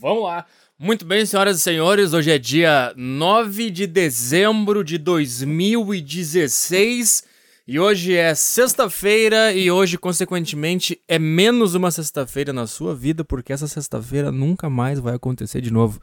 Vamos 0.00 0.24
lá. 0.24 0.44
Muito 0.78 1.06
bem, 1.06 1.24
senhoras 1.24 1.58
e 1.58 1.60
senhores, 1.60 2.12
hoje 2.12 2.30
é 2.30 2.38
dia 2.38 2.92
9 2.96 3.70
de 3.70 3.86
dezembro 3.86 4.84
de 4.84 4.98
2016 4.98 7.24
e 7.66 7.80
hoje 7.80 8.14
é 8.14 8.34
sexta-feira 8.34 9.54
e 9.54 9.70
hoje, 9.70 9.96
consequentemente, 9.96 11.00
é 11.08 11.18
menos 11.18 11.74
uma 11.74 11.90
sexta-feira 11.90 12.52
na 12.52 12.66
sua 12.66 12.94
vida 12.94 13.24
porque 13.24 13.54
essa 13.54 13.66
sexta-feira 13.66 14.30
nunca 14.30 14.68
mais 14.68 15.00
vai 15.00 15.14
acontecer 15.14 15.62
de 15.62 15.72
novo. 15.72 15.98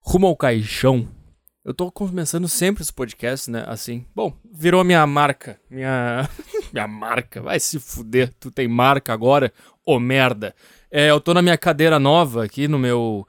Rumo 0.00 0.26
ao 0.26 0.36
caixão. 0.36 1.08
Eu 1.64 1.72
tô 1.72 1.92
começando 1.92 2.48
sempre 2.48 2.82
esse 2.82 2.92
podcast, 2.92 3.48
né? 3.50 3.62
Assim. 3.68 4.04
Bom, 4.14 4.36
virou 4.52 4.82
minha 4.82 5.06
marca. 5.06 5.60
Minha. 5.70 6.28
minha 6.72 6.88
marca. 6.88 7.40
Vai 7.40 7.60
se 7.60 7.78
fuder. 7.78 8.34
Tu 8.40 8.50
tem 8.50 8.66
marca 8.66 9.12
agora? 9.12 9.52
Ô 9.86 10.00
merda. 10.00 10.52
É, 10.90 11.10
eu 11.10 11.20
tô 11.20 11.32
na 11.32 11.40
minha 11.40 11.56
cadeira 11.56 11.98
nova 12.00 12.44
aqui 12.44 12.66
no 12.66 12.78
meu. 12.78 13.26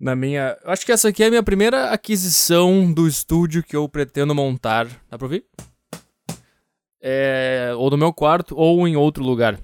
Na 0.00 0.16
minha. 0.16 0.56
Acho 0.64 0.84
que 0.84 0.90
essa 0.90 1.08
aqui 1.08 1.22
é 1.22 1.26
a 1.26 1.30
minha 1.30 1.42
primeira 1.42 1.90
aquisição 1.90 2.92
do 2.92 3.06
estúdio 3.06 3.62
que 3.62 3.76
eu 3.76 3.88
pretendo 3.88 4.34
montar. 4.34 4.88
Dá 5.08 5.16
pra 5.16 5.26
ouvir? 5.26 5.44
É, 7.00 7.72
ou 7.76 7.88
no 7.90 7.96
meu 7.96 8.12
quarto 8.12 8.56
ou 8.56 8.86
em 8.88 8.96
outro 8.96 9.22
lugar. 9.22 9.60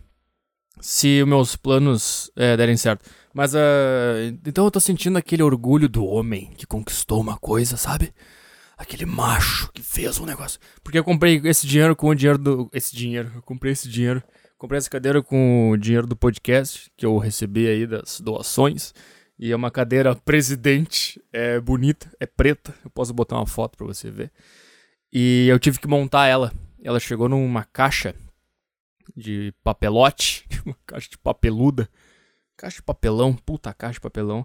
Se 0.80 1.24
meus 1.24 1.56
planos 1.56 2.30
é, 2.36 2.56
derem 2.56 2.76
certo. 2.76 3.04
Mas, 3.34 3.54
uh, 3.54 3.58
então 4.46 4.64
eu 4.64 4.70
tô 4.70 4.80
sentindo 4.80 5.18
aquele 5.18 5.42
orgulho 5.42 5.88
do 5.88 6.04
homem 6.04 6.50
que 6.56 6.66
conquistou 6.66 7.20
uma 7.20 7.36
coisa, 7.36 7.76
sabe? 7.76 8.12
Aquele 8.76 9.04
macho 9.04 9.70
que 9.72 9.82
fez 9.82 10.20
um 10.20 10.24
negócio. 10.24 10.60
Porque 10.84 10.98
eu 10.98 11.04
comprei 11.04 11.40
esse 11.44 11.66
dinheiro 11.66 11.96
com 11.96 12.08
o 12.08 12.14
dinheiro 12.14 12.38
do. 12.38 12.70
Esse 12.72 12.94
dinheiro, 12.94 13.32
eu 13.34 13.42
comprei 13.42 13.72
esse 13.72 13.88
dinheiro. 13.88 14.22
Comprei 14.58 14.78
essa 14.78 14.90
cadeira 14.90 15.22
com 15.22 15.70
o 15.70 15.76
dinheiro 15.76 16.04
do 16.04 16.16
podcast 16.16 16.90
que 16.96 17.06
eu 17.06 17.16
recebi 17.16 17.68
aí 17.68 17.86
das 17.86 18.20
doações. 18.20 18.92
E 19.38 19.52
é 19.52 19.56
uma 19.56 19.70
cadeira 19.70 20.16
presidente, 20.16 21.22
é 21.32 21.60
bonita, 21.60 22.10
é 22.18 22.26
preta. 22.26 22.74
Eu 22.84 22.90
posso 22.90 23.14
botar 23.14 23.36
uma 23.36 23.46
foto 23.46 23.78
pra 23.78 23.86
você 23.86 24.10
ver. 24.10 24.32
E 25.12 25.46
eu 25.48 25.60
tive 25.60 25.78
que 25.78 25.86
montar 25.86 26.26
ela. 26.26 26.52
Ela 26.82 26.98
chegou 26.98 27.28
numa 27.28 27.62
caixa 27.62 28.16
de 29.16 29.54
papelote, 29.62 30.44
uma 30.66 30.76
caixa 30.84 31.08
de 31.08 31.18
papeluda. 31.18 31.88
Caixa 32.56 32.78
de 32.78 32.82
papelão, 32.82 33.34
puta 33.34 33.72
caixa 33.72 33.94
de 33.94 34.00
papelão. 34.00 34.44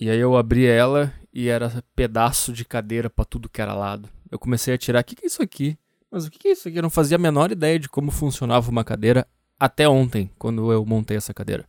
E 0.00 0.10
aí 0.10 0.18
eu 0.18 0.36
abri 0.36 0.66
ela 0.66 1.14
e 1.32 1.48
era 1.48 1.84
pedaço 1.94 2.52
de 2.52 2.64
cadeira 2.64 3.08
para 3.08 3.24
tudo 3.24 3.48
que 3.48 3.62
era 3.62 3.74
lado. 3.74 4.08
Eu 4.28 4.40
comecei 4.40 4.74
a 4.74 4.78
tirar, 4.78 5.02
o 5.02 5.04
que, 5.04 5.14
que 5.14 5.24
é 5.24 5.28
isso 5.28 5.40
aqui? 5.40 5.78
Mas 6.10 6.26
o 6.26 6.30
que, 6.30 6.48
é 6.48 6.52
isso 6.52 6.68
aqui? 6.68 6.78
Eu 6.78 6.82
não 6.82 6.90
fazia 6.90 7.16
a 7.16 7.18
menor 7.18 7.52
ideia 7.52 7.78
de 7.78 7.88
como 7.88 8.10
funcionava 8.10 8.70
uma 8.70 8.82
cadeira 8.82 9.26
até 9.58 9.88
ontem, 9.88 10.30
quando 10.38 10.72
eu 10.72 10.84
montei 10.84 11.16
essa 11.16 11.32
cadeira. 11.32 11.66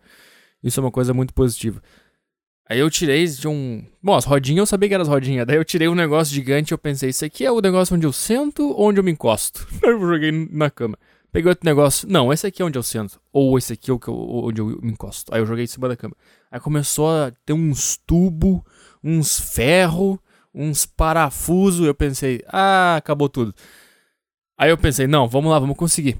Isso 0.63 0.79
é 0.79 0.83
uma 0.83 0.91
coisa 0.91 1.13
muito 1.13 1.33
positiva. 1.33 1.81
Aí 2.67 2.79
eu 2.79 2.89
tirei 2.89 3.25
de 3.25 3.47
um. 3.47 3.83
Bom, 4.01 4.15
as 4.15 4.23
rodinhas 4.23 4.59
eu 4.59 4.65
sabia 4.65 4.87
que 4.87 4.93
eram 4.93 5.01
as 5.01 5.07
rodinhas. 5.09 5.45
Daí 5.45 5.57
eu 5.57 5.65
tirei 5.65 5.89
um 5.89 5.95
negócio 5.95 6.33
gigante 6.33 6.71
e 6.71 6.73
eu 6.73 6.77
pensei, 6.77 7.09
isso 7.09 7.25
aqui 7.25 7.45
é 7.45 7.51
o 7.51 7.59
negócio 7.59 7.95
onde 7.95 8.05
eu 8.05 8.13
sento 8.13 8.69
ou 8.69 8.87
onde 8.87 8.99
eu 8.99 9.03
me 9.03 9.11
encosto? 9.11 9.67
Eu 9.83 9.99
joguei 9.99 10.31
na 10.31 10.69
cama. 10.69 10.97
Peguei 11.31 11.49
outro 11.49 11.65
negócio. 11.65 12.07
Não, 12.09 12.31
esse 12.31 12.45
aqui 12.45 12.61
é 12.61 12.65
onde 12.65 12.77
eu 12.77 12.83
sento. 12.83 13.19
Ou 13.31 13.57
esse 13.57 13.73
aqui 13.73 13.89
é 13.89 13.93
onde 13.93 14.59
eu 14.59 14.67
me 14.81 14.91
encosto. 14.91 15.33
Aí 15.33 15.39
eu 15.39 15.45
joguei 15.45 15.63
em 15.63 15.67
cima 15.67 15.87
da 15.87 15.95
cama. 15.95 16.13
Aí 16.51 16.59
começou 16.59 17.09
a 17.09 17.31
ter 17.45 17.53
uns 17.53 17.97
tubos, 17.97 18.61
uns 19.01 19.39
ferro, 19.39 20.19
uns 20.53 20.85
parafusos. 20.85 21.87
Eu 21.87 21.95
pensei, 21.95 22.43
ah, 22.47 22.97
acabou 22.97 23.29
tudo. 23.29 23.53
Aí 24.61 24.69
eu 24.69 24.77
pensei, 24.77 25.07
não, 25.07 25.27
vamos 25.27 25.49
lá, 25.49 25.57
vamos 25.57 25.75
conseguir. 25.75 26.19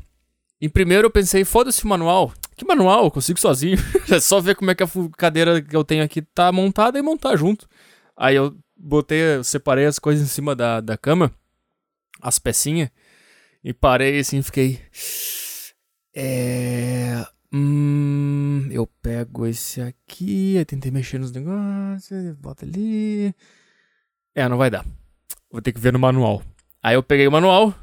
Em 0.59 0.67
primeiro 0.67 1.05
eu 1.05 1.11
pensei, 1.11 1.45
foda-se 1.45 1.85
o 1.85 1.87
manual. 1.87 2.33
Que 2.55 2.65
manual? 2.65 3.03
Eu 3.03 3.11
consigo 3.11 3.39
sozinho. 3.39 3.77
é 4.11 4.19
só 4.19 4.41
ver 4.41 4.55
como 4.55 4.71
é 4.71 4.73
que 4.73 4.81
a 4.81 4.87
cadeira 5.15 5.61
que 5.61 5.75
eu 5.75 5.83
tenho 5.83 6.03
aqui 6.03 6.23
tá 6.23 6.51
montada 6.51 6.97
e 6.97 7.03
montar 7.03 7.35
junto. 7.35 7.67
Aí 8.17 8.35
eu 8.35 8.57
botei, 8.75 9.35
eu 9.35 9.43
separei 9.43 9.85
as 9.85 9.99
coisas 9.99 10.25
em 10.25 10.27
cima 10.27 10.55
da, 10.55 10.81
da 10.81 10.97
cama, 10.97 11.31
as 12.19 12.39
pecinhas. 12.39 12.89
E 13.63 13.75
parei 13.75 14.17
assim, 14.17 14.41
fiquei. 14.41 14.81
É. 16.15 17.23
Hum, 17.53 18.67
eu 18.71 18.87
pego 19.03 19.45
esse 19.45 19.81
aqui, 19.81 20.55
eu 20.55 20.65
tentei 20.65 20.89
mexer 20.89 21.19
nos 21.19 21.31
negócios, 21.31 22.35
bota 22.37 22.65
ali. 22.65 23.35
É, 24.33 24.49
não 24.49 24.57
vai 24.57 24.71
dar. 24.71 24.83
Vou 25.51 25.61
ter 25.61 25.71
que 25.71 25.79
ver 25.79 25.93
no 25.93 25.99
manual. 25.99 26.41
Aí 26.81 26.95
eu 26.95 27.03
peguei 27.03 27.27
o 27.27 27.31
manual, 27.31 27.75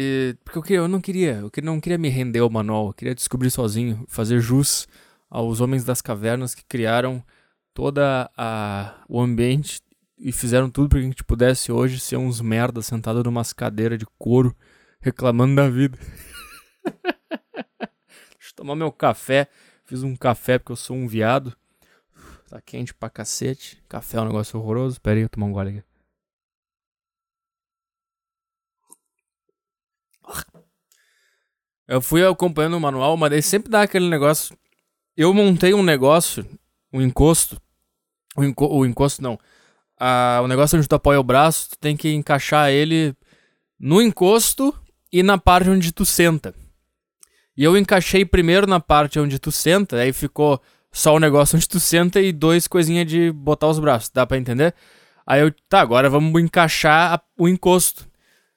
e, 0.00 0.36
porque 0.44 0.58
eu, 0.58 0.62
queria, 0.62 0.78
eu 0.78 0.86
não 0.86 1.00
queria, 1.00 1.42
eu 1.42 1.50
não 1.64 1.80
queria 1.80 1.98
me 1.98 2.08
render 2.08 2.38
ao 2.38 2.48
manual, 2.48 2.86
eu 2.86 2.92
queria 2.92 3.16
descobrir 3.16 3.50
sozinho, 3.50 4.04
fazer 4.06 4.38
jus 4.38 4.86
aos 5.28 5.60
homens 5.60 5.82
das 5.82 6.00
cavernas 6.00 6.54
que 6.54 6.64
criaram 6.64 7.20
toda 7.74 8.30
a 8.36 9.02
o 9.08 9.20
ambiente 9.20 9.82
e 10.16 10.30
fizeram 10.30 10.70
tudo 10.70 10.88
para 10.88 11.00
que 11.00 11.04
a 11.04 11.08
gente 11.08 11.24
pudesse 11.24 11.72
hoje 11.72 11.98
ser 11.98 12.16
uns 12.16 12.40
merdas 12.40 12.86
sentados 12.86 13.24
numa 13.24 13.42
cadeiras 13.44 13.98
de 13.98 14.06
couro 14.16 14.56
reclamando 15.00 15.56
da 15.56 15.68
vida. 15.68 15.98
Deixa 18.38 18.52
eu 18.52 18.54
tomar 18.54 18.76
meu 18.76 18.92
café. 18.92 19.48
Fiz 19.84 20.04
um 20.04 20.14
café 20.14 20.60
porque 20.60 20.70
eu 20.70 20.76
sou 20.76 20.94
um 20.94 21.08
viado. 21.08 21.56
Tá 22.48 22.60
quente 22.60 22.94
pra 22.94 23.10
cacete. 23.10 23.82
Café 23.88 24.18
é 24.18 24.20
um 24.20 24.26
negócio 24.26 24.60
horroroso. 24.60 25.00
Pera 25.00 25.16
aí, 25.16 25.22
eu 25.22 25.28
tomar 25.28 25.46
um 25.46 25.52
gole 25.52 25.70
aqui. 25.70 25.87
Eu 31.88 32.02
fui 32.02 32.22
acompanhando 32.24 32.76
o 32.76 32.80
manual, 32.80 33.16
mas 33.16 33.30
daí 33.30 33.42
sempre 33.42 33.70
dá 33.70 33.80
aquele 33.80 34.10
negócio. 34.10 34.54
Eu 35.16 35.32
montei 35.32 35.72
um 35.72 35.82
negócio, 35.82 36.46
um 36.92 37.00
encosto. 37.00 37.58
O, 38.36 38.44
enco 38.44 38.66
o 38.66 38.84
encosto 38.84 39.22
não. 39.22 39.38
Ah, 39.98 40.40
o 40.44 40.46
negócio 40.46 40.78
onde 40.78 40.86
tu 40.86 40.94
apoia 40.94 41.18
o 41.18 41.24
braço, 41.24 41.70
tu 41.70 41.78
tem 41.78 41.96
que 41.96 42.12
encaixar 42.12 42.70
ele 42.70 43.16
no 43.80 44.02
encosto 44.02 44.74
e 45.10 45.22
na 45.22 45.38
parte 45.38 45.70
onde 45.70 45.90
tu 45.90 46.04
senta. 46.04 46.54
E 47.56 47.64
eu 47.64 47.76
encaixei 47.76 48.24
primeiro 48.24 48.66
na 48.66 48.78
parte 48.78 49.18
onde 49.18 49.38
tu 49.38 49.50
senta, 49.50 49.96
aí 49.96 50.12
ficou 50.12 50.60
só 50.92 51.14
o 51.14 51.18
negócio 51.18 51.56
onde 51.58 51.68
tu 51.68 51.80
senta 51.80 52.20
e 52.20 52.32
dois 52.32 52.68
coisinhas 52.68 53.06
de 53.06 53.32
botar 53.32 53.66
os 53.66 53.78
braços, 53.78 54.10
dá 54.10 54.26
para 54.26 54.36
entender? 54.36 54.74
Aí 55.26 55.40
eu, 55.40 55.52
tá, 55.68 55.80
agora 55.80 56.10
vamos 56.10 56.40
encaixar 56.40 57.14
a, 57.14 57.22
o 57.36 57.48
encosto. 57.48 58.06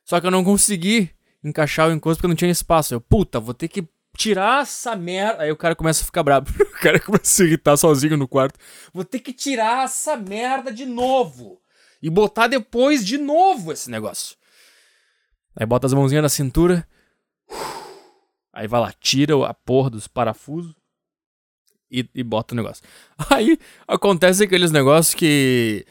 Só 0.03 0.19
que 0.19 0.27
eu 0.27 0.31
não 0.31 0.43
consegui 0.43 1.09
encaixar 1.43 1.89
o 1.89 1.91
encosto 1.91 2.19
porque 2.19 2.27
não 2.27 2.35
tinha 2.35 2.51
espaço. 2.51 2.93
Eu, 2.93 3.01
puta, 3.01 3.39
vou 3.39 3.53
ter 3.53 3.67
que 3.67 3.87
tirar 4.17 4.63
essa 4.63 4.95
merda. 4.95 5.43
Aí 5.43 5.51
o 5.51 5.57
cara 5.57 5.75
começa 5.75 6.03
a 6.03 6.05
ficar 6.05 6.23
bravo. 6.23 6.51
o 6.61 6.79
cara 6.79 6.99
começa 6.99 7.23
a 7.23 7.27
se 7.27 7.43
irritar 7.43 7.77
sozinho 7.77 8.17
no 8.17 8.27
quarto. 8.27 8.59
Vou 8.93 9.03
ter 9.03 9.19
que 9.19 9.33
tirar 9.33 9.85
essa 9.85 10.15
merda 10.15 10.71
de 10.71 10.85
novo. 10.85 11.61
E 12.01 12.09
botar 12.09 12.47
depois 12.47 13.05
de 13.05 13.17
novo 13.17 13.71
esse 13.71 13.89
negócio. 13.89 14.35
Aí 15.55 15.65
bota 15.65 15.87
as 15.87 15.93
mãozinhas 15.93 16.23
na 16.23 16.29
cintura. 16.29 16.87
Aí 18.53 18.67
vai 18.67 18.81
lá, 18.81 18.93
tira 18.99 19.33
a 19.47 19.53
porra 19.53 19.89
dos 19.89 20.09
parafusos 20.09 20.75
e, 21.89 22.07
e 22.13 22.23
bota 22.23 22.53
o 22.53 22.57
negócio. 22.57 22.83
Aí 23.29 23.57
acontece 23.87 24.43
aqueles 24.43 24.71
negócios 24.71 25.13
que 25.15 25.85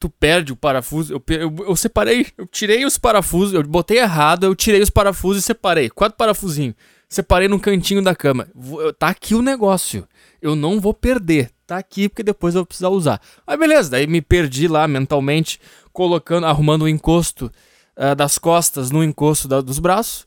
tu 0.00 0.08
perde 0.08 0.52
o 0.52 0.56
parafuso. 0.56 1.12
Eu, 1.12 1.22
eu, 1.36 1.54
eu, 1.68 1.76
separei, 1.76 2.26
eu 2.38 2.46
tirei 2.46 2.86
os 2.86 2.96
parafusos, 2.96 3.52
eu 3.52 3.62
botei 3.62 3.98
errado, 3.98 4.44
eu 4.44 4.56
tirei 4.56 4.80
os 4.80 4.88
parafusos 4.88 5.42
e 5.42 5.46
separei. 5.46 5.90
Quatro 5.90 6.16
parafusinhos. 6.16 6.74
Separei 7.08 7.48
no 7.48 7.60
cantinho 7.60 8.02
da 8.02 8.14
cama. 8.14 8.48
Vou, 8.54 8.92
tá 8.94 9.08
aqui 9.08 9.34
o 9.34 9.42
negócio. 9.42 10.08
Eu 10.40 10.56
não 10.56 10.80
vou 10.80 10.94
perder. 10.94 11.50
Tá 11.66 11.76
aqui 11.76 12.08
porque 12.08 12.22
depois 12.22 12.54
eu 12.54 12.60
vou 12.60 12.66
precisar 12.66 12.88
usar. 12.88 13.20
Aí 13.46 13.56
beleza, 13.56 13.90
daí 13.90 14.06
me 14.06 14.22
perdi 14.22 14.66
lá 14.66 14.88
mentalmente, 14.88 15.60
colocando, 15.92 16.46
arrumando 16.46 16.82
o 16.82 16.88
encosto 16.88 17.52
uh, 17.96 18.14
das 18.16 18.38
costas 18.38 18.90
no 18.90 19.04
encosto 19.04 19.46
da, 19.46 19.60
dos 19.60 19.78
braços. 19.78 20.26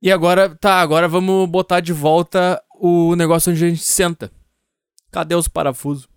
E 0.00 0.10
agora, 0.12 0.54
tá, 0.54 0.80
agora 0.80 1.08
vamos 1.08 1.48
botar 1.48 1.80
de 1.80 1.92
volta 1.92 2.62
o 2.78 3.16
negócio 3.16 3.52
onde 3.52 3.64
a 3.64 3.68
gente 3.68 3.82
senta. 3.82 4.30
Cadê 5.10 5.34
os 5.34 5.48
parafusos? 5.48 6.08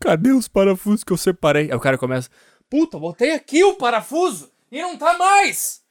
Cadê 0.00 0.32
os 0.32 0.48
parafusos 0.48 1.04
que 1.04 1.12
eu 1.12 1.16
separei? 1.16 1.70
Aí 1.70 1.76
o 1.76 1.80
cara 1.80 1.98
começa: 1.98 2.28
Puta, 2.68 2.98
botei 2.98 3.32
aqui 3.32 3.62
o 3.64 3.76
parafuso 3.76 4.50
e 4.70 4.80
não 4.80 4.96
tá 4.96 5.16
mais! 5.16 5.82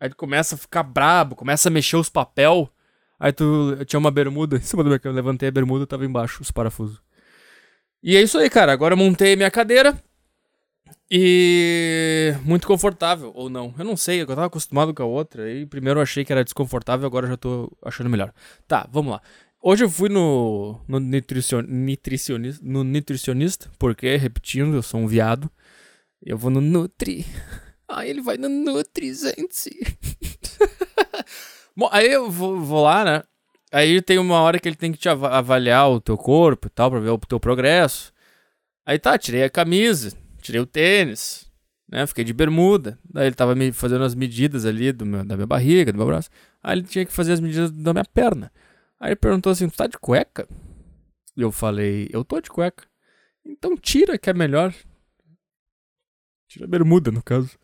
Aí 0.00 0.08
tu 0.08 0.16
começa 0.16 0.54
a 0.54 0.58
ficar 0.58 0.82
brabo, 0.82 1.34
começa 1.34 1.68
a 1.68 1.72
mexer 1.72 1.96
os 1.96 2.08
papel. 2.08 2.70
Aí 3.18 3.32
tu 3.32 3.74
eu 3.78 3.84
tinha 3.84 3.98
uma 3.98 4.10
bermuda 4.10 4.56
em 4.56 4.60
cima 4.60 4.84
do 4.84 4.90
meu 4.90 5.00
eu 5.02 5.12
levantei 5.12 5.48
a 5.48 5.52
bermuda 5.52 5.86
tava 5.86 6.04
embaixo 6.04 6.42
os 6.42 6.50
parafusos. 6.50 7.02
E 8.02 8.16
é 8.16 8.22
isso 8.22 8.38
aí, 8.38 8.48
cara. 8.48 8.72
Agora 8.72 8.94
eu 8.94 8.98
montei 8.98 9.34
minha 9.34 9.50
cadeira. 9.50 10.00
E 11.10 12.34
muito 12.44 12.66
confortável, 12.66 13.32
ou 13.34 13.48
não. 13.48 13.74
Eu 13.78 13.84
não 13.84 13.96
sei, 13.96 14.20
eu 14.20 14.26
tava 14.26 14.46
acostumado 14.46 14.92
com 14.94 15.02
a 15.02 15.06
outra. 15.06 15.50
E 15.50 15.66
primeiro 15.66 15.98
eu 15.98 16.02
achei 16.02 16.24
que 16.24 16.32
era 16.32 16.44
desconfortável, 16.44 17.06
agora 17.06 17.26
eu 17.26 17.30
já 17.30 17.36
tô 17.36 17.72
achando 17.82 18.10
melhor. 18.10 18.32
Tá, 18.66 18.86
vamos 18.90 19.12
lá. 19.12 19.22
Hoje 19.60 19.84
eu 19.84 19.90
fui 19.90 20.08
no, 20.08 20.80
no, 20.86 21.00
nutricion, 21.00 21.62
nutricionista, 21.62 22.64
no 22.64 22.84
nutricionista, 22.84 23.68
porque, 23.76 24.16
repetindo, 24.16 24.76
eu 24.76 24.82
sou 24.82 25.00
um 25.00 25.06
viado. 25.06 25.50
Eu 26.22 26.38
vou 26.38 26.50
no 26.50 26.60
Nutri. 26.60 27.24
Ah, 27.90 28.06
ele 28.06 28.20
vai 28.20 28.36
no 28.36 28.50
Nutri, 28.50 29.14
gente. 29.14 29.70
Bom, 31.74 31.88
aí 31.90 32.12
eu 32.12 32.30
vou, 32.30 32.60
vou 32.60 32.84
lá, 32.84 33.02
né? 33.02 33.22
Aí 33.72 34.02
tem 34.02 34.18
uma 34.18 34.42
hora 34.42 34.58
que 34.58 34.68
ele 34.68 34.76
tem 34.76 34.92
que 34.92 34.98
te 34.98 35.08
avaliar 35.08 35.88
o 35.88 35.98
teu 35.98 36.14
corpo 36.18 36.66
e 36.66 36.70
tal, 36.70 36.90
pra 36.90 37.00
ver 37.00 37.08
o 37.08 37.18
teu 37.18 37.40
progresso. 37.40 38.12
Aí 38.84 38.98
tá, 38.98 39.16
tirei 39.16 39.42
a 39.42 39.48
camisa, 39.48 40.12
tirei 40.42 40.60
o 40.60 40.66
tênis, 40.66 41.50
né? 41.90 42.06
Fiquei 42.06 42.24
de 42.24 42.34
bermuda. 42.34 42.98
Daí 43.08 43.28
ele 43.28 43.34
tava 43.34 43.54
me 43.54 43.72
fazendo 43.72 44.04
as 44.04 44.14
medidas 44.14 44.66
ali 44.66 44.92
do 44.92 45.06
meu, 45.06 45.24
da 45.24 45.34
minha 45.34 45.46
barriga, 45.46 45.90
do 45.90 45.96
meu 45.96 46.06
braço. 46.06 46.28
Aí 46.62 46.76
ele 46.78 46.86
tinha 46.86 47.06
que 47.06 47.12
fazer 47.12 47.32
as 47.32 47.40
medidas 47.40 47.70
da 47.70 47.94
minha 47.94 48.04
perna. 48.04 48.52
Aí 49.00 49.10
ele 49.10 49.16
perguntou 49.16 49.52
assim: 49.52 49.68
Tu 49.68 49.76
tá 49.76 49.86
de 49.86 49.98
cueca? 49.98 50.48
E 51.36 51.42
eu 51.42 51.52
falei: 51.52 52.08
Eu 52.12 52.24
tô 52.24 52.40
de 52.40 52.50
cueca. 52.50 52.86
Então 53.44 53.76
tira 53.76 54.18
que 54.18 54.28
é 54.28 54.34
melhor. 54.34 54.74
Tira 56.48 56.64
a 56.64 56.68
bermuda, 56.68 57.10
no 57.10 57.22
caso. 57.22 57.58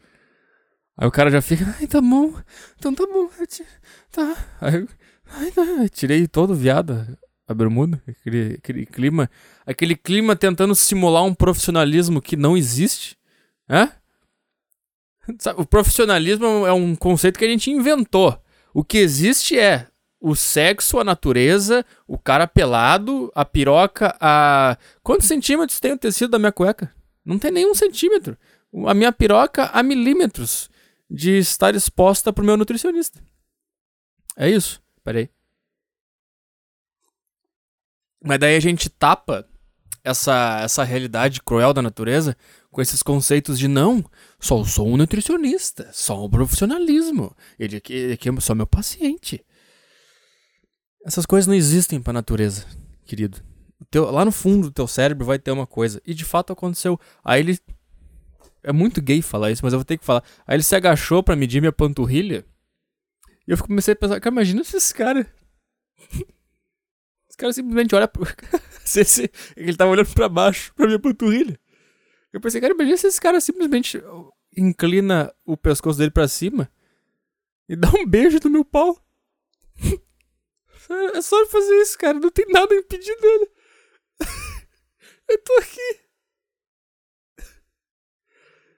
Aí 0.96 1.08
o 1.08 1.10
cara 1.10 1.31
já 1.31 1.42
fica, 1.42 1.64
ai, 1.78 1.88
tá 1.88 2.00
bom, 2.00 2.32
então 2.78 2.94
tá 2.94 3.04
bom, 3.04 3.28
tá. 4.12 4.36
Aí, 4.60 4.86
ai, 5.26 5.52
ai, 5.81 5.88
tirei 5.88 6.28
todo 6.28 6.54
viado 6.54 7.19
a 7.48 7.52
bermuda, 7.52 8.00
aquele, 8.06 8.54
aquele 8.54 8.86
clima, 8.86 9.28
aquele 9.66 9.96
clima 9.96 10.36
tentando 10.36 10.75
simular 10.75 11.25
um 11.25 11.34
profissionalismo 11.34 12.22
que 12.22 12.36
não 12.36 12.56
existe? 12.56 13.19
Sabe, 15.38 15.60
o 15.60 15.66
profissionalismo 15.66 16.66
é 16.66 16.72
um 16.72 16.94
conceito 16.94 17.38
que 17.38 17.44
a 17.44 17.48
gente 17.48 17.70
inventou. 17.70 18.38
O 18.72 18.84
que 18.84 18.98
existe 18.98 19.58
é 19.58 19.88
o 20.26 20.34
sexo, 20.34 20.98
a 20.98 21.04
natureza, 21.04 21.84
o 22.08 22.16
cara 22.16 22.46
pelado, 22.46 23.30
a 23.34 23.44
piroca, 23.44 24.16
a. 24.18 24.78
Quantos 25.02 25.28
centímetros 25.28 25.78
tem 25.78 25.92
o 25.92 25.98
tecido 25.98 26.30
da 26.30 26.38
minha 26.38 26.50
cueca? 26.50 26.90
Não 27.22 27.38
tem 27.38 27.50
nenhum 27.50 27.74
centímetro. 27.74 28.34
A 28.86 28.94
minha 28.94 29.12
piroca 29.12 29.66
a 29.66 29.82
milímetros 29.82 30.70
de 31.10 31.36
estar 31.36 31.74
exposta 31.74 32.32
pro 32.32 32.42
meu 32.42 32.56
nutricionista. 32.56 33.22
É 34.34 34.48
isso. 34.48 34.82
Peraí. 35.04 35.28
Mas 38.24 38.38
daí 38.38 38.56
a 38.56 38.60
gente 38.60 38.88
tapa 38.88 39.46
essa, 40.02 40.60
essa 40.62 40.84
realidade 40.84 41.42
cruel 41.42 41.74
da 41.74 41.82
natureza 41.82 42.34
com 42.70 42.80
esses 42.80 43.02
conceitos 43.02 43.58
de 43.58 43.68
não, 43.68 44.02
só 44.40 44.64
sou 44.64 44.88
um 44.88 44.96
nutricionista, 44.96 45.90
só 45.92 46.24
um 46.24 46.30
profissionalismo. 46.30 47.36
Ele 47.58 47.76
aqui, 47.76 47.92
ele 47.92 48.12
aqui 48.14 48.30
é 48.30 48.40
só 48.40 48.54
meu 48.54 48.66
paciente. 48.66 49.44
Essas 51.04 51.26
coisas 51.26 51.46
não 51.46 51.54
existem 51.54 52.00
pra 52.00 52.14
natureza, 52.14 52.64
querido. 53.04 53.42
Teu, 53.90 54.10
lá 54.10 54.24
no 54.24 54.32
fundo 54.32 54.68
do 54.68 54.72
teu 54.72 54.88
cérebro 54.88 55.26
vai 55.26 55.38
ter 55.38 55.50
uma 55.50 55.66
coisa. 55.66 56.00
E 56.06 56.14
de 56.14 56.24
fato 56.24 56.52
aconteceu. 56.52 56.98
Aí 57.22 57.40
ele. 57.40 57.58
É 58.62 58.72
muito 58.72 59.02
gay 59.02 59.20
falar 59.20 59.50
isso, 59.50 59.62
mas 59.62 59.74
eu 59.74 59.78
vou 59.78 59.84
ter 59.84 59.98
que 59.98 60.04
falar. 60.04 60.24
Aí 60.46 60.56
ele 60.56 60.62
se 60.62 60.74
agachou 60.74 61.22
para 61.22 61.36
medir 61.36 61.60
minha 61.60 61.72
panturrilha. 61.72 62.46
E 63.46 63.50
eu 63.50 63.58
comecei 63.58 63.92
a 63.92 63.96
pensar, 63.96 64.18
cara, 64.18 64.34
imagina 64.34 64.64
se 64.64 64.78
esse 64.78 64.94
cara. 64.94 65.30
esse 67.28 67.36
cara 67.36 67.52
simplesmente 67.52 67.94
olha 67.94 68.08
pro. 68.08 68.24
ele 69.54 69.76
tava 69.76 69.90
olhando 69.90 70.14
para 70.14 70.28
baixo, 70.30 70.72
pra 70.74 70.86
minha 70.86 70.98
panturrilha. 70.98 71.60
Eu 72.32 72.40
pensei, 72.40 72.60
cara, 72.62 72.72
imagina 72.72 72.96
se 72.96 73.06
esse 73.06 73.20
cara 73.20 73.38
simplesmente 73.42 74.02
inclina 74.56 75.30
o 75.44 75.56
pescoço 75.56 75.98
dele 75.98 76.10
para 76.10 76.26
cima 76.26 76.70
e 77.68 77.76
dá 77.76 77.90
um 77.90 78.06
beijo 78.06 78.38
no 78.42 78.50
meu 78.50 78.64
pau. 78.64 78.98
É 81.14 81.22
só 81.22 81.38
ele 81.38 81.48
fazer 81.48 81.75
isso, 81.81 81.98
cara. 81.98 82.19
Não 82.19 82.31
tem 82.31 82.46
nada 82.48 82.75
impedindo 82.75 83.26
ele. 83.26 83.50
eu 85.28 85.38
tô 85.42 85.52
aqui. 85.54 86.00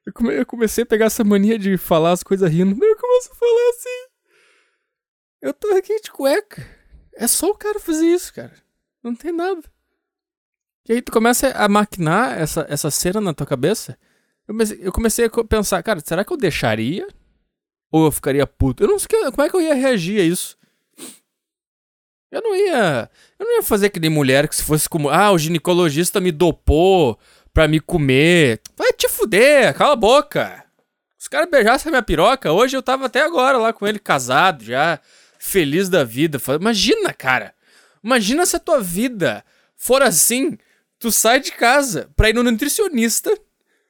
Eu, 0.06 0.12
come 0.12 0.38
eu, 0.38 0.46
comecei 0.46 0.84
a 0.84 0.86
pegar 0.86 1.06
essa 1.06 1.24
mania 1.24 1.58
de 1.58 1.76
falar 1.76 2.12
as 2.12 2.22
coisas 2.22 2.50
rindo. 2.50 2.72
Eu 2.84 2.96
começo 2.96 3.32
a 3.32 3.34
falar 3.34 3.70
assim. 3.70 4.10
Eu 5.42 5.52
tô 5.52 5.68
aqui 5.74 6.00
de 6.00 6.10
cueca. 6.10 6.64
É 7.14 7.26
só 7.26 7.50
o 7.50 7.56
cara 7.56 7.80
fazer 7.80 8.06
isso, 8.06 8.32
cara. 8.32 8.54
Não 9.02 9.14
tem 9.14 9.32
nada. 9.32 9.62
E 10.88 10.92
aí 10.92 11.02
tu 11.02 11.10
começa 11.10 11.50
a 11.50 11.68
maquinar 11.68 12.38
essa, 12.38 12.64
essa 12.68 12.90
cena 12.90 13.20
na 13.20 13.34
tua 13.34 13.46
cabeça. 13.46 13.98
Eu 14.46 14.54
comecei, 14.54 14.78
eu 14.80 14.92
comecei 14.92 15.24
a 15.24 15.44
pensar, 15.44 15.82
cara, 15.82 16.00
será 16.04 16.24
que 16.24 16.32
eu 16.32 16.36
deixaria? 16.36 17.08
Ou 17.90 18.04
eu 18.04 18.12
ficaria 18.12 18.46
puto? 18.46 18.84
Eu 18.84 18.88
não 18.88 18.98
sei 18.98 19.08
como 19.32 19.42
é 19.42 19.50
que 19.50 19.56
eu 19.56 19.60
ia 19.60 19.74
reagir 19.74 20.20
a 20.20 20.24
isso. 20.24 20.56
Eu 22.36 22.42
não 22.42 22.54
ia. 22.54 23.10
Eu 23.38 23.46
não 23.46 23.56
ia 23.56 23.62
fazer 23.62 23.88
que 23.88 23.98
nem 23.98 24.10
mulher 24.10 24.46
que 24.46 24.54
se 24.54 24.62
fosse 24.62 24.86
como. 24.86 25.08
Ah, 25.08 25.32
o 25.32 25.38
ginecologista 25.38 26.20
me 26.20 26.30
dopou 26.30 27.18
pra 27.52 27.66
me 27.66 27.80
comer. 27.80 28.60
Vai 28.76 28.92
te 28.92 29.08
fuder, 29.08 29.72
cala 29.72 29.94
a 29.94 29.96
boca. 29.96 30.62
Os 31.18 31.28
caras 31.28 31.50
beijassem 31.50 31.88
a 31.88 31.92
minha 31.92 32.02
piroca. 32.02 32.52
Hoje 32.52 32.76
eu 32.76 32.82
tava 32.82 33.06
até 33.06 33.22
agora 33.22 33.56
lá 33.56 33.72
com 33.72 33.86
ele, 33.86 33.98
casado, 33.98 34.62
já, 34.62 35.00
feliz 35.38 35.88
da 35.88 36.04
vida. 36.04 36.38
Imagina, 36.60 37.10
cara. 37.14 37.54
Imagina 38.04 38.44
se 38.44 38.56
a 38.56 38.60
tua 38.60 38.82
vida 38.82 39.42
for 39.74 40.02
assim. 40.02 40.58
Tu 40.98 41.10
sai 41.10 41.40
de 41.40 41.52
casa 41.52 42.10
pra 42.14 42.28
ir 42.28 42.34
no 42.34 42.42
nutricionista. 42.42 43.34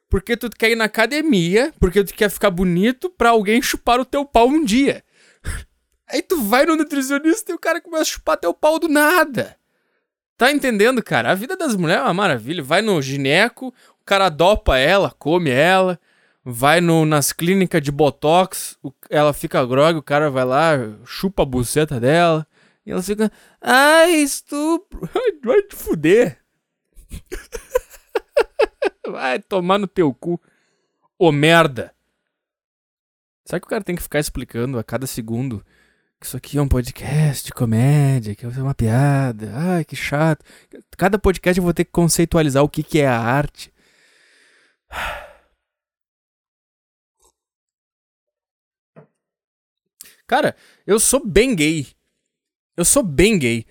Porque 0.09 0.37
tu 0.37 0.49
quer 0.49 0.71
ir 0.71 0.75
na 0.75 0.85
academia, 0.85 1.73
porque 1.81 2.01
tu 2.01 2.13
quer 2.13 2.29
ficar 2.29 2.49
bonito 2.49 3.09
pra 3.09 3.31
alguém 3.31 3.61
chupar 3.61 3.99
o 3.99 4.05
teu 4.05 4.23
pau 4.23 4.47
um 4.47 4.63
dia. 4.63 5.03
Aí 6.09 6.21
tu 6.21 6.41
vai 6.41 6.65
no 6.65 6.75
nutricionista 6.75 7.51
e 7.51 7.55
o 7.55 7.59
cara 7.59 7.81
começa 7.81 8.03
a 8.03 8.05
chupar 8.05 8.37
teu 8.37 8.53
pau 8.53 8.79
do 8.79 8.87
nada. 8.87 9.57
Tá 10.37 10.51
entendendo, 10.51 11.03
cara? 11.03 11.31
A 11.31 11.35
vida 11.35 11.57
das 11.57 11.75
mulheres 11.75 12.03
é 12.03 12.05
uma 12.05 12.13
maravilha. 12.13 12.63
Vai 12.63 12.81
no 12.81 13.01
gineco, 13.01 13.73
o 13.99 14.05
cara 14.05 14.29
dopa 14.29 14.77
ela, 14.77 15.11
come 15.11 15.49
ela. 15.49 15.99
Vai 16.45 16.79
no, 16.79 17.05
nas 17.05 17.33
clínicas 17.33 17.81
de 17.81 17.91
botox, 17.91 18.77
o, 18.81 18.93
ela 19.09 19.33
fica 19.33 19.65
grog, 19.65 19.97
o 19.97 20.01
cara 20.01 20.29
vai 20.29 20.45
lá, 20.45 20.75
chupa 21.03 21.43
a 21.43 21.45
buceta 21.45 21.99
dela. 21.99 22.47
E 22.85 22.91
ela 22.91 23.03
fica, 23.03 23.29
ai, 23.59 24.15
estupro. 24.15 25.09
Vai 25.43 25.61
te 25.63 25.75
fuder. 25.75 26.39
vai 29.11 29.39
tomar 29.39 29.77
no 29.77 29.87
teu 29.87 30.13
cu. 30.13 30.41
Ô 31.19 31.31
merda. 31.31 31.93
Sabe 33.43 33.61
que 33.61 33.67
o 33.67 33.69
cara 33.69 33.83
tem 33.83 33.95
que 33.95 34.01
ficar 34.01 34.19
explicando 34.19 34.79
a 34.79 34.83
cada 34.83 35.05
segundo 35.05 35.63
isso 36.21 36.35
aqui 36.35 36.57
é 36.57 36.61
um 36.61 36.67
podcast 36.67 37.45
de 37.45 37.51
comédia, 37.51 38.35
que 38.35 38.45
é 38.45 38.49
uma 38.49 38.73
piada. 38.73 39.51
Ai, 39.53 39.85
que 39.85 39.95
chato. 39.95 40.43
Cada 40.97 41.19
podcast 41.19 41.57
eu 41.57 41.63
vou 41.63 41.73
ter 41.73 41.85
que 41.85 41.91
conceitualizar 41.91 42.63
o 42.63 42.69
que, 42.69 42.83
que 42.83 42.99
é 42.99 43.07
a 43.07 43.19
arte. 43.19 43.71
Cara, 50.27 50.55
eu 50.85 50.99
sou 50.99 51.25
bem 51.25 51.55
gay. 51.55 51.87
Eu 52.75 52.83
sou 52.83 53.01
bem 53.03 53.39
gay. 53.39 53.65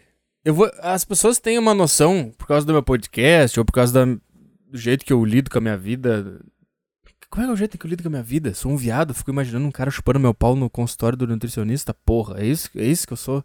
Eu 0.45 0.55
vou, 0.55 0.71
as 0.81 1.05
pessoas 1.05 1.39
têm 1.39 1.59
uma 1.59 1.75
noção, 1.75 2.33
por 2.39 2.47
causa 2.47 2.67
do 2.67 2.73
meu 2.73 2.83
podcast, 2.83 3.59
ou 3.59 3.65
por 3.65 3.73
causa 3.73 3.93
da, 3.93 4.05
do 4.05 4.79
jeito 4.79 5.05
que 5.05 5.13
eu 5.13 5.25
lido 5.25 5.51
com 5.51 5.59
a 5.59 5.61
minha 5.61 5.77
vida, 5.77 6.41
é, 7.43 7.45
que 7.45 7.51
é 7.51 7.53
o 7.53 7.57
jeito 7.57 7.79
que 7.79 7.87
eu 7.87 7.91
lido 7.91 8.03
com 8.03 8.09
a 8.09 8.11
minha 8.11 8.23
vida? 8.23 8.55
Sou 8.55 8.73
um 8.73 8.77
viado, 8.77 9.15
fico 9.15 9.31
imaginando 9.31 9.67
um 9.67 9.71
cara 9.71 9.91
chupando 9.91 10.19
meu 10.19 10.33
pau 10.33 10.57
no 10.57 10.71
consultório 10.71 11.19
do 11.19 11.27
nutricionista. 11.27 11.93
Porra, 11.93 12.41
é 12.41 12.47
isso, 12.47 12.71
é 12.75 12.85
isso 12.85 13.07
que 13.07 13.13
eu 13.13 13.17
sou? 13.17 13.45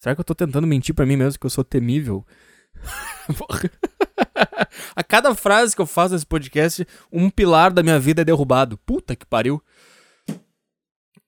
Será 0.00 0.14
que 0.14 0.20
eu 0.20 0.24
tô 0.24 0.34
tentando 0.34 0.66
mentir 0.66 0.94
para 0.94 1.06
mim 1.06 1.16
mesmo 1.16 1.40
que 1.40 1.46
eu 1.46 1.50
sou 1.50 1.64
temível? 1.64 2.26
a 4.94 5.02
cada 5.02 5.34
frase 5.34 5.74
que 5.74 5.80
eu 5.80 5.86
faço 5.86 6.12
nesse 6.12 6.26
podcast, 6.26 6.86
um 7.10 7.30
pilar 7.30 7.72
da 7.72 7.82
minha 7.82 7.98
vida 7.98 8.22
é 8.22 8.24
derrubado. 8.24 8.76
Puta 8.78 9.16
que 9.16 9.24
pariu. 9.24 9.62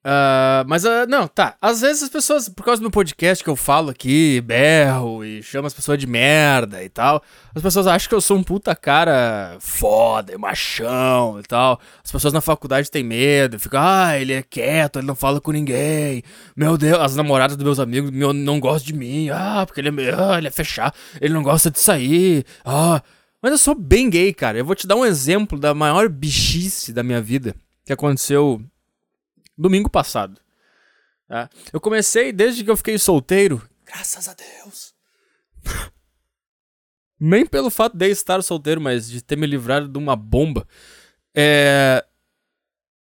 Uh, 0.07 0.63
mas, 0.69 0.85
uh, 0.85 1.05
não, 1.09 1.27
tá. 1.27 1.57
Às 1.61 1.81
vezes 1.81 2.05
as 2.05 2.09
pessoas, 2.09 2.49
por 2.49 2.65
causa 2.65 2.81
do 2.81 2.85
meu 2.85 2.93
podcast 2.93 3.43
que 3.43 3.51
eu 3.51 3.57
falo 3.57 3.91
aqui, 3.91 4.41
berro 4.41 5.25
e 5.25 5.43
chamo 5.43 5.67
as 5.67 5.75
pessoas 5.75 5.99
de 5.99 6.07
merda 6.07 6.81
e 6.85 6.89
tal, 6.89 7.21
as 7.53 7.61
pessoas 7.61 7.89
acham 7.89 8.09
que 8.09 8.15
eu 8.15 8.21
sou 8.21 8.37
um 8.37 8.43
puta 8.45 8.77
cara 8.77 9.57
foda, 9.59 10.39
machão 10.39 11.41
e 11.41 11.43
tal. 11.43 11.81
As 12.05 12.13
pessoas 12.13 12.33
na 12.33 12.41
faculdade 12.41 12.89
têm 12.89 13.03
medo, 13.03 13.59
ficam, 13.59 13.81
ah, 13.83 14.17
ele 14.17 14.33
é 14.33 14.45
quieto, 14.45 15.01
ele 15.01 15.09
não 15.09 15.17
fala 15.17 15.41
com 15.41 15.51
ninguém. 15.51 16.23
Meu 16.55 16.79
Deus, 16.79 17.01
as 17.01 17.17
namoradas 17.17 17.57
dos 17.57 17.65
meus 17.65 17.81
amigos 17.81 18.13
meu, 18.13 18.33
não 18.33 18.61
gostam 18.61 18.87
de 18.87 18.95
mim, 18.95 19.29
ah, 19.31 19.65
porque 19.67 19.81
ele 19.81 19.89
é, 19.89 20.15
ah, 20.15 20.39
ele 20.39 20.47
é 20.47 20.53
fechado, 20.53 20.95
ele 21.21 21.35
não 21.35 21.43
gosta 21.43 21.69
de 21.69 21.81
sair, 21.81 22.45
ah. 22.65 23.03
Mas 23.43 23.51
eu 23.51 23.59
sou 23.59 23.75
bem 23.75 24.09
gay, 24.09 24.33
cara. 24.33 24.57
Eu 24.57 24.65
vou 24.65 24.77
te 24.77 24.87
dar 24.87 24.95
um 24.95 25.05
exemplo 25.05 25.59
da 25.59 25.75
maior 25.75 26.09
bichice 26.09 26.93
da 26.93 27.03
minha 27.03 27.21
vida 27.21 27.57
que 27.85 27.93
aconteceu 27.93 28.61
domingo 29.57 29.91
passado. 29.91 30.41
Tá? 31.29 31.51
Eu 31.73 31.81
comecei 31.81 32.33
desde 32.33 32.63
que 32.63 32.71
eu 32.71 32.77
fiquei 32.77 32.99
solteiro, 32.99 33.63
graças 33.85 34.29
a 34.29 34.35
Deus. 34.35 34.95
Nem 37.19 37.47
pelo 37.47 37.71
fato 37.71 37.97
de 37.97 38.09
estar 38.11 38.43
solteiro, 38.43 38.81
mas 38.81 39.09
de 39.09 39.23
ter 39.23 39.37
me 39.37 39.47
livrado 39.47 39.89
de 39.89 39.99
uma 39.99 40.15
bomba. 40.15 40.67
É... 41.35 42.05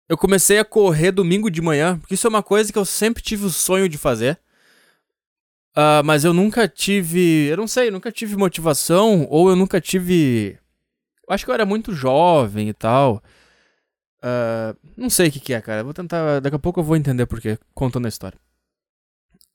Eu 0.08 0.18
comecei 0.18 0.58
a 0.58 0.64
correr 0.64 1.10
domingo 1.10 1.50
de 1.50 1.62
manhã, 1.62 1.98
porque 1.98 2.14
isso 2.14 2.26
é 2.26 2.30
uma 2.30 2.42
coisa 2.42 2.70
que 2.70 2.78
eu 2.78 2.84
sempre 2.84 3.22
tive 3.22 3.46
o 3.46 3.50
sonho 3.50 3.88
de 3.88 3.96
fazer. 3.96 4.38
Uh, 5.74 6.04
mas 6.04 6.22
eu 6.22 6.34
nunca 6.34 6.68
tive. 6.68 7.46
Eu 7.46 7.56
não 7.56 7.66
sei, 7.66 7.88
eu 7.88 7.92
nunca 7.92 8.12
tive 8.12 8.36
motivação, 8.36 9.26
ou 9.30 9.48
eu 9.48 9.56
nunca 9.56 9.80
tive. 9.80 10.58
Eu 11.26 11.34
acho 11.34 11.46
que 11.46 11.50
eu 11.50 11.54
era 11.54 11.64
muito 11.64 11.94
jovem 11.94 12.68
e 12.68 12.74
tal. 12.74 13.22
Uh, 14.22 14.76
não 14.96 15.10
sei 15.10 15.28
o 15.28 15.32
que, 15.32 15.40
que, 15.40 15.52
é, 15.52 15.60
cara. 15.60 15.82
vou 15.82 15.92
tentar. 15.92 16.40
Daqui 16.40 16.54
a 16.54 16.58
pouco 16.58 16.80
eu 16.80 16.84
vou 16.84 16.96
entender 16.96 17.26
porque 17.26 17.58
contando 17.74 18.06
a 18.06 18.08
história. 18.08 18.38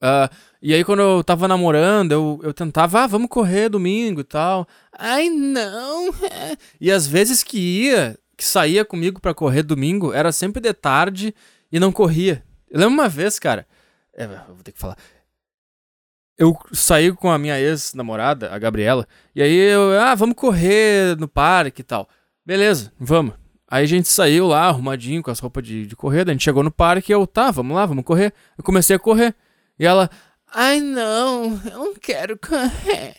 Uh, 0.02 0.30
e 0.62 0.74
aí, 0.74 0.84
quando 0.84 1.00
eu 1.02 1.24
tava 1.24 1.48
namorando, 1.48 2.12
eu, 2.12 2.40
eu 2.44 2.54
tentava, 2.54 3.04
ah, 3.04 3.08
vamos 3.08 3.30
correr 3.30 3.70
domingo 3.70 4.22
e 4.22 4.24
tal. 4.24 4.68
Ai, 4.92 5.30
não. 5.30 6.12
E 6.80 6.92
às 6.92 7.08
vezes 7.08 7.44
que 7.44 7.58
ia, 7.58 8.18
que 8.36 8.44
saía 8.44 8.86
comigo 8.86 9.20
para 9.20 9.34
correr 9.34 9.64
domingo, 9.64 10.14
era 10.14 10.32
sempre 10.32 10.62
de 10.62 10.74
tarde 10.74 11.34
e 11.72 11.80
não 11.80 11.92
corria. 11.92 12.44
Eu 12.70 12.80
lembro 12.80 12.94
uma 12.94 13.10
vez, 13.10 13.40
cara. 13.40 13.66
É, 14.14 14.28
vou 14.28 14.64
ter 14.64 14.72
que 14.72 14.80
falar. 14.80 14.98
Eu 16.38 16.56
saí 16.72 17.12
com 17.12 17.32
a 17.32 17.38
minha 17.40 17.60
ex-namorada, 17.60 18.54
a 18.54 18.60
Gabriela, 18.60 19.08
e 19.36 19.42
aí 19.42 19.56
eu, 19.56 20.00
ah, 20.00 20.14
vamos 20.14 20.36
correr 20.36 21.18
no 21.18 21.28
parque 21.28 21.82
e 21.82 21.84
tal. 21.84 22.08
Beleza, 22.46 22.94
vamos. 23.00 23.47
Aí 23.70 23.84
a 23.84 23.88
gente 23.88 24.08
saiu 24.08 24.48
lá, 24.48 24.68
arrumadinho, 24.68 25.22
com 25.22 25.30
as 25.30 25.40
roupas 25.40 25.64
de, 25.64 25.86
de 25.86 25.96
corrida, 25.96 26.32
a 26.32 26.34
gente 26.34 26.44
chegou 26.44 26.64
no 26.64 26.72
parque 26.72 27.12
e 27.12 27.14
eu, 27.14 27.28
tá, 27.28 27.52
vamos 27.52 27.76
lá, 27.76 27.86
vamos 27.86 28.06
correr. 28.06 28.34
Eu 28.58 28.64
comecei 28.64 28.96
a 28.96 29.00
correr. 29.00 29.36
E 29.78 29.86
ela, 29.86 30.10
ai 30.48 30.80
não, 30.80 31.62
eu 31.66 31.78
não 31.78 31.96
quero 31.96 32.38
correr. 32.38 33.18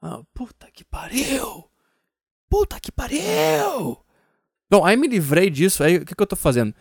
Ah, 0.00 0.22
puta 0.34 0.68
que 0.72 0.84
pariu! 0.84 1.70
Puta 2.48 2.80
que 2.80 2.90
pariu! 2.90 3.98
Bom, 4.70 4.84
aí 4.84 4.96
me 4.96 5.06
livrei 5.06 5.50
disso, 5.50 5.84
aí 5.84 5.98
o 5.98 6.04
que, 6.04 6.14
que 6.14 6.22
eu 6.22 6.26
tô 6.26 6.34
fazendo? 6.34 6.74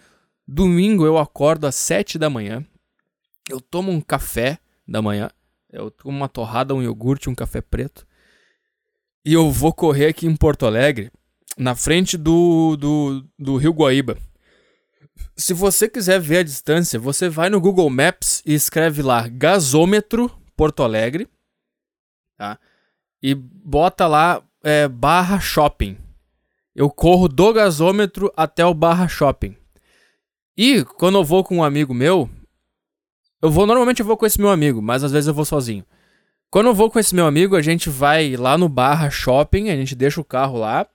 Domingo 0.48 1.06
eu 1.06 1.18
acordo 1.18 1.68
às 1.68 1.76
sete 1.76 2.18
da 2.18 2.30
manhã, 2.30 2.66
eu 3.50 3.60
tomo 3.60 3.92
um 3.92 4.02
café 4.02 4.60
da 4.88 5.02
manhã, 5.02 5.30
eu 5.70 5.92
tomo 5.92 6.16
uma 6.16 6.30
torrada, 6.30 6.74
um 6.74 6.82
iogurte, 6.82 7.30
um 7.30 7.36
café 7.36 7.62
preto, 7.62 8.08
e 9.26 9.34
eu 9.34 9.52
vou 9.52 9.74
correr 9.74 10.08
aqui 10.08 10.26
em 10.26 10.36
Porto 10.36 10.66
Alegre, 10.66 11.12
na 11.58 11.76
frente 11.76 12.18
do, 12.18 12.76
do, 12.78 13.26
do 13.38 13.58
Rio 13.58 13.74
Guaíba. 13.74 14.18
Se 15.36 15.54
você 15.54 15.90
quiser 15.90 16.20
ver 16.20 16.40
a 16.40 16.44
distância, 16.44 17.00
você 17.00 17.30
vai 17.30 17.50
no 17.50 17.62
Google 17.62 17.90
Maps 17.90 18.42
e 18.46 18.54
escreve 18.54 19.02
lá 19.02 19.28
gasômetro 19.28 20.32
Porto 20.56 20.84
Alegre, 20.84 21.28
tá? 22.38 22.60
E 23.22 23.34
bota 23.36 24.08
lá 24.08 24.42
é, 24.64 24.88
barra 24.88 25.40
shopping. 25.40 25.98
Eu 26.76 26.90
corro 26.90 27.28
do 27.28 27.54
gasômetro 27.54 28.32
até 28.36 28.66
o 28.66 28.74
barra 28.74 29.08
shopping. 29.08 29.56
E 30.58 30.84
quando 30.84 31.18
eu 31.18 31.24
vou 31.24 31.44
com 31.44 31.58
um 31.58 31.64
amigo 31.64 31.94
meu, 31.94 32.30
eu 33.42 33.50
vou 33.50 33.66
normalmente 33.66 34.02
eu 34.02 34.06
vou 34.06 34.18
com 34.18 34.26
esse 34.26 34.40
meu 34.40 34.50
amigo, 34.50 34.82
mas 34.82 35.04
às 35.04 35.12
vezes 35.12 35.28
eu 35.28 35.34
vou 35.34 35.46
sozinho. 35.46 35.86
Quando 36.50 36.68
eu 36.68 36.74
vou 36.74 36.92
com 36.92 37.00
esse 37.00 37.16
meu 37.16 37.26
amigo, 37.26 37.56
a 37.56 37.62
gente 37.62 37.90
vai 37.90 38.36
lá 38.36 38.58
no 38.58 38.68
barra 38.70 39.10
shopping, 39.10 39.70
a 39.70 39.76
gente 39.76 39.96
deixa 39.96 40.20
o 40.20 40.26
carro 40.26 40.58
lá 40.58 40.88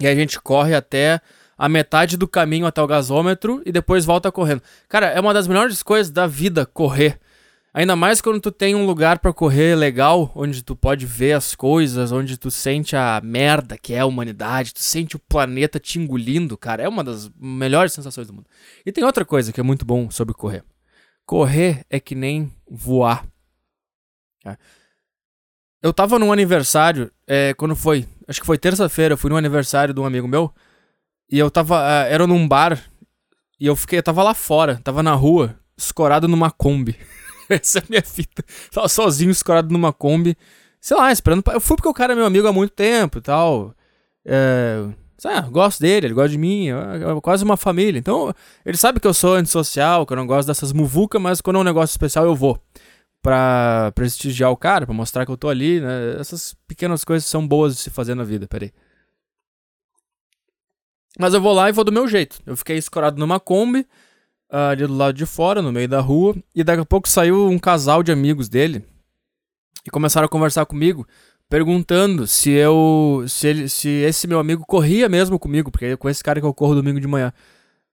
e 0.00 0.06
a 0.06 0.14
gente 0.14 0.40
corre 0.40 0.74
até 0.74 1.20
a 1.56 1.68
metade 1.68 2.16
do 2.16 2.26
caminho 2.26 2.66
até 2.66 2.82
o 2.82 2.86
gasômetro 2.86 3.62
e 3.64 3.70
depois 3.70 4.04
volta 4.04 4.32
correndo. 4.32 4.62
Cara, 4.88 5.06
é 5.06 5.20
uma 5.20 5.32
das 5.32 5.46
melhores 5.46 5.82
coisas 5.82 6.10
da 6.10 6.26
vida 6.26 6.66
correr. 6.66 7.20
Ainda 7.74 7.96
mais 7.96 8.20
quando 8.20 8.38
tu 8.38 8.52
tem 8.52 8.74
um 8.74 8.84
lugar 8.84 9.18
para 9.18 9.32
correr 9.32 9.74
legal, 9.74 10.30
onde 10.34 10.62
tu 10.62 10.76
pode 10.76 11.06
ver 11.06 11.32
as 11.32 11.54
coisas, 11.54 12.12
onde 12.12 12.36
tu 12.36 12.50
sente 12.50 12.94
a 12.94 13.18
merda 13.24 13.78
que 13.78 13.94
é 13.94 14.00
a 14.00 14.06
humanidade, 14.06 14.74
tu 14.74 14.80
sente 14.80 15.16
o 15.16 15.18
planeta 15.18 15.80
te 15.80 15.98
engolindo, 15.98 16.58
cara, 16.58 16.82
é 16.82 16.88
uma 16.88 17.02
das 17.02 17.30
melhores 17.40 17.94
sensações 17.94 18.26
do 18.26 18.34
mundo. 18.34 18.46
E 18.84 18.92
tem 18.92 19.04
outra 19.04 19.24
coisa 19.24 19.52
que 19.52 19.60
é 19.60 19.62
muito 19.62 19.86
bom 19.86 20.10
sobre 20.10 20.34
correr. 20.34 20.62
Correr 21.24 21.86
é 21.88 21.98
que 21.98 22.14
nem 22.14 22.52
voar. 22.68 23.26
É. 24.44 24.56
Eu 25.82 25.92
tava 25.92 26.18
num 26.18 26.32
aniversário, 26.32 27.10
é, 27.26 27.52
quando 27.54 27.74
foi? 27.74 28.06
Acho 28.28 28.40
que 28.40 28.46
foi 28.46 28.56
terça-feira, 28.56 29.14
eu 29.14 29.18
fui 29.18 29.28
no 29.28 29.36
aniversário 29.36 29.92
de 29.92 30.00
um 30.00 30.04
amigo 30.04 30.28
meu. 30.28 30.52
E 31.30 31.38
eu 31.38 31.50
tava. 31.50 31.76
Uh, 31.80 32.06
era 32.08 32.26
num 32.26 32.46
bar. 32.46 32.78
E 33.58 33.66
eu 33.66 33.74
fiquei. 33.74 33.98
Eu 33.98 34.02
tava 34.02 34.22
lá 34.22 34.34
fora, 34.34 34.80
tava 34.84 35.02
na 35.02 35.14
rua, 35.14 35.56
escorado 35.76 36.28
numa 36.28 36.50
Kombi. 36.50 36.96
Essa 37.48 37.78
é 37.78 37.82
a 37.82 37.84
minha 37.88 38.02
fita. 38.02 38.44
Tava 38.70 38.88
sozinho, 38.88 39.30
escorado 39.30 39.72
numa 39.72 39.92
Kombi. 39.92 40.36
Sei 40.80 40.96
lá, 40.96 41.10
esperando. 41.10 41.42
Eu 41.52 41.60
fui 41.60 41.76
porque 41.76 41.88
o 41.88 41.94
cara 41.94 42.12
é 42.12 42.16
meu 42.16 42.26
amigo 42.26 42.46
há 42.46 42.52
muito 42.52 42.72
tempo 42.72 43.18
e 43.18 43.22
tal. 43.22 43.74
É. 44.24 44.84
Ah, 45.24 45.42
gosto 45.42 45.80
dele, 45.80 46.08
ele 46.08 46.14
gosta 46.14 46.30
de 46.30 46.38
mim, 46.38 46.68
é 46.70 47.20
quase 47.22 47.44
uma 47.44 47.56
família. 47.56 47.96
Então, 47.96 48.34
ele 48.66 48.76
sabe 48.76 48.98
que 48.98 49.06
eu 49.06 49.14
sou 49.14 49.34
antissocial, 49.34 50.04
que 50.04 50.12
eu 50.12 50.16
não 50.16 50.26
gosto 50.26 50.48
dessas 50.48 50.72
muvucas, 50.72 51.22
mas 51.22 51.40
quando 51.40 51.56
é 51.56 51.60
um 51.60 51.64
negócio 51.64 51.94
especial 51.94 52.24
eu 52.24 52.34
vou. 52.34 52.60
Pra 53.22 53.92
prestigiar 53.94 54.50
o 54.50 54.56
cara, 54.56 54.84
pra 54.84 54.94
mostrar 54.94 55.24
que 55.24 55.30
eu 55.30 55.36
tô 55.36 55.48
ali, 55.48 55.80
né? 55.80 56.16
Essas 56.18 56.56
pequenas 56.66 57.04
coisas 57.04 57.28
são 57.28 57.46
boas 57.46 57.76
de 57.76 57.80
se 57.80 57.90
fazer 57.90 58.16
na 58.16 58.24
vida, 58.24 58.48
peraí. 58.48 58.72
Mas 61.18 61.32
eu 61.32 61.40
vou 61.40 61.52
lá 61.52 61.68
e 61.68 61.72
vou 61.72 61.84
do 61.84 61.92
meu 61.92 62.08
jeito. 62.08 62.40
Eu 62.44 62.56
fiquei 62.56 62.76
escorado 62.76 63.18
numa 63.18 63.38
Kombi, 63.38 63.86
uh, 64.50 64.56
ali 64.70 64.86
do 64.86 64.94
lado 64.94 65.14
de 65.14 65.26
fora, 65.26 65.62
no 65.62 65.72
meio 65.72 65.88
da 65.88 66.00
rua, 66.00 66.34
e 66.54 66.64
daqui 66.64 66.80
a 66.80 66.84
pouco 66.84 67.08
saiu 67.08 67.48
um 67.48 67.58
casal 67.58 68.02
de 68.02 68.10
amigos 68.10 68.48
dele 68.48 68.84
e 69.86 69.90
começaram 69.90 70.26
a 70.26 70.28
conversar 70.28 70.66
comigo, 70.66 71.06
perguntando 71.48 72.26
se 72.26 72.50
eu. 72.50 73.24
se, 73.28 73.46
ele, 73.46 73.68
se 73.68 73.88
esse 73.88 74.26
meu 74.26 74.38
amigo 74.38 74.64
corria 74.66 75.08
mesmo 75.08 75.38
comigo, 75.38 75.70
porque 75.70 75.86
é 75.86 75.96
com 75.96 76.08
esse 76.08 76.22
cara 76.22 76.40
que 76.40 76.46
eu 76.46 76.54
corro 76.54 76.74
domingo 76.74 77.00
de 77.00 77.06
manhã. 77.06 77.32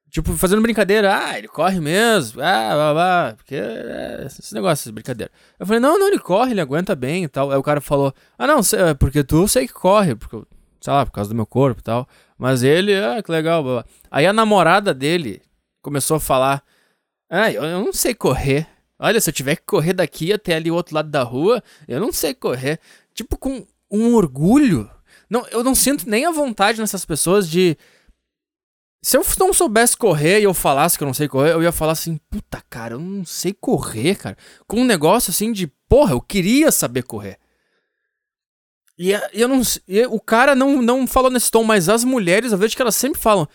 Tipo, 0.10 0.34
fazendo 0.34 0.62
brincadeira, 0.62 1.16
ah, 1.16 1.38
ele 1.38 1.48
corre 1.48 1.80
mesmo, 1.80 2.42
ah, 2.42 2.74
blá, 2.74 2.94
blá, 2.94 3.34
porque 3.38 3.56
é, 3.56 4.24
esse 4.26 4.54
negócio, 4.56 4.84
essa 4.84 4.92
brincadeira. 4.92 5.32
Eu 5.60 5.66
falei, 5.66 5.80
não, 5.80 6.00
não, 6.00 6.08
ele 6.08 6.18
corre, 6.18 6.52
ele 6.52 6.62
aguenta 6.62 6.96
bem 6.96 7.26
e 7.26 7.28
tal. 7.28 7.52
Aí 7.52 7.58
o 7.58 7.64
cara 7.64 7.80
falou, 7.80 8.14
ah, 8.38 8.48
não, 8.48 8.60
é 8.60 8.94
porque 8.96 9.24
tu 9.24 9.48
sei 9.48 9.68
que 9.68 9.74
corre, 9.74 10.16
porque, 10.16 10.42
sei 10.82 10.94
lá, 10.94 11.06
por 11.06 11.12
causa 11.12 11.30
do 11.30 11.36
meu 11.36 11.46
corpo 11.46 11.80
e 11.80 11.84
tal. 11.84 12.08
Mas 12.40 12.64
ele, 12.64 12.96
ah, 12.96 13.22
que 13.22 13.32
legal. 13.32 13.62
Blá, 13.62 13.74
blá. 13.74 13.86
Aí 14.10 14.26
a 14.26 14.34
namorada 14.34 14.94
dele 14.94 15.42
começou 15.82 16.18
a 16.18 16.20
falar: 16.20 16.64
Ah, 17.30 17.52
eu, 17.52 17.64
eu 17.64 17.84
não 17.84 17.92
sei 17.92 18.16
correr. 18.16 18.66
Olha, 18.98 19.20
se 19.20 19.30
eu 19.30 19.34
tiver 19.34 19.58
que 19.58 19.64
correr 19.64 19.94
daqui 19.94 20.32
até 20.34 20.56
ali 20.56 20.72
o 20.72 20.76
outro 20.76 20.96
lado 20.96 21.10
da 21.10 21.22
rua, 21.22 21.62
eu 21.88 22.00
não 22.00 22.12
sei 22.12 22.34
correr. 22.34 22.80
Tipo, 23.14 23.38
com 23.38 23.66
um 23.92 24.16
orgulho. 24.16 24.90
Não, 25.30 25.46
eu 25.48 25.64
não 25.64 25.76
sinto 25.76 26.10
nem 26.10 26.26
a 26.26 26.32
vontade 26.32 26.80
nessas 26.80 27.06
pessoas 27.06 27.50
de. 27.50 27.78
Se 29.02 29.16
eu 29.16 29.24
não 29.40 29.54
soubesse 29.54 29.96
correr 29.96 30.42
e 30.42 30.44
eu 30.44 30.54
falasse 30.54 30.98
que 30.98 31.04
eu 31.04 31.08
não 31.08 31.14
sei 31.14 31.28
correr, 31.28 31.54
eu 31.54 31.64
ia 31.64 31.72
falar 31.72 31.94
assim, 31.94 32.20
puta 32.30 32.62
cara, 32.70 32.96
eu 32.96 33.00
não 33.00 33.24
sei 33.24 33.54
correr, 33.54 34.16
cara. 34.16 34.38
Com 34.68 34.82
um 34.82 34.86
negócio 34.86 35.32
assim 35.32 35.54
de, 35.54 35.68
porra, 35.88 36.14
eu 36.14 36.22
queria 36.22 36.70
saber 36.72 37.04
correr. 37.04 37.38
E 38.98 39.12
eu 39.32 39.48
não 39.48 39.62
e 39.88 40.06
o 40.08 40.20
cara 40.20 40.54
não, 40.54 40.82
não 40.82 41.08
falou 41.08 41.32
nesse 41.32 41.50
tom, 41.50 41.64
mas 41.64 41.88
as 41.88 42.04
mulheres, 42.04 42.52
eu 42.52 42.58
vejo 42.58 42.76
que 42.76 42.82
elas 42.82 42.98
sempre 42.98 43.18
falam: 43.18 43.48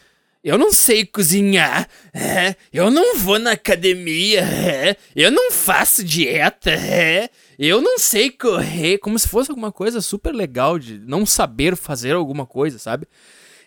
Eu 0.42 0.56
não 0.56 0.72
sei 0.72 1.04
cozinhar, 1.04 1.86
é, 2.14 2.56
eu 2.72 2.90
não 2.90 3.18
vou 3.18 3.38
na 3.38 3.50
academia, 3.50 4.40
é, 4.40 4.96
eu 5.14 5.30
não 5.30 5.52
faço 5.52 6.02
dieta, 6.02 6.70
é, 6.70 7.28
eu 7.58 7.82
não 7.82 7.98
sei 7.98 8.30
correr. 8.30 8.96
Como 8.96 9.18
se 9.18 9.28
fosse 9.28 9.50
alguma 9.50 9.70
coisa 9.70 10.00
super 10.00 10.32
legal 10.34 10.78
de 10.78 10.98
não 10.98 11.26
saber 11.26 11.76
fazer 11.76 12.14
alguma 12.14 12.46
coisa, 12.46 12.78
sabe? 12.78 13.06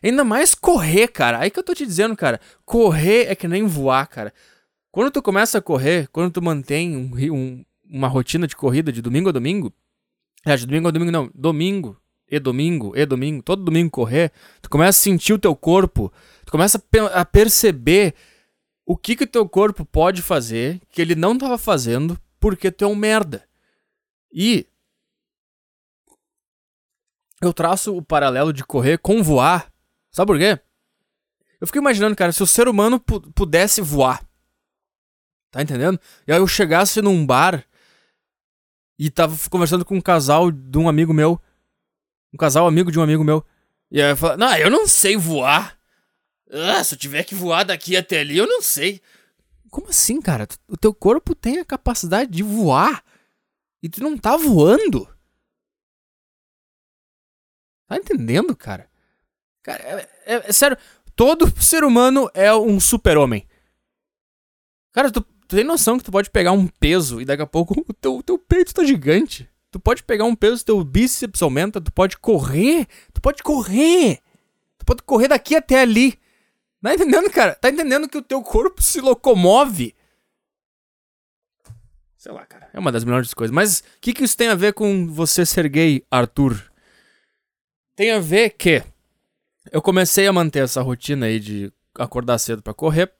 Ainda 0.07 0.23
mais 0.23 0.55
correr, 0.55 1.09
cara. 1.09 1.39
Aí 1.39 1.51
que 1.51 1.59
eu 1.59 1.63
tô 1.63 1.73
te 1.73 1.85
dizendo, 1.85 2.15
cara. 2.15 2.39
Correr 2.65 3.29
é 3.29 3.35
que 3.35 3.47
nem 3.47 3.65
voar, 3.65 4.07
cara. 4.07 4.33
Quando 4.89 5.11
tu 5.11 5.21
começa 5.21 5.57
a 5.57 5.61
correr, 5.61 6.07
quando 6.07 6.31
tu 6.31 6.41
mantém 6.41 6.95
um, 6.95 7.11
um, 7.33 7.65
uma 7.89 8.07
rotina 8.07 8.47
de 8.47 8.55
corrida 8.55 8.89
de 8.89 9.01
domingo 9.01 9.27
a 9.27 9.31
domingo, 9.33 9.73
é, 10.45 10.55
de 10.55 10.65
domingo 10.65 10.87
a 10.87 10.91
domingo 10.91 11.11
não, 11.11 11.29
domingo 11.35 11.99
e 12.29 12.39
domingo 12.39 12.93
e 12.95 13.05
domingo, 13.05 13.43
todo 13.43 13.65
domingo 13.65 13.91
correr, 13.91 14.31
tu 14.61 14.69
começa 14.69 14.97
a 14.97 15.03
sentir 15.03 15.33
o 15.33 15.39
teu 15.39 15.53
corpo, 15.55 16.11
tu 16.45 16.51
começa 16.51 16.81
a 17.13 17.25
perceber 17.25 18.15
o 18.85 18.95
que 18.95 19.13
que 19.13 19.25
o 19.25 19.27
teu 19.27 19.47
corpo 19.47 19.83
pode 19.83 20.21
fazer 20.21 20.79
que 20.89 21.01
ele 21.01 21.15
não 21.15 21.33
estava 21.33 21.57
fazendo 21.57 22.17
porque 22.39 22.71
tu 22.71 22.85
é 22.85 22.87
um 22.87 22.95
merda. 22.95 23.43
E 24.31 24.65
eu 27.41 27.51
traço 27.51 27.95
o 27.95 28.01
paralelo 28.01 28.53
de 28.53 28.63
correr 28.63 28.97
com 28.97 29.21
voar. 29.21 29.69
Sabe 30.17 30.31
por 30.31 30.39
quê? 30.39 30.59
Eu 31.61 31.67
fico 31.67 31.77
imaginando, 31.77 32.15
cara, 32.15 32.31
se 32.31 32.41
o 32.41 32.47
ser 32.47 32.67
humano 32.67 32.99
pudesse 32.99 33.81
voar. 33.81 34.27
Tá 35.51 35.61
entendendo? 35.61 35.99
E 36.25 36.31
aí 36.31 36.39
eu 36.39 36.47
chegasse 36.47 37.03
num 37.03 37.23
bar 37.23 37.63
e 38.97 39.11
tava 39.11 39.37
conversando 39.47 39.85
com 39.85 39.95
um 39.95 40.01
casal 40.01 40.51
de 40.51 40.75
um 40.75 40.89
amigo 40.89 41.13
meu. 41.13 41.39
Um 42.33 42.37
casal 42.37 42.65
amigo 42.65 42.91
de 42.91 42.97
um 42.97 43.03
amigo 43.03 43.23
meu. 43.23 43.45
E 43.91 44.01
aí 44.01 44.09
eu 44.09 44.17
falei, 44.17 44.37
não, 44.37 44.57
eu 44.57 44.71
não 44.71 44.87
sei 44.87 45.15
voar. 45.15 45.79
Ah, 46.49 46.83
se 46.83 46.95
eu 46.95 46.99
tiver 46.99 47.23
que 47.23 47.35
voar 47.35 47.63
daqui 47.63 47.95
até 47.95 48.21
ali, 48.21 48.39
eu 48.39 48.47
não 48.47 48.59
sei. 48.59 48.99
Como 49.69 49.89
assim, 49.89 50.19
cara? 50.19 50.47
O 50.67 50.75
teu 50.75 50.95
corpo 50.95 51.35
tem 51.35 51.59
a 51.59 51.65
capacidade 51.65 52.31
de 52.31 52.41
voar. 52.41 53.03
E 53.83 53.87
tu 53.87 54.01
não 54.01 54.17
tá 54.17 54.35
voando. 54.35 55.07
Tá 57.85 57.97
entendendo, 57.97 58.55
cara? 58.55 58.89
Cara, 59.67 59.83
é, 59.83 60.09
é, 60.25 60.49
é 60.49 60.51
sério. 60.51 60.77
Todo 61.15 61.53
ser 61.61 61.83
humano 61.83 62.27
é 62.33 62.51
um 62.55 62.79
super-homem. 62.79 63.47
Cara, 64.91 65.11
tu, 65.11 65.23
Tu 65.47 65.55
tem 65.55 65.63
noção 65.63 65.97
que 65.97 66.03
tu 66.03 66.11
pode 66.11 66.29
pegar 66.29 66.51
um 66.51 66.67
peso 66.67 67.21
e 67.21 67.25
daqui 67.25 67.41
a 67.41 67.47
pouco 67.47 67.73
o 67.87 67.93
teu, 67.93 68.21
teu 68.21 68.37
peito 68.37 68.73
tá 68.73 68.83
gigante. 68.83 69.49
Tu 69.71 69.79
pode 69.79 70.03
pegar 70.03 70.25
um 70.25 70.35
peso, 70.35 70.65
teu 70.65 70.83
bíceps 70.83 71.41
aumenta, 71.41 71.79
tu 71.79 71.91
pode 71.91 72.17
correr. 72.17 72.85
Tu 73.13 73.21
pode 73.21 73.41
correr. 73.41 74.19
Tu 74.77 74.85
pode 74.85 75.01
correr 75.03 75.29
daqui 75.29 75.55
até 75.55 75.81
ali. 75.81 76.19
Tá 76.81 76.93
entendendo, 76.93 77.29
cara? 77.29 77.55
Tá 77.55 77.69
entendendo 77.69 78.07
que 78.07 78.17
o 78.17 78.21
teu 78.21 78.41
corpo 78.41 78.81
se 78.81 79.01
locomove? 79.01 79.95
Sei 82.17 82.31
lá, 82.31 82.45
cara. 82.45 82.69
É 82.73 82.79
uma 82.79 82.91
das 82.91 83.03
melhores 83.03 83.33
coisas. 83.33 83.53
Mas 83.53 83.79
o 83.79 83.83
que, 84.01 84.13
que 84.13 84.23
isso 84.23 84.37
tem 84.37 84.47
a 84.47 84.55
ver 84.55 84.73
com 84.73 85.07
você 85.07 85.45
ser 85.45 85.67
gay, 85.69 86.05
Arthur? 86.09 86.71
Tem 87.95 88.11
a 88.11 88.19
ver 88.19 88.51
que 88.51 88.83
eu 89.71 89.81
comecei 89.81 90.27
a 90.27 90.33
manter 90.33 90.63
essa 90.63 90.81
rotina 90.81 91.25
aí 91.25 91.39
de 91.39 91.71
acordar 91.95 92.37
cedo 92.37 92.61
para 92.61 92.73
correr 92.73 93.11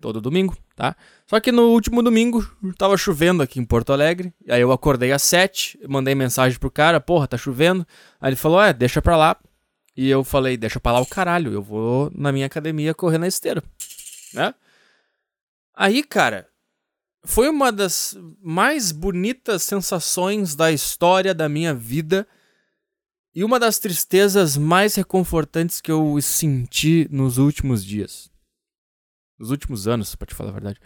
todo 0.00 0.20
domingo, 0.20 0.56
tá? 0.74 0.96
Só 1.26 1.38
que 1.38 1.52
no 1.52 1.68
último 1.70 2.02
domingo 2.02 2.44
tava 2.76 2.96
chovendo 2.96 3.42
aqui 3.42 3.60
em 3.60 3.64
Porto 3.64 3.92
Alegre, 3.92 4.34
aí 4.48 4.60
eu 4.60 4.72
acordei 4.72 5.12
às 5.12 5.22
7, 5.22 5.78
mandei 5.88 6.14
mensagem 6.14 6.58
pro 6.58 6.70
cara, 6.70 7.00
porra, 7.00 7.28
tá 7.28 7.38
chovendo. 7.38 7.86
Aí 8.20 8.30
ele 8.30 8.36
falou: 8.36 8.60
"É, 8.60 8.72
deixa 8.72 9.00
pra 9.00 9.16
lá". 9.16 9.36
E 9.96 10.08
eu 10.08 10.24
falei: 10.24 10.56
"Deixa 10.56 10.80
pra 10.80 10.92
lá 10.92 11.00
o 11.00 11.06
caralho, 11.06 11.52
eu 11.52 11.62
vou 11.62 12.10
na 12.14 12.32
minha 12.32 12.46
academia 12.46 12.94
correr 12.94 13.18
na 13.18 13.28
esteira", 13.28 13.62
né? 14.34 14.54
Aí, 15.74 16.02
cara, 16.02 16.48
foi 17.24 17.48
uma 17.48 17.70
das 17.70 18.16
mais 18.42 18.92
bonitas 18.92 19.62
sensações 19.62 20.54
da 20.54 20.72
história 20.72 21.32
da 21.32 21.48
minha 21.48 21.72
vida 21.72 22.26
e 23.34 23.42
uma 23.42 23.58
das 23.58 23.78
tristezas 23.78 24.56
mais 24.56 24.94
reconfortantes 24.94 25.80
que 25.80 25.90
eu 25.90 26.20
senti 26.20 27.08
nos 27.10 27.38
últimos 27.38 27.84
dias. 27.84 28.30
Nos 29.38 29.50
últimos 29.50 29.88
anos, 29.88 30.14
pra 30.14 30.26
te 30.26 30.34
falar 30.34 30.50
a 30.50 30.52
verdade. 30.52 30.80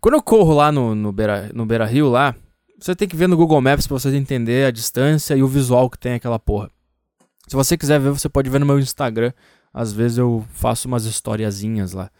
Quando 0.00 0.14
eu 0.14 0.22
corro 0.22 0.54
lá 0.54 0.72
no, 0.72 0.94
no, 0.94 1.12
Beira, 1.12 1.50
no 1.54 1.66
Beira 1.66 1.84
Rio, 1.84 2.08
lá, 2.08 2.34
você 2.78 2.96
tem 2.96 3.06
que 3.06 3.16
ver 3.16 3.28
no 3.28 3.36
Google 3.36 3.60
Maps 3.60 3.86
pra 3.86 3.98
você 3.98 4.14
entender 4.16 4.66
a 4.66 4.70
distância 4.70 5.36
e 5.36 5.42
o 5.42 5.48
visual 5.48 5.90
que 5.90 5.98
tem 5.98 6.14
aquela 6.14 6.38
porra. 6.38 6.70
Se 7.46 7.54
você 7.54 7.76
quiser 7.76 8.00
ver, 8.00 8.10
você 8.10 8.28
pode 8.28 8.48
ver 8.48 8.58
no 8.58 8.66
meu 8.66 8.78
Instagram. 8.78 9.32
Às 9.72 9.92
vezes 9.92 10.18
eu 10.18 10.44
faço 10.52 10.88
umas 10.88 11.04
historiazinhas 11.04 11.92
lá. 11.92 12.10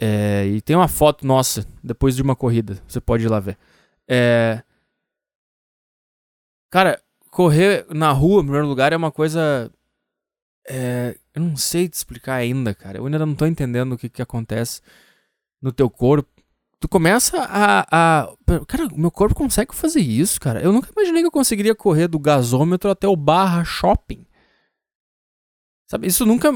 É, 0.00 0.46
e 0.46 0.60
tem 0.60 0.74
uma 0.74 0.88
foto 0.88 1.26
nossa 1.26 1.66
depois 1.82 2.16
de 2.16 2.22
uma 2.22 2.34
corrida. 2.34 2.82
Você 2.88 3.00
pode 3.00 3.24
ir 3.24 3.28
lá 3.28 3.38
ver. 3.38 3.58
É, 4.08 4.62
cara, 6.70 7.00
correr 7.34 7.84
na 7.90 8.12
rua, 8.12 8.40
em 8.40 8.44
primeiro 8.44 8.68
lugar, 8.68 8.92
é 8.92 8.96
uma 8.96 9.10
coisa. 9.10 9.68
É, 10.68 11.18
eu 11.34 11.42
não 11.42 11.56
sei 11.56 11.88
te 11.88 11.94
explicar 11.94 12.36
ainda, 12.36 12.72
cara. 12.72 12.98
Eu 12.98 13.04
ainda 13.04 13.26
não 13.26 13.34
tô 13.34 13.44
entendendo 13.44 13.92
o 13.94 13.98
que, 13.98 14.08
que 14.08 14.22
acontece 14.22 14.80
no 15.60 15.72
teu 15.72 15.90
corpo. 15.90 16.30
Tu 16.78 16.88
começa 16.88 17.36
a, 17.40 17.86
a. 17.90 18.28
Cara, 18.68 18.88
meu 18.94 19.10
corpo 19.10 19.34
consegue 19.34 19.74
fazer 19.74 20.00
isso, 20.00 20.40
cara. 20.40 20.62
Eu 20.62 20.72
nunca 20.72 20.90
imaginei 20.92 21.22
que 21.22 21.26
eu 21.26 21.32
conseguiria 21.32 21.74
correr 21.74 22.06
do 22.06 22.20
gasômetro 22.20 22.88
até 22.88 23.08
o 23.08 23.16
barra 23.16 23.64
shopping. 23.64 24.24
Sabe? 25.90 26.06
Isso 26.06 26.24
nunca. 26.24 26.50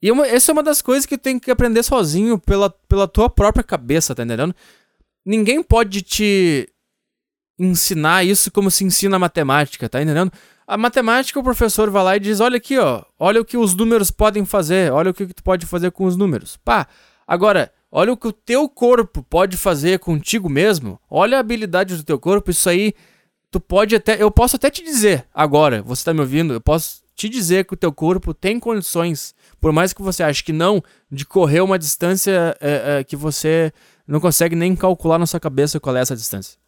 E 0.00 0.12
uma, 0.12 0.28
essa 0.28 0.52
é 0.52 0.52
uma 0.52 0.62
das 0.62 0.80
coisas 0.80 1.06
que 1.06 1.18
tem 1.18 1.40
que 1.40 1.50
aprender 1.50 1.82
sozinho 1.82 2.38
pela, 2.38 2.70
pela 2.70 3.08
tua 3.08 3.28
própria 3.28 3.64
cabeça, 3.64 4.14
tá 4.14 4.22
entendendo? 4.22 4.54
Ninguém 5.26 5.60
pode 5.60 6.02
te 6.02 6.72
ensinar 7.58 8.24
isso 8.24 8.50
como 8.50 8.70
se 8.70 8.84
ensina 8.84 9.18
matemática, 9.18 9.88
tá 9.88 10.02
entendendo? 10.02 10.32
A 10.66 10.76
matemática, 10.78 11.38
o 11.38 11.42
professor 11.42 11.90
vai 11.90 12.02
lá 12.02 12.16
e 12.16 12.20
diz: 12.20 12.40
olha 12.40 12.56
aqui, 12.56 12.78
ó, 12.78 13.02
olha 13.18 13.40
o 13.40 13.44
que 13.44 13.56
os 13.56 13.74
números 13.74 14.10
podem 14.10 14.44
fazer, 14.44 14.92
olha 14.92 15.10
o 15.10 15.14
que 15.14 15.26
tu 15.26 15.42
pode 15.42 15.66
fazer 15.66 15.90
com 15.90 16.04
os 16.04 16.16
números. 16.16 16.56
Pá, 16.56 16.86
agora, 17.26 17.70
olha 17.92 18.12
o 18.12 18.16
que 18.16 18.28
o 18.28 18.32
teu 18.32 18.68
corpo 18.68 19.22
pode 19.22 19.56
fazer 19.56 19.98
contigo 19.98 20.48
mesmo, 20.48 20.98
olha 21.08 21.36
a 21.36 21.40
habilidade 21.40 21.96
do 21.96 22.02
teu 22.02 22.18
corpo, 22.18 22.50
isso 22.50 22.68
aí, 22.68 22.94
tu 23.50 23.60
pode 23.60 23.94
até, 23.94 24.20
eu 24.20 24.30
posso 24.30 24.56
até 24.56 24.70
te 24.70 24.82
dizer 24.82 25.26
agora, 25.34 25.82
você 25.82 26.04
tá 26.04 26.14
me 26.14 26.20
ouvindo, 26.20 26.54
eu 26.54 26.60
posso 26.60 27.04
te 27.14 27.28
dizer 27.28 27.64
que 27.64 27.74
o 27.74 27.76
teu 27.76 27.92
corpo 27.92 28.34
tem 28.34 28.58
condições, 28.58 29.34
por 29.60 29.72
mais 29.72 29.92
que 29.92 30.02
você 30.02 30.22
ache 30.22 30.42
que 30.42 30.52
não, 30.52 30.82
de 31.10 31.24
correr 31.24 31.60
uma 31.60 31.78
distância 31.78 32.56
é, 32.60 32.98
é, 32.98 33.04
que 33.04 33.14
você 33.14 33.72
não 34.08 34.18
consegue 34.18 34.56
nem 34.56 34.74
calcular 34.74 35.18
na 35.18 35.26
sua 35.26 35.38
cabeça 35.38 35.78
qual 35.78 35.96
é 35.96 36.00
essa 36.00 36.16
distância. 36.16 36.58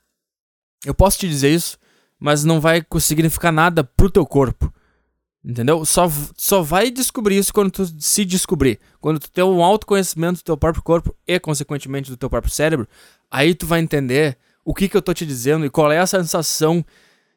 Eu 0.84 0.94
posso 0.94 1.18
te 1.18 1.28
dizer 1.28 1.50
isso, 1.50 1.78
mas 2.18 2.44
não 2.44 2.60
vai 2.60 2.84
significar 3.00 3.52
nada 3.52 3.84
pro 3.84 4.10
teu 4.10 4.26
corpo. 4.26 4.72
Entendeu? 5.44 5.84
Só, 5.84 6.10
só 6.36 6.60
vai 6.60 6.90
descobrir 6.90 7.38
isso 7.38 7.54
quando 7.54 7.70
tu 7.70 7.86
se 8.00 8.24
descobrir. 8.24 8.80
Quando 9.00 9.20
tu 9.20 9.30
tem 9.30 9.44
um 9.44 9.62
autoconhecimento 9.62 10.40
do 10.40 10.44
teu 10.44 10.56
próprio 10.56 10.82
corpo 10.82 11.14
e, 11.24 11.38
consequentemente, 11.38 12.10
do 12.10 12.16
teu 12.16 12.28
próprio 12.28 12.52
cérebro, 12.52 12.88
aí 13.30 13.54
tu 13.54 13.64
vai 13.64 13.78
entender 13.78 14.36
o 14.64 14.74
que, 14.74 14.88
que 14.88 14.96
eu 14.96 15.02
tô 15.02 15.14
te 15.14 15.24
dizendo 15.24 15.64
e 15.64 15.70
qual 15.70 15.92
é 15.92 16.00
a 16.00 16.06
sensação. 16.06 16.84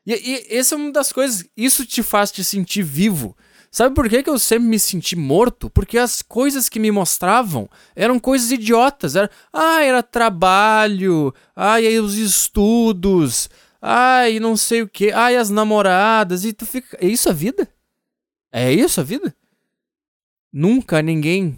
E, 0.08 0.14
e 0.14 0.58
essa 0.58 0.74
é 0.74 0.78
uma 0.78 0.92
das 0.92 1.12
coisas, 1.12 1.46
isso 1.56 1.86
te 1.86 2.02
faz 2.02 2.32
te 2.32 2.44
sentir 2.44 2.82
vivo. 2.82 3.38
Sabe 3.72 3.94
por 3.94 4.10
que, 4.10 4.24
que 4.24 4.30
eu 4.30 4.40
sempre 4.40 4.68
me 4.68 4.80
senti 4.80 5.16
morto? 5.16 5.70
Porque 5.70 5.98
as 5.98 6.22
coisas 6.22 6.68
que 6.68 6.80
me 6.80 6.90
mostravam 6.92 7.70
eram 7.96 8.20
coisas 8.20 8.52
idiotas. 8.52 9.16
Era, 9.16 9.30
ah, 9.54 9.84
era 9.84 10.02
trabalho, 10.02 11.34
ai, 11.56 11.86
aí 11.86 12.00
os 12.00 12.16
estudos, 12.16 13.50
ai, 13.82 14.40
não 14.40 14.58
sei 14.58 14.82
o 14.82 14.88
que, 14.88 15.12
ai, 15.12 15.36
as 15.36 15.50
namoradas, 15.50 16.46
e 16.46 16.54
tu 16.54 16.66
fica. 16.66 16.98
É 17.00 17.08
isso 17.08 17.30
a 17.30 17.34
vida? 17.34 17.68
É 18.52 18.74
isso 18.74 19.00
a 19.00 19.04
vida? 19.04 19.36
Nunca 20.52 21.02
ninguém 21.04 21.58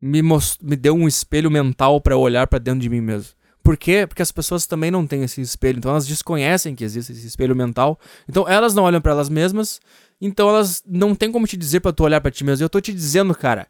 me, 0.00 0.22
most... 0.22 0.64
me 0.64 0.76
deu 0.76 0.94
um 0.94 1.08
espelho 1.08 1.50
mental 1.50 2.00
para 2.00 2.16
olhar 2.16 2.46
para 2.46 2.60
dentro 2.60 2.80
de 2.80 2.88
mim 2.88 3.00
mesmo. 3.00 3.34
Por 3.66 3.76
quê? 3.76 4.06
Porque 4.06 4.22
as 4.22 4.30
pessoas 4.30 4.64
também 4.64 4.92
não 4.92 5.04
têm 5.04 5.24
esse 5.24 5.40
espelho, 5.40 5.78
então 5.78 5.90
elas 5.90 6.06
desconhecem 6.06 6.76
que 6.76 6.84
existe 6.84 7.10
esse 7.10 7.26
espelho 7.26 7.56
mental. 7.56 7.98
Então 8.28 8.48
elas 8.48 8.74
não 8.74 8.84
olham 8.84 9.00
para 9.00 9.10
elas 9.10 9.28
mesmas 9.28 9.80
então 10.20 10.48
elas 10.48 10.82
não 10.86 11.14
tem 11.14 11.30
como 11.30 11.46
te 11.46 11.56
dizer 11.56 11.80
para 11.80 11.92
tu 11.92 12.04
olhar 12.04 12.20
para 12.20 12.30
ti 12.30 12.44
mesmo. 12.44 12.64
Eu 12.64 12.70
tô 12.70 12.80
te 12.80 12.92
dizendo, 12.92 13.34
cara. 13.34 13.66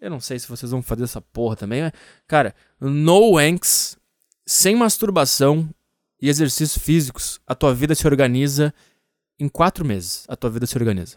Eu 0.00 0.10
não 0.10 0.20
sei 0.20 0.38
se 0.38 0.48
vocês 0.48 0.70
vão 0.70 0.82
fazer 0.82 1.04
essa 1.04 1.20
porra 1.20 1.56
também, 1.56 1.82
mas, 1.82 1.92
cara, 2.26 2.54
no 2.78 3.32
wanks, 3.32 3.98
sem 4.46 4.76
masturbação 4.76 5.68
e 6.20 6.28
exercícios 6.28 6.82
físicos, 6.82 7.40
a 7.46 7.54
tua 7.54 7.74
vida 7.74 7.94
se 7.94 8.06
organiza 8.06 8.74
em 9.38 9.48
quatro 9.48 9.84
meses. 9.84 10.24
A 10.28 10.36
tua 10.36 10.50
vida 10.50 10.66
se 10.66 10.76
organiza. 10.76 11.16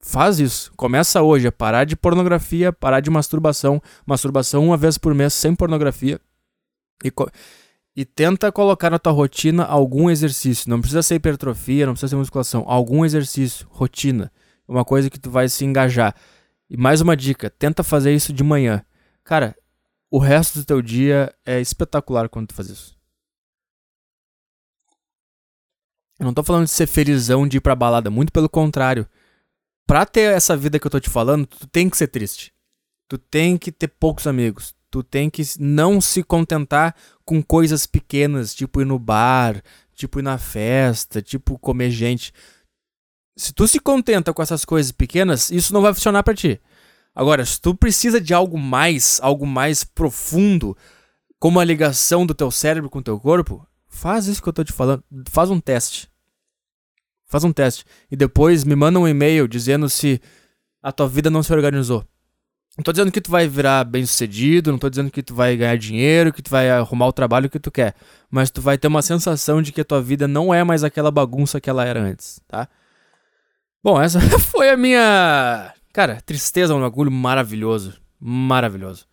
Faz 0.00 0.38
isso. 0.38 0.72
Começa 0.76 1.22
hoje 1.22 1.48
a 1.48 1.52
parar 1.52 1.84
de 1.84 1.96
pornografia, 1.96 2.72
parar 2.72 3.00
de 3.00 3.10
masturbação. 3.10 3.82
Masturbação 4.06 4.64
uma 4.64 4.76
vez 4.76 4.98
por 4.98 5.14
mês 5.14 5.32
sem 5.32 5.54
pornografia. 5.54 6.20
E 7.02 7.10
e 7.96 8.04
tenta 8.04 8.50
colocar 8.50 8.90
na 8.90 8.98
tua 8.98 9.12
rotina 9.12 9.64
algum 9.64 10.10
exercício. 10.10 10.68
Não 10.68 10.80
precisa 10.80 11.02
ser 11.02 11.16
hipertrofia, 11.16 11.86
não 11.86 11.92
precisa 11.92 12.10
ser 12.10 12.16
musculação. 12.16 12.64
Algum 12.66 13.04
exercício, 13.04 13.66
rotina. 13.70 14.32
Uma 14.66 14.84
coisa 14.84 15.08
que 15.08 15.20
tu 15.20 15.30
vai 15.30 15.48
se 15.48 15.64
engajar. 15.64 16.14
E 16.68 16.76
mais 16.76 17.00
uma 17.00 17.16
dica, 17.16 17.50
tenta 17.50 17.84
fazer 17.84 18.12
isso 18.12 18.32
de 18.32 18.42
manhã. 18.42 18.84
Cara, 19.22 19.56
o 20.10 20.18
resto 20.18 20.58
do 20.58 20.64
teu 20.64 20.82
dia 20.82 21.32
é 21.44 21.60
espetacular 21.60 22.28
quando 22.28 22.48
tu 22.48 22.54
faz 22.54 22.68
isso. 22.68 22.98
Eu 26.18 26.26
não 26.26 26.34
tô 26.34 26.42
falando 26.42 26.64
de 26.64 26.70
ser 26.70 26.86
felizão 26.86 27.46
de 27.46 27.58
ir 27.58 27.60
pra 27.60 27.74
balada, 27.74 28.10
muito 28.10 28.32
pelo 28.32 28.48
contrário. 28.48 29.06
Pra 29.86 30.06
ter 30.06 30.32
essa 30.32 30.56
vida 30.56 30.78
que 30.78 30.86
eu 30.86 30.90
tô 30.90 30.98
te 30.98 31.10
falando, 31.10 31.46
tu 31.46 31.66
tem 31.66 31.90
que 31.90 31.96
ser 31.96 32.08
triste. 32.08 32.52
Tu 33.08 33.18
tem 33.18 33.58
que 33.58 33.70
ter 33.70 33.88
poucos 33.88 34.26
amigos. 34.26 34.74
Tu 34.94 35.02
tem 35.02 35.28
que 35.28 35.42
não 35.58 36.00
se 36.00 36.22
contentar 36.22 36.94
com 37.24 37.42
coisas 37.42 37.84
pequenas, 37.84 38.54
tipo 38.54 38.80
ir 38.80 38.84
no 38.84 38.96
bar, 38.96 39.60
tipo 39.92 40.20
ir 40.20 40.22
na 40.22 40.38
festa, 40.38 41.20
tipo 41.20 41.58
comer 41.58 41.90
gente. 41.90 42.32
Se 43.36 43.52
tu 43.52 43.66
se 43.66 43.80
contenta 43.80 44.32
com 44.32 44.40
essas 44.40 44.64
coisas 44.64 44.92
pequenas, 44.92 45.50
isso 45.50 45.74
não 45.74 45.82
vai 45.82 45.92
funcionar 45.92 46.22
para 46.22 46.36
ti. 46.36 46.60
Agora, 47.12 47.44
se 47.44 47.60
tu 47.60 47.74
precisa 47.74 48.20
de 48.20 48.32
algo 48.32 48.56
mais, 48.56 49.18
algo 49.20 49.44
mais 49.44 49.82
profundo, 49.82 50.76
como 51.40 51.58
a 51.58 51.64
ligação 51.64 52.24
do 52.24 52.32
teu 52.32 52.52
cérebro 52.52 52.88
com 52.88 53.00
o 53.00 53.02
teu 53.02 53.18
corpo, 53.18 53.66
faz 53.88 54.28
isso 54.28 54.40
que 54.40 54.48
eu 54.48 54.52
tô 54.52 54.62
te 54.62 54.72
falando, 54.72 55.02
faz 55.28 55.50
um 55.50 55.58
teste. 55.58 56.08
Faz 57.26 57.42
um 57.42 57.52
teste 57.52 57.84
e 58.08 58.14
depois 58.14 58.62
me 58.62 58.76
manda 58.76 59.00
um 59.00 59.08
e-mail 59.08 59.48
dizendo 59.48 59.90
se 59.90 60.22
a 60.80 60.92
tua 60.92 61.08
vida 61.08 61.30
não 61.30 61.42
se 61.42 61.52
organizou. 61.52 62.06
Não 62.76 62.82
tô 62.82 62.90
dizendo 62.90 63.12
que 63.12 63.20
tu 63.20 63.30
vai 63.30 63.46
virar 63.46 63.84
bem 63.84 64.04
sucedido, 64.04 64.72
não 64.72 64.78
tô 64.78 64.90
dizendo 64.90 65.10
que 65.10 65.22
tu 65.22 65.32
vai 65.32 65.56
ganhar 65.56 65.76
dinheiro, 65.76 66.32
que 66.32 66.42
tu 66.42 66.50
vai 66.50 66.68
arrumar 66.68 67.06
o 67.06 67.12
trabalho 67.12 67.48
que 67.48 67.60
tu 67.60 67.70
quer. 67.70 67.94
Mas 68.28 68.50
tu 68.50 68.60
vai 68.60 68.76
ter 68.76 68.88
uma 68.88 69.02
sensação 69.02 69.62
de 69.62 69.70
que 69.70 69.80
a 69.80 69.84
tua 69.84 70.02
vida 70.02 70.26
não 70.26 70.52
é 70.52 70.64
mais 70.64 70.82
aquela 70.82 71.10
bagunça 71.10 71.60
que 71.60 71.70
ela 71.70 71.84
era 71.84 72.00
antes, 72.00 72.40
tá? 72.48 72.68
Bom, 73.82 74.00
essa 74.00 74.18
foi 74.40 74.70
a 74.70 74.76
minha. 74.76 75.72
Cara, 75.92 76.20
tristeza 76.22 76.74
um 76.74 76.80
bagulho 76.80 77.12
maravilhoso. 77.12 77.94
Maravilhoso. 78.18 79.06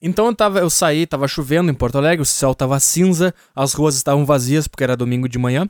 Então 0.00 0.26
eu, 0.26 0.34
tava, 0.34 0.60
eu 0.60 0.70
saí, 0.70 1.06
tava 1.06 1.26
chovendo 1.26 1.70
em 1.70 1.74
Porto 1.74 1.98
Alegre, 1.98 2.22
o 2.22 2.26
céu 2.26 2.54
tava 2.54 2.78
cinza, 2.78 3.34
as 3.54 3.72
ruas 3.72 3.96
estavam 3.96 4.24
vazias 4.24 4.68
porque 4.68 4.84
era 4.84 4.96
domingo 4.96 5.28
de 5.28 5.38
manhã. 5.38 5.68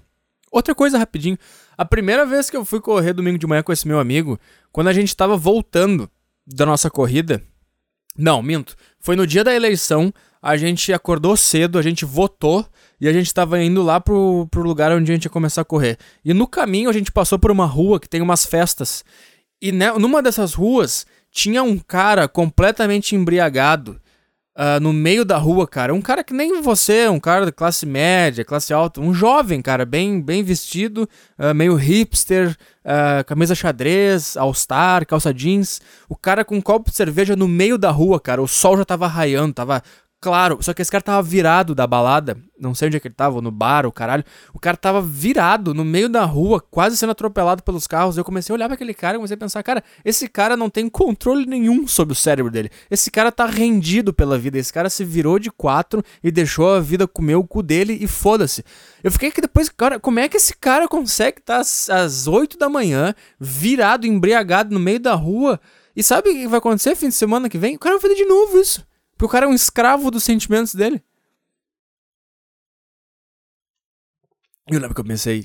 Outra 0.50 0.74
coisa 0.74 0.98
rapidinho. 0.98 1.38
A 1.76 1.84
primeira 1.84 2.24
vez 2.26 2.50
que 2.50 2.56
eu 2.56 2.64
fui 2.64 2.80
correr 2.80 3.12
domingo 3.12 3.38
de 3.38 3.46
manhã 3.46 3.62
com 3.62 3.72
esse 3.72 3.86
meu 3.86 3.98
amigo, 3.98 4.38
quando 4.72 4.88
a 4.88 4.92
gente 4.92 5.14
tava 5.14 5.36
voltando 5.36 6.10
da 6.46 6.64
nossa 6.64 6.90
corrida. 6.90 7.42
Não, 8.16 8.42
minto. 8.42 8.74
Foi 8.98 9.14
no 9.14 9.26
dia 9.26 9.44
da 9.44 9.54
eleição, 9.54 10.12
a 10.42 10.56
gente 10.56 10.92
acordou 10.92 11.36
cedo, 11.36 11.78
a 11.78 11.82
gente 11.82 12.04
votou 12.04 12.66
e 13.00 13.08
a 13.08 13.12
gente 13.12 13.32
tava 13.32 13.62
indo 13.62 13.82
lá 13.82 14.00
pro, 14.00 14.48
pro 14.50 14.62
lugar 14.62 14.90
onde 14.92 15.10
a 15.10 15.14
gente 15.14 15.24
ia 15.24 15.30
começar 15.30 15.60
a 15.60 15.64
correr. 15.64 15.98
E 16.24 16.34
no 16.34 16.46
caminho 16.46 16.90
a 16.90 16.92
gente 16.92 17.12
passou 17.12 17.38
por 17.38 17.50
uma 17.50 17.66
rua 17.66 18.00
que 18.00 18.08
tem 18.08 18.20
umas 18.20 18.44
festas. 18.44 19.04
E 19.60 19.70
né, 19.70 19.92
numa 19.92 20.22
dessas 20.22 20.54
ruas 20.54 21.06
tinha 21.30 21.62
um 21.62 21.78
cara 21.78 22.26
completamente 22.26 23.14
embriagado 23.14 24.00
uh, 24.58 24.80
no 24.80 24.92
meio 24.92 25.24
da 25.24 25.38
rua, 25.38 25.66
cara. 25.66 25.94
Um 25.94 26.02
cara 26.02 26.24
que 26.24 26.34
nem 26.34 26.60
você, 26.60 27.08
um 27.08 27.20
cara 27.20 27.46
de 27.46 27.52
classe 27.52 27.86
média, 27.86 28.44
classe 28.44 28.74
alta, 28.74 29.00
um 29.00 29.14
jovem, 29.14 29.62
cara, 29.62 29.86
bem, 29.86 30.20
bem 30.20 30.42
vestido, 30.42 31.08
uh, 31.38 31.54
meio 31.54 31.76
hipster, 31.76 32.56
uh, 32.84 33.24
camisa 33.24 33.54
xadrez, 33.54 34.36
all-star, 34.36 35.06
calça 35.06 35.32
jeans. 35.32 35.80
O 36.08 36.16
cara 36.16 36.44
com 36.44 36.56
um 36.56 36.60
copo 36.60 36.90
de 36.90 36.96
cerveja 36.96 37.36
no 37.36 37.46
meio 37.46 37.78
da 37.78 37.90
rua, 37.90 38.18
cara. 38.18 38.42
O 38.42 38.48
sol 38.48 38.76
já 38.76 38.84
tava 38.84 39.06
raiando, 39.06 39.54
tava 39.54 39.82
Claro, 40.20 40.58
só 40.60 40.74
que 40.74 40.82
esse 40.82 40.90
cara 40.90 41.02
tava 41.02 41.22
virado 41.22 41.76
da 41.76 41.86
balada, 41.86 42.36
não 42.58 42.74
sei 42.74 42.88
onde 42.88 42.96
é 42.96 43.00
que 43.00 43.06
ele 43.06 43.14
tava, 43.14 43.40
no 43.40 43.52
bar, 43.52 43.86
o 43.86 43.92
caralho. 43.92 44.24
O 44.52 44.58
cara 44.58 44.76
tava 44.76 45.00
virado 45.00 45.72
no 45.72 45.84
meio 45.84 46.08
da 46.08 46.24
rua, 46.24 46.60
quase 46.60 46.96
sendo 46.96 47.10
atropelado 47.10 47.62
pelos 47.62 47.86
carros. 47.86 48.16
Eu 48.16 48.24
comecei 48.24 48.52
a 48.52 48.54
olhar 48.56 48.66
para 48.66 48.74
aquele 48.74 48.92
cara 48.92 49.14
e 49.14 49.18
comecei 49.18 49.36
a 49.36 49.38
pensar, 49.38 49.62
cara, 49.62 49.82
esse 50.04 50.26
cara 50.26 50.56
não 50.56 50.68
tem 50.68 50.88
controle 50.88 51.46
nenhum 51.46 51.86
sobre 51.86 52.14
o 52.14 52.16
cérebro 52.16 52.50
dele. 52.50 52.68
Esse 52.90 53.12
cara 53.12 53.30
tá 53.30 53.46
rendido 53.46 54.12
pela 54.12 54.36
vida. 54.36 54.58
Esse 54.58 54.72
cara 54.72 54.90
se 54.90 55.04
virou 55.04 55.38
de 55.38 55.52
quatro 55.52 56.02
e 56.22 56.32
deixou 56.32 56.74
a 56.74 56.80
vida 56.80 57.06
comer 57.06 57.36
o 57.36 57.44
cu 57.44 57.62
dele 57.62 57.96
e 58.00 58.08
foda-se. 58.08 58.64
Eu 59.04 59.12
fiquei 59.12 59.30
que 59.30 59.40
depois, 59.40 59.68
cara, 59.68 60.00
como 60.00 60.18
é 60.18 60.28
que 60.28 60.36
esse 60.36 60.52
cara 60.56 60.88
consegue 60.88 61.38
estar 61.38 61.62
tá 61.62 61.94
às 62.02 62.26
oito 62.26 62.58
da 62.58 62.68
manhã, 62.68 63.14
virado, 63.38 64.04
embriagado 64.04 64.74
no 64.74 64.80
meio 64.80 64.98
da 64.98 65.14
rua? 65.14 65.60
E 65.94 66.02
sabe 66.02 66.30
o 66.30 66.32
que 66.32 66.48
vai 66.48 66.58
acontecer 66.58 66.96
fim 66.96 67.08
de 67.08 67.14
semana 67.14 67.48
que 67.48 67.56
vem? 67.56 67.76
O 67.76 67.78
cara 67.78 67.94
vai 67.94 68.02
fazer 68.02 68.16
de 68.16 68.24
novo 68.24 68.58
isso. 68.58 68.84
Porque 69.18 69.26
o 69.26 69.28
cara 69.28 69.46
é 69.46 69.48
um 69.48 69.54
escravo 69.54 70.12
dos 70.12 70.22
sentimentos 70.22 70.76
dele. 70.76 71.02
Eu 74.68 74.78
lembro 74.78 74.94
que 74.94 75.00
eu 75.00 75.04
pensei. 75.04 75.44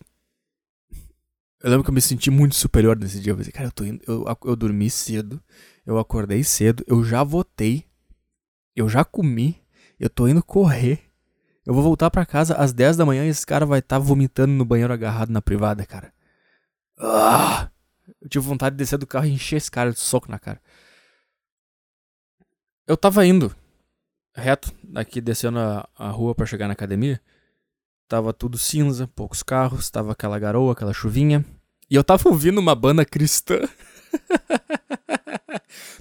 Eu 1.59 1.71
lembro 1.71 1.83
que 1.83 1.89
eu 1.89 1.93
me 1.93 2.01
senti 2.01 2.29
muito 2.29 2.53
superior 2.53 2.95
nesse 2.95 3.19
dia. 3.19 3.31
Eu 3.31 3.37
pensei, 3.37 3.51
cara, 3.51 3.69
eu 3.69 3.71
tô 3.71 3.83
indo. 3.83 3.99
Eu, 4.05 4.25
eu 4.45 4.55
dormi 4.55 4.91
cedo. 4.91 5.41
Eu 5.87 5.97
acordei 5.97 6.43
cedo. 6.43 6.83
Eu 6.85 7.03
já 7.03 7.23
votei. 7.23 7.83
Eu 8.75 8.87
já 8.87 9.03
comi. 9.03 9.59
Eu 9.99 10.09
tô 10.09 10.27
indo 10.27 10.43
correr. 10.43 11.09
Eu 11.65 11.73
vou 11.73 11.81
voltar 11.81 12.11
para 12.11 12.27
casa 12.27 12.53
às 12.53 12.73
10 12.73 12.97
da 12.97 13.05
manhã 13.07 13.25
e 13.25 13.29
esse 13.29 13.43
cara 13.45 13.65
vai 13.65 13.79
estar 13.79 13.95
tá 13.95 13.99
vomitando 13.99 14.53
no 14.53 14.65
banheiro 14.65 14.93
agarrado 14.93 15.31
na 15.31 15.41
privada, 15.41 15.83
cara. 15.83 16.13
Ah! 16.99 17.71
Eu 18.21 18.29
tive 18.29 18.45
vontade 18.45 18.75
de 18.75 18.83
descer 18.83 18.99
do 18.99 19.07
carro 19.07 19.25
e 19.25 19.31
encher 19.31 19.55
esse 19.55 19.71
cara 19.71 19.91
de 19.91 19.99
soco 19.99 20.29
na 20.29 20.37
cara. 20.37 20.61
Eu 22.85 22.95
tava 22.95 23.25
indo 23.25 23.55
reto, 24.35 24.73
aqui 24.95 25.21
descendo 25.21 25.59
a, 25.59 25.87
a 25.97 26.09
rua 26.09 26.33
para 26.33 26.45
chegar 26.45 26.67
na 26.67 26.73
academia, 26.73 27.21
tava 28.07 28.33
tudo 28.33 28.57
cinza, 28.57 29.07
poucos 29.07 29.43
carros, 29.43 29.89
tava 29.89 30.11
aquela 30.11 30.39
garoa, 30.39 30.73
aquela 30.73 30.93
chuvinha. 30.93 31.45
E 31.89 31.95
eu 31.95 32.03
tava 32.03 32.29
ouvindo 32.29 32.59
uma 32.59 32.75
banda 32.75 33.05
cristã 33.05 33.59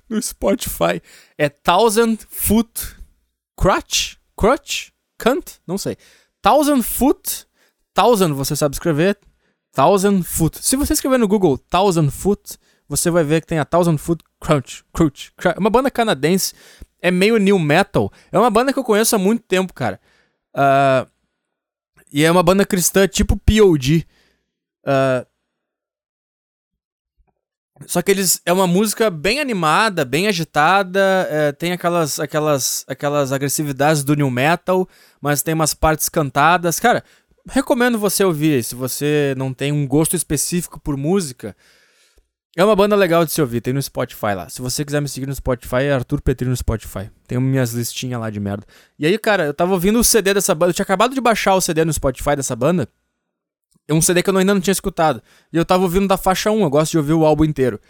no 0.09 0.21
Spotify. 0.21 1.03
É 1.37 1.49
Thousand 1.49 2.19
Foot 2.29 2.97
Crutch? 3.57 4.17
Crutch? 4.37 4.91
Cunt? 5.19 5.59
Não 5.67 5.79
sei. 5.79 5.97
Thousand 6.41 6.83
Foot. 6.83 7.47
Thousand, 7.95 8.35
você 8.35 8.57
sabe 8.57 8.75
escrever? 8.75 9.19
Thousand 9.73 10.23
Foot. 10.23 10.65
Se 10.65 10.77
você 10.77 10.95
escrever 10.95 11.19
no 11.19 11.29
Google 11.29 11.59
Thousand 11.59 12.11
Foot, 12.11 12.59
você 12.89 13.11
vai 13.11 13.25
ver 13.25 13.41
que 13.41 13.47
tem 13.47 13.59
a 13.59 13.65
Thousand 13.65 13.99
Foot 13.99 14.25
Crunch. 14.41 14.85
Crunch. 14.93 15.33
É 15.45 15.59
uma 15.59 15.71
banda 15.71 15.91
canadense 15.91 16.55
é 17.03 17.11
meio 17.11 17.37
new 17.37 17.59
metal. 17.59 18.11
É 18.31 18.39
uma 18.39 18.51
banda 18.51 18.73
que 18.73 18.79
eu 18.79 18.85
conheço 18.85 19.17
há 19.17 19.19
muito 19.19 19.43
tempo, 19.43 19.75
cara. 19.75 20.01
Uh, 20.55 21.11
e 22.13 22.25
é 22.25 22.31
uma 22.31 22.43
banda 22.43 22.65
cristã 22.65 23.09
tipo 23.09 23.37
POD. 23.37 24.07
Uh, 24.85 24.87
ah, 24.87 25.27
só 27.87 28.01
que 28.01 28.13
eles 28.13 28.41
é 28.47 28.53
uma 28.53 28.67
música 28.67 29.11
bem 29.11 29.41
animada, 29.41 30.05
bem 30.05 30.29
agitada, 30.29 31.27
é, 31.29 31.51
tem 31.51 31.73
aquelas 31.73 32.21
aquelas 32.21 32.85
aquelas 32.87 33.33
agressividades 33.33 34.05
do 34.05 34.15
new 34.15 34.31
metal, 34.31 34.89
mas 35.21 35.43
tem 35.43 35.53
umas 35.53 35.75
partes 35.75 36.09
cantadas. 36.09 36.79
Cara, 36.79 37.03
recomendo 37.49 37.99
você 37.99 38.23
ouvir 38.23 38.63
se 38.63 38.77
você 38.77 39.35
não 39.37 39.53
tem 39.53 39.73
um 39.73 39.87
gosto 39.87 40.15
específico 40.15 40.79
por 40.79 40.97
música. 40.97 41.57
É 42.55 42.63
uma 42.63 42.77
banda 42.77 42.95
legal 42.95 43.25
de 43.25 43.33
se 43.33 43.41
ouvir, 43.41 43.63
tem 43.63 43.73
no 43.73 43.81
Spotify 43.81 44.35
lá. 44.35 44.49
Se 44.51 44.61
você 44.61 44.85
quiser 44.85 45.01
me 45.01 45.09
seguir 45.09 45.27
no 45.27 45.35
Spotify, 45.35 45.85
é 45.85 45.93
Arthur 45.93 46.21
Petri 46.21 46.47
no 46.47 46.57
Spotify. 46.57 47.11
Tem 47.27 47.39
minhas 47.39 47.73
listinhas 47.73 48.21
lá 48.21 48.29
de 48.29 48.39
merda. 48.39 48.67
E 48.99 49.07
aí, 49.07 49.19
cara, 49.19 49.47
eu 49.47 49.55
tava 49.55 49.73
ouvindo 49.73 49.99
o 49.99 50.05
CD 50.05 50.35
dessa 50.35 50.55
banda, 50.55 50.71
eu 50.71 50.75
tinha 50.75 50.83
acabado 50.83 51.15
de 51.15 51.21
baixar 51.21 51.55
o 51.55 51.61
CD 51.63 51.83
no 51.83 51.93
Spotify 51.93 52.37
dessa 52.37 52.55
banda. 52.55 52.87
É 53.89 53.95
um 53.95 54.03
CD 54.03 54.23
que 54.23 54.29
eu 54.29 54.37
ainda 54.37 54.53
não 54.53 54.61
tinha 54.61 54.73
escutado. 54.73 55.23
E 55.51 55.57
eu 55.57 55.65
tava 55.65 55.83
ouvindo 55.83 56.07
da 56.07 56.19
faixa 56.19 56.51
1, 56.51 56.63
eu 56.63 56.69
gosto 56.69 56.93
de 56.93 56.99
ouvir 56.99 57.15
o 57.15 57.25
álbum 57.25 57.45
inteiro. 57.45 57.81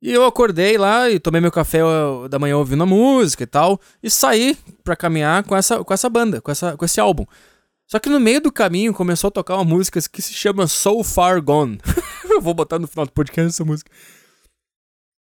E 0.00 0.12
eu 0.12 0.24
acordei 0.24 0.78
lá 0.78 1.10
e 1.10 1.18
tomei 1.18 1.40
meu 1.40 1.50
café 1.50 1.80
da 2.30 2.38
manhã 2.38 2.56
ouvindo 2.56 2.84
a 2.84 2.86
música 2.86 3.42
e 3.42 3.46
tal. 3.46 3.80
E 4.00 4.08
saí 4.08 4.56
pra 4.84 4.94
caminhar 4.94 5.42
com 5.42 5.56
essa, 5.56 5.82
com 5.82 5.92
essa 5.92 6.08
banda, 6.08 6.40
com, 6.40 6.50
essa, 6.50 6.76
com 6.76 6.84
esse 6.84 7.00
álbum. 7.00 7.26
Só 7.86 7.98
que 7.98 8.08
no 8.08 8.20
meio 8.20 8.40
do 8.40 8.52
caminho 8.52 8.94
começou 8.94 9.28
a 9.28 9.32
tocar 9.32 9.56
uma 9.56 9.64
música 9.64 10.00
que 10.00 10.22
se 10.22 10.32
chama 10.32 10.68
So 10.68 11.02
Far 11.02 11.42
Gone. 11.42 11.80
eu 12.34 12.40
vou 12.40 12.54
botar 12.54 12.78
no 12.78 12.86
final 12.86 13.06
do 13.06 13.12
podcast 13.12 13.48
essa 13.48 13.64
música. 13.64 13.90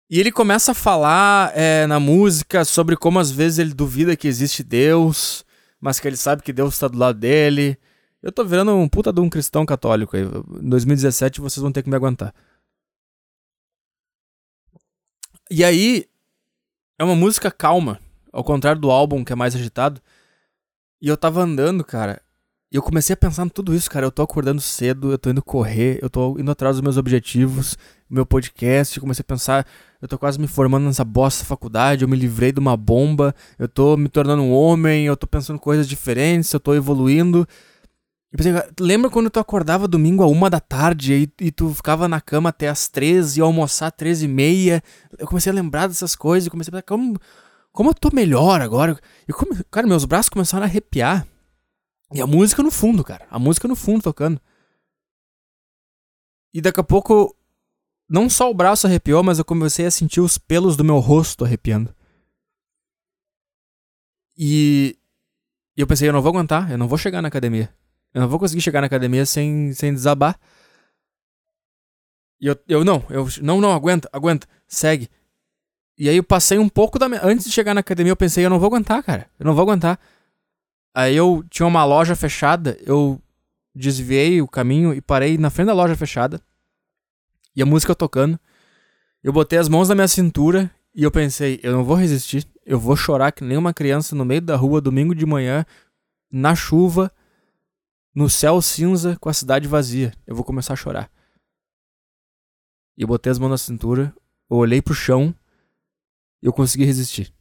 E 0.09 0.19
ele 0.19 0.31
começa 0.31 0.71
a 0.71 0.75
falar 0.75 1.55
é, 1.55 1.85
na 1.85 1.99
música 1.99 2.65
sobre 2.65 2.97
como 2.97 3.19
às 3.19 3.29
vezes 3.29 3.59
ele 3.59 3.73
duvida 3.73 4.15
que 4.15 4.27
existe 4.27 4.63
Deus, 4.63 5.45
mas 5.79 5.99
que 5.99 6.07
ele 6.07 6.17
sabe 6.17 6.41
que 6.41 6.51
Deus 6.51 6.73
está 6.73 6.87
do 6.87 6.97
lado 6.97 7.19
dele. 7.19 7.77
Eu 8.21 8.31
tô 8.31 8.43
virando 8.43 8.75
um 8.75 8.89
puta 8.89 9.13
de 9.13 9.21
um 9.21 9.29
cristão 9.29 9.65
católico 9.65 10.17
aí. 10.17 10.23
Em 10.23 10.69
2017 10.69 11.39
vocês 11.39 11.61
vão 11.61 11.71
ter 11.71 11.83
que 11.83 11.89
me 11.89 11.95
aguentar. 11.95 12.33
E 15.51 15.63
aí, 15.63 16.05
é 16.97 17.03
uma 17.03 17.15
música 17.15 17.49
calma, 17.49 17.99
ao 18.31 18.43
contrário 18.43 18.81
do 18.81 18.91
álbum 18.91 19.23
que 19.23 19.33
é 19.33 19.35
mais 19.35 19.55
agitado. 19.55 20.01
E 21.01 21.07
eu 21.07 21.15
tava 21.15 21.41
andando, 21.41 21.83
cara, 21.83 22.21
e 22.71 22.75
eu 22.75 22.83
comecei 22.83 23.15
a 23.15 23.17
pensar 23.17 23.45
em 23.45 23.49
tudo 23.49 23.73
isso, 23.73 23.89
cara. 23.89 24.05
Eu 24.05 24.11
tô 24.11 24.21
acordando 24.21 24.61
cedo, 24.61 25.11
eu 25.11 25.17
tô 25.17 25.31
indo 25.31 25.41
correr, 25.41 25.97
eu 26.03 26.09
tô 26.09 26.37
indo 26.37 26.51
atrás 26.51 26.75
dos 26.75 26.83
meus 26.83 26.97
objetivos, 26.97 27.75
meu 28.07 28.27
podcast. 28.27 28.95
Eu 28.95 29.01
comecei 29.01 29.23
a 29.23 29.25
pensar, 29.25 29.65
eu 29.99 30.07
tô 30.07 30.19
quase 30.19 30.39
me 30.39 30.47
formando 30.47 30.85
nessa 30.85 31.03
bosta 31.03 31.43
faculdade, 31.43 32.03
eu 32.03 32.07
me 32.07 32.15
livrei 32.15 32.51
de 32.51 32.59
uma 32.59 32.77
bomba, 32.77 33.33
eu 33.57 33.67
tô 33.67 33.97
me 33.97 34.07
tornando 34.07 34.43
um 34.43 34.51
homem, 34.51 35.05
eu 35.07 35.17
tô 35.17 35.25
pensando 35.25 35.57
coisas 35.57 35.87
diferentes, 35.87 36.53
eu 36.53 36.59
tô 36.59 36.75
evoluindo. 36.75 37.47
E 38.31 38.37
pensei, 38.37 38.53
lembra 38.79 39.09
quando 39.09 39.31
tu 39.31 39.39
acordava 39.39 39.87
domingo 39.87 40.21
a 40.21 40.27
uma 40.27 40.47
da 40.47 40.59
tarde 40.59 41.31
e, 41.39 41.45
e 41.45 41.51
tu 41.51 41.73
ficava 41.73 42.07
na 42.07 42.21
cama 42.21 42.49
até 42.49 42.69
as 42.69 42.87
três 42.87 43.35
e 43.35 43.41
almoçar 43.41 43.87
às 43.87 43.93
três 43.93 44.21
e 44.21 44.27
meia? 44.27 44.83
Eu 45.17 45.25
comecei 45.25 45.51
a 45.51 45.55
lembrar 45.55 45.87
dessas 45.87 46.15
coisas 46.15 46.45
e 46.45 46.51
comecei 46.51 46.69
a 46.69 46.73
pensar, 46.73 46.83
como, 46.83 47.19
como 47.71 47.89
eu 47.89 47.95
tô 47.95 48.11
melhor 48.13 48.61
agora? 48.61 48.95
E 49.27 49.33
como, 49.33 49.51
cara, 49.71 49.87
meus 49.87 50.05
braços 50.05 50.29
começaram 50.29 50.65
a 50.65 50.67
arrepiar. 50.67 51.25
E 52.13 52.21
a 52.21 52.27
música 52.27 52.63
no 52.63 52.71
fundo, 52.71 53.03
cara. 53.03 53.27
A 53.29 53.37
música 53.37 53.67
no 53.67 53.75
fundo 53.75 54.03
tocando. 54.03 54.41
E 56.53 56.61
daqui 56.61 56.79
a 56.79 56.83
pouco, 56.83 57.35
não 58.09 58.29
só 58.29 58.49
o 58.49 58.53
braço 58.53 58.87
arrepiou, 58.87 59.23
mas 59.23 59.37
eu 59.37 59.45
comecei 59.45 59.85
a 59.85 59.91
sentir 59.91 60.19
os 60.19 60.37
pelos 60.37 60.75
do 60.75 60.83
meu 60.83 60.97
rosto 60.99 61.45
arrepiando. 61.45 61.95
E, 64.35 64.97
eu 65.77 65.85
pensei, 65.85 66.09
eu 66.09 66.13
não 66.13 66.21
vou 66.21 66.31
aguentar, 66.31 66.71
eu 66.71 66.77
não 66.77 66.87
vou 66.87 66.97
chegar 66.97 67.21
na 67.21 67.27
academia. 67.27 67.73
Eu 68.13 68.21
não 68.21 68.27
vou 68.27 68.39
conseguir 68.39 68.61
chegar 68.61 68.81
na 68.81 68.87
academia 68.87 69.25
sem, 69.25 69.71
sem 69.73 69.93
desabar. 69.93 70.39
E 72.41 72.47
eu, 72.47 72.57
eu 72.67 72.83
não, 72.83 73.05
eu 73.09 73.27
não, 73.41 73.61
não, 73.61 73.71
aguenta, 73.71 74.09
aguenta, 74.11 74.47
segue. 74.67 75.09
E 75.97 76.09
aí 76.09 76.15
eu 76.15 76.23
passei 76.23 76.57
um 76.57 76.69
pouco 76.69 76.97
da 76.97 77.09
minha. 77.09 77.21
Antes 77.23 77.45
de 77.45 77.51
chegar 77.51 77.73
na 77.73 77.81
academia, 77.81 78.11
eu 78.11 78.17
pensei, 78.17 78.45
eu 78.45 78.49
não 78.49 78.57
vou 78.57 78.67
aguentar, 78.67 79.03
cara. 79.03 79.29
Eu 79.37 79.45
não 79.45 79.53
vou 79.53 79.63
aguentar. 79.63 79.99
Aí 80.93 81.15
eu 81.15 81.43
tinha 81.49 81.65
uma 81.65 81.85
loja 81.85 82.15
fechada, 82.15 82.77
eu 82.81 83.21
desviei 83.73 84.41
o 84.41 84.47
caminho 84.47 84.93
e 84.93 85.01
parei 85.01 85.37
na 85.37 85.49
frente 85.49 85.67
da 85.67 85.73
loja 85.73 85.95
fechada. 85.95 86.41
E 87.55 87.61
a 87.61 87.65
música 87.65 87.95
tocando. 87.95 88.39
Eu 89.23 89.33
botei 89.33 89.59
as 89.59 89.67
mãos 89.67 89.89
na 89.89 89.95
minha 89.95 90.07
cintura 90.07 90.71
e 90.93 91.03
eu 91.03 91.11
pensei, 91.11 91.59
eu 91.61 91.73
não 91.73 91.83
vou 91.83 91.95
resistir. 91.95 92.47
Eu 92.65 92.79
vou 92.79 92.95
chorar 92.95 93.31
que 93.31 93.43
nem 93.43 93.57
uma 93.57 93.73
criança 93.73 94.15
no 94.15 94.25
meio 94.25 94.41
da 94.41 94.55
rua, 94.55 94.81
domingo 94.81 95.13
de 95.13 95.25
manhã, 95.25 95.65
na 96.31 96.55
chuva, 96.55 97.11
no 98.13 98.29
céu 98.29 98.61
cinza, 98.61 99.17
com 99.19 99.29
a 99.29 99.33
cidade 99.33 99.67
vazia. 99.67 100.13
Eu 100.25 100.35
vou 100.35 100.45
começar 100.45 100.73
a 100.73 100.77
chorar. 100.77 101.11
E 102.97 103.01
eu 103.01 103.07
botei 103.07 103.31
as 103.31 103.39
mãos 103.39 103.49
na 103.49 103.57
cintura, 103.57 104.13
eu 104.49 104.57
olhei 104.57 104.81
pro 104.81 104.93
chão 104.93 105.33
eu 106.41 106.53
consegui 106.53 106.85
resistir. 106.85 107.33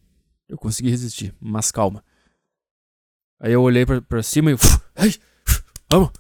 Eu 0.49 0.59
consegui 0.59 0.91
resistir, 0.91 1.35
mas 1.41 1.71
calma. 1.71 2.05
Aí 3.41 3.53
eu 3.53 3.63
olhei 3.63 3.87
pra, 3.87 4.01
pra 4.03 4.23
cima 4.23 4.51
e. 4.51 4.57
Ai, 4.97 5.15
vamos, 5.91 6.11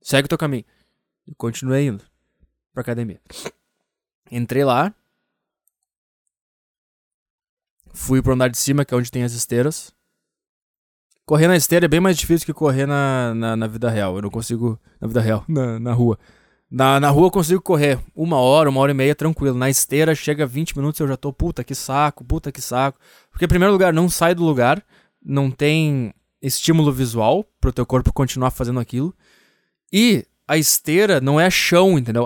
Segue 0.00 0.26
o 0.26 0.28
teu 0.28 0.38
caminho. 0.38 0.64
E 1.26 1.34
continuei 1.34 1.86
indo 1.86 2.04
pra 2.72 2.82
academia. 2.82 3.20
Entrei 4.30 4.64
lá. 4.64 4.94
Fui 7.94 8.22
pro 8.22 8.32
andar 8.32 8.48
de 8.48 8.56
cima, 8.58 8.84
que 8.84 8.94
é 8.94 8.96
onde 8.96 9.10
tem 9.10 9.22
as 9.22 9.32
esteiras. 9.32 9.94
Correr 11.24 11.46
na 11.46 11.56
esteira 11.56 11.84
é 11.84 11.88
bem 11.88 12.00
mais 12.00 12.16
difícil 12.16 12.46
que 12.46 12.52
correr 12.52 12.86
na, 12.86 13.34
na, 13.34 13.56
na 13.56 13.66
vida 13.66 13.88
real. 13.90 14.16
Eu 14.16 14.22
não 14.22 14.30
consigo. 14.30 14.80
Na 15.00 15.06
vida 15.06 15.20
real, 15.20 15.44
na, 15.48 15.78
na 15.78 15.92
rua. 15.92 16.18
Na, 16.74 16.98
na 16.98 17.10
rua 17.10 17.26
eu 17.26 17.30
consigo 17.30 17.60
correr 17.60 17.98
uma 18.16 18.38
hora, 18.38 18.70
uma 18.70 18.80
hora 18.80 18.92
e 18.92 18.94
meia, 18.94 19.14
tranquilo. 19.14 19.54
Na 19.54 19.68
esteira 19.68 20.14
chega 20.14 20.46
20 20.46 20.74
minutos 20.74 20.98
eu 20.98 21.06
já 21.06 21.18
tô, 21.18 21.30
puta 21.30 21.62
que 21.62 21.74
saco, 21.74 22.24
puta 22.24 22.50
que 22.50 22.62
saco. 22.62 22.98
Porque, 23.30 23.44
em 23.44 23.48
primeiro 23.48 23.74
lugar, 23.74 23.92
não 23.92 24.08
sai 24.08 24.34
do 24.34 24.42
lugar, 24.42 24.82
não 25.22 25.50
tem 25.50 26.14
estímulo 26.40 26.90
visual 26.90 27.44
pro 27.60 27.74
teu 27.74 27.84
corpo 27.84 28.10
continuar 28.10 28.50
fazendo 28.52 28.80
aquilo. 28.80 29.14
E 29.92 30.24
a 30.48 30.56
esteira 30.56 31.20
não 31.20 31.38
é 31.38 31.50
chão, 31.50 31.98
entendeu? 31.98 32.24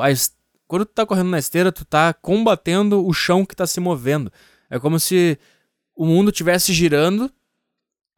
Quando 0.69 0.85
tu 0.85 0.93
tá 0.93 1.05
correndo 1.05 1.31
na 1.31 1.41
esteira, 1.41 1.73
tu 1.73 1.85
tá 1.85 2.15
combatendo 2.15 3.05
o 3.05 3.13
chão 3.13 3.45
que 3.45 3.57
tá 3.57 3.67
se 3.67 3.81
movendo. 3.81 4.33
É 4.71 4.79
como 4.79 5.01
se 5.01 5.37
o 5.93 6.07
mundo 6.07 6.31
tivesse 6.31 6.73
girando 6.73 7.29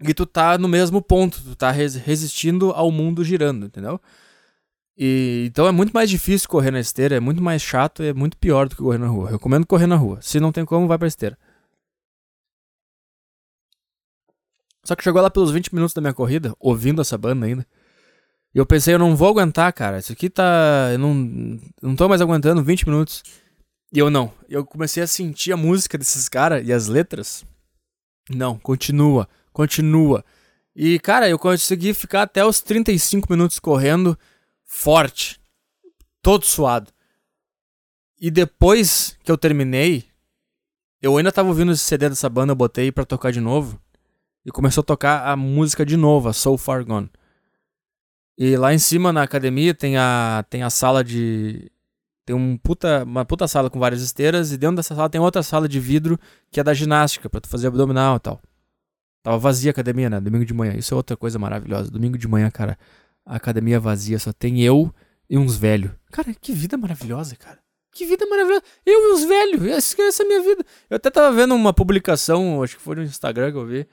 e 0.02 0.12
tu 0.12 0.26
tá 0.26 0.58
no 0.58 0.68
mesmo 0.68 1.00
ponto, 1.00 1.40
tu 1.42 1.56
tá 1.56 1.70
resistindo 1.70 2.70
ao 2.72 2.92
mundo 2.92 3.24
girando, 3.24 3.64
entendeu? 3.64 3.98
E, 5.00 5.44
então 5.46 5.68
é 5.68 5.70
muito 5.70 5.92
mais 5.92 6.10
difícil 6.10 6.48
correr 6.48 6.72
na 6.72 6.80
esteira, 6.80 7.16
é 7.16 7.20
muito 7.20 7.40
mais 7.40 7.62
chato 7.62 8.02
e 8.02 8.08
é 8.08 8.12
muito 8.12 8.36
pior 8.36 8.68
do 8.68 8.74
que 8.74 8.82
correr 8.82 8.98
na 8.98 9.06
rua. 9.06 9.28
Eu 9.28 9.32
recomendo 9.34 9.64
correr 9.64 9.86
na 9.86 9.94
rua. 9.94 10.18
Se 10.20 10.40
não 10.40 10.50
tem 10.50 10.64
como, 10.64 10.88
vai 10.88 10.98
pra 10.98 11.06
esteira. 11.06 11.38
Só 14.84 14.96
que 14.96 15.04
chegou 15.04 15.22
lá 15.22 15.30
pelos 15.30 15.52
20 15.52 15.72
minutos 15.72 15.94
da 15.94 16.00
minha 16.00 16.12
corrida, 16.14 16.52
ouvindo 16.58 17.00
essa 17.00 17.16
banda 17.16 17.46
ainda. 17.46 17.64
E 18.52 18.58
eu 18.58 18.66
pensei, 18.66 18.94
eu 18.94 18.98
não 18.98 19.14
vou 19.14 19.28
aguentar, 19.28 19.72
cara. 19.72 19.98
Isso 19.98 20.12
aqui 20.12 20.28
tá. 20.28 20.88
Eu 20.90 20.98
não, 20.98 21.14
não 21.80 21.94
tô 21.94 22.08
mais 22.08 22.20
aguentando 22.20 22.64
20 22.64 22.88
minutos. 22.88 23.22
E 23.92 23.98
eu 23.98 24.10
não. 24.10 24.32
Eu 24.48 24.64
comecei 24.64 25.02
a 25.02 25.06
sentir 25.06 25.52
a 25.52 25.56
música 25.56 25.96
desses 25.96 26.28
caras 26.28 26.66
e 26.66 26.72
as 26.72 26.88
letras. 26.88 27.44
Não, 28.30 28.58
continua, 28.58 29.28
continua. 29.52 30.24
E, 30.74 30.98
cara, 30.98 31.28
eu 31.28 31.38
consegui 31.38 31.94
ficar 31.94 32.22
até 32.22 32.44
os 32.44 32.60
35 32.60 33.26
minutos 33.30 33.58
correndo 33.58 34.18
forte, 34.68 35.40
todo 36.22 36.44
suado. 36.44 36.92
E 38.20 38.30
depois 38.30 39.16
que 39.24 39.32
eu 39.32 39.38
terminei, 39.38 40.04
eu 41.00 41.16
ainda 41.16 41.32
tava 41.32 41.48
ouvindo 41.48 41.72
esse 41.72 41.82
CD 41.82 42.08
dessa 42.08 42.28
banda, 42.28 42.52
eu 42.52 42.56
botei 42.56 42.92
pra 42.92 43.04
tocar 43.04 43.32
de 43.32 43.40
novo. 43.40 43.80
E 44.44 44.50
começou 44.50 44.82
a 44.82 44.84
tocar 44.84 45.26
a 45.26 45.36
música 45.36 45.84
de 45.84 45.96
novo, 45.96 46.28
a 46.28 46.32
So 46.32 46.56
Far 46.56 46.84
Gone. 46.84 47.10
E 48.36 48.56
lá 48.56 48.72
em 48.72 48.78
cima 48.78 49.12
na 49.12 49.22
academia 49.22 49.74
tem 49.74 49.96
a, 49.96 50.44
tem 50.48 50.62
a 50.62 50.70
sala 50.70 51.02
de. 51.02 51.70
Tem 52.24 52.36
um 52.36 52.56
puta, 52.56 53.04
uma 53.04 53.24
puta 53.24 53.48
sala 53.48 53.70
com 53.70 53.80
várias 53.80 54.02
esteiras. 54.02 54.52
E 54.52 54.58
dentro 54.58 54.76
dessa 54.76 54.94
sala 54.94 55.08
tem 55.08 55.20
outra 55.20 55.42
sala 55.42 55.68
de 55.68 55.80
vidro 55.80 56.18
que 56.50 56.60
é 56.60 56.64
da 56.64 56.74
ginástica, 56.74 57.28
pra 57.28 57.40
tu 57.40 57.48
fazer 57.48 57.66
abdominal 57.66 58.16
e 58.16 58.20
tal. 58.20 58.40
Tava 59.22 59.38
vazia 59.38 59.70
a 59.70 59.72
academia, 59.72 60.08
né? 60.08 60.20
Domingo 60.20 60.44
de 60.44 60.54
manhã. 60.54 60.74
Isso 60.74 60.94
é 60.94 60.96
outra 60.96 61.16
coisa 61.16 61.38
maravilhosa. 61.38 61.90
Domingo 61.90 62.16
de 62.16 62.28
manhã, 62.28 62.50
cara 62.50 62.78
a 63.28 63.36
academia 63.36 63.78
vazia, 63.78 64.18
só 64.18 64.32
tem 64.32 64.62
eu 64.62 64.92
e 65.28 65.36
uns 65.36 65.54
velhos. 65.54 65.90
Cara, 66.10 66.32
que 66.32 66.50
vida 66.50 66.78
maravilhosa, 66.78 67.36
cara. 67.36 67.58
Que 67.92 68.06
vida 68.06 68.26
maravilhosa. 68.26 68.62
Eu 68.86 69.10
e 69.10 69.12
os 69.12 69.24
velhos. 69.24 69.62
Essa, 69.66 70.02
essa 70.02 70.22
é 70.22 70.24
a 70.24 70.28
minha 70.28 70.40
vida. 70.40 70.64
Eu 70.88 70.96
até 70.96 71.10
tava 71.10 71.36
vendo 71.36 71.54
uma 71.54 71.74
publicação, 71.74 72.62
acho 72.62 72.76
que 72.76 72.82
foi 72.82 72.96
no 72.96 73.02
Instagram 73.02 73.52
que 73.52 73.58
eu 73.58 73.66
vi. 73.66 73.86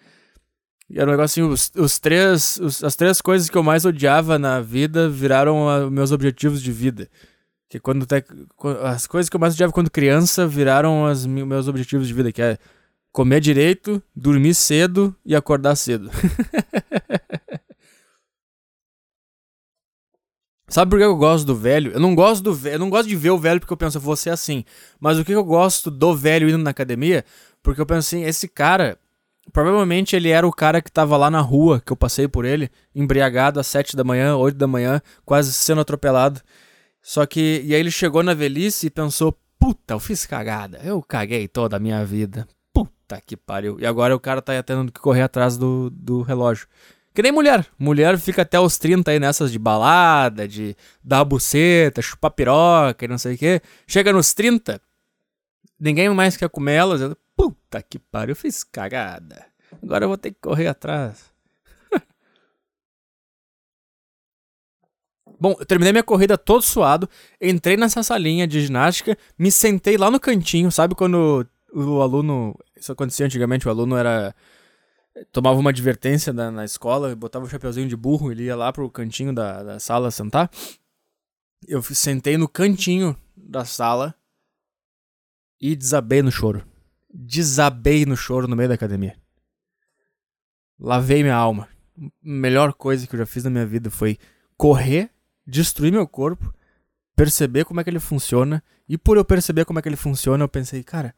E 0.89 0.97
era 0.97 1.09
um 1.09 1.11
negócio 1.11 1.43
assim, 1.43 1.51
os, 1.51 1.69
os 1.75 1.99
três, 1.99 2.57
os, 2.61 2.81
as 2.81 2.95
três 2.95 3.19
coisas 3.19 3.49
que 3.49 3.57
eu 3.57 3.63
mais 3.63 3.83
odiava 3.83 4.39
na 4.39 4.61
vida 4.61 5.09
viraram 5.09 5.67
a, 5.67 5.91
meus 5.91 6.13
objetivos 6.13 6.61
de 6.61 6.71
vida. 6.71 7.09
Que 7.67 7.77
quando 7.77 8.05
te, 8.05 8.23
as 8.83 9.05
coisas 9.05 9.29
que 9.29 9.35
eu 9.35 9.39
mais 9.39 9.53
odiava 9.53 9.73
quando 9.73 9.91
criança 9.91 10.47
viraram 10.47 11.03
os 11.03 11.25
meus 11.25 11.67
objetivos 11.67 12.07
de 12.07 12.13
vida, 12.13 12.31
que 12.31 12.41
é 12.41 12.57
comer 13.11 13.41
direito, 13.41 14.01
dormir 14.15 14.53
cedo 14.53 15.13
e 15.25 15.35
acordar 15.35 15.75
cedo. 15.75 16.09
Sabe 20.75 20.91
por 20.91 20.99
que 20.99 21.05
eu 21.05 21.15
gosto 21.15 21.45
do 21.45 21.55
velho? 21.55 21.93
Eu 21.93 22.01
não 22.01 22.13
gosto 22.13 22.43
do 22.43 22.53
velho, 22.53 22.75
eu 22.75 22.79
não 22.79 22.89
gosto 22.89 23.07
de 23.07 23.15
ver 23.15 23.29
o 23.29 23.37
velho 23.37 23.61
porque 23.61 23.71
eu 23.71 23.77
penso, 23.77 23.95
eu 23.95 24.01
vou 24.01 24.13
ser 24.17 24.31
assim. 24.31 24.65
Mas 24.99 25.17
o 25.17 25.23
que 25.23 25.31
eu 25.31 25.41
gosto 25.41 25.89
do 25.89 26.13
velho 26.13 26.49
indo 26.49 26.57
na 26.57 26.71
academia? 26.71 27.23
Porque 27.63 27.79
eu 27.79 27.85
penso 27.85 28.13
assim, 28.13 28.25
esse 28.25 28.45
cara, 28.49 28.99
provavelmente 29.53 30.17
ele 30.17 30.27
era 30.27 30.45
o 30.45 30.51
cara 30.51 30.81
que 30.81 30.91
tava 30.91 31.15
lá 31.15 31.31
na 31.31 31.39
rua, 31.39 31.79
que 31.79 31.93
eu 31.93 31.95
passei 31.95 32.27
por 32.27 32.43
ele, 32.43 32.69
embriagado 32.93 33.57
às 33.57 33.67
sete 33.67 33.95
da 33.95 34.03
manhã, 34.03 34.35
oito 34.35 34.57
da 34.57 34.67
manhã, 34.67 35.01
quase 35.23 35.53
sendo 35.53 35.79
atropelado. 35.79 36.41
Só 37.01 37.25
que, 37.25 37.61
e 37.63 37.73
aí 37.73 37.79
ele 37.79 37.89
chegou 37.89 38.21
na 38.21 38.33
velhice 38.33 38.87
e 38.87 38.89
pensou, 38.89 39.33
puta, 39.57 39.93
eu 39.93 39.99
fiz 40.01 40.25
cagada, 40.25 40.81
eu 40.83 41.01
caguei 41.01 41.47
toda 41.47 41.77
a 41.77 41.79
minha 41.79 42.03
vida. 42.03 42.45
Puta 42.73 43.21
que 43.25 43.37
pariu. 43.37 43.79
E 43.79 43.85
agora 43.85 44.13
o 44.13 44.19
cara 44.19 44.41
tá 44.41 44.61
tendo 44.61 44.91
que 44.91 44.99
correr 44.99 45.21
atrás 45.21 45.55
do, 45.55 45.89
do 45.89 46.21
relógio. 46.21 46.67
Que 47.15 47.21
nem 47.21 47.31
mulher. 47.31 47.65
Mulher 47.79 48.19
fica 48.19 48.41
até 48.41 48.59
os 48.59 48.77
30 48.77 49.09
aí 49.09 49.19
nessas 49.19 49.49
de 49.49 49.57
balada, 49.57 50.45
de 50.45 50.75
dar 51.01 51.23
buceta, 51.23 52.01
chupar 52.01 52.31
piroca 52.31 53.05
e 53.05 53.07
não 53.07 53.17
sei 53.17 53.35
o 53.35 53.37
quê. 53.37 53.61
Chega 53.87 54.11
nos 54.11 54.33
30, 54.33 54.81
ninguém 55.79 56.09
mais 56.09 56.35
quer 56.35 56.49
comer 56.49 56.73
elas. 56.73 56.99
Eu, 56.99 57.17
Puta 57.35 57.81
que 57.81 57.99
pariu, 57.99 58.31
eu 58.31 58.35
fiz 58.35 58.63
cagada. 58.63 59.45
Agora 59.83 60.05
eu 60.05 60.09
vou 60.09 60.17
ter 60.17 60.31
que 60.31 60.39
correr 60.41 60.67
atrás. 60.67 61.33
Bom, 65.39 65.55
eu 65.59 65.65
terminei 65.65 65.91
minha 65.91 66.03
corrida 66.03 66.37
todo 66.37 66.61
suado, 66.61 67.09
entrei 67.41 67.75
nessa 67.75 68.01
salinha 68.03 68.47
de 68.47 68.61
ginástica, 68.61 69.17
me 69.37 69.51
sentei 69.51 69.97
lá 69.97 70.09
no 70.09 70.19
cantinho, 70.19 70.71
sabe 70.71 70.95
quando 70.95 71.45
o 71.73 72.01
aluno. 72.01 72.57
Isso 72.75 72.91
acontecia 72.91 73.25
antigamente, 73.25 73.67
o 73.67 73.71
aluno 73.71 73.97
era 73.97 74.33
tomava 75.31 75.59
uma 75.59 75.69
advertência 75.69 76.33
na, 76.33 76.51
na 76.51 76.65
escola, 76.65 77.15
botava 77.15 77.45
o 77.45 77.47
um 77.47 77.51
chapeuzinho 77.51 77.87
de 77.87 77.95
burro, 77.95 78.31
ele 78.31 78.43
ia 78.43 78.55
lá 78.55 78.71
pro 78.71 78.89
cantinho 78.89 79.33
da, 79.33 79.63
da 79.63 79.79
sala 79.79 80.11
sentar. 80.11 80.49
Eu 81.67 81.81
sentei 81.81 82.37
no 82.37 82.47
cantinho 82.47 83.15
da 83.35 83.65
sala 83.65 84.13
e 85.59 85.75
desabei 85.75 86.21
no 86.21 86.31
choro. 86.31 86.65
Desabei 87.13 88.05
no 88.05 88.15
choro 88.15 88.47
no 88.47 88.55
meio 88.55 88.69
da 88.69 88.75
academia. 88.75 89.15
Lavei 90.77 91.23
minha 91.23 91.35
alma. 91.35 91.69
A 91.97 92.09
melhor 92.21 92.73
coisa 92.73 93.07
que 93.07 93.15
eu 93.15 93.19
já 93.19 93.25
fiz 93.25 93.45
na 93.45 93.49
minha 93.49 93.65
vida 93.65 93.89
foi 93.89 94.17
correr, 94.57 95.09
destruir 95.47 95.91
meu 95.91 96.05
corpo, 96.05 96.53
perceber 97.15 97.63
como 97.63 97.79
é 97.79 97.83
que 97.83 97.89
ele 97.89 97.99
funciona. 97.99 98.61
E 98.87 98.97
por 98.97 99.17
eu 99.17 99.23
perceber 99.23 99.65
como 99.65 99.79
é 99.79 99.81
que 99.81 99.87
ele 99.87 99.95
funciona, 99.95 100.43
eu 100.43 100.49
pensei, 100.49 100.83
cara, 100.83 101.15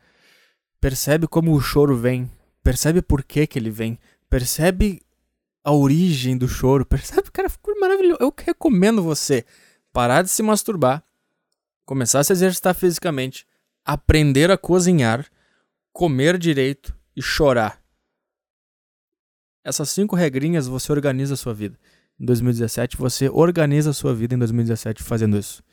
percebe 0.80 1.28
como 1.28 1.54
o 1.54 1.60
choro 1.60 1.98
vem 1.98 2.32
percebe 2.67 3.01
por 3.01 3.23
que 3.23 3.47
que 3.47 3.58
ele 3.58 3.69
vem, 3.69 3.97
percebe 4.30 5.01
a 5.63 5.71
origem 5.71 6.38
do 6.38 6.49
choro, 6.49 6.86
percebe, 6.86 7.32
cara, 7.32 7.49
ficou 7.49 7.80
maravilhoso. 7.80 8.17
Eu 8.19 8.34
recomendo 8.38 9.01
você 9.01 9.45
parar 9.93 10.21
de 10.21 10.30
se 10.30 10.43
masturbar, 10.43 11.01
começar 11.86 12.19
a 12.19 12.23
se 12.25 12.34
exercitar 12.34 12.75
fisicamente, 12.75 13.47
aprender 13.86 14.51
a 14.51 14.58
cozinhar, 14.58 15.25
comer 15.93 16.38
direito 16.38 16.93
e 17.15 17.21
chorar. 17.21 17.82
Essas 19.63 19.89
cinco 19.89 20.17
regrinhas 20.17 20.67
você 20.67 20.91
organiza 20.91 21.36
a 21.36 21.38
sua 21.38 21.53
vida. 21.53 21.80
Em 22.19 22.25
2017, 22.25 22.97
você 22.97 23.30
organiza 23.30 23.91
a 23.91 23.93
sua 23.93 24.13
vida 24.13 24.36
em 24.36 24.38
2017 24.39 25.03
fazendo 25.03 25.38
isso. 25.38 25.63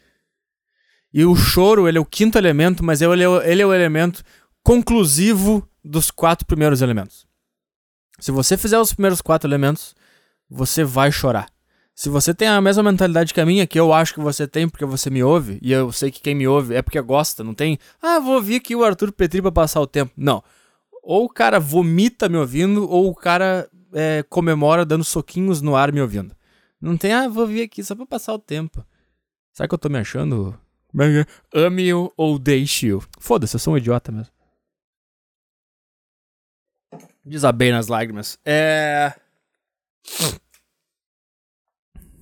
E 1.12 1.24
o 1.24 1.34
choro, 1.34 1.88
ele 1.88 1.98
é 1.98 2.00
o 2.00 2.06
quinto 2.06 2.38
elemento, 2.38 2.84
mas 2.84 3.02
ele 3.02 3.24
é, 3.24 3.50
ele 3.50 3.62
é 3.62 3.66
o 3.66 3.74
elemento 3.74 4.22
conclusivo 4.62 5.68
dos 5.84 6.10
quatro 6.10 6.46
primeiros 6.46 6.80
elementos. 6.80 7.26
Se 8.18 8.30
você 8.30 8.56
fizer 8.56 8.78
os 8.78 8.94
primeiros 8.94 9.20
quatro 9.20 9.48
elementos, 9.48 9.94
você 10.48 10.82
vai 10.84 11.12
chorar. 11.12 11.48
Se 11.94 12.08
você 12.08 12.34
tem 12.34 12.48
a 12.48 12.60
mesma 12.60 12.82
mentalidade 12.82 13.32
que 13.32 13.40
a 13.40 13.46
minha, 13.46 13.66
que 13.66 13.78
eu 13.78 13.92
acho 13.92 14.14
que 14.14 14.20
você 14.20 14.48
tem 14.48 14.68
porque 14.68 14.84
você 14.84 15.10
me 15.10 15.22
ouve, 15.22 15.58
e 15.62 15.70
eu 15.70 15.92
sei 15.92 16.10
que 16.10 16.20
quem 16.20 16.34
me 16.34 16.46
ouve 16.46 16.74
é 16.74 16.82
porque 16.82 17.00
gosta, 17.00 17.44
não 17.44 17.54
tem, 17.54 17.78
ah, 18.02 18.18
vou 18.18 18.34
ouvir 18.34 18.56
aqui 18.56 18.74
o 18.74 18.84
Arthur 18.84 19.12
Petri 19.12 19.40
pra 19.40 19.52
passar 19.52 19.80
o 19.80 19.86
tempo. 19.86 20.12
Não. 20.16 20.42
Ou 21.02 21.26
o 21.26 21.28
cara 21.28 21.60
vomita 21.60 22.28
me 22.28 22.36
ouvindo, 22.36 22.88
ou 22.90 23.10
o 23.10 23.14
cara 23.14 23.68
é, 23.92 24.24
comemora 24.28 24.84
dando 24.84 25.04
soquinhos 25.04 25.62
no 25.62 25.76
ar 25.76 25.92
me 25.92 26.00
ouvindo. 26.00 26.34
Não 26.80 26.96
tem, 26.96 27.12
ah, 27.12 27.28
vou 27.28 27.46
vir 27.46 27.62
aqui 27.62 27.84
só 27.84 27.94
pra 27.94 28.06
passar 28.06 28.34
o 28.34 28.38
tempo. 28.38 28.84
Será 29.52 29.68
que 29.68 29.74
eu 29.74 29.78
tô 29.78 29.88
me 29.88 29.98
achando? 29.98 30.58
Ame-o 31.54 32.12
ou 32.16 32.38
deixe-o. 32.38 33.02
Foda-se, 33.20 33.54
eu 33.54 33.60
sou 33.60 33.74
um 33.74 33.78
idiota 33.78 34.10
mesmo. 34.10 34.33
Desabei 37.24 37.72
nas 37.72 37.88
lágrimas. 37.88 38.38
É. 38.44 39.14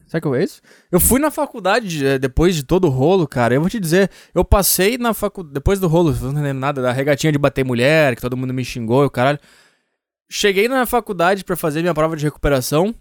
Será 0.06 0.20
que 0.20 0.28
é 0.28 0.44
isso? 0.44 0.60
Eu 0.90 1.00
fui 1.00 1.18
na 1.18 1.30
faculdade 1.30 2.06
é, 2.06 2.18
depois 2.18 2.54
de 2.54 2.62
todo 2.62 2.86
o 2.86 2.90
rolo, 2.90 3.26
cara. 3.26 3.54
Eu 3.54 3.60
vou 3.60 3.70
te 3.70 3.80
dizer, 3.80 4.10
eu 4.34 4.44
passei 4.44 4.98
na 4.98 5.14
faculdade. 5.14 5.54
Depois 5.54 5.80
do 5.80 5.88
rolo, 5.88 6.12
não 6.12 6.42
lembro 6.42 6.60
nada 6.60 6.82
da 6.82 6.92
regatinha 6.92 7.32
de 7.32 7.38
bater 7.38 7.64
mulher, 7.64 8.14
que 8.14 8.20
todo 8.20 8.36
mundo 8.36 8.52
me 8.52 8.62
xingou, 8.62 9.06
o 9.06 9.10
caralho. 9.10 9.38
Cheguei 10.30 10.68
na 10.68 10.84
faculdade 10.84 11.44
para 11.44 11.56
fazer 11.56 11.80
minha 11.80 11.94
prova 11.94 12.14
de 12.14 12.24
recuperação. 12.24 12.94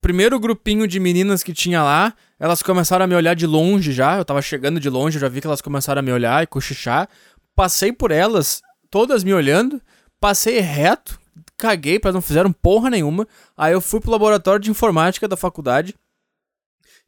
Primeiro 0.00 0.38
grupinho 0.38 0.86
de 0.86 1.00
meninas 1.00 1.42
que 1.42 1.52
tinha 1.52 1.82
lá, 1.82 2.12
elas 2.38 2.60
começaram 2.62 3.04
a 3.04 3.08
me 3.08 3.14
olhar 3.14 3.34
de 3.34 3.46
longe 3.46 3.92
já. 3.92 4.18
Eu 4.18 4.24
tava 4.24 4.42
chegando 4.42 4.80
de 4.80 4.90
longe, 4.90 5.16
eu 5.16 5.20
já 5.20 5.28
vi 5.28 5.40
que 5.40 5.46
elas 5.46 5.62
começaram 5.62 6.00
a 6.00 6.02
me 6.02 6.12
olhar 6.12 6.42
e 6.42 6.46
cochichar. 6.46 7.08
Passei 7.54 7.92
por 7.92 8.10
elas, 8.10 8.60
todas 8.90 9.22
me 9.24 9.32
olhando 9.32 9.80
passei 10.20 10.60
reto, 10.60 11.18
caguei, 11.56 11.98
para 11.98 12.12
não 12.12 12.22
fizeram 12.22 12.52
porra 12.52 12.90
nenhuma. 12.90 13.26
Aí 13.56 13.72
eu 13.72 13.80
fui 13.80 14.00
pro 14.00 14.10
laboratório 14.10 14.60
de 14.60 14.70
informática 14.70 15.28
da 15.28 15.36
faculdade. 15.36 15.94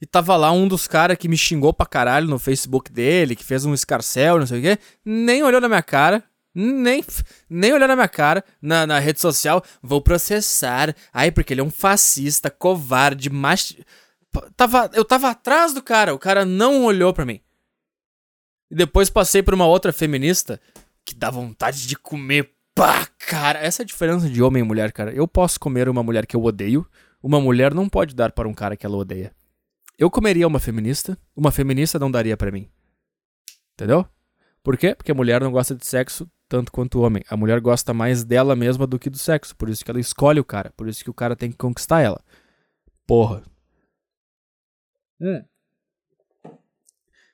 e 0.00 0.06
tava 0.06 0.36
lá 0.36 0.52
um 0.52 0.68
dos 0.68 0.86
caras 0.86 1.16
que 1.18 1.28
me 1.28 1.36
xingou 1.36 1.72
pra 1.72 1.86
caralho 1.86 2.28
no 2.28 2.38
Facebook 2.38 2.90
dele, 2.92 3.34
que 3.34 3.44
fez 3.44 3.64
um 3.64 3.74
escarcel, 3.74 4.38
não 4.38 4.46
sei 4.46 4.58
o 4.58 4.62
quê, 4.62 4.78
nem 5.04 5.42
olhou 5.42 5.60
na 5.60 5.68
minha 5.68 5.82
cara, 5.82 6.22
nem, 6.54 7.04
nem 7.50 7.72
olhou 7.72 7.88
na 7.88 7.96
minha 7.96 8.08
cara 8.08 8.44
na, 8.62 8.86
na 8.86 8.98
rede 8.98 9.20
social, 9.20 9.62
vou 9.82 10.00
processar. 10.00 10.94
Ai, 11.12 11.30
porque 11.30 11.52
ele 11.52 11.60
é 11.60 11.64
um 11.64 11.70
fascista, 11.70 12.50
covarde, 12.50 13.28
mach... 13.30 13.74
Tava, 14.56 14.90
eu 14.94 15.04
tava 15.04 15.30
atrás 15.30 15.72
do 15.72 15.82
cara, 15.82 16.14
o 16.14 16.18
cara 16.18 16.44
não 16.44 16.84
olhou 16.84 17.12
pra 17.12 17.24
mim. 17.24 17.40
E 18.70 18.74
depois 18.74 19.08
passei 19.08 19.42
por 19.42 19.54
uma 19.54 19.66
outra 19.66 19.92
feminista 19.92 20.60
que 21.04 21.14
dá 21.14 21.30
vontade 21.30 21.86
de 21.86 21.96
comer 21.96 22.54
pá, 22.78 23.08
cara. 23.18 23.58
Essa 23.58 23.82
é 23.82 23.84
diferença 23.84 24.30
de 24.30 24.40
homem 24.40 24.62
e 24.62 24.64
mulher, 24.64 24.92
cara. 24.92 25.12
Eu 25.12 25.26
posso 25.26 25.58
comer 25.58 25.88
uma 25.88 26.02
mulher 26.02 26.24
que 26.24 26.36
eu 26.36 26.44
odeio, 26.44 26.86
uma 27.20 27.40
mulher 27.40 27.74
não 27.74 27.88
pode 27.88 28.14
dar 28.14 28.30
para 28.30 28.48
um 28.48 28.54
cara 28.54 28.76
que 28.76 28.86
ela 28.86 28.96
odeia. 28.96 29.34
Eu 29.98 30.08
comeria 30.08 30.46
uma 30.46 30.60
feminista, 30.60 31.18
uma 31.34 31.50
feminista 31.50 31.98
não 31.98 32.08
daria 32.08 32.36
para 32.36 32.52
mim. 32.52 32.70
Entendeu? 33.74 34.06
Por 34.62 34.76
quê? 34.76 34.94
Porque 34.94 35.10
a 35.10 35.14
mulher 35.14 35.40
não 35.40 35.50
gosta 35.50 35.74
de 35.74 35.84
sexo 35.84 36.30
tanto 36.48 36.70
quanto 36.70 36.98
o 36.98 37.02
homem. 37.02 37.24
A 37.28 37.36
mulher 37.36 37.60
gosta 37.60 37.92
mais 37.92 38.22
dela 38.22 38.54
mesma 38.54 38.86
do 38.86 38.98
que 38.98 39.10
do 39.10 39.18
sexo. 39.18 39.56
Por 39.56 39.68
isso 39.68 39.84
que 39.84 39.90
ela 39.90 40.00
escolhe 40.00 40.38
o 40.38 40.44
cara. 40.44 40.72
Por 40.76 40.88
isso 40.88 41.02
que 41.02 41.10
o 41.10 41.14
cara 41.14 41.34
tem 41.34 41.50
que 41.50 41.56
conquistar 41.56 42.00
ela. 42.00 42.22
Porra. 43.06 43.42
Hum. 45.20 45.44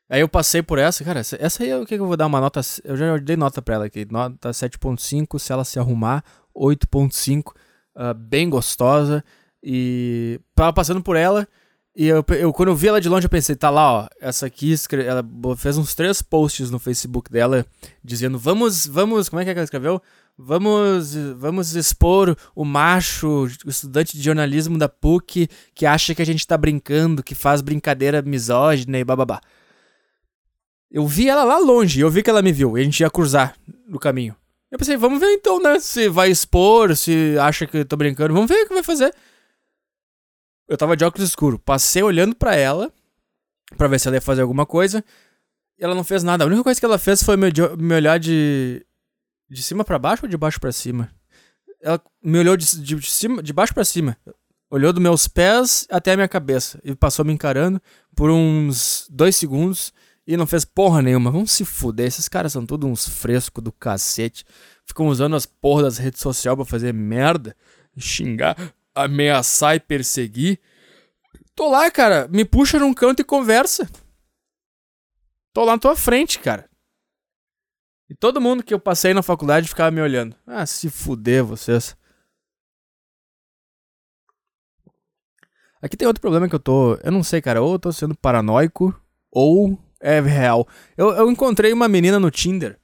Aí 0.08 0.20
eu 0.20 0.28
passei 0.28 0.62
por 0.62 0.78
essa, 0.78 1.02
cara, 1.02 1.20
essa, 1.20 1.36
essa 1.40 1.62
aí 1.62 1.70
é 1.70 1.78
o 1.78 1.86
que 1.86 1.94
eu 1.94 2.06
vou 2.06 2.16
dar 2.16 2.26
uma 2.26 2.40
nota, 2.40 2.60
eu 2.84 2.96
já 2.96 3.16
dei 3.16 3.36
nota 3.36 3.62
pra 3.62 3.76
ela 3.76 3.86
aqui, 3.86 4.06
nota 4.10 4.50
7.5, 4.50 5.38
se 5.38 5.52
ela 5.52 5.64
se 5.64 5.78
arrumar, 5.78 6.22
8.5, 6.54 7.48
uh, 7.48 7.52
ah, 7.94 8.14
bem 8.14 8.50
gostosa, 8.50 9.24
e 9.62 10.38
tava 10.54 10.74
passando 10.74 11.02
por 11.02 11.16
ela, 11.16 11.48
e 11.96 12.06
eu, 12.06 12.24
eu, 12.36 12.52
quando 12.52 12.68
eu 12.68 12.76
vi 12.76 12.88
ela 12.88 13.00
de 13.00 13.08
longe, 13.08 13.26
eu 13.26 13.30
pensei, 13.30 13.56
tá 13.56 13.70
lá, 13.70 13.92
ó, 13.92 14.08
essa 14.20 14.44
aqui, 14.44 14.74
ela 15.06 15.24
fez 15.56 15.78
uns 15.78 15.94
três 15.94 16.20
posts 16.20 16.70
no 16.70 16.78
Facebook 16.78 17.30
dela, 17.30 17.64
dizendo, 18.02 18.38
vamos, 18.38 18.86
vamos, 18.86 19.28
como 19.28 19.40
é 19.40 19.44
que, 19.44 19.50
é 19.50 19.54
ela 19.54 19.64
escreveu? 19.64 20.02
Vamos, 20.36 21.14
vamos 21.36 21.76
expor 21.76 22.36
o 22.54 22.64
macho, 22.64 23.46
o 23.64 23.70
estudante 23.70 24.16
de 24.16 24.22
jornalismo 24.22 24.76
da 24.76 24.88
PUC, 24.88 25.48
que 25.72 25.86
acha 25.86 26.14
que 26.14 26.20
a 26.20 26.26
gente 26.26 26.44
tá 26.44 26.58
brincando, 26.58 27.22
que 27.22 27.34
faz 27.34 27.62
brincadeira 27.62 28.20
misógina 28.20 28.98
e 28.98 29.04
bababá. 29.04 29.40
Eu 30.94 31.08
vi 31.08 31.28
ela 31.28 31.42
lá 31.42 31.58
longe, 31.58 31.98
eu 31.98 32.08
vi 32.08 32.22
que 32.22 32.30
ela 32.30 32.40
me 32.40 32.52
viu, 32.52 32.78
e 32.78 32.80
a 32.80 32.84
gente 32.84 33.00
ia 33.00 33.10
cruzar 33.10 33.56
no 33.84 33.98
caminho. 33.98 34.36
Eu 34.70 34.78
pensei, 34.78 34.96
vamos 34.96 35.18
ver 35.18 35.32
então, 35.32 35.60
né? 35.60 35.80
Se 35.80 36.08
vai 36.08 36.30
expor, 36.30 36.94
se 36.94 37.36
acha 37.36 37.66
que 37.66 37.78
eu 37.78 37.84
tô 37.84 37.96
brincando, 37.96 38.32
vamos 38.32 38.48
ver 38.48 38.62
o 38.62 38.68
que 38.68 38.74
vai 38.74 38.82
fazer. 38.84 39.12
Eu 40.68 40.76
tava 40.76 40.96
de 40.96 41.04
óculos 41.04 41.28
escuro, 41.28 41.58
passei 41.58 42.00
olhando 42.00 42.36
para 42.36 42.54
ela, 42.54 42.92
para 43.76 43.88
ver 43.88 43.98
se 43.98 44.06
ela 44.06 44.18
ia 44.18 44.20
fazer 44.20 44.42
alguma 44.42 44.64
coisa, 44.64 45.04
e 45.76 45.84
ela 45.84 45.96
não 45.96 46.04
fez 46.04 46.22
nada. 46.22 46.44
A 46.44 46.46
única 46.46 46.62
coisa 46.62 46.78
que 46.78 46.86
ela 46.86 46.96
fez 46.96 47.24
foi 47.24 47.36
me, 47.36 47.48
me 47.76 47.94
olhar 47.96 48.20
de. 48.20 48.86
de 49.50 49.62
cima 49.64 49.84
para 49.84 49.98
baixo 49.98 50.26
ou 50.26 50.28
de 50.28 50.36
baixo 50.36 50.60
para 50.60 50.70
cima? 50.70 51.10
Ela 51.82 52.00
me 52.22 52.38
olhou 52.38 52.56
de, 52.56 52.66
de, 52.80 52.94
de, 52.94 53.10
cima, 53.10 53.42
de 53.42 53.52
baixo 53.52 53.74
para 53.74 53.84
cima. 53.84 54.16
Olhou 54.70 54.92
dos 54.92 55.02
meus 55.02 55.26
pés 55.26 55.88
até 55.90 56.12
a 56.12 56.16
minha 56.16 56.28
cabeça. 56.28 56.80
E 56.84 56.94
passou 56.94 57.24
me 57.24 57.32
encarando 57.32 57.82
por 58.14 58.30
uns 58.30 59.08
dois 59.10 59.34
segundos 59.34 59.92
e 60.26 60.36
não 60.36 60.46
fez 60.46 60.64
porra 60.64 61.02
nenhuma. 61.02 61.30
Vamos 61.30 61.52
se 61.52 61.64
fuder. 61.64 62.06
Esses 62.06 62.28
caras 62.28 62.52
são 62.52 62.64
todos 62.64 62.88
uns 62.88 63.08
frescos 63.08 63.62
do 63.62 63.72
cacete. 63.72 64.44
Ficam 64.86 65.06
usando 65.06 65.36
as 65.36 65.46
porras 65.46 65.84
das 65.84 65.98
redes 65.98 66.20
sociais 66.20 66.56
pra 66.56 66.64
fazer 66.64 66.92
merda, 66.92 67.56
xingar, 67.98 68.56
ameaçar 68.94 69.76
e 69.76 69.80
perseguir. 69.80 70.60
Tô 71.54 71.70
lá, 71.70 71.90
cara. 71.90 72.26
Me 72.28 72.44
puxa 72.44 72.78
num 72.78 72.94
canto 72.94 73.20
e 73.20 73.24
conversa. 73.24 73.88
Tô 75.52 75.64
lá 75.64 75.72
na 75.72 75.78
tua 75.78 75.94
frente, 75.96 76.38
cara. 76.38 76.68
E 78.08 78.14
todo 78.14 78.40
mundo 78.40 78.62
que 78.62 78.74
eu 78.74 78.80
passei 78.80 79.14
na 79.14 79.22
faculdade 79.22 79.68
ficava 79.68 79.90
me 79.90 80.00
olhando. 80.00 80.36
Ah, 80.46 80.66
se 80.66 80.90
fuder 80.90 81.44
vocês. 81.44 81.96
Aqui 85.80 85.96
tem 85.96 86.08
outro 86.08 86.20
problema 86.20 86.48
que 86.48 86.54
eu 86.54 86.60
tô. 86.60 86.94
Eu 86.96 87.12
não 87.12 87.22
sei, 87.22 87.40
cara. 87.42 87.62
Ou 87.62 87.74
eu 87.74 87.78
tô 87.78 87.92
sendo 87.92 88.16
paranoico, 88.16 88.98
ou 89.30 89.78
é 90.04 90.20
real. 90.20 90.68
Eu, 90.98 91.10
eu 91.12 91.30
encontrei 91.30 91.72
uma 91.72 91.88
menina 91.88 92.20
no 92.20 92.30
Tinder. 92.30 92.78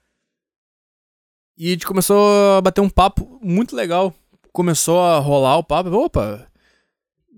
E 1.56 1.68
a 1.68 1.70
gente 1.72 1.86
começou 1.86 2.56
a 2.56 2.62
bater 2.62 2.80
um 2.80 2.88
papo 2.88 3.38
muito 3.42 3.76
legal. 3.76 4.14
Começou 4.50 4.98
a 5.02 5.18
rolar 5.18 5.58
o 5.58 5.64
papo. 5.64 5.90
Opa, 5.90 6.50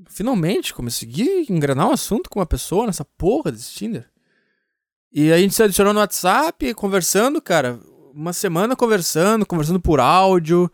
finalmente 0.07 0.73
consegui 0.73 1.47
engrenar 1.51 1.89
um 1.89 1.93
assunto 1.93 2.31
com 2.31 2.39
uma 2.39 2.47
pessoa 2.47 2.87
nessa 2.87 3.05
porra 3.05 3.51
desse 3.51 3.75
Tinder. 3.75 4.09
E 5.13 5.33
a 5.33 5.39
gente 5.39 5.53
se 5.53 5.63
adicionou 5.63 5.93
no 5.93 5.99
WhatsApp, 5.99 6.73
conversando, 6.75 7.43
cara. 7.43 7.81
Uma 8.15 8.33
semana 8.33 8.77
conversando, 8.77 9.45
conversando 9.45 9.81
por 9.81 9.99
áudio, 9.99 10.71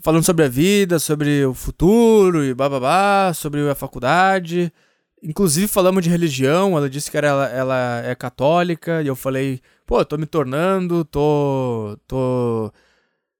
falando 0.00 0.24
sobre 0.24 0.44
a 0.44 0.48
vida, 0.48 0.98
sobre 0.98 1.44
o 1.44 1.54
futuro 1.54 2.44
e 2.44 2.52
bababá, 2.54 3.32
sobre 3.34 3.70
a 3.70 3.74
faculdade. 3.76 4.72
Inclusive 5.22 5.68
falamos 5.68 6.02
de 6.02 6.08
religião, 6.08 6.76
ela 6.76 6.88
disse 6.88 7.10
que 7.10 7.16
era, 7.16 7.28
ela, 7.28 7.48
ela 7.48 8.02
é 8.06 8.14
católica, 8.14 9.02
e 9.02 9.06
eu 9.06 9.14
falei, 9.14 9.60
pô, 9.86 10.02
tô 10.04 10.16
me 10.16 10.26
tornando, 10.26 11.04
tô. 11.04 11.98
tô. 12.06 12.72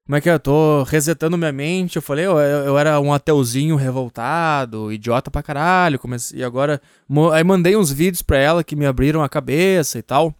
Como 0.05 0.15
é 0.17 0.21
que 0.21 0.29
é? 0.29 0.37
Tô 0.37 0.83
resetando 0.83 1.37
minha 1.37 1.51
mente. 1.51 1.95
Eu 1.95 2.01
falei, 2.01 2.25
eu, 2.25 2.37
eu 2.37 2.77
era 2.77 2.99
um 2.99 3.13
ateuzinho 3.13 3.75
revoltado, 3.75 4.91
idiota 4.91 5.31
pra 5.31 5.41
caralho. 5.41 5.97
Comecei, 5.97 6.39
e 6.39 6.43
agora. 6.43 6.81
Aí 7.33 7.43
mandei 7.43 7.75
uns 7.77 7.91
vídeos 7.91 8.21
pra 8.21 8.37
ela 8.37 8.63
que 8.63 8.75
me 8.75 8.85
abriram 8.85 9.23
a 9.23 9.29
cabeça 9.29 9.97
e 9.97 10.01
tal. 10.01 10.35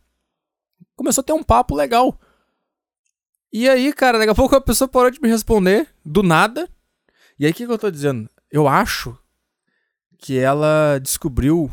Começou 0.95 1.21
a 1.21 1.25
ter 1.25 1.33
um 1.33 1.43
papo 1.43 1.75
legal. 1.75 2.19
E 3.53 3.67
aí, 3.69 3.93
cara, 3.93 4.17
daqui 4.17 4.31
a 4.31 4.35
pouco 4.35 4.55
a 4.55 4.61
pessoa 4.61 4.87
parou 4.87 5.11
de 5.11 5.21
me 5.21 5.29
responder, 5.29 5.87
do 6.05 6.21
nada. 6.21 6.69
E 7.39 7.45
aí, 7.45 7.51
o 7.51 7.55
que, 7.55 7.65
que 7.65 7.71
eu 7.71 7.77
tô 7.77 7.89
dizendo? 7.89 8.29
Eu 8.51 8.67
acho 8.67 9.17
que 10.21 10.37
ela 10.37 10.99
descobriu 10.99 11.69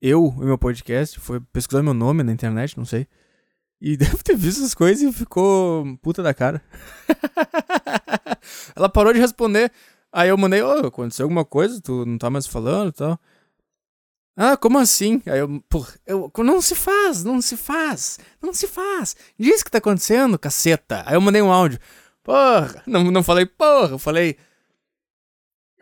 eu 0.00 0.32
e 0.38 0.44
meu 0.44 0.56
podcast, 0.56 1.18
foi 1.18 1.40
pesquisar 1.40 1.82
meu 1.82 1.92
nome 1.92 2.22
na 2.22 2.32
internet, 2.32 2.78
não 2.78 2.84
sei. 2.84 3.06
E 3.80 3.96
deve 3.98 4.22
ter 4.22 4.36
visto 4.36 4.60
essas 4.60 4.74
coisas 4.74 5.02
e 5.02 5.12
ficou 5.12 5.84
puta 6.00 6.22
da 6.22 6.32
cara. 6.32 6.62
ela 8.76 8.88
parou 8.88 9.12
de 9.12 9.18
responder. 9.18 9.72
Aí 10.12 10.28
eu 10.28 10.38
mandei, 10.38 10.62
ô, 10.62 10.82
oh, 10.82 10.86
aconteceu 10.86 11.24
alguma 11.24 11.44
coisa? 11.44 11.80
Tu 11.80 12.06
não 12.06 12.16
tá 12.16 12.30
mais 12.30 12.46
falando 12.46 12.90
e 12.90 12.92
tal. 12.92 13.20
Ah, 14.36 14.56
como 14.56 14.78
assim? 14.78 15.20
Aí 15.26 15.40
eu, 15.40 15.60
porra, 15.68 15.94
eu, 16.06 16.30
não 16.38 16.60
se 16.60 16.74
faz, 16.74 17.24
não 17.24 17.40
se 17.40 17.56
faz, 17.56 18.18
não 18.40 18.52
se 18.52 18.68
faz. 18.68 19.16
Diz 19.38 19.62
que 19.62 19.70
tá 19.70 19.78
acontecendo, 19.78 20.38
caceta. 20.38 21.02
Aí 21.06 21.14
eu 21.14 21.20
mandei 21.20 21.42
um 21.42 21.52
áudio. 21.52 21.80
Porra, 22.22 22.82
não, 22.86 23.10
não 23.10 23.22
falei 23.22 23.46
porra, 23.46 23.90
eu 23.90 23.98
falei, 23.98 24.36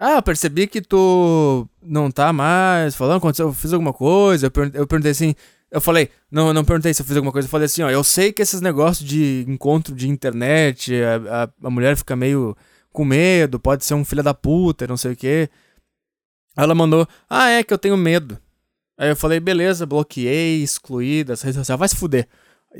ah, 0.04 0.16
eu 0.16 0.22
percebi 0.22 0.66
que 0.66 0.80
tu 0.80 1.64
não 1.80 2.10
tá 2.10 2.32
mais 2.32 2.96
falando, 2.96 3.18
aconteceu, 3.18 3.46
eu 3.46 3.52
fiz 3.52 3.72
alguma 3.72 3.92
coisa. 3.92 4.46
Eu, 4.46 4.50
perguntei, 4.50 4.80
eu 4.80 4.86
perguntei 4.86 5.12
assim. 5.12 5.32
Eu 5.70 5.80
falei, 5.80 6.10
não, 6.28 6.48
eu 6.48 6.54
não 6.54 6.64
perguntei 6.64 6.92
se 6.92 7.00
eu 7.02 7.06
fiz 7.06 7.16
alguma 7.16 7.30
coisa. 7.30 7.46
Eu 7.46 7.50
falei 7.50 7.66
assim, 7.66 7.82
ó, 7.82 7.88
eu 7.88 8.02
sei 8.02 8.32
que 8.32 8.42
esses 8.42 8.60
negócios 8.60 9.08
de 9.08 9.44
encontro 9.46 9.94
de 9.94 10.08
internet, 10.08 10.92
a, 11.04 11.44
a, 11.44 11.68
a 11.68 11.70
mulher 11.70 11.96
fica 11.96 12.16
meio 12.16 12.56
com 12.92 13.04
medo, 13.04 13.60
pode 13.60 13.84
ser 13.84 13.94
um 13.94 14.04
filho 14.04 14.24
da 14.24 14.34
puta, 14.34 14.88
não 14.88 14.96
sei 14.96 15.12
o 15.12 15.16
quê. 15.16 15.48
Aí 16.56 16.64
ela 16.64 16.74
mandou, 16.74 17.06
ah, 17.30 17.50
é 17.50 17.62
que 17.62 17.72
eu 17.72 17.78
tenho 17.78 17.96
medo. 17.96 18.38
Aí 18.98 19.08
eu 19.08 19.16
falei, 19.16 19.38
beleza, 19.38 19.86
bloqueei, 19.86 20.64
excluí 20.64 21.22
das 21.22 21.42
redes 21.42 21.58
sociais, 21.58 21.78
vai 21.78 21.88
se 21.88 21.94
fuder. 21.94 22.26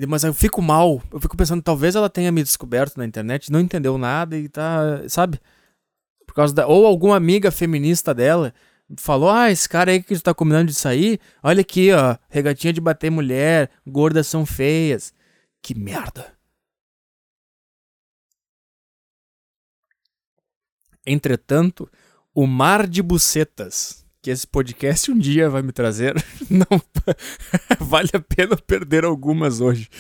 Mas 0.08 0.24
eu 0.24 0.34
fico 0.34 0.60
mal, 0.60 1.00
eu 1.12 1.20
fico 1.20 1.36
pensando, 1.36 1.62
talvez 1.62 1.94
ela 1.94 2.10
tenha 2.10 2.32
me 2.32 2.42
descoberto 2.42 2.96
na 2.96 3.04
internet, 3.04 3.52
não 3.52 3.60
entendeu 3.60 3.96
nada 3.96 4.36
e 4.36 4.48
tá, 4.48 5.02
sabe? 5.08 5.38
Por 6.32 6.36
causa 6.36 6.54
da. 6.54 6.66
Ou 6.66 6.86
alguma 6.86 7.14
amiga 7.14 7.50
feminista 7.50 8.14
dela 8.14 8.54
falou: 8.96 9.28
Ah, 9.28 9.50
esse 9.50 9.68
cara 9.68 9.90
aí 9.90 10.02
que 10.02 10.18
tá 10.18 10.32
combinando 10.32 10.68
de 10.68 10.74
sair, 10.74 11.20
olha 11.42 11.60
aqui, 11.60 11.92
ó, 11.92 12.16
regatinha 12.30 12.72
de 12.72 12.80
bater 12.80 13.10
mulher, 13.10 13.70
gordas 13.86 14.26
são 14.26 14.46
feias. 14.46 15.12
Que 15.60 15.74
merda. 15.74 16.34
Entretanto, 21.04 21.86
o 22.34 22.46
mar 22.46 22.86
de 22.86 23.02
bucetas 23.02 24.06
que 24.22 24.30
esse 24.30 24.46
podcast 24.46 25.10
um 25.10 25.18
dia 25.18 25.50
vai 25.50 25.60
me 25.60 25.72
trazer, 25.72 26.14
não 26.48 26.80
vale 27.78 28.08
a 28.14 28.20
pena 28.20 28.56
perder 28.56 29.04
algumas 29.04 29.60
hoje. 29.60 29.90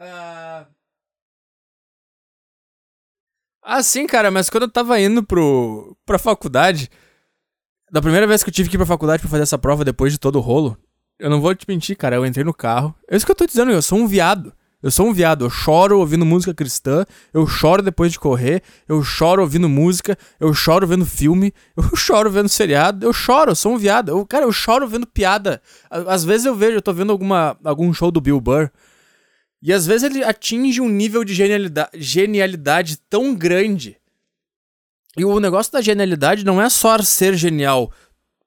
uh... 0.00 0.66
Ah, 3.62 3.82
sim, 3.82 4.06
cara, 4.06 4.30
mas 4.30 4.50
quando 4.50 4.64
eu 4.64 4.70
tava 4.70 4.98
indo 5.00 5.22
pro, 5.22 5.96
pra 6.04 6.18
faculdade, 6.18 6.90
da 7.90 8.02
primeira 8.02 8.26
vez 8.26 8.42
que 8.42 8.50
eu 8.50 8.54
tive 8.54 8.68
que 8.68 8.74
ir 8.76 8.78
pra 8.78 8.86
faculdade 8.86 9.20
pra 9.20 9.30
fazer 9.30 9.44
essa 9.44 9.58
prova 9.58 9.84
depois 9.84 10.12
de 10.12 10.18
todo 10.18 10.36
o 10.36 10.40
rolo, 10.40 10.76
eu 11.18 11.30
não 11.30 11.40
vou 11.40 11.54
te 11.54 11.64
mentir, 11.68 11.96
cara, 11.96 12.16
eu 12.16 12.26
entrei 12.26 12.44
no 12.44 12.52
carro. 12.52 12.94
É 13.08 13.16
isso 13.16 13.24
que 13.24 13.30
eu 13.30 13.36
tô 13.36 13.46
dizendo, 13.46 13.70
eu 13.70 13.80
sou 13.80 13.98
um 13.98 14.06
viado. 14.08 14.52
Eu 14.82 14.90
sou 14.90 15.06
um 15.06 15.12
viado, 15.12 15.44
eu 15.44 15.50
choro 15.50 16.00
ouvindo 16.00 16.26
música 16.26 16.52
cristã, 16.52 17.06
eu 17.32 17.46
choro 17.46 17.82
depois 17.82 18.10
de 18.10 18.18
correr, 18.18 18.64
eu 18.88 19.00
choro 19.04 19.40
ouvindo 19.40 19.68
música, 19.68 20.18
eu 20.40 20.52
choro 20.52 20.84
vendo 20.88 21.06
filme, 21.06 21.54
eu 21.76 21.84
choro 21.94 22.28
vendo 22.28 22.48
seriado, 22.48 23.06
eu 23.06 23.12
choro, 23.12 23.52
eu 23.52 23.54
sou 23.54 23.74
um 23.74 23.78
viado. 23.78 24.08
Eu, 24.08 24.26
cara, 24.26 24.44
eu 24.44 24.50
choro 24.50 24.88
vendo 24.88 25.06
piada. 25.06 25.62
Às 25.88 26.24
vezes 26.24 26.46
eu 26.46 26.56
vejo, 26.56 26.78
eu 26.78 26.82
tô 26.82 26.92
vendo 26.92 27.12
alguma, 27.12 27.56
algum 27.62 27.94
show 27.94 28.10
do 28.10 28.20
Bill 28.20 28.40
Burr, 28.40 28.70
e 29.62 29.72
às 29.72 29.86
vezes 29.86 30.02
ele 30.02 30.24
atinge 30.24 30.80
um 30.80 30.88
nível 30.88 31.22
de 31.22 31.32
genialidade, 31.32 31.90
genialidade 31.94 32.96
tão 33.08 33.32
grande. 33.34 33.96
E 35.16 35.24
o 35.24 35.38
negócio 35.38 35.72
da 35.72 35.80
genialidade 35.80 36.44
não 36.44 36.60
é 36.60 36.68
só 36.68 36.98
ser 36.98 37.34
genial. 37.34 37.92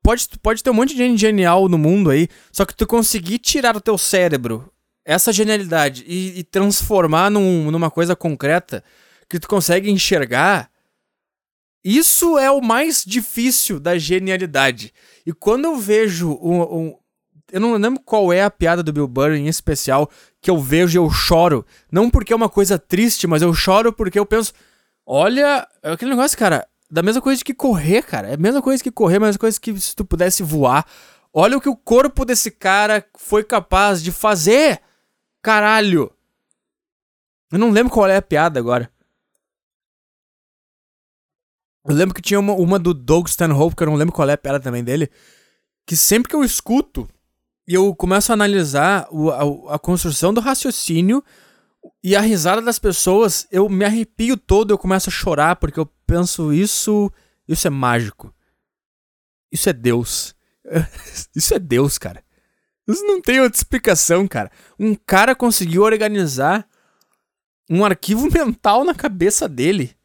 Pode, 0.03 0.27
pode 0.41 0.61
ter 0.61 0.69
um 0.69 0.73
monte 0.73 0.89
de 0.89 0.97
gente 0.97 1.19
genial 1.19 1.69
no 1.69 1.77
mundo 1.77 2.09
aí, 2.09 2.27
só 2.51 2.65
que 2.65 2.75
tu 2.75 2.85
conseguir 2.85 3.39
tirar 3.39 3.71
do 3.71 3.81
teu 3.81 3.97
cérebro 3.97 4.71
essa 5.05 5.31
genialidade 5.31 6.03
e, 6.05 6.39
e 6.39 6.43
transformar 6.43 7.29
num, 7.29 7.71
numa 7.71 7.89
coisa 7.89 8.15
concreta 8.15 8.83
que 9.29 9.39
tu 9.39 9.47
consegue 9.47 9.89
enxergar, 9.89 10.69
isso 11.83 12.37
é 12.37 12.49
o 12.49 12.61
mais 12.61 13.03
difícil 13.05 13.79
da 13.79 13.97
genialidade. 13.97 14.91
E 15.25 15.31
quando 15.31 15.65
eu 15.65 15.77
vejo 15.77 16.31
um, 16.41 16.61
um, 16.61 16.97
eu 17.55 17.61
não 17.61 17.73
lembro 17.75 18.01
qual 18.03 18.33
é 18.33 18.43
a 18.43 18.51
piada 18.51 18.83
do 18.83 18.91
Bill 18.91 19.07
Burr 19.07 19.31
em 19.31 19.47
especial 19.47 20.11
que 20.41 20.51
eu 20.51 20.59
vejo 20.59 20.97
e 20.97 20.99
eu 20.99 21.09
choro. 21.09 21.65
Não 21.89 22.09
porque 22.09 22.33
é 22.33 22.35
uma 22.35 22.49
coisa 22.49 22.77
triste, 22.77 23.25
mas 23.27 23.41
eu 23.41 23.53
choro 23.53 23.93
porque 23.93 24.19
eu 24.19 24.25
penso, 24.25 24.51
olha, 25.05 25.65
é 25.81 25.93
aquele 25.93 26.11
negócio, 26.11 26.37
cara, 26.37 26.67
da 26.91 27.01
mesma 27.01 27.21
coisa 27.21 27.41
que 27.41 27.53
correr, 27.53 28.01
cara. 28.01 28.27
É 28.27 28.33
a 28.33 28.37
mesma 28.37 28.61
coisa 28.61 28.83
que 28.83 28.91
correr, 28.91 29.15
a 29.15 29.19
mesma 29.21 29.39
coisa 29.39 29.57
que 29.57 29.79
se 29.79 29.95
tu 29.95 30.03
pudesse 30.03 30.43
voar. 30.43 30.85
Olha 31.33 31.55
o 31.55 31.61
que 31.61 31.69
o 31.69 31.77
corpo 31.77 32.25
desse 32.25 32.51
cara 32.51 33.05
foi 33.17 33.41
capaz 33.41 34.03
de 34.03 34.11
fazer. 34.11 34.81
Caralho! 35.41 36.11
Eu 37.53 37.57
não 37.57 37.71
lembro 37.71 37.93
qual 37.93 38.09
é 38.09 38.17
a 38.17 38.21
piada 38.21 38.59
agora. 38.59 38.91
Eu 41.87 41.95
lembro 41.95 42.13
que 42.13 42.21
tinha 42.21 42.37
uma, 42.37 42.51
uma 42.51 42.77
do 42.77 42.93
Doug 42.93 43.27
Stanhope, 43.27 43.77
que 43.77 43.83
eu 43.83 43.87
não 43.87 43.95
lembro 43.95 44.13
qual 44.13 44.29
é 44.29 44.33
a 44.33 44.37
piada 44.37 44.59
também 44.59 44.83
dele. 44.83 45.09
Que 45.87 45.95
sempre 45.95 46.27
que 46.27 46.35
eu 46.35 46.43
escuto 46.43 47.07
eu 47.67 47.95
começo 47.95 48.31
a 48.31 48.35
analisar 48.35 49.07
o, 49.11 49.29
a, 49.31 49.75
a, 49.75 49.79
construção 49.79 50.33
do 50.33 50.41
raciocínio 50.41 51.23
e 52.03 52.15
a 52.15 52.21
risada 52.21 52.61
das 52.61 52.77
pessoas, 52.77 53.47
eu 53.51 53.67
me 53.67 53.83
arrepio 53.85 54.37
todo, 54.37 54.71
eu 54.71 54.77
começo 54.77 55.09
a 55.09 55.13
chorar 55.13 55.55
porque 55.55 55.79
eu 55.79 55.85
penso 56.05 56.53
isso, 56.53 57.11
isso 57.47 57.67
é 57.67 57.69
mágico. 57.69 58.33
Isso 59.51 59.69
é 59.69 59.73
Deus. 59.73 60.35
isso 61.35 61.53
é 61.53 61.59
Deus, 61.59 61.97
cara. 61.97 62.23
Isso 62.87 63.03
não 63.03 63.19
tem 63.21 63.39
outra 63.39 63.57
explicação, 63.57 64.27
cara. 64.27 64.51
Um 64.79 64.93
cara 64.93 65.35
conseguiu 65.35 65.81
organizar 65.81 66.67
um 67.69 67.83
arquivo 67.83 68.29
mental 68.31 68.83
na 68.83 68.93
cabeça 68.93 69.49
dele. 69.49 69.95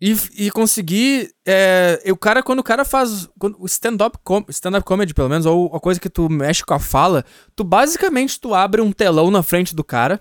E, 0.00 0.14
e 0.36 0.50
conseguir. 0.50 1.34
É, 1.46 2.02
o 2.10 2.16
cara, 2.16 2.42
quando 2.42 2.58
o 2.58 2.64
cara 2.64 2.84
faz. 2.84 3.28
O 3.58 3.66
stand-up 3.66 4.18
com, 4.22 4.44
stand 4.48 4.80
comedy, 4.82 5.14
pelo 5.14 5.28
menos, 5.28 5.46
ou 5.46 5.74
a 5.74 5.80
coisa 5.80 5.98
que 5.98 6.10
tu 6.10 6.28
mexe 6.28 6.64
com 6.64 6.74
a 6.74 6.78
fala, 6.78 7.24
tu 7.54 7.64
basicamente 7.64 8.38
tu 8.38 8.54
abre 8.54 8.80
um 8.80 8.92
telão 8.92 9.30
na 9.30 9.42
frente 9.42 9.74
do 9.74 9.82
cara. 9.82 10.20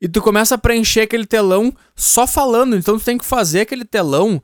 E 0.00 0.08
tu 0.08 0.22
começa 0.22 0.54
a 0.54 0.58
preencher 0.58 1.02
aquele 1.02 1.26
telão 1.26 1.74
só 1.94 2.26
falando. 2.26 2.76
Então 2.76 2.98
tu 2.98 3.04
tem 3.04 3.18
que 3.18 3.24
fazer 3.24 3.60
aquele 3.60 3.84
telão. 3.84 4.42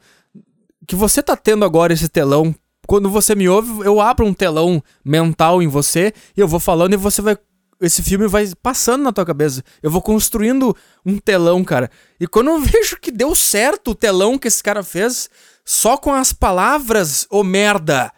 Que 0.86 0.94
você 0.94 1.22
tá 1.22 1.34
tendo 1.34 1.64
agora 1.64 1.92
esse 1.92 2.08
telão 2.08 2.54
quando 2.86 3.10
você 3.10 3.34
me 3.34 3.48
ouve, 3.48 3.84
eu 3.84 4.00
abro 4.00 4.24
um 4.24 4.32
telão 4.32 4.82
mental 5.04 5.60
em 5.60 5.66
você 5.66 6.14
e 6.36 6.40
eu 6.40 6.48
vou 6.48 6.60
falando 6.60 6.94
e 6.94 6.96
você 6.96 7.20
vai. 7.20 7.36
Esse 7.80 8.02
filme 8.02 8.26
vai 8.26 8.50
passando 8.62 9.02
na 9.02 9.12
tua 9.12 9.26
cabeça. 9.26 9.62
Eu 9.82 9.90
vou 9.90 10.00
construindo 10.00 10.76
um 11.04 11.18
telão, 11.18 11.62
cara. 11.62 11.90
E 12.18 12.26
quando 12.26 12.50
eu 12.50 12.60
vejo 12.60 12.98
que 12.98 13.10
deu 13.10 13.34
certo 13.34 13.90
o 13.90 13.94
telão 13.94 14.38
que 14.38 14.48
esse 14.48 14.62
cara 14.62 14.82
fez, 14.82 15.28
só 15.64 15.96
com 15.96 16.12
as 16.12 16.32
palavras, 16.32 17.26
ô 17.30 17.40
oh, 17.40 17.44
merda! 17.44 18.12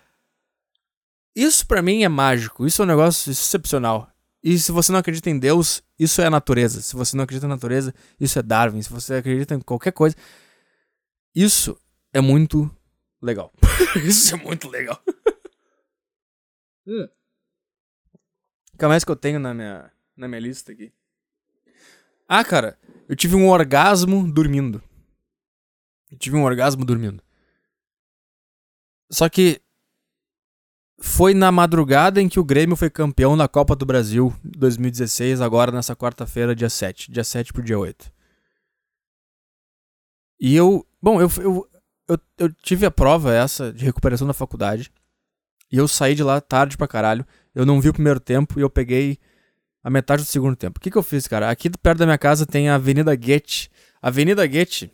Isso 1.34 1.66
para 1.66 1.82
mim 1.82 2.02
é 2.02 2.08
mágico. 2.08 2.66
Isso 2.66 2.82
é 2.82 2.84
um 2.84 2.88
negócio 2.88 3.30
excepcional. 3.30 4.10
E 4.42 4.58
se 4.58 4.72
você 4.72 4.92
não 4.92 4.98
acredita 4.98 5.30
em 5.30 5.38
Deus, 5.38 5.82
isso 5.98 6.20
é 6.20 6.26
a 6.26 6.30
natureza. 6.30 6.80
Se 6.80 6.94
você 6.94 7.16
não 7.16 7.24
acredita 7.24 7.46
na 7.46 7.54
natureza, 7.54 7.94
isso 8.18 8.38
é 8.38 8.42
Darwin. 8.42 8.82
Se 8.82 8.90
você 8.90 9.14
acredita 9.14 9.54
em 9.54 9.60
qualquer 9.60 9.92
coisa, 9.92 10.16
isso 11.34 11.78
é 12.12 12.20
muito 12.20 12.70
legal. 13.20 13.52
Isso 14.04 14.34
é 14.34 14.38
muito 14.38 14.68
legal. 14.68 15.00
O 18.78 18.80
que 18.80 18.86
mais 18.86 19.02
que 19.02 19.10
eu 19.10 19.16
tenho 19.16 19.40
na 19.40 19.52
minha, 19.52 19.90
na 20.16 20.28
minha 20.28 20.40
lista 20.40 20.70
aqui? 20.70 20.92
Ah, 22.28 22.44
cara, 22.44 22.78
eu 23.08 23.16
tive 23.16 23.34
um 23.34 23.48
orgasmo 23.48 24.30
dormindo. 24.32 24.80
Eu 26.08 26.16
tive 26.16 26.36
um 26.36 26.44
orgasmo 26.44 26.84
dormindo. 26.84 27.20
Só 29.10 29.28
que 29.28 29.60
foi 31.00 31.34
na 31.34 31.50
madrugada 31.50 32.22
em 32.22 32.28
que 32.28 32.38
o 32.38 32.44
Grêmio 32.44 32.76
foi 32.76 32.88
campeão 32.88 33.34
na 33.34 33.48
Copa 33.48 33.74
do 33.74 33.84
Brasil 33.84 34.32
2016, 34.44 35.40
agora 35.40 35.72
nessa 35.72 35.96
quarta-feira, 35.96 36.54
dia 36.54 36.70
7. 36.70 37.10
Dia 37.10 37.24
7 37.24 37.52
pro 37.52 37.64
dia 37.64 37.80
8. 37.80 38.12
E 40.38 40.54
eu. 40.54 40.86
Bom, 41.02 41.20
eu, 41.20 41.28
eu, 41.38 41.70
eu, 42.06 42.18
eu 42.38 42.52
tive 42.62 42.86
a 42.86 42.92
prova 42.92 43.34
essa 43.34 43.72
de 43.72 43.84
recuperação 43.84 44.28
da 44.28 44.32
faculdade. 44.32 44.92
E 45.68 45.76
eu 45.76 45.88
saí 45.88 46.14
de 46.14 46.22
lá 46.22 46.40
tarde 46.40 46.76
pra 46.76 46.86
caralho. 46.86 47.26
Eu 47.58 47.66
não 47.66 47.80
vi 47.80 47.88
o 47.88 47.92
primeiro 47.92 48.20
tempo 48.20 48.60
e 48.60 48.62
eu 48.62 48.70
peguei 48.70 49.18
a 49.82 49.90
metade 49.90 50.22
do 50.22 50.28
segundo 50.28 50.54
tempo. 50.54 50.78
O 50.78 50.80
que, 50.80 50.92
que 50.92 50.96
eu 50.96 51.02
fiz, 51.02 51.26
cara? 51.26 51.50
Aqui 51.50 51.68
perto 51.68 51.98
da 51.98 52.06
minha 52.06 52.16
casa 52.16 52.46
tem 52.46 52.68
a 52.68 52.76
Avenida 52.76 53.16
Goethe. 53.16 53.68
A 54.00 54.06
Avenida 54.06 54.46
Goethe, 54.46 54.92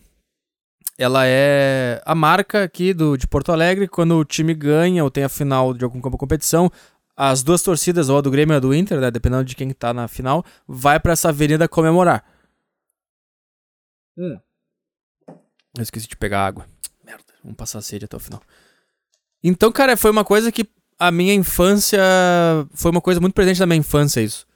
ela 0.97 1.27
é 1.27 2.01
a 2.07 2.15
marca 2.15 2.65
aqui 2.65 2.95
do, 2.95 3.19
de 3.19 3.27
Porto 3.27 3.53
Alegre. 3.53 3.87
Quando 3.87 4.17
o 4.17 4.25
time 4.25 4.55
ganha 4.55 5.05
ou 5.05 5.11
tem 5.11 5.25
a 5.25 5.29
final 5.29 5.75
de 5.75 5.85
alguma 5.85 6.11
competição, 6.17 6.73
as 7.15 7.43
duas 7.43 7.61
torcidas, 7.61 8.09
ou 8.09 8.17
a 8.17 8.23
do 8.23 8.31
Grêmio 8.31 8.55
ou 8.55 8.57
a 8.57 8.61
do 8.61 8.75
Inter, 8.75 8.99
né, 8.99 9.11
dependendo 9.11 9.45
de 9.45 9.55
quem 9.55 9.71
tá 9.71 9.93
na 9.93 10.09
final, 10.09 10.43
vai 10.67 10.99
para 10.99 11.13
essa 11.13 11.29
avenida 11.29 11.69
comemorar. 11.69 12.25
Hum. 14.17 14.41
Eu 15.77 15.83
esqueci 15.83 16.09
de 16.09 16.17
pegar 16.17 16.47
água. 16.47 16.67
Vamos 17.43 17.59
passar 17.59 17.83
sede 17.83 18.07
até 18.07 18.17
o 18.17 18.21
final. 18.21 18.41
Então, 19.43 19.71
cara, 19.71 19.99
foi 19.99 20.11
uma 20.11 20.25
coisa 20.25 20.51
que 20.51 20.67
a 20.99 21.11
minha 21.11 21.35
infância. 21.35 22.01
Foi 22.75 22.91
uma 22.91 23.01
coisa 23.01 23.21
muito 23.21 23.35
presente 23.35 23.59
da 23.59 23.67
minha 23.67 23.79
infância, 23.79 24.21
isso. 24.21 24.47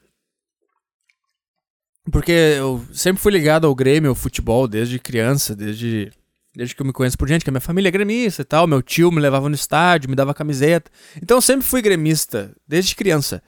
Porque 2.11 2.33
eu 2.33 2.85
sempre 2.93 3.23
fui 3.23 3.33
ligado 3.33 3.67
ao 3.67 3.75
Grêmio, 3.75 4.11
ao 4.11 4.15
futebol, 4.15 4.67
desde 4.67 4.99
criança, 4.99 5.55
desde, 5.55 6.11
desde 6.55 6.75
que 6.75 6.81
eu 6.81 6.87
me 6.87 6.93
conheço 6.93 7.19
por 7.19 7.29
gente, 7.29 7.45
que 7.45 7.51
a 7.51 7.53
minha 7.53 7.61
família 7.61 7.89
é 7.89 7.93
gremista 7.93 8.43
e 8.43 8.45
tal. 8.45 8.67
Meu 8.67 8.83
tio 8.83 9.13
me 9.13 9.21
levava 9.21 9.49
no 9.49 9.55
estádio, 9.55 10.09
me 10.09 10.17
dava 10.17 10.33
camiseta. 10.33 10.91
Então 11.23 11.37
eu 11.37 11.43
sempre 11.43 11.67
fui 11.67 11.83
gremista, 11.83 12.55
desde 12.67 12.95
criança. 12.95 13.43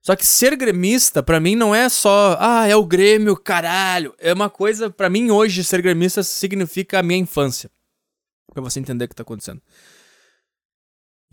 Só 0.00 0.16
que 0.16 0.26
ser 0.26 0.56
gremista, 0.56 1.22
para 1.22 1.38
mim, 1.38 1.54
não 1.54 1.72
é 1.72 1.88
só, 1.88 2.36
ah, 2.40 2.66
é 2.66 2.74
o 2.74 2.84
Grêmio, 2.84 3.36
caralho. 3.36 4.12
É 4.18 4.32
uma 4.32 4.50
coisa, 4.50 4.90
para 4.90 5.08
mim, 5.08 5.30
hoje, 5.30 5.62
ser 5.62 5.80
gremista 5.80 6.24
significa 6.24 6.98
a 6.98 7.02
minha 7.04 7.20
infância 7.20 7.70
para 8.52 8.62
você 8.62 8.80
entender 8.80 9.04
o 9.04 9.08
que 9.08 9.14
tá 9.14 9.22
acontecendo. 9.22 9.62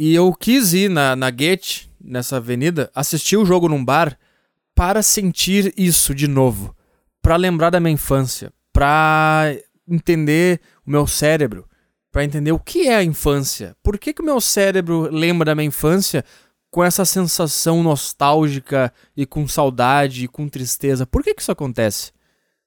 E 0.02 0.16
eu 0.16 0.34
quis 0.34 0.72
ir 0.72 0.90
na, 0.90 1.14
na 1.14 1.30
Gate, 1.30 1.88
nessa 2.00 2.38
avenida, 2.38 2.90
assistir 2.96 3.36
o 3.36 3.46
jogo 3.46 3.68
num 3.68 3.84
bar 3.84 4.18
para 4.74 5.04
sentir 5.04 5.74
isso 5.76 6.16
de 6.16 6.26
novo. 6.26 6.74
para 7.22 7.36
lembrar 7.36 7.70
da 7.70 7.82
minha 7.82 7.92
infância. 7.92 8.54
para 8.72 9.54
entender 9.86 10.62
o 10.88 10.92
meu 10.92 11.06
cérebro. 11.06 11.68
para 12.14 12.24
entender 12.24 12.54
o 12.54 12.60
que 12.60 12.88
é 12.88 12.96
a 12.96 13.04
infância. 13.04 13.76
Por 13.84 14.00
que, 14.00 14.14
que 14.14 14.22
o 14.22 14.26
meu 14.26 14.40
cérebro 14.40 15.10
lembra 15.12 15.48
da 15.48 15.56
minha 15.56 15.68
infância 15.68 16.24
com 16.72 16.82
essa 16.82 17.04
sensação 17.04 17.84
nostálgica 17.84 18.94
e 19.18 19.26
com 19.26 19.50
saudade 19.50 20.24
e 20.24 20.28
com 20.30 20.48
tristeza? 20.48 21.06
Por 21.06 21.22
que, 21.22 21.34
que 21.34 21.42
isso 21.42 21.52
acontece? 21.52 22.14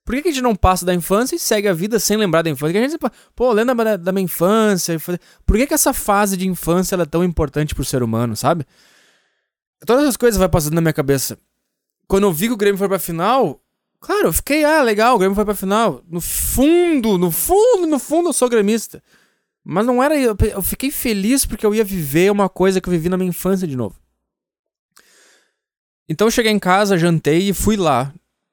Por 0.05 0.21
que, 0.21 0.29
a 0.29 0.33
gente 0.33 0.43
não 0.43 0.57
passa 0.57 0.85
da 0.85 0.93
infância 0.93 1.37
e 1.37 1.39
segue 1.39 1.69
a 1.69 1.73
vida 1.73 1.99
sem 1.99 2.17
lembrar 2.17 2.43
da 2.43 2.51
infância? 2.51 2.73
Que 2.73 2.79
a 2.79 2.89
gente, 2.89 2.99
pô, 3.37 3.53
lembra 3.53 3.85
da, 3.85 3.97
da 3.97 4.13
minha 4.13 4.25
infância. 4.25 4.99
Por 5.47 5.57
que, 5.57 5.67
que 5.67 5.75
essa 5.75 5.93
fase 5.93 6.37
de 6.37 6.49
infância 6.49 6.97
é 6.97 7.05
tão 7.05 7.23
importante 7.23 7.75
pro 7.75 7.85
ser 7.85 8.03
humano, 8.03 8.35
sabe? 8.35 8.67
Todas 9.87 10.07
as 10.07 10.17
coisas 10.17 10.39
vai 10.39 10.49
passando 10.49 10.75
na 10.75 10.81
minha 10.81 10.93
cabeça. 10.93 11.39
Quando 12.09 12.25
eu 12.25 12.33
vi 12.33 12.49
que 12.49 12.53
o 12.53 12.57
Grêmio 12.57 12.79
foi 12.79 12.89
pra 12.89 12.99
final, 12.99 13.61
claro, 14.01 14.29
eu 14.29 14.33
fiquei, 14.33 14.65
ah, 14.65 14.83
legal, 14.83 15.15
o 15.15 15.19
Grêmio 15.19 15.37
foi 15.37 15.45
pra 15.45 15.55
final. 15.55 16.03
No 16.09 16.21
fundo, 16.21 17.17
no 17.17 17.31
fundo, 17.31 17.87
no 17.87 17.99
fundo 17.99 18.31
eu 18.31 18.33
sou 18.33 18.49
gremista. 18.49 19.03
Mas 19.65 19.87
não 19.87 20.03
era. 20.03 20.19
Eu 20.19 20.63
fiquei 20.63 20.91
feliz 20.91 21.47
porque 21.47 21.65
eu 21.65 21.73
ia 21.73 21.85
viver 21.85 22.33
uma 22.33 22.49
coisa 22.49 22.81
que 22.81 22.89
eu 22.89 22.91
vivi 22.91 23.09
na 23.09 23.17
minha 23.17 23.29
infância 23.29 23.69
de 23.69 23.77
novo. 23.77 23.95
Então 26.09 26.27
eu 26.27 26.31
cheguei 26.33 26.51
em 26.51 26.59
casa, 26.59 26.99
jantei 26.99 27.49
e 27.49 27.53
fui 27.53 27.77
lá 27.77 28.13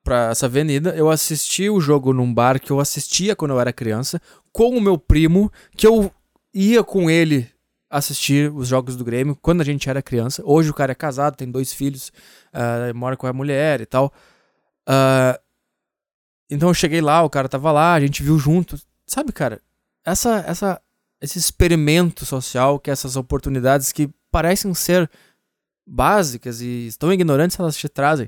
pra 0.10 0.32
essa 0.32 0.48
avenida. 0.48 0.96
Eu 0.96 1.08
assisti 1.12 1.70
o 1.70 1.80
jogo 1.80 2.12
num 2.12 2.34
bar 2.34 2.60
que 2.60 2.72
eu 2.72 2.80
assistia 2.80 3.36
quando 3.36 3.52
eu 3.52 3.60
era 3.60 3.72
criança, 3.72 4.20
com 4.52 4.76
o 4.76 4.82
meu 4.82 4.98
primo, 4.98 5.52
que 5.78 5.86
eu 5.86 6.12
ia 6.52 6.84
com 6.84 7.12
ele 7.12 7.48
assistir 7.88 8.52
os 8.52 8.68
jogos 8.68 8.96
do 8.96 9.04
Grêmio 9.04 9.38
quando 9.40 9.62
a 9.62 9.64
gente 9.64 9.88
era 9.88 10.02
criança. 10.02 10.42
Hoje 10.44 10.72
o 10.72 10.74
cara 10.74 10.94
é 10.94 10.96
casado, 10.96 11.36
tem 11.36 11.52
dois 11.52 11.72
filhos, 11.72 12.12
uh, 12.52 12.96
mora 12.96 13.16
com 13.16 13.28
a 13.28 13.34
mulher 13.34 13.82
e 13.82 13.86
tal. 13.86 14.12
Uh, 14.88 15.38
então 16.50 16.70
eu 16.70 16.74
cheguei 16.74 17.02
lá, 17.02 17.22
o 17.22 17.30
cara 17.30 17.48
tava 17.48 17.72
lá, 17.72 17.94
a 17.94 18.00
gente 18.00 18.24
viu 18.24 18.40
junto. 18.40 18.82
Sabe, 19.06 19.32
cara, 19.32 19.62
essa, 20.04 20.44
essa, 20.48 20.82
esse 21.22 21.38
experimento 21.38 22.26
social, 22.26 22.80
que 22.80 22.90
essas 22.90 23.16
oportunidades 23.16 23.92
que 23.92 24.10
parecem 24.32 24.74
ser 24.74 25.08
básicas 25.86 26.62
e 26.62 26.88
estão 26.88 27.14
ignorantes, 27.14 27.60
elas 27.60 27.78
te 27.78 27.88
trazem. 27.88 28.28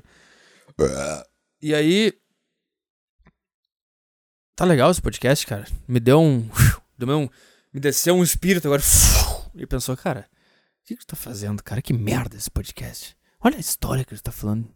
E 1.62 1.72
aí. 1.72 2.12
Tá 4.56 4.64
legal 4.64 4.90
esse 4.90 5.00
podcast, 5.00 5.46
cara. 5.46 5.64
Me 5.86 6.00
deu 6.00 6.20
um. 6.20 6.48
Deu 6.98 7.18
um 7.18 7.28
me 7.72 7.80
desceu 7.80 8.14
um 8.14 8.22
espírito 8.22 8.66
agora. 8.66 8.82
E 9.54 9.66
pensou, 9.66 9.96
cara, 9.96 10.26
o 10.82 10.86
que, 10.86 10.96
tu 10.96 11.06
tá 11.06 11.16
fazendo, 11.16 11.62
cara? 11.62 11.80
Que 11.80 11.92
merda 11.92 12.36
esse 12.36 12.50
podcast. 12.50 13.16
Olha 13.40 13.56
a 13.56 13.60
história 13.60 14.04
que 14.04 14.12
ele 14.12 14.20
tá 14.20 14.30
falando. 14.30 14.68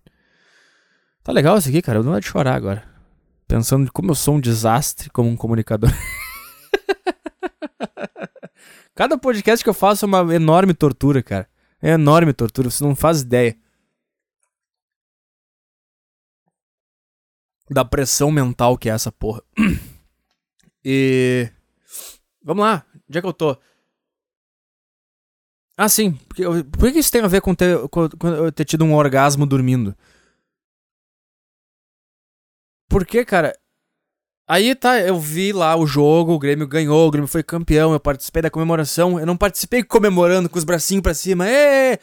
Tá 1.23 1.33
legal 1.33 1.59
isso 1.59 1.69
aqui, 1.69 1.83
cara. 1.83 1.99
Eu 1.99 2.05
não 2.05 2.13
vou 2.13 2.21
de 2.21 2.27
chorar 2.27 2.55
agora. 2.55 2.85
Pensando 3.47 3.93
como 3.93 4.13
eu 4.13 4.15
sou 4.15 4.37
um 4.37 4.41
desastre 4.41 5.11
como 5.11 5.29
um 5.29 5.37
comunicador. 5.37 5.91
Cada 8.95 9.19
podcast 9.19 9.63
que 9.63 9.69
eu 9.69 9.75
faço 9.75 10.05
é 10.05 10.09
uma 10.09 10.35
enorme 10.35 10.73
tortura, 10.73 11.23
cara. 11.23 11.49
É 11.83 11.91
enorme 11.91 12.33
tortura, 12.33 12.71
você 12.71 12.83
não 12.83 12.97
faz 12.97 13.21
ideia. 13.21 13.57
Da 17.71 17.85
pressão 17.85 18.31
mental 18.31 18.79
que 18.79 18.89
é 18.89 18.93
essa 18.93 19.11
porra. 19.13 19.43
E. 20.89 21.51
Vamos 22.45 22.65
lá, 22.65 22.87
onde 23.09 23.19
é 23.19 23.21
que 23.21 23.27
eu 23.27 23.33
tô? 23.33 23.59
Ah, 25.77 25.89
sim. 25.89 26.13
Porque, 26.29 26.43
por 26.79 26.93
que 26.93 27.01
isso 27.01 27.11
tem 27.11 27.23
a 27.23 27.27
ver 27.27 27.41
com 27.41 27.55
ter, 27.57 27.77
com, 27.89 28.09
com 28.09 28.51
ter 28.53 28.65
tido 28.65 28.85
um 28.85 28.95
orgasmo 28.95 29.45
dormindo? 29.45 29.97
Porque, 32.89 33.25
cara. 33.25 33.53
Aí 34.49 34.75
tá, 34.77 35.01
eu 35.01 35.19
vi 35.19 35.53
lá 35.53 35.77
o 35.77 35.87
jogo, 35.87 36.33
o 36.33 36.39
Grêmio 36.39 36.69
ganhou, 36.69 37.09
o 37.09 37.11
Grêmio 37.11 37.27
foi 37.27 37.43
campeão, 37.43 37.93
eu 37.93 37.99
participei 37.99 38.43
da 38.43 38.51
comemoração. 38.51 39.19
Eu 39.19 39.27
não 39.27 39.37
participei 39.37 39.83
comemorando 39.83 40.49
com 40.49 40.57
os 40.57 40.65
bracinhos 40.65 41.03
pra 41.03 41.15
cima. 41.15 41.49
Ê! 41.49 41.99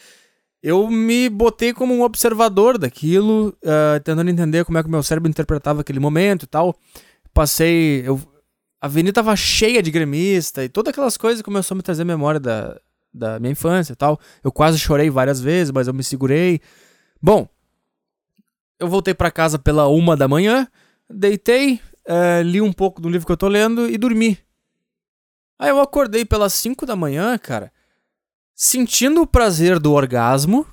Eu 0.64 0.90
me 0.90 1.30
botei 1.30 1.74
como 1.74 1.94
um 1.94 2.04
observador 2.04 2.78
daquilo, 2.78 3.50
uh, 3.50 4.00
tentando 4.02 4.30
entender 4.30 4.64
como 4.64 4.78
é 4.78 4.82
que 4.82 4.88
o 4.88 4.92
meu 4.92 5.04
cérebro 5.04 5.30
interpretava 5.30 5.82
aquele 5.82 6.00
momento 6.00 6.44
e 6.44 6.48
tal. 6.48 6.74
Passei. 7.34 8.02
Eu, 8.08 8.18
a 8.80 8.86
avenida 8.86 9.14
tava 9.14 9.36
cheia 9.36 9.84
de 9.84 9.92
gremista 9.92 10.64
e 10.64 10.70
todas 10.70 10.92
aquelas 10.92 11.18
coisas 11.18 11.42
começou 11.42 11.76
a 11.76 11.78
me 11.78 11.84
trazer 11.84 12.06
memória 12.06 12.40
da, 12.40 12.80
da 13.14 13.42
minha 13.42 13.52
infância 13.52 13.92
e 13.92 13.96
tal. 13.98 14.18
Eu 14.42 14.54
quase 14.54 14.80
chorei 14.80 15.10
várias 15.10 15.42
vezes, 15.42 15.70
mas 15.70 15.90
eu 15.90 15.94
me 15.94 16.04
segurei. 16.04 16.62
Bom, 17.22 17.46
eu 18.80 18.88
voltei 18.88 19.14
para 19.14 19.30
casa 19.32 19.60
pela 19.60 19.90
uma 19.90 20.16
da 20.16 20.30
manhã, 20.30 20.66
deitei, 21.10 21.82
é, 22.06 22.42
li 22.42 22.62
um 22.62 22.72
pouco 22.72 23.02
do 23.02 23.10
livro 23.10 23.26
que 23.26 23.32
eu 23.34 23.38
tô 23.38 23.50
lendo 23.50 23.90
e 23.90 23.98
dormi. 23.98 24.38
Aí 25.60 25.70
eu 25.70 25.82
acordei 25.82 26.24
pelas 26.24 26.54
cinco 26.54 26.86
da 26.86 26.96
manhã, 26.96 27.38
cara, 27.38 27.70
sentindo 28.56 29.22
o 29.22 29.28
prazer 29.28 29.80
do 29.80 29.92
orgasmo, 29.92 30.66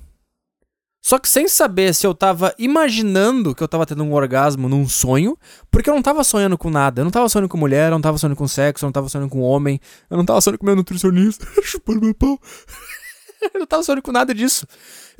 só 1.01 1.17
que 1.17 1.27
sem 1.27 1.47
saber 1.47 1.95
se 1.95 2.05
eu 2.05 2.13
tava 2.13 2.53
imaginando 2.59 3.55
que 3.55 3.63
eu 3.63 3.67
tava 3.67 3.87
tendo 3.87 4.03
um 4.03 4.13
orgasmo 4.13 4.69
num 4.69 4.87
sonho, 4.87 5.35
porque 5.71 5.89
eu 5.89 5.95
não 5.95 6.01
tava 6.01 6.23
sonhando 6.23 6.57
com 6.57 6.69
nada. 6.69 7.01
Eu 7.01 7.05
não 7.05 7.11
tava 7.11 7.27
sonhando 7.27 7.49
com 7.49 7.57
mulher, 7.57 7.87
eu 7.87 7.91
não 7.91 8.01
tava 8.01 8.19
sonhando 8.19 8.37
com 8.37 8.47
sexo, 8.47 8.85
eu 8.85 8.87
não 8.87 8.93
tava 8.93 9.09
sonhando 9.09 9.29
com 9.29 9.41
homem, 9.41 9.79
eu 10.09 10.15
não 10.15 10.23
tava 10.23 10.39
sonhando 10.39 10.59
com 10.59 10.65
meu 10.65 10.75
nutricionista, 10.75 11.47
chupando 11.63 12.01
meu 12.01 12.13
pau. 12.13 12.39
eu 13.53 13.59
não 13.59 13.65
tava 13.65 13.81
sonhando 13.81 14.03
com 14.03 14.11
nada 14.11 14.33
disso. 14.33 14.67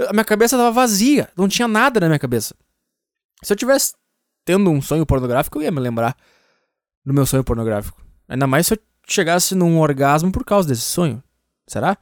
a 0.07 0.13
minha 0.13 0.23
cabeça 0.23 0.55
tava 0.55 0.71
vazia, 0.71 1.29
não 1.35 1.47
tinha 1.47 1.67
nada 1.67 1.99
na 1.99 2.07
minha 2.07 2.19
cabeça. 2.19 2.53
Se 3.41 3.51
eu 3.51 3.57
tivesse 3.57 3.95
tendo 4.45 4.69
um 4.69 4.81
sonho 4.83 5.05
pornográfico, 5.05 5.57
eu 5.57 5.63
ia 5.63 5.71
me 5.71 5.79
lembrar 5.79 6.15
do 7.03 7.11
meu 7.11 7.25
sonho 7.25 7.43
pornográfico. 7.43 7.99
Ainda 8.29 8.45
mais 8.45 8.67
se 8.67 8.75
eu 8.75 8.77
chegasse 9.07 9.55
num 9.55 9.79
orgasmo 9.79 10.31
por 10.31 10.45
causa 10.45 10.67
desse 10.67 10.83
sonho. 10.83 11.23
Será? 11.67 11.97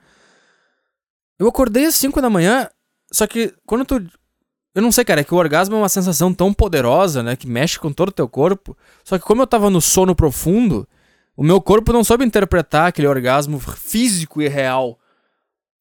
Eu 1.39 1.47
acordei 1.47 1.85
às 1.85 1.95
5 1.95 2.21
da 2.21 2.29
manhã 2.29 2.69
só 3.11 3.25
que 3.27 3.53
quando 3.65 3.85
tu. 3.85 4.05
Eu 4.73 4.81
não 4.81 4.91
sei, 4.91 5.03
cara, 5.03 5.21
é 5.21 5.23
que 5.23 5.33
o 5.33 5.37
orgasmo 5.37 5.75
é 5.75 5.79
uma 5.79 5.89
sensação 5.89 6.33
tão 6.33 6.53
poderosa, 6.53 7.23
né? 7.23 7.35
Que 7.35 7.47
mexe 7.47 7.79
com 7.79 7.91
todo 7.91 8.09
o 8.09 8.13
teu 8.13 8.29
corpo. 8.29 8.77
Só 9.03 9.17
que 9.17 9.25
como 9.25 9.41
eu 9.41 9.47
tava 9.47 9.69
no 9.69 9.81
sono 9.81 10.15
profundo, 10.15 10.87
o 11.35 11.43
meu 11.43 11.59
corpo 11.59 11.91
não 11.91 12.03
soube 12.03 12.23
interpretar 12.23 12.87
aquele 12.87 13.07
orgasmo 13.07 13.59
físico 13.59 14.41
e 14.41 14.47
real. 14.47 14.99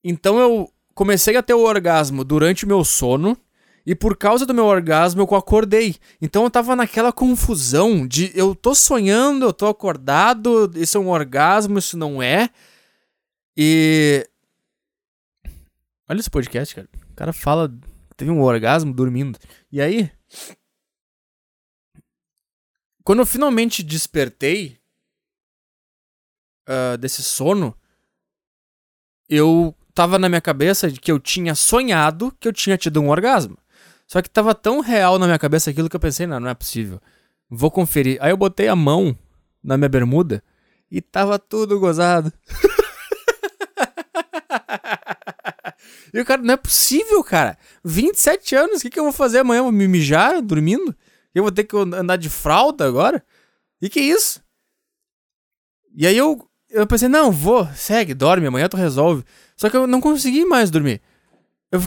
Então 0.03 0.39
eu 0.39 0.73
comecei 0.95 1.37
a 1.37 1.43
ter 1.43 1.55
o 1.55 1.65
orgasmo 1.65 2.25
durante 2.25 2.65
o 2.65 2.69
meu 2.69 2.83
sono. 2.83 3.37
E 3.85 3.95
por 3.95 4.17
causa 4.17 4.45
do 4.45 4.55
meu 4.55 4.65
orgasmo 4.65 5.23
eu 5.23 5.37
acordei. 5.37 5.97
Então 6.21 6.45
eu 6.45 6.51
tava 6.51 6.75
naquela 6.75 7.13
confusão 7.13 8.07
de 8.07 8.33
eu 8.35 8.55
tô 8.55 8.75
sonhando, 8.75 9.47
eu 9.47 9.53
tô 9.53 9.67
acordado, 9.67 10.71
isso 10.75 10.99
é 10.99 11.01
um 11.01 11.09
orgasmo, 11.09 11.79
isso 11.79 11.97
não 11.97 12.23
é. 12.23 12.49
E. 13.57 14.27
Olha 16.09 16.21
esse 16.21 16.31
podcast, 16.31 16.75
cara 16.75 16.89
cara 17.19 17.33
fala. 17.33 17.73
Teve 18.17 18.31
um 18.31 18.43
orgasmo 18.43 18.93
dormindo. 18.93 19.39
E 19.71 19.81
aí. 19.81 20.11
Quando 23.05 23.21
eu 23.21 23.27
finalmente 23.27 23.83
despertei 23.83 24.79
uh, 26.69 26.97
desse 26.99 27.23
sono, 27.23 27.75
eu 29.29 29.75
tava 29.95 30.19
na 30.19 30.29
minha 30.29 30.41
cabeça 30.41 30.91
de 30.91 31.01
que 31.01 31.11
eu 31.11 31.19
tinha 31.19 31.55
sonhado 31.55 32.37
que 32.39 32.47
eu 32.47 32.53
tinha 32.53 32.77
tido 32.77 33.01
um 33.01 33.09
orgasmo. 33.09 33.57
Só 34.07 34.23
que 34.23 34.31
tava 34.31 34.55
tão 34.55 34.81
real 34.81 35.19
na 35.19 35.27
minha 35.27 35.39
cabeça 35.39 35.71
aquilo 35.71 35.89
que 35.89 35.97
eu 35.97 36.01
pensei, 36.01 36.27
não, 36.27 36.39
não 36.39 36.49
é 36.49 36.55
possível. 36.55 37.01
Vou 37.49 37.71
conferir. 37.71 38.19
Aí 38.21 38.31
eu 38.31 38.37
botei 38.37 38.69
a 38.69 38.77
mão 38.77 39.17
na 39.63 39.77
minha 39.77 39.89
bermuda 39.89 40.43
e 40.91 41.01
tava 41.01 41.39
tudo 41.39 41.81
gozado. 41.81 42.33
E 46.13 46.21
o 46.21 46.25
cara, 46.25 46.43
não 46.43 46.55
é 46.55 46.57
possível, 46.57 47.23
cara. 47.23 47.59
27 47.85 48.55
anos, 48.55 48.79
o 48.79 48.83
que, 48.83 48.91
que 48.91 48.99
eu 48.99 49.05
vou 49.05 49.13
fazer 49.13 49.41
amanhã? 49.41 49.63
Vou 49.63 49.73
me 49.73 49.87
mijar 49.89 50.41
dormindo? 50.43 50.95
Eu 51.35 51.43
vou 51.43 51.53
ter 51.53 51.65
que 51.65 51.77
andar 51.77 52.17
de 52.17 52.29
fralda 52.29 52.87
agora? 52.87 53.25
E 53.81 53.89
que 53.89 54.01
isso? 54.01 54.43
E 55.95 56.07
aí 56.07 56.17
eu, 56.17 56.47
eu 56.71 56.87
pensei, 56.87 57.09
não, 57.09 57.31
vou, 57.31 57.67
segue, 57.75 58.15
dorme, 58.15 58.47
amanhã 58.47 58.69
tu 58.69 58.77
resolve. 58.77 59.25
Só 59.57 59.69
que 59.69 59.77
eu 59.77 59.87
não 59.87 60.01
consegui 60.01 60.45
mais 60.45 60.71
dormir. 60.71 61.01
Eu 61.71 61.83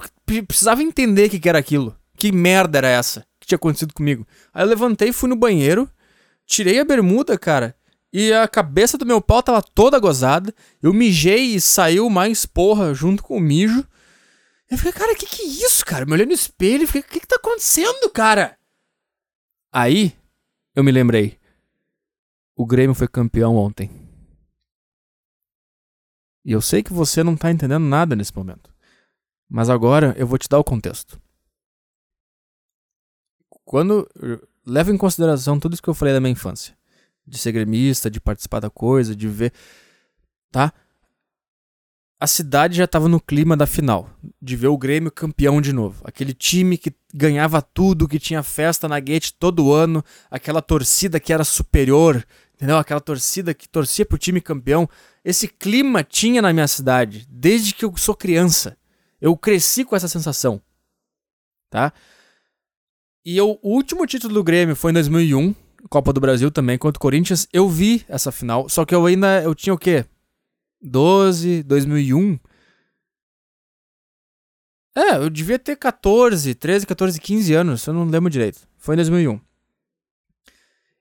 precisava 0.46 0.84
entender 0.84 1.28
o 1.28 1.30
que, 1.30 1.40
que 1.40 1.50
era 1.50 1.60
aquilo. 1.60 1.96
Que 2.18 2.32
merda 2.32 2.78
era 2.78 2.88
essa 2.88 3.26
que 3.40 3.48
tinha 3.48 3.56
acontecido 3.56 3.94
comigo. 3.94 4.26
Aí 4.54 4.64
eu 4.64 4.68
levantei, 4.68 5.12
fui 5.12 5.28
no 5.28 5.36
banheiro, 5.36 5.90
tirei 6.46 6.80
a 6.80 6.86
bermuda, 6.86 7.38
cara, 7.38 7.76
e 8.14 8.34
a 8.34 8.48
cabeça 8.48 8.98
do 8.98 9.06
meu 9.06 9.22
pau 9.22 9.42
tava 9.42 9.62
toda 9.62 10.00
gozada. 10.00 10.54
Eu 10.82 10.94
mijei 10.94 11.56
e 11.56 11.62
saiu 11.62 12.10
mais 12.10 12.46
porra 12.46 12.94
junto 12.94 13.24
com 13.24 13.38
o 13.38 13.42
mijo. 13.42 13.88
Eu 14.70 14.78
fiquei, 14.78 14.92
cara, 14.92 15.16
que 15.16 15.26
que 15.26 15.42
é 15.42 15.46
isso, 15.46 15.86
cara? 15.86 16.06
Me 16.06 16.14
olhei 16.14 16.26
no 16.26 16.34
espelho 16.34 16.84
e 16.84 16.88
fiquei, 16.88 17.02
o 17.02 17.04
que 17.06 17.20
que 17.22 17.28
tá 17.28 17.36
acontecendo, 17.38 18.10
cara? 18.10 18.58
Aí, 19.72 20.14
eu 20.76 20.84
me 20.84 20.92
lembrei. 20.92 21.40
O 22.56 22.66
Grêmio 22.66 22.94
foi 22.94 23.08
campeão 23.08 23.56
ontem. 23.56 23.90
E 26.44 26.52
eu 26.52 26.62
sei 26.62 26.84
que 26.84 26.92
você 26.92 27.24
não 27.24 27.38
tá 27.38 27.52
entendendo 27.52 27.84
nada 27.84 28.16
nesse 28.16 28.36
momento. 28.36 28.74
Mas 29.50 29.70
agora 29.70 30.14
eu 30.18 30.28
vou 30.28 30.38
te 30.38 30.50
dar 30.50 30.60
o 30.60 30.64
contexto. 30.64 31.22
Quando 33.64 34.10
leva 34.66 34.92
em 34.92 34.98
consideração 34.98 35.60
tudo 35.60 35.74
isso 35.74 35.82
que 35.82 35.90
eu 35.90 35.94
falei 35.94 36.14
da 36.14 36.20
minha 36.20 36.32
infância, 36.32 36.78
de 37.26 37.38
ser 37.38 37.52
gremista, 37.52 38.10
de 38.10 38.20
participar 38.20 38.60
da 38.60 38.70
coisa, 38.70 39.16
de 39.16 39.28
ver, 39.28 39.54
tá? 40.52 40.74
a 42.22 42.28
cidade 42.28 42.78
já 42.78 42.84
estava 42.84 43.10
no 43.10 43.20
clima 43.20 43.58
da 43.58 43.66
final, 43.66 44.08
de 44.40 44.56
ver 44.56 44.68
o 44.68 44.78
Grêmio 44.78 45.12
campeão 45.12 45.60
de 45.60 45.74
novo. 45.74 46.04
Aquele 46.06 46.36
time 46.36 46.78
que 46.78 46.94
ganhava 47.12 47.64
tudo, 47.64 48.08
que 48.08 48.20
tinha 48.20 48.44
festa 48.44 48.88
na 48.88 49.00
gate 49.00 49.32
todo 49.32 49.74
ano, 49.74 50.06
aquela 50.30 50.62
torcida 50.62 51.20
que 51.20 51.34
era 51.34 51.44
superior, 51.44 52.24
entendeu? 52.54 52.78
Aquela 52.78 53.02
torcida 53.02 53.56
que 53.56 53.68
torcia 53.68 54.06
pro 54.06 54.20
time 54.20 54.40
campeão. 54.40 54.88
Esse 55.26 55.48
clima 55.48 56.04
tinha 56.04 56.44
na 56.44 56.54
minha 56.54 56.68
cidade 56.68 57.26
desde 57.28 57.74
que 57.74 57.84
eu 57.84 57.92
sou 57.98 58.14
criança. 58.14 58.78
Eu 59.20 59.36
cresci 59.36 59.84
com 59.84 59.96
essa 59.96 60.08
sensação, 60.08 60.62
tá? 61.72 61.92
E 63.26 63.36
eu, 63.36 63.58
o 63.64 63.74
último 63.74 64.06
título 64.06 64.36
do 64.36 64.44
Grêmio 64.44 64.76
foi 64.76 64.92
em 64.92 64.94
2001, 64.94 65.56
Copa 65.90 66.14
do 66.14 66.22
Brasil 66.22 66.52
também, 66.52 66.78
contra 66.78 66.98
o 66.98 67.02
Corinthians. 67.02 67.48
Eu 67.52 67.68
vi 67.70 68.06
essa 68.08 68.32
final, 68.32 68.70
só 68.70 68.86
que 68.86 68.94
eu 68.94 69.06
ainda 69.06 69.42
eu 69.42 69.54
tinha 69.56 69.74
o 69.74 69.78
quê? 69.78 70.06
12, 70.82 71.64
2001. 71.64 72.40
É, 74.96 75.16
eu 75.16 75.30
devia 75.30 75.58
ter 75.58 75.76
14, 75.78 76.54
13, 76.54 76.86
14, 76.86 77.20
15 77.20 77.54
anos, 77.54 77.86
eu 77.88 77.94
não 77.94 78.06
lembro 78.06 78.30
direito. 78.30 78.60
Foi 78.78 78.96
em 78.96 78.98
2001. 78.98 79.40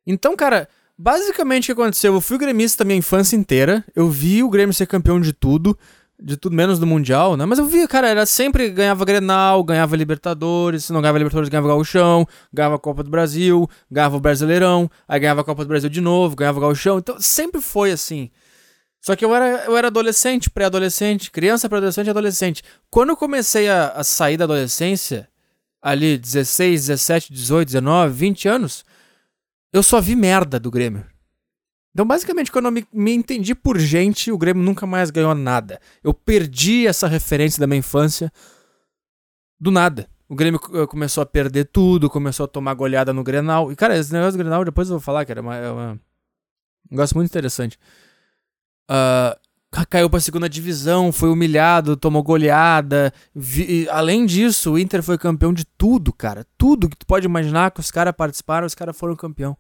Então, 0.07 0.37
cara, 0.37 0.69
basicamente 0.97 1.65
o 1.65 1.75
que 1.75 1.81
aconteceu? 1.81 2.15
Eu 2.15 2.21
fui 2.21 2.39
gremista 2.39 2.85
minha 2.85 2.99
infância 2.99 3.37
inteira, 3.37 3.85
eu 3.95 4.09
vi 4.09 4.43
o 4.43 4.51
Grêmio 4.51 4.75
ser 4.75 4.87
campeão 4.87 5.21
de 5.21 5.33
tudo, 5.33 5.77
de 6.23 6.37
tudo 6.37 6.55
menos 6.55 6.79
do 6.79 6.87
Mundial, 6.87 7.37
né? 7.37 7.47
Mas 7.47 7.59
eu 7.59 7.67
via, 7.67 7.89
cara, 7.89 8.09
era 8.09 8.27
sempre 8.27 8.69
ganhava 8.71 9.05
Grenal, 9.05 9.65
ganhava 9.65 9.97
Libertadores, 9.97 10.85
se 10.85 10.93
não 10.93 11.01
ganhava 11.01 11.19
Libertadores, 11.19 11.49
ganhava 11.49 11.69
Gauchão, 11.69 12.27
ganhava 12.53 12.79
Copa 12.79 13.03
do 13.03 13.11
Brasil, 13.11 13.69
ganhava 13.91 14.17
o 14.17 14.21
Brasileirão, 14.21 14.91
aí 15.09 15.19
ganhava 15.19 15.41
a 15.41 15.45
Copa 15.45 15.65
do 15.65 15.69
Brasil 15.69 15.89
de 15.89 16.01
novo, 16.01 16.37
ganhava 16.37 16.61
Gauchão. 16.61 16.99
Então 16.99 17.17
sempre 17.19 17.61
foi 17.61 17.93
assim. 17.93 18.31
Só 19.01 19.17
que 19.17 19.25
eu 19.25 19.35
era, 19.35 19.65
eu 19.65 19.77
era 19.77 19.89
adolescente, 19.89 20.51
pré-adolescente, 20.51 21.31
criança, 21.31 21.69
pré-adolescente 21.69 22.11
adolescente. 22.11 22.63
Quando 22.91 23.11
eu 23.11 23.17
comecei 23.17 23.69
a, 23.69 23.89
a 23.89 24.05
sair 24.05 24.37
da 24.37 24.45
adolescência, 24.45 25.29
ali 25.81 26.19
16, 26.19 26.87
17, 26.89 27.33
18, 27.33 27.69
19, 27.69 28.13
20 28.13 28.49
anos, 28.49 28.85
eu 29.73 29.83
só 29.83 30.01
vi 30.01 30.15
merda 30.15 30.61
do 30.61 30.71
Grêmio. 30.71 31.07
Então, 31.93 32.07
basicamente, 32.07 32.53
quando 32.53 32.67
eu 32.67 32.73
me, 32.73 32.87
me, 32.93 33.13
entendi 33.13 33.55
por 33.55 33.79
gente, 33.79 34.31
o 34.31 34.39
Grêmio 34.39 34.63
nunca 34.63 34.87
mais 34.87 35.11
ganhou 35.11 35.35
nada. 35.35 35.81
Eu 36.03 36.15
perdi 36.15 36.87
essa 36.87 37.09
referência 37.09 37.59
da 37.59 37.67
minha 37.67 37.79
infância 37.79 38.33
do 39.59 39.71
nada. 39.71 40.09
O 40.29 40.37
Grêmio 40.37 40.61
eh, 40.73 40.87
começou 40.87 41.23
a 41.23 41.27
perder 41.27 41.65
tudo, 41.65 42.09
começou 42.09 42.45
a 42.45 42.49
tomar 42.49 42.75
goleada 42.75 43.13
no 43.13 43.25
Grenal. 43.25 43.73
E, 43.73 43.77
cara, 43.77 43.99
esse 43.99 44.13
negócio 44.13 44.33
do 44.33 44.39
Grenal, 44.39 44.65
depois 44.65 44.89
eu 44.89 44.95
vou 44.95 45.01
falar, 45.01 45.25
que 45.25 45.33
era 45.33 45.41
uma, 45.41 45.57
é 45.57 45.71
uma, 45.71 45.93
um 45.93 45.99
negócio 46.93 47.17
muito 47.17 47.29
interessante. 47.29 47.77
Uh, 48.89 49.37
caiu 49.89 50.09
pra 50.09 50.21
segunda 50.21 50.49
divisão, 50.49 51.11
foi 51.11 51.29
humilhado, 51.29 51.97
tomou 51.97 52.23
goleada. 52.23 53.13
Vi, 53.35 53.89
além 53.91 54.25
disso, 54.25 54.73
o 54.73 54.79
Inter 54.79 55.03
foi 55.03 55.19
campeão 55.19 55.53
de 55.53 55.65
tudo, 55.65 56.13
cara. 56.13 56.47
Tudo 56.57 56.89
que 56.89 56.97
tu 56.97 57.07
pode 57.07 57.27
imaginar 57.27 57.73
que 57.73 57.81
os 57.81 57.91
caras 57.91 58.15
participaram, 58.17 58.67
os 58.69 58.75
caras 58.77 58.97
foram 58.97 59.17
campeão. 59.17 59.57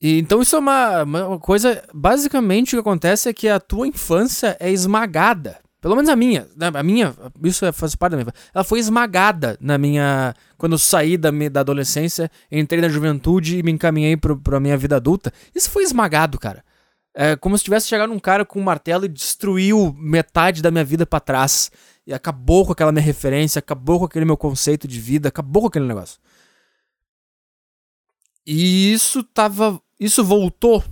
E, 0.00 0.18
então 0.18 0.40
isso 0.40 0.56
é 0.56 0.58
uma, 0.58 1.02
uma 1.02 1.38
coisa. 1.38 1.82
Basicamente 1.92 2.74
o 2.74 2.78
que 2.78 2.88
acontece 2.88 3.28
é 3.28 3.32
que 3.32 3.48
a 3.48 3.60
tua 3.60 3.86
infância 3.86 4.56
é 4.58 4.70
esmagada. 4.70 5.58
Pelo 5.80 5.96
menos 5.96 6.10
a 6.10 6.16
minha. 6.16 6.46
Né, 6.56 6.70
a 6.72 6.82
minha, 6.82 7.14
isso 7.42 7.64
é, 7.64 7.72
faz 7.72 7.94
parte 7.94 8.12
da 8.12 8.18
minha. 8.18 8.34
Ela 8.54 8.64
foi 8.64 8.78
esmagada 8.78 9.56
na 9.60 9.78
minha. 9.78 10.34
Quando 10.58 10.72
eu 10.72 10.78
saí 10.78 11.16
da, 11.16 11.30
da 11.50 11.60
adolescência, 11.60 12.30
entrei 12.50 12.80
na 12.80 12.88
juventude 12.88 13.58
e 13.58 13.62
me 13.62 13.72
encaminhei 13.72 14.16
pro, 14.16 14.38
pra 14.38 14.60
minha 14.60 14.76
vida 14.76 14.96
adulta. 14.96 15.32
Isso 15.54 15.70
foi 15.70 15.82
esmagado, 15.82 16.38
cara. 16.38 16.64
É 17.14 17.34
como 17.34 17.56
se 17.58 17.64
tivesse 17.64 17.88
chegado 17.88 18.12
um 18.12 18.18
cara 18.18 18.44
com 18.44 18.60
um 18.60 18.62
martelo 18.62 19.04
e 19.04 19.08
destruiu 19.08 19.94
metade 19.98 20.62
da 20.62 20.70
minha 20.70 20.84
vida 20.84 21.06
para 21.06 21.18
trás. 21.20 21.70
E 22.06 22.12
acabou 22.12 22.66
com 22.66 22.72
aquela 22.72 22.92
minha 22.92 23.04
referência, 23.04 23.58
acabou 23.58 23.98
com 23.98 24.04
aquele 24.04 24.24
meu 24.24 24.36
conceito 24.36 24.86
de 24.86 25.00
vida, 25.00 25.28
acabou 25.28 25.62
com 25.62 25.68
aquele 25.68 25.86
negócio. 25.86 26.20
E 28.46 28.92
isso 28.92 29.22
tava 29.22 29.80
isso 30.00 30.24
voltou. 30.24 30.82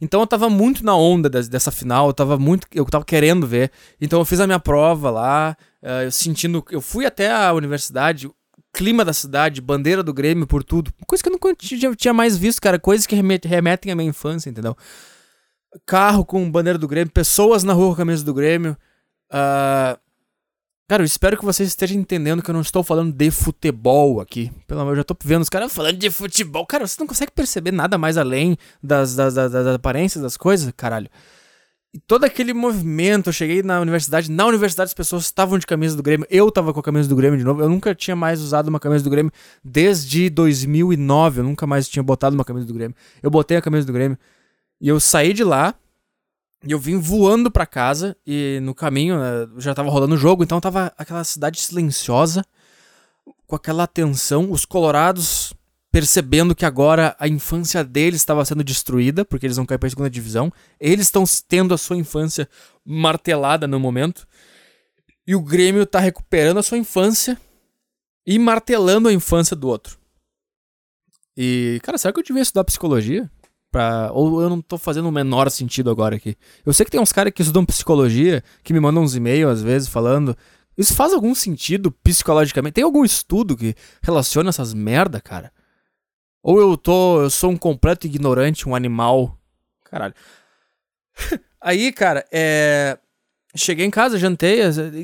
Então 0.00 0.20
eu 0.20 0.26
tava 0.26 0.48
muito 0.48 0.84
na 0.84 0.96
onda 0.96 1.28
dessa 1.28 1.70
final, 1.70 2.06
eu 2.06 2.14
tava 2.14 2.38
muito. 2.38 2.66
Eu 2.72 2.84
tava 2.86 3.04
querendo 3.04 3.46
ver. 3.46 3.70
Então 4.00 4.18
eu 4.18 4.24
fiz 4.24 4.40
a 4.40 4.46
minha 4.46 4.60
prova 4.60 5.10
lá, 5.10 5.56
uh, 5.82 6.04
eu 6.04 6.12
sentindo. 6.12 6.64
Eu 6.70 6.80
fui 6.80 7.04
até 7.04 7.30
a 7.30 7.52
universidade, 7.52 8.30
clima 8.72 9.04
da 9.04 9.12
cidade, 9.12 9.60
bandeira 9.60 10.02
do 10.02 10.14
Grêmio 10.14 10.46
por 10.46 10.62
tudo. 10.62 10.92
Coisa 11.06 11.22
que 11.22 11.28
eu 11.28 11.32
não 11.32 11.54
tinha, 11.54 11.94
tinha 11.94 12.14
mais 12.14 12.36
visto, 12.36 12.60
cara. 12.62 12.78
Coisas 12.78 13.06
que 13.06 13.16
remetem 13.16 13.90
à 13.92 13.96
minha 13.96 14.08
infância, 14.08 14.48
entendeu? 14.48 14.76
Carro 15.84 16.24
com 16.24 16.50
bandeira 16.50 16.78
do 16.78 16.88
Grêmio, 16.88 17.12
pessoas 17.12 17.64
na 17.64 17.72
rua 17.72 17.88
com 17.88 17.94
a 17.94 17.96
camisa 17.96 18.24
do 18.24 18.32
Grêmio. 18.32 18.76
Uh, 19.30 19.98
Cara, 20.88 21.02
eu 21.02 21.06
espero 21.06 21.36
que 21.36 21.44
vocês 21.44 21.68
estejam 21.68 21.98
entendendo 21.98 22.42
que 22.42 22.48
eu 22.48 22.54
não 22.54 22.62
estou 22.62 22.82
falando 22.82 23.12
de 23.12 23.30
futebol 23.30 24.22
aqui. 24.22 24.50
Pelo 24.66 24.80
amor, 24.80 24.92
eu 24.92 24.96
já 24.96 25.04
tô 25.04 25.14
vendo 25.22 25.42
os 25.42 25.50
caras 25.50 25.70
falando 25.70 25.98
de 25.98 26.10
futebol. 26.10 26.64
Cara, 26.64 26.86
você 26.86 26.98
não 26.98 27.06
consegue 27.06 27.30
perceber 27.30 27.72
nada 27.72 27.98
mais 27.98 28.16
além 28.16 28.56
das, 28.82 29.14
das, 29.14 29.34
das, 29.34 29.52
das 29.52 29.66
aparências 29.66 30.22
das 30.22 30.38
coisas, 30.38 30.72
caralho. 30.74 31.10
E 31.92 31.98
todo 31.98 32.24
aquele 32.24 32.54
movimento, 32.54 33.28
eu 33.28 33.34
cheguei 33.34 33.62
na 33.62 33.80
universidade, 33.80 34.30
na 34.30 34.46
universidade 34.46 34.88
as 34.88 34.94
pessoas 34.94 35.24
estavam 35.24 35.58
de 35.58 35.66
camisa 35.66 35.94
do 35.94 36.02
Grêmio, 36.02 36.26
eu 36.30 36.50
tava 36.50 36.72
com 36.72 36.80
a 36.80 36.82
camisa 36.82 37.06
do 37.06 37.16
Grêmio 37.16 37.38
de 37.38 37.44
novo, 37.44 37.62
eu 37.62 37.68
nunca 37.68 37.94
tinha 37.94 38.16
mais 38.16 38.40
usado 38.40 38.68
uma 38.68 38.80
camisa 38.80 39.04
do 39.04 39.10
Grêmio 39.10 39.32
desde 39.62 40.30
2009, 40.30 41.40
eu 41.40 41.44
nunca 41.44 41.66
mais 41.66 41.86
tinha 41.86 42.02
botado 42.02 42.34
uma 42.34 42.44
camisa 42.46 42.66
do 42.66 42.72
Grêmio. 42.72 42.96
Eu 43.22 43.30
botei 43.30 43.58
a 43.58 43.62
camisa 43.62 43.86
do 43.86 43.92
Grêmio 43.92 44.18
e 44.80 44.88
eu 44.88 44.98
saí 44.98 45.34
de 45.34 45.44
lá, 45.44 45.74
e 46.64 46.72
eu 46.72 46.78
vim 46.78 46.98
voando 46.98 47.50
para 47.50 47.66
casa 47.66 48.16
e 48.26 48.58
no 48.62 48.74
caminho 48.74 49.18
né, 49.18 49.48
já 49.58 49.74
tava 49.74 49.90
rolando 49.90 50.14
o 50.14 50.18
jogo, 50.18 50.42
então 50.42 50.60
tava 50.60 50.92
aquela 50.98 51.22
cidade 51.22 51.60
silenciosa, 51.60 52.44
com 53.46 53.56
aquela 53.56 53.84
atenção, 53.84 54.50
os 54.50 54.64
colorados 54.64 55.54
percebendo 55.90 56.54
que 56.54 56.66
agora 56.66 57.16
a 57.18 57.26
infância 57.26 57.82
deles 57.82 58.20
estava 58.20 58.44
sendo 58.44 58.62
destruída, 58.62 59.24
porque 59.24 59.46
eles 59.46 59.56
vão 59.56 59.64
cair 59.64 59.78
para 59.78 59.88
segunda 59.88 60.10
divisão. 60.10 60.52
Eles 60.78 61.06
estão 61.06 61.24
tendo 61.46 61.72
a 61.72 61.78
sua 61.78 61.96
infância 61.96 62.48
martelada 62.84 63.66
no 63.66 63.80
momento. 63.80 64.26
E 65.26 65.34
o 65.34 65.40
Grêmio 65.40 65.86
tá 65.86 65.98
recuperando 65.98 66.58
a 66.58 66.62
sua 66.62 66.78
infância 66.78 67.38
e 68.26 68.38
martelando 68.38 69.08
a 69.08 69.12
infância 69.12 69.56
do 69.56 69.68
outro. 69.68 69.98
E, 71.36 71.80
cara, 71.82 71.96
será 71.96 72.12
que 72.12 72.20
eu 72.20 72.24
devia 72.24 72.42
estudar 72.42 72.64
psicologia? 72.64 73.30
Pra, 73.70 74.10
ou 74.12 74.40
eu 74.40 74.48
não 74.48 74.62
tô 74.62 74.78
fazendo 74.78 75.08
o 75.08 75.12
menor 75.12 75.50
sentido 75.50 75.90
agora 75.90 76.16
aqui. 76.16 76.36
Eu 76.64 76.72
sei 76.72 76.84
que 76.84 76.90
tem 76.90 77.00
uns 77.00 77.12
caras 77.12 77.32
que 77.32 77.42
estudam 77.42 77.66
psicologia, 77.66 78.42
que 78.62 78.72
me 78.72 78.80
mandam 78.80 79.02
uns 79.02 79.14
e-mails 79.14 79.52
às 79.52 79.62
vezes 79.62 79.88
falando. 79.88 80.36
Isso 80.76 80.94
faz 80.94 81.12
algum 81.12 81.34
sentido 81.34 81.90
psicologicamente? 81.90 82.74
Tem 82.74 82.84
algum 82.84 83.04
estudo 83.04 83.56
que 83.56 83.74
relaciona 84.02 84.48
essas 84.48 84.72
merda, 84.72 85.20
cara? 85.20 85.52
Ou 86.42 86.58
eu 86.60 86.76
tô. 86.76 87.22
Eu 87.22 87.30
sou 87.30 87.50
um 87.50 87.56
completo 87.56 88.06
ignorante, 88.06 88.68
um 88.68 88.74
animal. 88.74 89.38
Caralho. 89.84 90.14
Aí, 91.60 91.92
cara, 91.92 92.24
é. 92.32 92.98
Cheguei 93.54 93.84
em 93.84 93.90
casa, 93.90 94.18
jantei. 94.18 94.60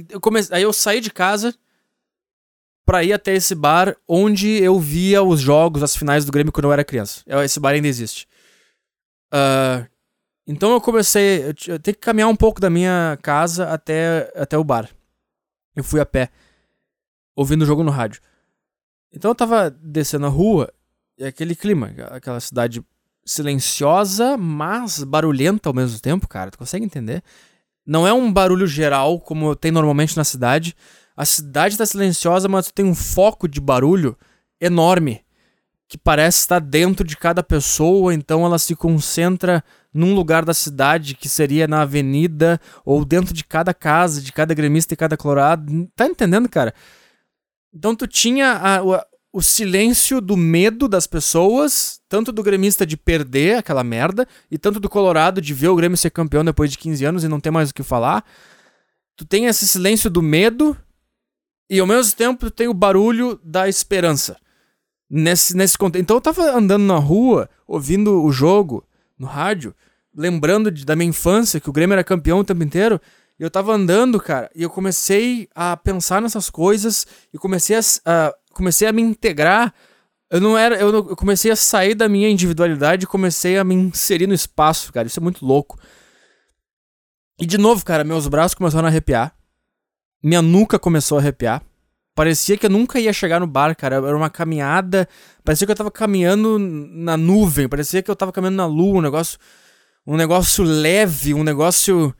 Eu 0.09 0.21
comecei... 0.21 0.57
Aí 0.57 0.63
eu 0.63 0.73
saí 0.73 1.01
de 1.01 1.11
casa 1.11 1.55
pra 2.87 3.03
ir 3.03 3.13
até 3.13 3.35
esse 3.35 3.55
bar 3.55 3.97
onde 4.07 4.49
eu 4.63 4.79
via 4.79 5.23
os 5.23 5.41
jogos, 5.41 5.83
as 5.83 5.97
finais 5.97 6.25
do 6.25 6.31
Grêmio 6.31 6.53
quando 6.53 6.67
eu 6.67 6.73
era 6.73 6.85
criança. 6.85 7.23
Esse 7.43 7.59
bar 7.59 7.71
ainda 7.71 7.89
existe. 7.89 8.29
Uh, 9.35 9.85
então 10.47 10.71
eu 10.71 10.81
comecei. 10.81 11.43
Eu, 11.43 11.55
eu 11.75 11.79
tenho 11.79 11.95
que 11.95 12.01
caminhar 12.01 12.29
um 12.29 12.37
pouco 12.37 12.61
da 12.61 12.71
minha 12.71 13.19
casa 13.21 13.69
até, 13.71 14.33
até 14.37 14.57
o 14.57 14.63
bar. 14.63 14.89
Eu 15.75 15.83
fui 15.83 16.01
a 16.01 16.07
pé, 16.07 16.31
ouvindo 17.35 17.63
o 17.63 17.67
jogo 17.67 17.83
no 17.83 17.91
rádio. 17.91 18.21
Então 19.13 19.31
eu 19.31 19.35
tava 19.35 19.71
descendo 19.71 20.27
a 20.27 20.29
rua 20.29 20.73
e 21.19 21.25
aquele 21.25 21.57
clima, 21.57 21.93
aquela 22.11 22.39
cidade 22.39 22.85
silenciosa, 23.25 24.37
mas 24.37 25.03
barulhenta 25.03 25.69
ao 25.69 25.75
mesmo 25.75 25.99
tempo, 25.99 26.29
cara. 26.29 26.51
Tu 26.51 26.59
consegue 26.59 26.85
entender? 26.85 27.23
Não 27.87 28.07
é 28.07 28.13
um 28.13 28.33
barulho 28.33 28.67
geral 28.67 29.21
como 29.21 29.57
tem 29.57 29.73
normalmente 29.73 30.17
na 30.17 30.25
cidade. 30.25 30.77
A 31.17 31.25
cidade 31.25 31.77
tá 31.77 31.87
silenciosa, 31.87 32.49
mas 32.49 32.71
tem 32.71 32.85
um 32.85 32.95
foco 32.95 33.49
de 33.49 33.61
barulho 33.61 34.17
enorme 34.61 35.24
que 35.89 35.99
parece 35.99 36.39
estar 36.39 36.61
dentro 36.61 37.07
de 37.07 37.17
cada 37.17 37.43
pessoa, 37.43 38.15
então 38.15 38.45
ela 38.45 38.59
se 38.59 38.75
concentra 38.75 39.63
num 39.93 40.15
lugar 40.15 40.45
da 40.45 40.55
cidade 40.55 41.15
que 41.15 41.29
seria 41.29 41.69
na 41.69 41.83
avenida 41.83 42.61
ou 42.85 43.05
dentro 43.05 43.33
de 43.33 43.45
cada 43.45 43.73
casa, 43.73 44.21
de 44.21 44.33
cada 44.33 44.55
gremista 44.55 44.95
e 44.95 44.97
cada 44.97 45.17
colorado. 45.17 45.89
Tá 45.95 46.07
entendendo, 46.07 46.49
cara? 46.49 46.75
Então 47.73 47.95
tu 47.95 48.07
tinha 48.07 48.53
a, 48.53 48.83
o, 48.83 49.01
o 49.33 49.43
silêncio 49.43 50.21
do 50.21 50.37
medo 50.37 50.89
das 50.89 51.07
pessoas, 51.07 52.01
tanto 52.09 52.33
do 52.33 52.43
gremista 52.43 52.87
de 52.87 52.97
perder 52.97 53.59
aquela 53.59 53.85
merda, 53.85 54.27
e 54.51 54.57
tanto 54.57 54.81
do 54.81 54.89
colorado 54.89 55.41
de 55.41 55.53
ver 55.53 55.69
o 55.69 55.77
Grêmio 55.77 55.99
ser 55.99 56.11
campeão 56.11 56.45
depois 56.45 56.71
de 56.71 56.79
15 56.79 57.05
anos 57.05 57.25
e 57.25 57.29
não 57.29 57.41
ter 57.41 57.51
mais 57.51 57.71
o 57.71 57.75
que 57.75 57.83
falar. 57.83 58.25
Tu 59.17 59.25
tem 59.25 59.47
esse 59.47 59.69
silêncio 59.69 60.11
do 60.11 60.23
medo 60.23 60.77
e 61.71 61.79
ao 61.79 61.87
mesmo 61.87 62.17
tempo 62.17 62.47
tu 62.47 62.51
tem 62.51 62.69
o 62.69 62.75
barulho 62.75 63.39
da 63.45 63.69
esperança 63.69 64.37
nesse, 65.15 65.57
nesse 65.57 65.79
contexto. 65.79 66.03
Então 66.03 66.17
eu 66.17 66.21
tava 66.21 66.43
andando 66.51 66.83
na 66.83 66.97
rua, 66.97 67.49
ouvindo 67.67 68.23
o 68.23 68.33
jogo 68.33 68.85
no 69.17 69.27
rádio, 69.27 69.75
lembrando 70.15 70.71
de, 70.71 70.85
da 70.85 70.97
minha 70.97 71.09
infância, 71.09 71.61
que 71.61 71.71
o 71.71 71.73
Grêmio 71.73 71.95
era 71.95 72.03
campeão 72.03 72.41
o 72.41 72.45
tempo 72.45 72.65
inteiro. 72.65 73.01
E 73.39 73.43
eu 73.43 73.51
tava 73.51 73.73
andando, 73.73 74.21
cara, 74.21 74.51
e 74.55 74.63
eu 74.63 74.71
comecei 74.71 75.49
a 75.55 75.77
pensar 75.77 76.21
nessas 76.21 76.51
coisas 76.51 77.07
e 77.33 77.39
comecei 77.39 77.77
a, 77.77 77.81
a 78.05 78.35
comecei 78.53 78.89
a 78.89 78.93
me 78.93 79.03
integrar. 79.03 79.73
Eu 80.31 80.41
não 80.41 80.59
era, 80.59 80.77
eu, 80.77 80.93
eu 80.93 81.17
comecei 81.17 81.51
a 81.51 81.57
sair 81.57 81.95
da 81.95 82.09
minha 82.09 82.29
individualidade 82.29 83.05
e 83.05 83.09
comecei 83.09 83.57
a 83.57 83.65
me 83.65 83.75
inserir 83.75 84.27
no 84.27 84.35
espaço, 84.35 84.93
cara. 84.93 85.07
Isso 85.07 85.21
é 85.21 85.23
muito 85.23 85.47
louco. 85.47 85.79
E 87.39 87.47
de 87.47 87.59
novo, 87.59 87.85
cara, 87.85 88.03
meus 88.03 88.27
braços 88.27 88.55
começaram 88.55 88.87
a 88.87 88.91
arrepiar. 88.91 89.35
Minha 90.23 90.43
nuca 90.43 90.79
começou 90.79 91.19
a 91.19 91.21
arrepiar. 91.21 91.63
Parecia 92.15 92.57
que 92.57 92.67
eu 92.67 92.71
nunca 92.71 93.01
ia 93.01 93.13
chegar 93.13 93.41
no 93.41 93.47
bar, 93.47 93.75
cara. 93.77 93.97
Era 93.97 94.17
uma 94.17 94.31
caminhada. 94.31 95.09
Parecia 95.43 95.67
que 95.67 95.73
eu 95.73 95.77
tava 95.77 95.91
caminhando 95.91 96.59
na 96.59 97.17
nuvem. 97.17 97.69
Parecia 97.69 98.03
que 98.03 98.11
eu 98.11 98.17
tava 98.17 98.33
caminhando 98.33 98.57
na 98.57 98.67
lua. 98.67 98.99
Um 98.99 99.03
negócio. 99.03 99.39
Um 100.07 100.17
negócio 100.17 100.63
leve. 100.65 101.35
Um 101.35 101.43
negócio. 101.43 102.15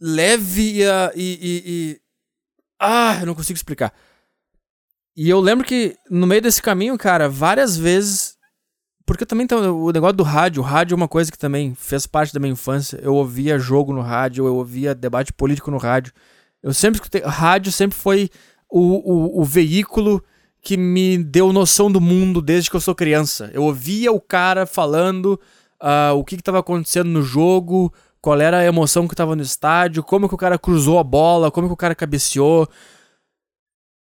Leve 0.00 0.82
e. 0.82 0.82
e, 0.82 0.86
e, 1.16 1.62
e... 1.66 2.00
Ah, 2.80 3.18
eu 3.20 3.26
não 3.26 3.34
consigo 3.34 3.56
explicar. 3.56 3.92
E 5.16 5.28
eu 5.28 5.40
lembro 5.40 5.66
que 5.66 5.96
no 6.10 6.26
meio 6.26 6.40
desse 6.40 6.62
caminho, 6.62 6.96
cara, 6.96 7.28
várias 7.28 7.76
vezes 7.76 8.36
Porque 9.04 9.26
também 9.26 9.46
tem 9.46 9.58
o 9.58 9.90
negócio 9.90 10.16
do 10.16 10.22
rádio. 10.22 10.62
O 10.62 10.64
rádio 10.64 10.94
é 10.94 10.96
uma 10.96 11.08
coisa 11.08 11.30
que 11.30 11.38
também 11.38 11.74
fez 11.74 12.06
parte 12.06 12.32
da 12.32 12.40
minha 12.40 12.52
infância. 12.52 12.98
Eu 13.02 13.14
ouvia 13.14 13.58
jogo 13.58 13.92
no 13.92 14.00
rádio, 14.00 14.46
eu 14.46 14.54
ouvia 14.56 14.94
debate 14.94 15.32
político 15.32 15.70
no 15.70 15.78
rádio. 15.78 16.12
Eu 16.62 16.72
sempre 16.72 16.98
escutei. 16.98 17.22
Rádio 17.22 17.72
sempre 17.72 17.98
foi 17.98 18.30
o, 18.72 19.38
o, 19.38 19.40
o 19.42 19.44
veículo 19.44 20.24
que 20.62 20.76
me 20.76 21.18
deu 21.18 21.52
noção 21.52 21.92
do 21.92 22.00
mundo 22.00 22.40
desde 22.40 22.70
que 22.70 22.76
eu 22.76 22.80
sou 22.80 22.94
criança. 22.94 23.50
Eu 23.52 23.64
ouvia 23.64 24.10
o 24.10 24.20
cara 24.20 24.64
falando 24.64 25.38
uh, 25.82 26.14
o 26.16 26.24
que 26.24 26.36
estava 26.36 26.60
acontecendo 26.60 27.10
no 27.10 27.20
jogo, 27.20 27.92
qual 28.20 28.40
era 28.40 28.58
a 28.58 28.64
emoção 28.64 29.06
que 29.06 29.12
estava 29.12 29.36
no 29.36 29.42
estádio, 29.42 30.02
como 30.02 30.28
que 30.28 30.34
o 30.34 30.38
cara 30.38 30.58
cruzou 30.58 30.98
a 30.98 31.04
bola, 31.04 31.50
como 31.50 31.66
que 31.66 31.74
o 31.74 31.76
cara 31.76 31.94
cabeceou. 31.94 32.66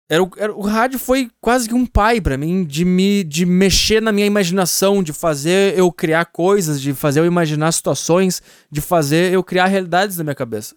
Era, 0.09 0.22
o, 0.22 0.30
era, 0.38 0.54
o 0.54 0.61
rádio 0.61 1.00
foi 1.00 1.28
quase 1.40 1.68
que 1.68 1.74
um 1.74 1.84
pai 1.84 2.20
para 2.20 2.38
mim, 2.38 2.64
de 2.64 2.84
me 2.84 3.24
de 3.24 3.44
mexer 3.44 4.00
na 4.00 4.12
minha 4.12 4.26
imaginação, 4.26 5.02
de 5.02 5.12
fazer 5.12 5.76
eu 5.76 5.90
criar 5.90 6.26
coisas, 6.26 6.80
de 6.80 6.94
fazer 6.94 7.20
eu 7.20 7.26
imaginar 7.26 7.72
situações, 7.72 8.40
de 8.70 8.80
fazer 8.80 9.32
eu 9.32 9.42
criar 9.42 9.66
realidades 9.66 10.16
na 10.16 10.22
minha 10.22 10.34
cabeça. 10.34 10.76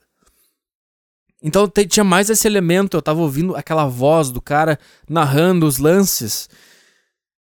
Então 1.42 1.72
tinha 1.88 2.04
mais 2.04 2.30
esse 2.30 2.48
elemento, 2.48 2.98
eu 2.98 3.02
tava 3.02 3.22
ouvindo 3.22 3.56
aquela 3.56 3.86
voz 3.86 4.30
do 4.30 4.42
cara 4.42 4.78
narrando 5.08 5.66
os 5.66 5.78
lances. 5.78 6.50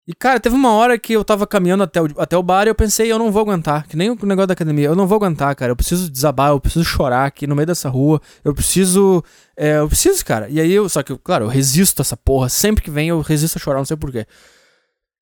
E, 0.09 0.15
cara, 0.15 0.41
teve 0.41 0.57
uma 0.57 0.73
hora 0.73 0.99
que 0.99 1.13
eu 1.13 1.23
tava 1.23 1.47
caminhando 1.47 1.83
até 1.83 2.01
o, 2.01 2.07
até 2.17 2.35
o 2.35 2.43
bar 2.43 2.67
e 2.67 2.71
eu 2.71 2.75
pensei, 2.75 3.13
eu 3.13 3.19
não 3.19 3.31
vou 3.31 3.43
aguentar. 3.43 3.87
Que 3.87 3.95
nem 3.95 4.09
o 4.09 4.17
negócio 4.23 4.47
da 4.47 4.55
academia. 4.55 4.87
Eu 4.87 4.97
não 4.97 5.07
vou 5.07 5.17
aguentar, 5.17 5.55
cara. 5.55 5.71
Eu 5.71 5.77
preciso 5.77 6.11
desabar, 6.11 6.49
eu 6.49 6.59
preciso 6.59 6.83
chorar 6.83 7.27
aqui 7.27 7.47
no 7.47 7.55
meio 7.55 7.67
dessa 7.67 7.91
rua. 7.91 8.19
Eu 8.43 8.55
preciso. 8.55 9.23
É, 9.55 9.81
eu 9.81 9.87
preciso, 9.87 10.25
cara. 10.25 10.49
E 10.49 10.63
aí 10.63 10.73
eu. 10.73 10.89
Só 10.89 11.03
que, 11.03 11.15
claro, 11.19 11.45
eu 11.45 11.49
resisto 11.49 12.01
a 12.01 12.03
essa 12.03 12.17
porra. 12.17 12.49
Sempre 12.49 12.83
que 12.83 12.91
vem 12.91 13.11
eu 13.11 13.21
resisto 13.21 13.57
a 13.57 13.61
chorar, 13.61 13.77
não 13.81 13.85
sei 13.85 13.99
porquê. 13.99 14.27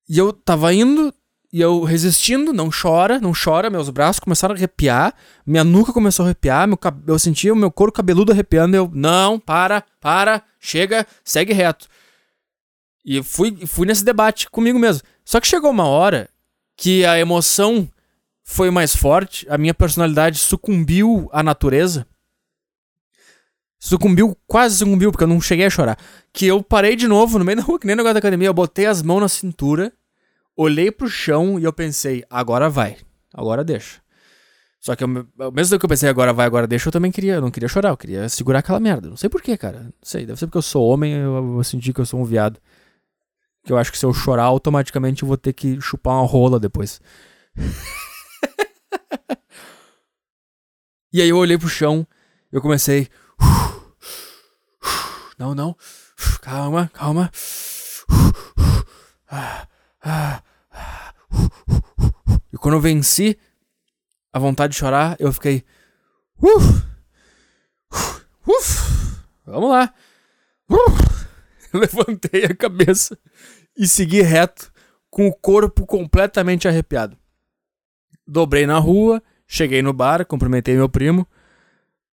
E 0.07 0.17
eu 0.17 0.31
tava 0.31 0.73
indo, 0.73 1.13
e 1.51 1.61
eu 1.61 1.83
resistindo, 1.83 2.51
não 2.51 2.69
chora, 2.69 3.19
não 3.19 3.31
chora, 3.31 3.69
meus 3.69 3.89
braços 3.89 4.19
começaram 4.19 4.53
a 4.53 4.57
arrepiar, 4.57 5.13
minha 5.45 5.63
nuca 5.63 5.93
começou 5.93 6.23
a 6.23 6.27
arrepiar, 6.27 6.67
meu, 6.67 6.77
eu 7.07 7.17
sentia 7.17 7.53
o 7.53 7.55
meu 7.55 7.71
couro 7.71 7.91
cabeludo 7.91 8.31
arrepiando, 8.31 8.75
eu, 8.75 8.89
não, 8.93 9.39
para, 9.39 9.83
para, 10.01 10.43
chega, 10.59 11.07
segue 11.23 11.53
reto. 11.53 11.87
E 13.05 13.23
fui, 13.23 13.65
fui 13.65 13.87
nesse 13.87 14.03
debate 14.03 14.49
comigo 14.49 14.77
mesmo. 14.77 15.01
Só 15.23 15.39
que 15.39 15.47
chegou 15.47 15.71
uma 15.71 15.85
hora 15.85 16.29
que 16.75 17.05
a 17.05 17.17
emoção 17.17 17.89
foi 18.43 18.69
mais 18.69 18.93
forte, 18.93 19.47
a 19.49 19.57
minha 19.57 19.73
personalidade 19.73 20.37
sucumbiu 20.39 21.29
à 21.31 21.41
natureza. 21.41 22.05
Sucumbiu, 23.79 24.37
quase 24.45 24.77
sucumbiu, 24.77 25.11
porque 25.11 25.23
eu 25.23 25.27
não 25.27 25.39
cheguei 25.39 25.65
a 25.65 25.69
chorar. 25.69 25.97
Que 26.33 26.47
eu 26.47 26.61
parei 26.61 26.95
de 26.95 27.07
novo 27.07 27.39
no 27.39 27.45
meio 27.45 27.57
da 27.57 27.63
rua, 27.63 27.79
que 27.79 27.87
nem 27.87 27.95
negócio 27.95 28.15
da 28.15 28.19
academia, 28.19 28.47
eu 28.47 28.53
botei 28.53 28.85
as 28.85 29.01
mãos 29.01 29.21
na 29.21 29.29
cintura, 29.29 29.93
olhei 30.57 30.91
pro 30.91 31.07
chão 31.07 31.59
e 31.59 31.63
eu 31.63 31.71
pensei, 31.71 32.23
agora 32.29 32.69
vai, 32.69 32.97
agora 33.33 33.63
deixa. 33.63 34.01
Só 34.79 34.95
que 34.95 35.03
ao 35.03 35.51
mesmo 35.51 35.77
que 35.77 35.85
eu 35.85 35.89
pensei, 35.89 36.09
agora 36.09 36.33
vai, 36.33 36.45
agora 36.45 36.67
deixa, 36.67 36.87
eu 36.87 36.91
também 36.91 37.11
queria, 37.11 37.35
eu 37.35 37.41
não 37.41 37.51
queria 37.51 37.69
chorar, 37.69 37.89
eu 37.89 37.97
queria 37.97 38.27
segurar 38.29 38.59
aquela 38.59 38.79
merda. 38.79 39.09
Não 39.09 39.17
sei 39.17 39.29
porquê, 39.29 39.57
cara. 39.57 39.83
Não 39.83 39.93
sei, 40.01 40.25
deve 40.25 40.39
ser 40.39 40.47
porque 40.47 40.57
eu 40.57 40.61
sou 40.61 40.87
homem, 40.87 41.13
eu, 41.13 41.57
eu 41.57 41.63
senti 41.63 41.93
que 41.93 42.01
eu 42.01 42.05
sou 42.05 42.19
um 42.19 42.25
viado. 42.25 42.59
Que 43.63 43.71
eu 43.71 43.77
acho 43.77 43.91
que 43.91 43.97
se 43.97 44.05
eu 44.05 44.13
chorar, 44.13 44.45
automaticamente 44.45 45.23
eu 45.23 45.27
vou 45.27 45.37
ter 45.37 45.53
que 45.53 45.79
chupar 45.81 46.15
uma 46.15 46.25
rola 46.25 46.59
depois. 46.59 47.01
e 51.11 51.21
aí 51.21 51.29
eu 51.29 51.37
olhei 51.37 51.57
pro 51.57 51.67
chão, 51.67 52.07
eu 52.51 52.61
comecei. 52.61 53.07
Não, 55.37 55.53
não. 55.53 55.75
Calma, 56.41 56.89
calma. 56.93 57.29
E 62.51 62.57
quando 62.57 62.75
eu 62.75 62.81
venci 62.81 63.37
a 64.31 64.39
vontade 64.39 64.73
de 64.73 64.79
chorar, 64.79 65.15
eu 65.19 65.31
fiquei. 65.31 65.63
Vamos 69.45 69.69
lá. 69.69 69.93
Levantei 71.73 72.45
a 72.45 72.55
cabeça 72.55 73.17
e 73.77 73.87
segui 73.87 74.21
reto, 74.21 74.71
com 75.09 75.27
o 75.27 75.33
corpo 75.33 75.85
completamente 75.85 76.67
arrepiado. 76.67 77.17
Dobrei 78.25 78.65
na 78.65 78.77
rua, 78.77 79.21
cheguei 79.47 79.81
no 79.81 79.93
bar, 79.93 80.25
cumprimentei 80.25 80.75
meu 80.75 80.89
primo. 80.89 81.27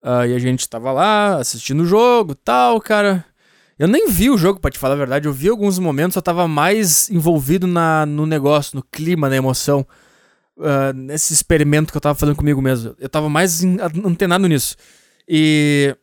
Uh, 0.02 0.26
e 0.28 0.34
a 0.34 0.38
gente 0.38 0.68
tava 0.68 0.92
lá 0.92 1.36
assistindo 1.38 1.82
o 1.82 1.86
jogo 1.86 2.34
tal, 2.34 2.80
cara. 2.80 3.24
Eu 3.78 3.88
nem 3.88 4.08
vi 4.08 4.30
o 4.30 4.38
jogo, 4.38 4.60
pra 4.60 4.70
te 4.70 4.78
falar 4.78 4.94
a 4.94 4.98
verdade. 4.98 5.26
Eu 5.26 5.32
vi 5.32 5.48
alguns 5.48 5.78
momentos, 5.78 6.16
eu 6.16 6.22
tava 6.22 6.46
mais 6.46 7.10
envolvido 7.10 7.66
na, 7.66 8.06
no 8.06 8.24
negócio, 8.26 8.76
no 8.76 8.82
clima, 8.82 9.28
na 9.28 9.36
emoção. 9.36 9.86
Uh, 10.56 10.92
nesse 10.94 11.32
experimento 11.32 11.90
que 11.90 11.96
eu 11.96 12.00
tava 12.00 12.14
fazendo 12.14 12.36
comigo 12.36 12.62
mesmo. 12.62 12.94
Eu 12.98 13.08
tava 13.08 13.28
mais 13.28 13.64
antenado 14.04 14.46
nisso. 14.46 14.76
E 15.28 15.96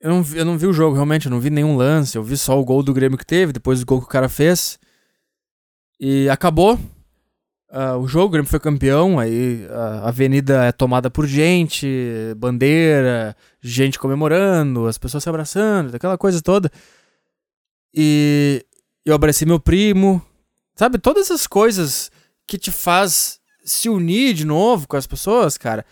eu 0.00 0.10
não, 0.10 0.22
vi, 0.22 0.38
eu 0.38 0.44
não 0.44 0.56
vi 0.56 0.66
o 0.66 0.72
jogo, 0.72 0.94
realmente, 0.94 1.26
eu 1.26 1.30
não 1.30 1.40
vi 1.40 1.50
nenhum 1.50 1.76
lance. 1.76 2.16
Eu 2.16 2.22
vi 2.22 2.36
só 2.36 2.58
o 2.58 2.64
gol 2.64 2.82
do 2.82 2.94
Grêmio 2.94 3.18
que 3.18 3.26
teve, 3.26 3.52
depois 3.52 3.82
o 3.82 3.86
gol 3.86 4.00
que 4.00 4.06
o 4.06 4.10
cara 4.10 4.28
fez. 4.28 4.78
E 6.00 6.28
acabou. 6.30 6.78
Uh, 7.68 7.98
o 7.98 8.06
jogo, 8.06 8.26
o 8.26 8.30
Grêmio 8.30 8.48
foi 8.48 8.60
campeão, 8.60 9.18
aí 9.18 9.66
a 9.70 10.08
avenida 10.08 10.64
é 10.64 10.72
tomada 10.72 11.10
por 11.10 11.26
gente, 11.26 11.86
bandeira, 12.36 13.36
gente 13.60 13.98
comemorando, 13.98 14.86
as 14.86 14.96
pessoas 14.96 15.24
se 15.24 15.28
abraçando, 15.28 15.94
aquela 15.94 16.16
coisa 16.16 16.40
toda. 16.40 16.70
E 17.92 18.64
eu 19.04 19.14
abracei 19.14 19.46
meu 19.46 19.58
primo, 19.58 20.22
sabe? 20.76 20.98
Todas 20.98 21.24
essas 21.24 21.46
coisas 21.46 22.10
que 22.46 22.56
te 22.56 22.70
faz 22.70 23.40
se 23.64 23.88
unir 23.88 24.32
de 24.32 24.44
novo 24.44 24.86
com 24.86 24.96
as 24.96 25.06
pessoas, 25.06 25.58
cara. 25.58 25.84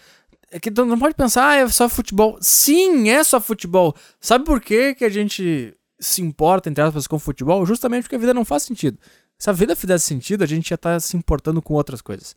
É 0.51 0.61
que 0.61 0.71
não 0.71 0.99
pode 0.99 1.17
pensar, 1.17 1.49
ah, 1.49 1.57
é 1.57 1.69
só 1.69 1.89
futebol. 1.89 2.39
Sim, 2.41 3.09
é 3.11 3.25
só 3.25 3.41
futebol. 3.41 3.95
Sabe 4.21 4.45
por 4.45 4.61
que, 4.61 4.95
que 4.95 5.05
a 5.05 5.09
gente 5.09 5.77
se 5.99 6.23
importa, 6.23 6.71
entre 6.71 6.83
aspas, 6.83 7.09
com 7.09 7.19
futebol? 7.19 7.67
Justamente 7.67 8.03
porque 8.03 8.15
a 8.15 8.21
vida 8.21 8.33
não 8.33 8.45
faz 8.45 8.63
sentido. 8.63 8.97
Se 9.39 9.51
a 9.51 9.53
vida 9.53 9.77
fizesse 9.77 10.07
sentido, 10.07 10.43
a 10.45 10.47
gente 10.47 10.71
já 10.71 10.77
tá 10.77 10.99
se 11.01 11.17
importando 11.17 11.61
com 11.61 11.75
outras 11.75 12.01
coisas. 12.01 12.35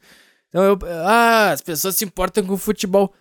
Então 0.50 0.64
eu. 0.64 0.80
Ah, 1.06 1.52
as 1.52 1.62
pessoas 1.62 1.96
se 1.96 2.06
importam 2.06 2.46
com 2.46 2.58
futebol. 2.58 3.14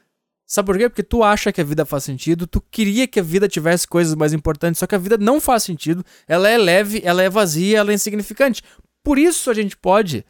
Sabe 0.47 0.67
por 0.67 0.79
quê? 0.79 0.89
Porque 0.89 1.03
tu 1.03 1.25
acha 1.25 1.53
que 1.53 1.61
a 1.61 1.65
vida 1.65 1.85
faz 1.85 2.05
sentido, 2.05 2.47
tu 2.47 2.61
queria 2.61 3.09
que 3.09 3.19
a 3.19 3.23
vida 3.23 3.49
tivesse 3.49 3.87
coisas 3.87 4.15
mais 4.15 4.33
importantes, 4.33 4.79
só 4.79 4.87
que 4.87 4.95
a 4.95 4.99
vida 4.99 5.19
não 5.19 5.41
faz 5.41 5.65
sentido, 5.65 6.05
ela 6.29 6.49
é 6.49 6.57
leve, 6.57 7.01
ela 7.05 7.21
é 7.21 7.29
vazia, 7.29 7.79
ela 7.79 7.91
é 7.91 7.95
insignificante. 7.95 8.63
Por 9.03 9.19
isso 9.19 9.51
a 9.51 9.55
gente 9.55 9.77
pode 9.77 10.25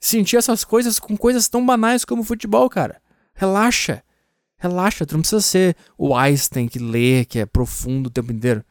sentir 0.00 0.36
essas 0.36 0.64
coisas 0.64 0.98
com 0.98 1.16
coisas 1.16 1.48
tão 1.48 1.64
banais 1.64 2.04
como 2.04 2.24
futebol, 2.24 2.68
cara. 2.68 3.00
Relaxa. 3.32 4.02
Relaxa, 4.58 5.06
tu 5.06 5.14
não 5.14 5.20
precisa 5.20 5.40
ser 5.40 5.76
o 5.96 6.16
Einstein 6.16 6.66
que 6.66 6.78
lê, 6.78 7.24
que 7.24 7.38
é 7.38 7.46
profundo 7.46 8.08
o 8.08 8.10
tempo 8.10 8.32
inteiro. 8.32 8.64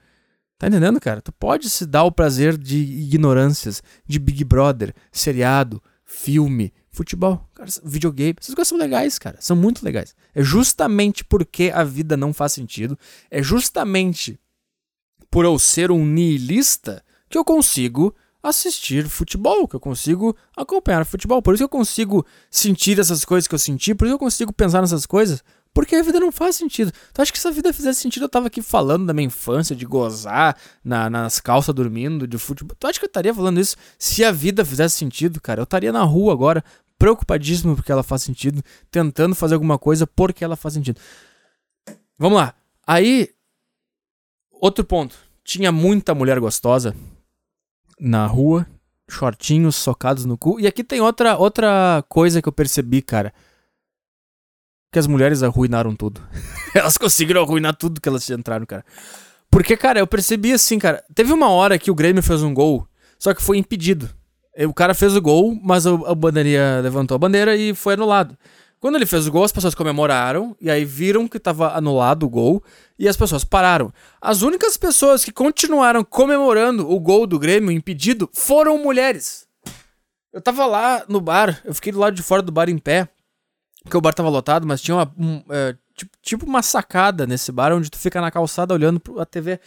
Tá 0.59 0.67
entendendo, 0.67 0.99
cara? 0.99 1.21
Tu 1.21 1.31
pode 1.31 1.69
se 1.69 1.85
dar 1.85 2.03
o 2.03 2.11
prazer 2.11 2.57
de 2.57 2.77
ignorâncias, 2.77 3.81
de 4.05 4.19
Big 4.19 4.43
Brother, 4.43 4.93
seriado, 5.09 5.81
filme, 6.03 6.73
futebol, 6.91 7.49
cara, 7.55 7.69
videogame. 7.81 8.35
Essas 8.37 8.53
coisas 8.53 8.67
são 8.67 8.77
legais, 8.77 9.17
cara. 9.17 9.37
São 9.39 9.55
muito 9.55 9.85
legais. 9.85 10.13
É 10.35 10.43
justamente 10.43 11.23
porque 11.23 11.71
a 11.73 11.85
vida 11.85 12.17
não 12.17 12.33
faz 12.33 12.51
sentido. 12.51 12.99
É 13.31 13.41
justamente 13.41 14.37
por 15.31 15.45
eu 15.45 15.57
ser 15.57 15.91
um 15.91 16.05
nihilista 16.05 17.01
que 17.29 17.37
eu 17.37 17.45
consigo 17.45 18.13
assistir 18.43 19.07
futebol, 19.07 19.65
que 19.65 19.77
eu 19.77 19.79
consigo 19.79 20.35
acompanhar 20.57 21.05
futebol. 21.05 21.41
Por 21.41 21.53
isso 21.53 21.61
que 21.61 21.65
eu 21.65 21.69
consigo 21.69 22.25
sentir 22.51 22.99
essas 22.99 23.23
coisas 23.23 23.47
que 23.47 23.55
eu 23.55 23.59
senti, 23.59 23.95
por 23.95 24.05
isso 24.05 24.11
que 24.11 24.15
eu 24.15 24.25
consigo 24.25 24.51
pensar 24.51 24.81
nessas 24.81 25.05
coisas. 25.05 25.41
Porque 25.73 25.95
a 25.95 26.03
vida 26.03 26.19
não 26.19 26.31
faz 26.31 26.55
sentido. 26.55 26.91
Tu 27.13 27.21
acha 27.21 27.31
que 27.31 27.39
se 27.39 27.47
a 27.47 27.51
vida 27.51 27.71
fizesse 27.71 28.01
sentido, 28.01 28.23
eu 28.23 28.29
tava 28.29 28.47
aqui 28.47 28.61
falando 28.61 29.05
da 29.05 29.13
minha 29.13 29.27
infância, 29.27 29.75
de 29.75 29.85
gozar 29.85 30.57
na, 30.83 31.09
nas 31.09 31.39
calças 31.39 31.73
dormindo, 31.73 32.27
de 32.27 32.37
futebol. 32.37 32.75
Tu 32.79 32.87
acha 32.87 32.99
que 32.99 33.05
eu 33.05 33.09
estaria 33.09 33.33
falando 33.33 33.59
isso 33.59 33.77
se 33.97 34.23
a 34.23 34.31
vida 34.31 34.65
fizesse 34.65 34.97
sentido, 34.97 35.39
cara? 35.39 35.61
Eu 35.61 35.63
estaria 35.63 35.91
na 35.91 36.03
rua 36.03 36.33
agora, 36.33 36.63
preocupadíssimo 36.97 37.75
porque 37.75 37.91
ela 37.91 38.03
faz 38.03 38.23
sentido, 38.23 38.63
tentando 38.89 39.35
fazer 39.35 39.53
alguma 39.53 39.77
coisa 39.77 40.07
porque 40.07 40.43
ela 40.43 40.55
faz 40.55 40.73
sentido. 40.73 40.99
Vamos 42.17 42.39
lá. 42.39 42.53
Aí, 42.85 43.29
outro 44.51 44.83
ponto. 44.83 45.15
Tinha 45.43 45.71
muita 45.71 46.13
mulher 46.13 46.39
gostosa 46.39 46.95
na 47.99 48.25
rua, 48.27 48.67
shortinhos 49.09 49.75
socados 49.75 50.25
no 50.25 50.37
cu. 50.37 50.59
E 50.59 50.67
aqui 50.67 50.83
tem 50.83 50.99
outra, 51.01 51.37
outra 51.37 52.03
coisa 52.07 52.41
que 52.41 52.47
eu 52.47 52.53
percebi, 52.53 53.01
cara 53.01 53.33
que 54.91 54.99
as 54.99 55.07
mulheres 55.07 55.43
arruinaram 55.43 55.95
tudo. 55.95 56.21
elas 56.73 56.97
conseguiram 56.97 57.41
arruinar 57.41 57.75
tudo 57.75 58.01
que 58.01 58.09
elas 58.09 58.29
entraram, 58.29 58.65
cara. 58.65 58.83
Porque, 59.51 59.75
cara, 59.75 59.99
eu 59.99 60.07
percebi 60.07 60.51
assim, 60.51 60.77
cara. 60.77 61.03
Teve 61.13 61.33
uma 61.33 61.49
hora 61.49 61.79
que 61.79 61.89
o 61.89 61.95
Grêmio 61.95 62.21
fez 62.21 62.43
um 62.43 62.53
gol, 62.53 62.87
só 63.17 63.33
que 63.33 63.41
foi 63.41 63.57
impedido. 63.57 64.09
O 64.67 64.73
cara 64.73 64.93
fez 64.93 65.15
o 65.15 65.21
gol, 65.21 65.57
mas 65.63 65.87
a, 65.87 66.15
bandeirinha 66.15 66.81
levantou 66.81 67.15
a 67.15 67.19
bandeira 67.19 67.55
e 67.55 67.73
foi 67.73 67.93
anulado. 67.93 68.37
Quando 68.79 68.95
ele 68.95 69.05
fez 69.05 69.27
o 69.27 69.31
gol, 69.31 69.43
as 69.43 69.51
pessoas 69.51 69.75
comemoraram 69.75 70.55
e 70.59 70.69
aí 70.69 70.85
viram 70.85 71.27
que 71.27 71.37
estava 71.37 71.75
anulado 71.75 72.23
o 72.23 72.29
gol 72.29 72.63
e 72.97 73.07
as 73.07 73.17
pessoas 73.17 73.43
pararam. 73.43 73.91
As 74.21 74.41
únicas 74.41 74.77
pessoas 74.77 75.23
que 75.23 75.31
continuaram 75.31 76.03
comemorando 76.03 76.89
o 76.89 76.99
gol 76.99 77.27
do 77.27 77.37
Grêmio 77.37 77.71
impedido 77.71 78.29
foram 78.33 78.77
mulheres. 78.77 79.47
Eu 80.31 80.41
tava 80.41 80.65
lá 80.65 81.03
no 81.09 81.19
bar, 81.19 81.61
eu 81.65 81.73
fiquei 81.73 81.91
do 81.91 81.99
lado 81.99 82.15
de 82.15 82.23
fora 82.23 82.41
do 82.41 82.51
bar 82.51 82.69
em 82.69 82.77
pé, 82.77 83.09
porque 83.83 83.97
o 83.97 84.01
bar 84.01 84.13
tava 84.13 84.29
lotado, 84.29 84.67
mas 84.67 84.81
tinha 84.81 84.95
uma, 84.95 85.13
um, 85.17 85.43
é, 85.49 85.75
tipo, 85.95 86.11
tipo 86.21 86.45
uma 86.45 86.61
sacada 86.61 87.25
nesse 87.25 87.51
bar 87.51 87.73
onde 87.73 87.89
tu 87.89 87.97
fica 87.97 88.21
na 88.21 88.31
calçada 88.31 88.73
olhando 88.73 89.01
a 89.19 89.25
TV. 89.25 89.59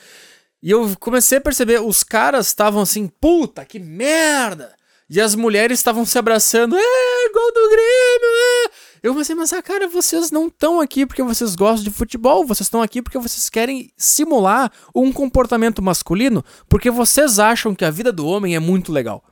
E 0.63 0.71
eu 0.71 0.95
comecei 1.01 1.39
a 1.39 1.41
perceber, 1.41 1.81
os 1.81 2.03
caras 2.03 2.47
estavam 2.47 2.83
assim, 2.83 3.09
puta, 3.09 3.65
que 3.65 3.79
merda! 3.79 4.75
E 5.11 5.21
as 5.21 5.35
mulheres 5.35 5.79
estavam 5.79 6.07
se 6.07 6.17
abraçando, 6.17 6.77
é, 6.77 7.29
gol 7.35 7.53
do 7.53 7.69
Grêmio, 7.69 8.29
é! 8.67 8.71
Eu 9.03 9.15
pensei, 9.15 9.35
mas 9.35 9.51
cara, 9.65 9.89
vocês 9.89 10.31
não 10.31 10.47
estão 10.47 10.81
aqui 10.81 11.05
porque 11.05 11.23
vocês 11.23 11.57
gostam 11.57 11.83
de 11.83 11.91
futebol, 11.91 12.47
vocês 12.47 12.67
estão 12.67 12.81
aqui 12.81 13.03
porque 13.03 13.19
vocês 13.19 13.51
querem 13.51 13.93
simular 13.97 14.71
um 14.95 15.13
comportamento 15.13 15.83
masculino, 15.83 16.45
porque 16.69 16.91
vocês 16.91 17.41
acham 17.41 17.75
que 17.75 17.85
a 17.85 17.91
vida 17.91 18.13
do 18.13 18.25
homem 18.25 18.55
é 18.55 18.61
muito 18.61 18.93
legal. 18.93 19.25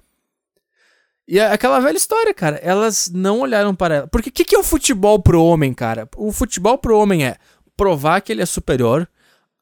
E 1.29 1.39
é 1.39 1.53
aquela 1.53 1.79
velha 1.81 1.97
história, 1.97 2.35
cara, 2.35 2.57
elas 2.57 3.11
não 3.13 3.41
olharam 3.41 3.75
para 3.75 3.95
ela. 3.95 4.09
Porque 4.09 4.31
o 4.31 4.33
que, 4.33 4.45
que 4.45 4.57
é 4.57 4.59
o 4.59 4.65
futebol 4.65 5.21
pro 5.21 5.43
homem, 5.43 5.73
cara? 5.73 6.09
O 6.17 6.33
futebol 6.33 6.77
pro 6.77 6.99
homem 6.99 7.25
é 7.25 7.37
provar 7.77 8.21
que 8.21 8.33
ele 8.33 8.43
é 8.43 8.47
superior, 8.47 9.09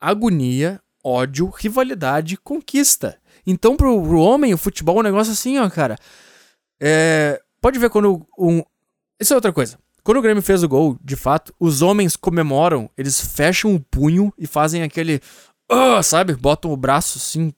agonia, 0.00 0.80
ódio, 1.04 1.48
rivalidade, 1.48 2.36
conquista. 2.36 3.18
Então, 3.46 3.76
pro, 3.76 4.02
pro 4.02 4.18
homem, 4.18 4.52
o 4.52 4.58
futebol 4.58 4.96
é 4.96 5.00
um 5.00 5.04
negócio 5.04 5.32
assim, 5.32 5.58
ó, 5.58 5.68
cara. 5.68 5.96
É, 6.80 7.40
pode 7.60 7.78
ver 7.78 7.90
quando 7.90 8.26
um. 8.38 8.62
Isso 9.20 9.32
é 9.32 9.36
outra 9.36 9.52
coisa. 9.52 9.78
Quando 10.02 10.18
o 10.18 10.22
Grêmio 10.22 10.42
fez 10.42 10.62
o 10.62 10.68
gol, 10.68 10.98
de 11.04 11.16
fato, 11.16 11.54
os 11.60 11.82
homens 11.82 12.16
comemoram, 12.16 12.88
eles 12.96 13.20
fecham 13.20 13.74
o 13.74 13.80
punho 13.80 14.32
e 14.38 14.46
fazem 14.46 14.82
aquele. 14.82 15.20
Uh, 15.70 16.02
sabe? 16.02 16.34
Botam 16.34 16.72
o 16.72 16.76
braço 16.76 17.18
assim 17.18 17.52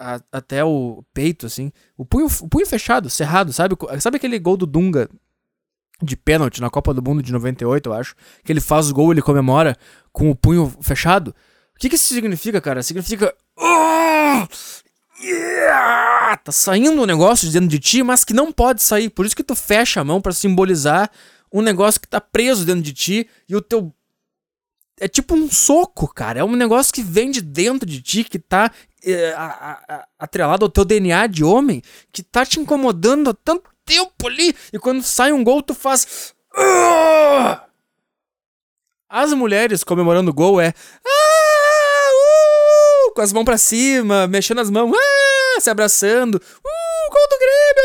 a, 0.00 0.20
até 0.32 0.64
o 0.64 1.04
peito, 1.12 1.44
assim. 1.44 1.70
O 1.96 2.04
punho, 2.06 2.26
o 2.40 2.48
punho 2.48 2.66
fechado, 2.66 3.10
cerrado, 3.10 3.52
sabe? 3.52 3.76
Sabe 4.00 4.16
aquele 4.16 4.38
gol 4.38 4.56
do 4.56 4.66
Dunga 4.66 5.08
de 6.02 6.16
pênalti 6.16 6.62
na 6.62 6.70
Copa 6.70 6.94
do 6.94 7.02
Mundo 7.02 7.22
de 7.22 7.30
98, 7.30 7.90
eu 7.90 7.92
acho? 7.92 8.14
Que 8.42 8.50
ele 8.50 8.60
faz 8.60 8.90
o 8.90 8.94
gol, 8.94 9.12
ele 9.12 9.20
comemora 9.20 9.76
com 10.10 10.30
o 10.30 10.34
punho 10.34 10.74
fechado. 10.80 11.34
O 11.76 11.78
que, 11.78 11.90
que 11.90 11.96
isso 11.96 12.14
significa, 12.14 12.60
cara? 12.60 12.82
Significa. 12.82 13.34
Uh, 13.58 14.48
yeah! 15.22 16.36
Tá 16.38 16.52
saindo 16.52 17.02
um 17.02 17.06
negócio 17.06 17.46
de 17.46 17.52
dentro 17.52 17.68
de 17.68 17.78
ti, 17.78 18.02
mas 18.02 18.24
que 18.24 18.32
não 18.32 18.50
pode 18.50 18.82
sair. 18.82 19.10
Por 19.10 19.26
isso 19.26 19.36
que 19.36 19.44
tu 19.44 19.54
fecha 19.54 20.00
a 20.00 20.04
mão 20.04 20.20
para 20.20 20.32
simbolizar 20.32 21.10
um 21.52 21.60
negócio 21.60 22.00
que 22.00 22.08
tá 22.08 22.20
preso 22.20 22.64
dentro 22.64 22.82
de 22.82 22.92
ti 22.92 23.28
e 23.48 23.54
o 23.54 23.60
teu. 23.60 23.94
É 25.00 25.08
tipo 25.08 25.34
um 25.34 25.50
soco, 25.50 26.06
cara. 26.06 26.40
É 26.40 26.44
um 26.44 26.54
negócio 26.54 26.92
que 26.92 27.02
vem 27.02 27.30
de 27.30 27.40
dentro 27.40 27.88
de 27.88 28.02
ti, 28.02 28.22
que 28.22 28.38
tá 28.38 28.70
é, 29.02 29.32
a, 29.32 29.80
a, 29.88 30.06
atrelado 30.18 30.66
ao 30.66 30.70
teu 30.70 30.84
DNA 30.84 31.26
de 31.26 31.42
homem, 31.42 31.82
que 32.12 32.22
tá 32.22 32.44
te 32.44 32.60
incomodando 32.60 33.30
há 33.30 33.34
tanto 33.34 33.70
tempo 33.84 34.28
ali. 34.28 34.54
E 34.70 34.78
quando 34.78 35.02
sai 35.02 35.32
um 35.32 35.42
gol, 35.42 35.62
tu 35.62 35.72
faz. 35.72 36.34
Uh! 36.54 37.58
As 39.08 39.32
mulheres 39.32 39.82
comemorando 39.82 40.30
o 40.30 40.34
gol 40.34 40.60
é. 40.60 40.74
Ah, 41.04 42.10
uh! 43.08 43.14
Com 43.14 43.22
as 43.22 43.32
mãos 43.32 43.44
para 43.44 43.56
cima, 43.56 44.26
mexendo 44.26 44.60
as 44.60 44.68
mãos, 44.68 44.94
ah! 44.94 45.60
se 45.60 45.70
abraçando. 45.70 46.34
Uh, 46.34 47.10
gol 47.10 47.28
do 47.30 47.38
Grêmio! 47.38 47.84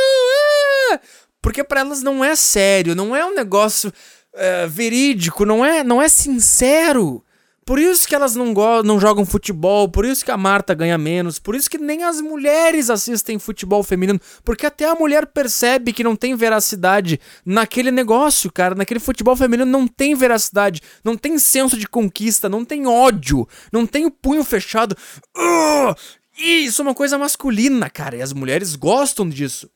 Ah! 0.92 1.00
Porque 1.42 1.64
para 1.64 1.80
elas 1.80 2.02
não 2.02 2.26
é 2.26 2.36
sério, 2.36 2.94
não 2.94 3.16
é 3.16 3.26
um 3.26 3.34
negócio 3.34 3.94
uh, 4.36 4.70
verídico, 4.70 5.46
não 5.46 5.66
é, 5.66 5.84
não 5.84 6.02
é 6.02 6.08
sincero. 6.08 7.24
Por 7.66 7.80
isso 7.80 8.08
que 8.08 8.14
elas 8.14 8.36
não, 8.36 8.54
não 8.84 9.00
jogam 9.00 9.26
futebol, 9.26 9.90
por 9.90 10.06
isso 10.06 10.24
que 10.24 10.30
a 10.30 10.38
Marta 10.38 10.76
ganha 10.76 11.00
menos, 11.00 11.40
por 11.40 11.56
isso 11.56 11.68
que 11.68 11.80
nem 11.80 12.04
as 12.04 12.22
mulheres 12.22 12.92
assistem 12.92 13.40
futebol 13.40 13.82
feminino, 13.82 14.22
porque 14.44 14.68
até 14.68 14.86
a 14.86 14.94
mulher 14.94 15.26
percebe 15.26 15.92
que 15.92 16.04
não 16.04 16.16
tem 16.16 16.36
veracidade 16.36 17.20
naquele 17.44 17.90
negócio, 17.90 18.52
cara, 18.52 18.76
naquele 18.76 19.00
futebol 19.00 19.36
feminino 19.36 19.66
não 19.66 19.88
tem 19.88 20.14
veracidade, 20.14 20.80
não 21.04 21.18
tem 21.18 21.40
senso 21.40 21.76
de 21.76 21.88
conquista, 21.88 22.48
não 22.48 22.64
tem 22.64 22.86
ódio, 22.86 23.48
não 23.72 23.88
tem 23.88 24.06
o 24.06 24.12
punho 24.12 24.44
fechado. 24.44 24.96
Uh! 25.36 25.96
Isso 26.38 26.82
é 26.82 26.84
uma 26.84 26.94
coisa 26.94 27.18
masculina, 27.18 27.90
cara, 27.90 28.18
e 28.18 28.22
as 28.22 28.34
mulheres 28.34 28.76
gostam 28.76 29.28
disso. 29.28 29.70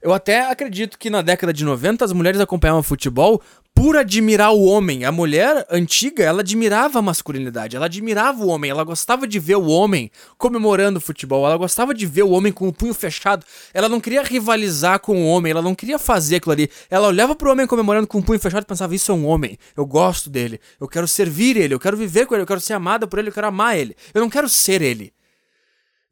Eu 0.00 0.12
até 0.12 0.50
acredito 0.50 0.98
que 0.98 1.10
na 1.10 1.22
década 1.22 1.52
de 1.52 1.64
90 1.64 2.04
as 2.04 2.12
mulheres 2.12 2.40
acompanhavam 2.40 2.82
futebol 2.82 3.40
por 3.74 3.96
admirar 3.96 4.52
o 4.52 4.64
homem. 4.64 5.04
A 5.04 5.12
mulher 5.12 5.66
antiga, 5.70 6.22
ela 6.22 6.40
admirava 6.40 6.98
a 6.98 7.02
masculinidade, 7.02 7.76
ela 7.76 7.86
admirava 7.86 8.44
o 8.44 8.48
homem, 8.48 8.70
ela 8.70 8.84
gostava 8.84 9.26
de 9.26 9.38
ver 9.38 9.56
o 9.56 9.66
homem 9.66 10.10
comemorando 10.36 10.98
o 10.98 11.00
futebol, 11.00 11.46
ela 11.46 11.56
gostava 11.56 11.94
de 11.94 12.06
ver 12.06 12.22
o 12.22 12.30
homem 12.30 12.52
com 12.52 12.68
o 12.68 12.72
punho 12.72 12.94
fechado. 12.94 13.46
Ela 13.72 13.88
não 13.88 14.00
queria 14.00 14.22
rivalizar 14.22 15.00
com 15.00 15.22
o 15.22 15.26
homem, 15.26 15.52
ela 15.52 15.62
não 15.62 15.74
queria 15.74 15.98
fazer 15.98 16.36
aquilo 16.36 16.52
ali. 16.52 16.70
Ela 16.90 17.08
olhava 17.08 17.34
pro 17.34 17.50
homem 17.50 17.66
comemorando 17.66 18.06
com 18.06 18.18
o 18.18 18.22
punho 18.22 18.40
fechado 18.40 18.62
e 18.62 18.66
pensava: 18.66 18.94
Isso 18.94 19.10
é 19.10 19.14
um 19.14 19.26
homem, 19.26 19.58
eu 19.76 19.86
gosto 19.86 20.28
dele, 20.28 20.60
eu 20.80 20.88
quero 20.88 21.08
servir 21.08 21.56
ele, 21.56 21.74
eu 21.74 21.80
quero 21.80 21.96
viver 21.96 22.26
com 22.26 22.34
ele, 22.34 22.42
eu 22.42 22.46
quero 22.46 22.60
ser 22.60 22.74
amada 22.74 23.06
por 23.06 23.18
ele, 23.18 23.28
eu 23.28 23.32
quero 23.32 23.46
amar 23.46 23.78
ele, 23.78 23.96
eu 24.12 24.20
não 24.20 24.28
quero 24.28 24.48
ser 24.48 24.82
ele. 24.82 25.12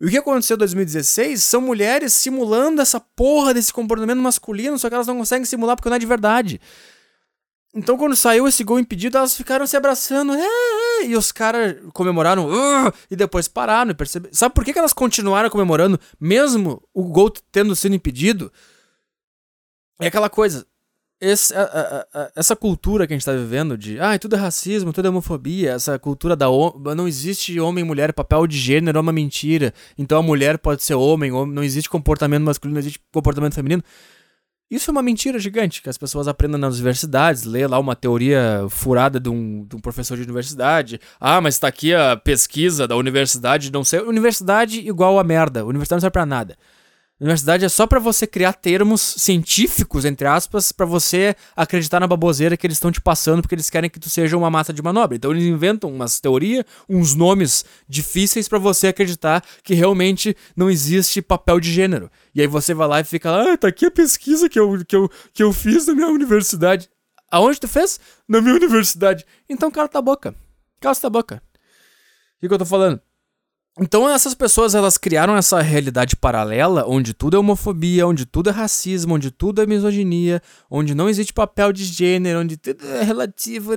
E 0.01 0.07
o 0.07 0.11
que 0.11 0.17
aconteceu 0.17 0.55
em 0.55 0.59
2016 0.59 1.45
são 1.45 1.61
mulheres 1.61 2.15
simulando 2.15 2.81
essa 2.81 2.99
porra 2.99 3.53
desse 3.53 3.73
comportamento 3.73 4.21
masculino, 4.21 4.79
só 4.79 4.89
que 4.89 4.95
elas 4.95 5.07
não 5.07 5.19
conseguem 5.19 5.45
simular 5.45 5.77
porque 5.77 5.91
não 5.91 5.97
é 5.97 5.99
de 5.99 6.07
verdade. 6.07 6.61
Então, 7.73 7.97
quando 7.97 8.17
saiu 8.17 8.49
esse 8.49 8.65
gol 8.65 8.81
impedido, 8.81 9.17
elas 9.17 9.37
ficaram 9.37 9.67
se 9.67 9.77
abraçando. 9.77 10.33
É, 10.33 10.41
é, 10.41 11.07
e 11.07 11.17
os 11.17 11.31
caras 11.31 11.77
comemoraram. 11.93 12.49
Uh, 12.49 12.93
e 13.11 13.15
depois 13.15 13.47
pararam 13.47 13.91
e 13.91 13.95
perceberam. 13.95 14.35
Sabe 14.35 14.55
por 14.55 14.65
que, 14.65 14.73
que 14.73 14.79
elas 14.79 14.93
continuaram 14.93 15.49
comemorando, 15.51 16.01
mesmo 16.19 16.83
o 16.93 17.05
gol 17.05 17.31
tendo 17.53 17.77
sido 17.77 17.95
impedido? 17.95 18.53
É 20.01 20.09
aquela 20.09 20.29
coisa. 20.29 20.67
Esse, 21.21 21.55
a, 21.55 21.63
a, 21.63 22.07
a, 22.19 22.33
essa 22.35 22.57
cultura 22.57 23.07
que 23.07 23.13
a 23.13 23.17
gente 23.17 23.27
tá 23.27 23.33
vivendo 23.33 23.77
de 23.77 24.01
ah, 24.01 24.19
tudo 24.19 24.37
é 24.37 24.39
racismo, 24.39 24.91
tudo 24.91 25.05
é 25.05 25.11
homofobia, 25.11 25.73
essa 25.73 25.99
cultura 25.99 26.35
da 26.35 26.47
não 26.97 27.07
existe 27.07 27.61
homem 27.61 27.85
e 27.85 27.87
mulher, 27.87 28.15
papel 28.15 28.47
de 28.47 28.57
gênero 28.57 28.97
é 28.97 29.01
uma 29.03 29.13
mentira, 29.13 29.75
então 29.99 30.19
a 30.19 30.23
mulher 30.23 30.57
pode 30.57 30.83
ser 30.83 30.95
homem, 30.95 31.31
não 31.31 31.63
existe 31.63 31.91
comportamento 31.91 32.43
masculino, 32.45 32.75
não 32.77 32.81
existe 32.81 33.01
comportamento 33.13 33.55
feminino. 33.55 33.83
Isso 34.71 34.89
é 34.89 34.93
uma 34.93 35.03
mentira 35.03 35.37
gigante, 35.39 35.83
que 35.83 35.91
as 35.91 35.99
pessoas 35.99 36.29
aprendem 36.29 36.59
nas 36.59 36.77
universidades, 36.77 37.43
lê 37.43 37.67
lá 37.67 37.77
uma 37.79 37.97
teoria 37.97 38.65
furada 38.71 39.19
de 39.19 39.29
um, 39.29 39.65
de 39.65 39.75
um 39.75 39.81
professor 39.81 40.17
de 40.17 40.23
universidade. 40.23 41.01
Ah, 41.19 41.41
mas 41.41 41.59
tá 41.59 41.67
aqui 41.67 41.93
a 41.93 42.17
pesquisa 42.17 42.87
da 42.87 42.95
universidade, 42.97 43.73
não 43.73 43.83
sei. 43.83 43.99
Universidade 44.01 44.79
igual 44.79 45.19
a 45.19 45.25
merda. 45.25 45.65
Universidade 45.67 45.97
não 45.97 46.03
serve 46.03 46.13
pra 46.13 46.25
nada. 46.25 46.57
Universidade 47.21 47.67
é 47.67 47.69
só 47.69 47.87
para 47.87 48.01
você 48.01 48.27
criar 48.27 48.55
termos 48.55 49.03
científicos, 49.03 50.07
entre 50.07 50.27
aspas, 50.27 50.73
para 50.73 50.87
você 50.87 51.37
acreditar 51.55 52.01
na 52.01 52.07
baboseira 52.07 52.57
que 52.57 52.67
eles 52.67 52.79
estão 52.79 52.91
te 52.91 52.99
passando 52.99 53.43
porque 53.43 53.55
eles 53.55 53.69
querem 53.69 53.91
que 53.91 54.01
tu 54.01 54.09
seja 54.09 54.39
uma 54.39 54.49
massa 54.49 54.73
de 54.73 54.81
manobra. 54.81 55.15
Então 55.15 55.31
eles 55.31 55.45
inventam 55.45 55.93
umas 55.93 56.19
teorias, 56.19 56.65
uns 56.89 57.15
nomes 57.15 57.63
difíceis 57.87 58.49
para 58.49 58.59
você 58.59 58.87
acreditar 58.87 59.45
que 59.63 59.75
realmente 59.75 60.35
não 60.57 60.71
existe 60.71 61.21
papel 61.21 61.61
de 61.61 61.71
gênero. 61.71 62.11
E 62.35 62.41
aí 62.41 62.47
você 62.47 62.73
vai 62.73 62.89
lá 62.89 63.01
e 63.01 63.05
fica, 63.05 63.31
ah, 63.31 63.55
tá 63.59 63.69
aqui 63.69 63.85
a 63.85 63.91
pesquisa 63.91 64.49
que 64.49 64.59
eu, 64.59 64.83
que 64.87 64.97
eu, 64.97 65.11
que 65.35 65.43
eu 65.43 65.53
fiz 65.53 65.87
na 65.89 65.95
minha 65.95 66.09
universidade. 66.09 66.89
Aonde 67.31 67.61
tu 67.61 67.69
fez? 67.69 68.01
Na 68.27 68.41
minha 68.41 68.55
universidade. 68.55 69.27
Então 69.47 69.71
cala 69.71 69.89
tua 69.89 70.01
boca. 70.01 70.35
Cala 70.81 70.97
tua 70.97 71.11
boca. 71.11 71.43
O 72.39 72.41
que, 72.41 72.49
que 72.49 72.55
eu 72.55 72.59
tô 72.59 72.65
falando? 72.65 72.99
Então 73.79 74.09
essas 74.09 74.35
pessoas 74.35 74.75
elas 74.75 74.99
criaram 74.99 75.37
essa 75.37 75.61
realidade 75.61 76.17
paralela 76.17 76.85
onde 76.87 77.15
tudo 77.15 77.37
é 77.37 77.41
homofobia, 77.41 78.07
onde 78.07 78.27
tudo 78.27 78.51
é 78.51 78.53
racismo, 78.53 79.15
onde 79.15 79.31
tudo 79.31 79.63
é 79.63 79.67
misoginia, 79.67 80.43
onde 80.69 80.95
não 80.95 81.09
existe 81.09 81.33
papel 81.33 81.73
de 81.73 81.85
gênero, 81.85 82.41
onde 82.41 82.57
tudo 82.57 82.85
é 82.85 83.03
relativo. 83.03 83.73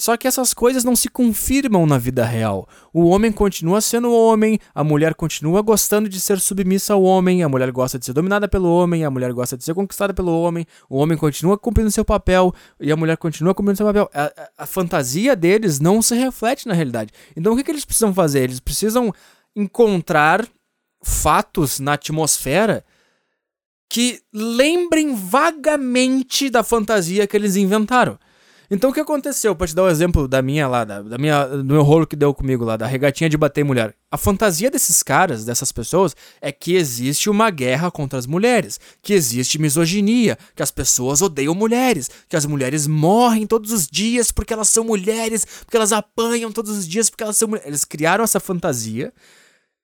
Só 0.00 0.16
que 0.16 0.28
essas 0.28 0.54
coisas 0.54 0.84
não 0.84 0.94
se 0.94 1.08
confirmam 1.08 1.84
na 1.84 1.98
vida 1.98 2.24
real. 2.24 2.68
O 2.92 3.06
homem 3.08 3.32
continua 3.32 3.80
sendo 3.80 4.12
homem, 4.12 4.60
a 4.72 4.84
mulher 4.84 5.12
continua 5.12 5.60
gostando 5.60 6.08
de 6.08 6.20
ser 6.20 6.38
submissa 6.38 6.94
ao 6.94 7.02
homem, 7.02 7.42
a 7.42 7.48
mulher 7.48 7.72
gosta 7.72 7.98
de 7.98 8.04
ser 8.06 8.12
dominada 8.12 8.46
pelo 8.46 8.68
homem, 8.72 9.04
a 9.04 9.10
mulher 9.10 9.32
gosta 9.32 9.56
de 9.56 9.64
ser 9.64 9.74
conquistada 9.74 10.14
pelo 10.14 10.30
homem, 10.40 10.64
o 10.88 10.98
homem 10.98 11.18
continua 11.18 11.58
cumprindo 11.58 11.90
seu 11.90 12.04
papel 12.04 12.54
e 12.80 12.92
a 12.92 12.96
mulher 12.96 13.16
continua 13.16 13.52
cumprindo 13.52 13.76
seu 13.76 13.86
papel. 13.86 14.08
A, 14.14 14.26
a, 14.26 14.50
a 14.58 14.66
fantasia 14.66 15.34
deles 15.34 15.80
não 15.80 16.00
se 16.00 16.14
reflete 16.14 16.68
na 16.68 16.74
realidade. 16.74 17.12
Então 17.36 17.52
o 17.52 17.56
que, 17.56 17.64
que 17.64 17.70
eles 17.72 17.84
precisam 17.84 18.14
fazer? 18.14 18.44
Eles 18.44 18.60
precisam 18.60 19.12
encontrar 19.56 20.46
fatos 21.02 21.80
na 21.80 21.94
atmosfera 21.94 22.84
que 23.90 24.20
lembrem 24.32 25.16
vagamente 25.16 26.50
da 26.50 26.62
fantasia 26.62 27.26
que 27.26 27.36
eles 27.36 27.56
inventaram. 27.56 28.16
Então 28.70 28.90
o 28.90 28.92
que 28.92 29.00
aconteceu? 29.00 29.56
Pra 29.56 29.66
te 29.66 29.74
dar 29.74 29.84
o 29.84 29.86
um 29.86 29.88
exemplo 29.88 30.28
da 30.28 30.42
minha 30.42 30.68
lá, 30.68 30.84
da, 30.84 31.00
da, 31.00 31.16
minha, 31.16 31.46
do 31.46 31.64
meu 31.64 31.82
rolo 31.82 32.06
que 32.06 32.14
deu 32.14 32.34
comigo 32.34 32.64
lá, 32.64 32.76
da 32.76 32.86
regatinha 32.86 33.30
de 33.30 33.36
bater 33.36 33.64
mulher. 33.64 33.94
A 34.10 34.18
fantasia 34.18 34.70
desses 34.70 35.02
caras, 35.02 35.44
dessas 35.44 35.72
pessoas, 35.72 36.14
é 36.38 36.52
que 36.52 36.74
existe 36.74 37.30
uma 37.30 37.48
guerra 37.50 37.90
contra 37.90 38.18
as 38.18 38.26
mulheres, 38.26 38.78
que 39.02 39.14
existe 39.14 39.58
misoginia, 39.58 40.36
que 40.54 40.62
as 40.62 40.70
pessoas 40.70 41.22
odeiam 41.22 41.54
mulheres, 41.54 42.10
que 42.28 42.36
as 42.36 42.44
mulheres 42.44 42.86
morrem 42.86 43.46
todos 43.46 43.72
os 43.72 43.86
dias 43.86 44.30
porque 44.30 44.52
elas 44.52 44.68
são 44.68 44.84
mulheres, 44.84 45.46
porque 45.64 45.76
elas 45.76 45.92
apanham 45.92 46.52
todos 46.52 46.70
os 46.76 46.86
dias 46.86 47.08
porque 47.08 47.24
elas 47.24 47.38
são 47.38 47.48
mulheres. 47.48 47.68
Eles 47.68 47.84
criaram 47.86 48.22
essa 48.22 48.38
fantasia 48.38 49.12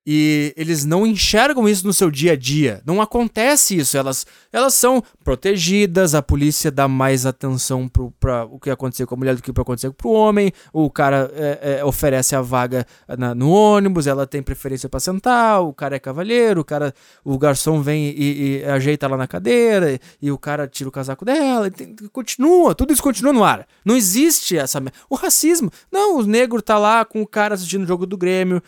E 0.06 0.52
eles 0.54 0.84
não 0.84 1.06
enxergam 1.06 1.66
isso 1.66 1.86
no 1.86 1.92
seu 1.92 2.10
dia 2.10 2.32
a 2.32 2.36
dia. 2.36 2.82
Não 2.84 3.00
acontece 3.00 3.76
isso. 3.76 3.96
Elas, 3.96 4.26
elas 4.52 4.74
são 4.74 5.02
protegidas, 5.22 6.14
a 6.14 6.20
polícia 6.20 6.70
dá 6.70 6.86
mais 6.86 7.24
atenção 7.24 7.88
para 8.20 8.44
o 8.44 8.60
que 8.60 8.70
aconteceu 8.70 9.06
com 9.06 9.14
a 9.14 9.18
mulher 9.18 9.34
do 9.34 9.42
que 9.42 9.50
para 9.50 9.62
acontecer 9.62 9.90
com 9.92 10.08
o 10.10 10.12
homem. 10.12 10.52
O 10.74 10.90
cara 10.90 11.30
é, 11.34 11.78
é, 11.78 11.84
oferece 11.84 12.36
a 12.36 12.42
vaga 12.42 12.86
na, 13.16 13.34
no 13.34 13.48
ônibus, 13.50 14.06
ela 14.06 14.26
tem 14.26 14.42
preferência 14.42 14.90
para 14.90 15.00
sentar, 15.00 15.62
o 15.62 15.72
cara 15.72 15.96
é 15.96 15.98
cavalheiro, 15.98 16.60
o 16.60 16.64
cara, 16.64 16.92
o 17.24 17.38
garçom 17.38 17.80
vem 17.80 18.10
e, 18.10 18.58
e 18.58 18.64
ajeita 18.64 19.08
lá 19.08 19.16
na 19.16 19.26
cadeira, 19.26 19.92
e, 19.92 20.00
e, 20.20 20.30
o 20.30 20.36
cara 20.36 20.68
tira 20.68 20.88
o 20.88 20.92
casaco 20.92 21.24
dela. 21.24 21.70
Tem, 21.70 21.94
continua, 22.12 22.74
tudo 22.74 22.92
isso 22.92 23.02
continua 23.02 23.32
no 23.32 23.42
ar. 23.42 23.66
Não 23.82 23.96
existe 23.96 24.58
essa. 24.58 24.82
O 25.08 25.14
racismo. 25.14 25.70
Não, 25.90 26.18
o 26.18 26.26
negro 26.26 26.60
tá 26.60 26.76
lá 26.76 27.06
com 27.06 27.22
o 27.22 27.26
cara 27.26 27.54
assistindo 27.54 27.84
o 27.84 27.86
jogo 27.86 28.04
do 28.04 28.18
Grêmio 28.18 28.62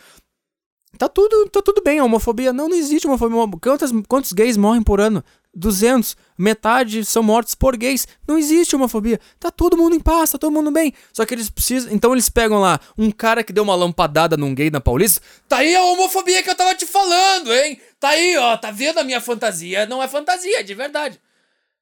Tá 0.97 1.07
tudo, 1.09 1.49
tá 1.49 1.61
tudo 1.61 1.81
bem, 1.83 1.99
a 1.99 2.03
homofobia. 2.05 2.53
Não, 2.53 2.69
não 2.69 2.75
existe 2.75 3.05
homofobia. 3.07 3.37
Quantos, 3.61 3.91
quantos 4.07 4.31
gays 4.31 4.57
morrem 4.57 4.81
por 4.81 4.99
ano? 5.01 5.23
200. 5.53 6.15
Metade 6.37 7.03
são 7.03 7.21
mortos 7.21 7.55
por 7.55 7.75
gays. 7.75 8.07
Não 8.27 8.37
existe 8.37 8.75
homofobia. 8.75 9.19
Tá 9.39 9.51
todo 9.51 9.75
mundo 9.75 9.95
em 9.95 9.99
paz, 9.99 10.31
tá 10.31 10.37
todo 10.37 10.51
mundo 10.51 10.71
bem. 10.71 10.93
Só 11.11 11.25
que 11.25 11.33
eles 11.33 11.49
precisam. 11.49 11.91
Então 11.91 12.13
eles 12.13 12.29
pegam 12.29 12.59
lá 12.59 12.79
um 12.97 13.11
cara 13.11 13.43
que 13.43 13.51
deu 13.51 13.63
uma 13.63 13.75
lampadada 13.75 14.37
num 14.37 14.55
gay 14.55 14.69
na 14.69 14.79
Paulista. 14.79 15.21
Tá 15.47 15.57
aí 15.57 15.75
a 15.75 15.83
homofobia 15.83 16.41
que 16.41 16.49
eu 16.49 16.55
tava 16.55 16.73
te 16.73 16.85
falando, 16.85 17.53
hein? 17.53 17.79
Tá 17.99 18.09
aí, 18.09 18.37
ó. 18.37 18.55
Tá 18.57 18.71
vendo 18.71 18.99
a 18.99 19.03
minha 19.03 19.19
fantasia? 19.19 19.85
Não 19.85 20.01
é 20.01 20.07
fantasia, 20.07 20.59
é 20.59 20.63
de 20.63 20.73
verdade. 20.73 21.19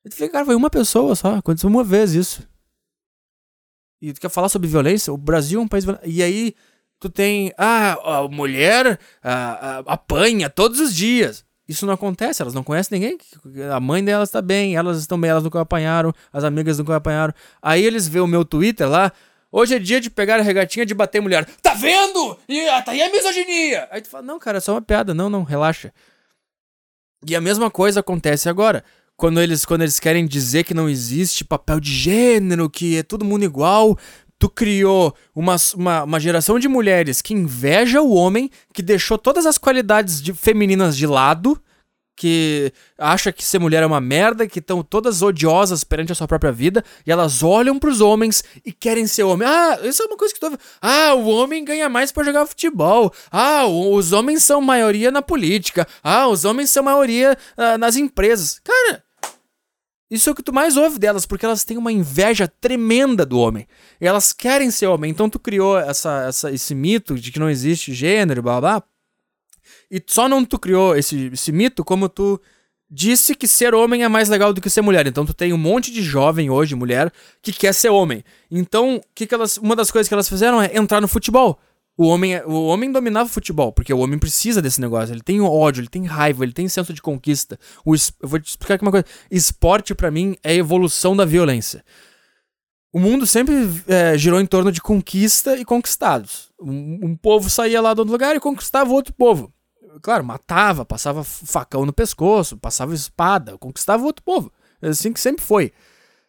E 0.03 0.09
tu 0.09 0.15
fica, 0.15 0.29
cara, 0.29 0.45
foi 0.45 0.55
uma 0.55 0.69
pessoa 0.69 1.15
só. 1.15 1.35
Aconteceu 1.35 1.69
uma 1.69 1.83
vez 1.83 2.13
isso. 2.13 2.47
E 4.01 4.13
tu 4.13 4.19
quer 4.19 4.29
falar 4.29 4.49
sobre 4.49 4.67
violência? 4.67 5.13
O 5.13 5.17
Brasil 5.17 5.59
é 5.59 5.63
um 5.63 5.67
país. 5.67 5.85
E 6.03 6.21
aí 6.23 6.53
tu 6.99 7.09
tem. 7.09 7.51
Ah, 7.57 8.19
a 8.19 8.27
mulher 8.27 8.99
ah, 9.23 9.83
apanha 9.85 10.49
todos 10.49 10.79
os 10.79 10.93
dias. 10.95 11.45
Isso 11.67 11.85
não 11.85 11.95
acontece, 11.95 12.41
elas 12.41 12.53
não 12.53 12.63
conhecem 12.63 12.99
ninguém. 12.99 13.17
A 13.71 13.79
mãe 13.79 14.03
delas 14.03 14.29
está 14.29 14.41
bem, 14.41 14.75
elas 14.75 14.99
estão 14.99 15.19
bem, 15.19 15.31
elas 15.31 15.43
nunca 15.43 15.59
apanharam, 15.59 16.13
as 16.31 16.43
amigas 16.43 16.77
nunca 16.77 16.95
apanharam. 16.95 17.33
Aí 17.61 17.83
eles 17.83 18.07
vê 18.07 18.19
o 18.19 18.27
meu 18.27 18.45
Twitter 18.45 18.87
lá. 18.87 19.11
Hoje 19.51 19.75
é 19.75 19.79
dia 19.79 19.99
de 19.99 20.09
pegar 20.09 20.39
a 20.39 20.43
regatinha 20.43 20.85
de 20.85 20.93
bater 20.93 21.21
mulher. 21.21 21.45
Tá 21.61 21.73
vendo? 21.73 22.37
E 22.47 22.67
ah, 22.67 22.81
tá 22.81 22.91
aí 22.91 23.01
a 23.01 23.09
misoginia. 23.09 23.87
Aí 23.89 24.01
tu 24.01 24.09
fala, 24.09 24.23
não, 24.23 24.37
cara, 24.37 24.57
é 24.57 24.61
só 24.61 24.73
uma 24.73 24.81
piada. 24.81 25.13
Não, 25.13 25.29
não, 25.29 25.43
relaxa. 25.43 25.91
E 27.27 27.35
a 27.35 27.41
mesma 27.41 27.71
coisa 27.71 28.01
acontece 28.01 28.47
agora. 28.47 28.83
Quando 29.17 29.41
eles, 29.41 29.63
quando 29.63 29.81
eles 29.81 29.99
querem 29.99 30.27
dizer 30.27 30.65
que 30.65 30.73
não 30.73 30.89
existe 30.89 31.45
papel 31.45 31.79
de 31.79 31.91
gênero, 31.91 32.69
que 32.69 32.97
é 32.97 33.03
todo 33.03 33.23
mundo 33.23 33.45
igual, 33.45 33.97
tu 34.37 34.49
criou 34.49 35.15
uma, 35.33 35.55
uma, 35.75 36.03
uma, 36.03 36.19
geração 36.19 36.59
de 36.59 36.67
mulheres 36.67 37.21
que 37.21 37.33
inveja 37.33 38.01
o 38.01 38.13
homem, 38.13 38.49
que 38.73 38.81
deixou 38.81 39.17
todas 39.17 39.45
as 39.45 39.57
qualidades 39.57 40.21
de, 40.21 40.33
femininas 40.33 40.97
de 40.97 41.07
lado, 41.07 41.59
que 42.15 42.71
acha 42.97 43.31
que 43.31 43.43
ser 43.43 43.59
mulher 43.59 43.83
é 43.83 43.85
uma 43.85 43.99
merda, 43.99 44.47
que 44.47 44.59
estão 44.59 44.81
todas 44.81 45.21
odiosas 45.21 45.83
perante 45.83 46.11
a 46.11 46.15
sua 46.15 46.27
própria 46.27 46.51
vida, 46.51 46.83
e 47.05 47.11
elas 47.11 47.43
olham 47.43 47.77
para 47.77 47.89
os 47.89 47.99
homens 47.99 48.43
e 48.65 48.71
querem 48.71 49.05
ser 49.05 49.23
homem. 49.23 49.47
Ah, 49.47 49.79
isso 49.83 50.01
é 50.01 50.05
uma 50.05 50.17
coisa 50.17 50.33
que 50.33 50.39
tu 50.39 50.57
Ah, 50.81 51.13
o 51.13 51.27
homem 51.27 51.65
ganha 51.65 51.89
mais 51.89 52.11
para 52.11 52.23
jogar 52.23 52.45
futebol. 52.45 53.13
Ah, 53.29 53.65
os 53.67 54.13
homens 54.13 54.43
são 54.43 54.61
maioria 54.61 55.11
na 55.11 55.21
política. 55.21 55.85
Ah, 56.01 56.27
os 56.27 56.45
homens 56.45 56.69
são 56.69 56.83
maioria 56.83 57.37
ah, 57.57 57.77
nas 57.77 57.97
empresas. 57.97 58.59
Cara, 58.63 59.03
isso 60.09 60.29
é 60.29 60.31
o 60.31 60.35
que 60.35 60.43
tu 60.43 60.53
mais 60.53 60.77
ouve 60.77 60.99
delas, 60.99 61.25
porque 61.25 61.45
elas 61.45 61.63
têm 61.63 61.77
uma 61.77 61.91
inveja 61.91 62.47
tremenda 62.47 63.25
do 63.25 63.39
homem. 63.39 63.67
E 63.99 64.05
elas 64.05 64.31
querem 64.31 64.69
ser 64.69 64.87
homem. 64.87 65.09
Então 65.09 65.29
tu 65.29 65.39
criou 65.39 65.77
essa, 65.77 66.25
essa, 66.27 66.51
esse 66.51 66.75
mito 66.75 67.15
de 67.15 67.31
que 67.31 67.39
não 67.39 67.49
existe 67.49 67.93
gênero, 67.93 68.43
blá 68.43 68.61
blá. 68.61 68.83
E 69.89 70.01
só 70.05 70.29
não 70.29 70.45
tu 70.45 70.59
criou 70.59 70.95
esse, 70.95 71.31
esse 71.33 71.51
mito 71.51 71.83
como 71.83 72.07
tu 72.07 72.39
disse 72.89 73.33
que 73.33 73.47
ser 73.47 73.73
homem 73.73 74.03
é 74.03 74.07
mais 74.07 74.29
legal 74.29 74.53
do 74.53 74.61
que 74.61 74.69
ser 74.69 74.81
mulher. 74.81 75.07
Então 75.07 75.25
tu 75.25 75.33
tem 75.33 75.51
um 75.51 75.57
monte 75.57 75.91
de 75.91 76.03
jovem 76.03 76.49
hoje, 76.49 76.75
mulher, 76.75 77.11
que 77.41 77.51
quer 77.51 77.73
ser 77.73 77.89
homem. 77.89 78.23
Então, 78.49 79.01
que 79.13 79.25
que 79.25 79.33
elas, 79.33 79.57
uma 79.57 79.75
das 79.75 79.89
coisas 79.89 80.07
que 80.07 80.13
elas 80.13 80.29
fizeram 80.29 80.61
é 80.61 80.77
entrar 80.77 81.01
no 81.01 81.07
futebol. 81.07 81.59
O 81.97 82.07
homem, 82.07 82.35
é, 82.35 82.45
o 82.45 82.65
homem 82.65 82.91
dominava 82.91 83.29
o 83.29 83.31
futebol, 83.31 83.71
porque 83.71 83.93
o 83.93 83.99
homem 83.99 84.19
precisa 84.19 84.61
desse 84.61 84.81
negócio. 84.81 85.13
Ele 85.13 85.21
tem 85.21 85.39
ódio, 85.39 85.81
ele 85.81 85.87
tem 85.87 86.05
raiva, 86.05 86.43
ele 86.43 86.51
tem 86.51 86.67
senso 86.67 86.93
de 86.93 87.01
conquista. 87.01 87.57
O, 87.85 87.95
eu 87.95 88.27
vou 88.27 88.39
te 88.39 88.49
explicar 88.49 88.75
aqui 88.75 88.83
uma 88.83 88.91
coisa. 88.91 89.05
Esporte, 89.31 89.95
para 89.95 90.11
mim, 90.11 90.35
é 90.43 90.51
a 90.51 90.55
evolução 90.55 91.15
da 91.15 91.23
violência. 91.23 91.83
O 92.91 92.99
mundo 92.99 93.25
sempre 93.25 93.53
é, 93.87 94.17
girou 94.17 94.41
em 94.41 94.45
torno 94.45 94.71
de 94.71 94.81
conquista 94.81 95.57
e 95.57 95.63
conquistados. 95.63 96.49
Um, 96.61 96.99
um 97.03 97.15
povo 97.15 97.49
saía 97.49 97.81
lá 97.81 97.93
do 97.93 97.99
outro 97.99 98.11
lugar 98.11 98.35
e 98.35 98.39
conquistava 98.39 98.91
outro 98.91 99.13
povo. 99.13 99.53
Claro, 100.01 100.23
matava, 100.23 100.85
passava 100.85 101.23
facão 101.23 101.85
no 101.85 101.93
pescoço, 101.93 102.57
passava 102.57 102.93
espada, 102.93 103.57
conquistava 103.57 104.03
outro 104.03 104.23
povo. 104.23 104.51
É 104.81 104.89
assim 104.89 105.13
que 105.13 105.19
sempre 105.19 105.43
foi. 105.43 105.71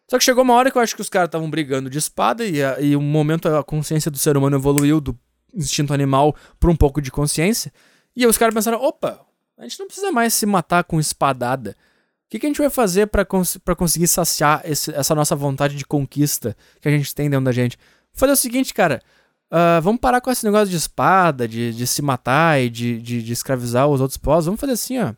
Só 0.09 0.17
que 0.17 0.23
chegou 0.23 0.43
uma 0.43 0.53
hora 0.53 0.71
que 0.71 0.77
eu 0.77 0.81
acho 0.81 0.95
que 0.95 1.01
os 1.01 1.09
caras 1.09 1.27
estavam 1.27 1.49
brigando 1.49 1.89
de 1.89 1.97
espada 1.97 2.45
e, 2.45 2.59
e 2.79 2.95
um 2.95 3.01
momento 3.01 3.49
a 3.49 3.63
consciência 3.63 4.09
do 4.09 4.17
ser 4.17 4.37
humano 4.37 4.55
evoluiu 4.55 5.01
do 5.01 5.17
instinto 5.53 5.93
animal 5.93 6.35
por 6.59 6.69
um 6.69 6.75
pouco 6.75 7.01
de 7.01 7.11
consciência. 7.11 7.71
E 8.15 8.25
os 8.25 8.37
caras 8.37 8.53
pensaram: 8.53 8.81
opa, 8.81 9.25
a 9.57 9.63
gente 9.63 9.79
não 9.79 9.87
precisa 9.87 10.11
mais 10.11 10.33
se 10.33 10.45
matar 10.45 10.83
com 10.83 10.99
espadada. 10.99 11.75
O 12.27 12.29
que, 12.29 12.39
que 12.39 12.45
a 12.45 12.49
gente 12.49 12.59
vai 12.59 12.69
fazer 12.69 13.07
para 13.07 13.23
cons 13.23 13.57
conseguir 13.77 14.07
saciar 14.07 14.61
esse, 14.65 14.93
essa 14.93 15.15
nossa 15.15 15.35
vontade 15.35 15.75
de 15.75 15.85
conquista 15.85 16.57
que 16.81 16.87
a 16.87 16.91
gente 16.91 17.15
tem 17.15 17.29
dentro 17.29 17.45
da 17.45 17.51
gente? 17.51 17.77
Vou 18.13 18.19
fazer 18.19 18.33
o 18.33 18.35
seguinte, 18.35 18.73
cara. 18.73 19.01
Uh, 19.49 19.81
vamos 19.81 20.01
parar 20.01 20.19
com 20.19 20.29
esse 20.29 20.43
negócio 20.43 20.67
de 20.67 20.75
espada, 20.75 21.47
de, 21.47 21.73
de 21.73 21.87
se 21.87 22.01
matar 22.01 22.61
e 22.61 22.69
de, 22.69 23.01
de, 23.01 23.23
de 23.23 23.31
escravizar 23.31 23.87
os 23.87 24.01
outros 24.01 24.17
povos. 24.17 24.45
Vamos 24.45 24.59
fazer 24.59 24.73
assim, 24.73 24.99
ó. 24.99 25.13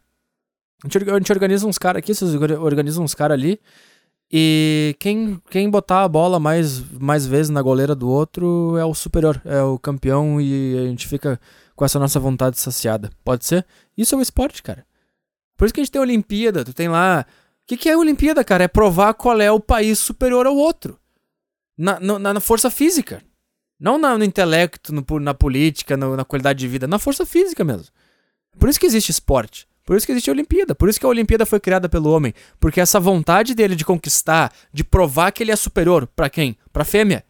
A 0.83 0.87
gente, 0.87 1.09
a 1.09 1.15
gente 1.15 1.31
organiza 1.31 1.67
uns 1.67 1.79
caras 1.79 1.99
aqui, 1.99 2.13
vocês 2.13 2.33
organizam 2.35 3.03
uns 3.03 3.15
caras 3.15 3.35
ali. 3.35 3.59
E 4.31 4.95
quem, 4.99 5.41
quem 5.49 5.69
botar 5.69 6.03
a 6.03 6.07
bola 6.07 6.39
mais, 6.39 6.81
mais 6.99 7.25
vezes 7.25 7.49
na 7.49 7.61
goleira 7.61 7.95
do 7.95 8.07
outro 8.07 8.77
é 8.77 8.85
o 8.85 8.93
superior, 8.93 9.41
é 9.43 9.61
o 9.63 9.79
campeão 9.79 10.39
e 10.39 10.77
a 10.77 10.87
gente 10.87 11.07
fica 11.07 11.39
com 11.75 11.83
essa 11.83 11.97
nossa 11.97 12.19
vontade 12.19 12.59
saciada. 12.59 13.09
Pode 13.23 13.45
ser? 13.45 13.65
Isso 13.97 14.13
é 14.13 14.17
o 14.17 14.21
esporte, 14.21 14.61
cara. 14.61 14.85
Por 15.57 15.65
isso 15.65 15.73
que 15.73 15.79
a 15.79 15.83
gente 15.83 15.91
tem 15.91 15.99
a 15.99 16.03
Olimpíada, 16.03 16.63
tu 16.63 16.73
tem 16.73 16.87
lá. 16.87 17.25
O 17.63 17.67
que, 17.67 17.77
que 17.77 17.89
é 17.89 17.93
a 17.93 17.97
Olimpíada, 17.97 18.43
cara? 18.43 18.65
É 18.65 18.67
provar 18.67 19.13
qual 19.13 19.39
é 19.41 19.51
o 19.51 19.59
país 19.59 19.97
superior 19.97 20.45
ao 20.45 20.55
outro. 20.55 20.99
Na, 21.77 21.99
na, 21.99 22.33
na 22.33 22.39
força 22.39 22.69
física. 22.69 23.23
Não 23.79 23.97
na, 23.97 24.17
no 24.17 24.23
intelecto, 24.23 24.93
no, 24.93 25.19
na 25.19 25.33
política, 25.33 25.95
no, 25.95 26.17
na 26.17 26.25
qualidade 26.25 26.59
de 26.59 26.67
vida, 26.67 26.85
na 26.85 26.99
força 26.99 27.25
física 27.25 27.63
mesmo. 27.63 27.87
Por 28.59 28.67
isso 28.67 28.79
que 28.79 28.85
existe 28.85 29.09
esporte. 29.09 29.68
Por 29.85 29.97
isso 29.97 30.05
que 30.05 30.11
existe 30.11 30.29
a 30.29 30.33
Olimpíada. 30.33 30.75
Por 30.75 30.87
isso 30.87 30.99
que 30.99 31.05
a 31.05 31.09
Olimpíada 31.09 31.45
foi 31.45 31.59
criada 31.59 31.89
pelo 31.89 32.11
homem. 32.11 32.33
Porque 32.59 32.79
essa 32.79 32.99
vontade 32.99 33.55
dele 33.55 33.75
de 33.75 33.83
conquistar, 33.83 34.53
de 34.71 34.83
provar 34.83 35.31
que 35.31 35.41
ele 35.41 35.51
é 35.51 35.55
superior, 35.55 36.07
para 36.15 36.29
quem? 36.29 36.55
Pra 36.71 36.85
fêmea. 36.85 37.23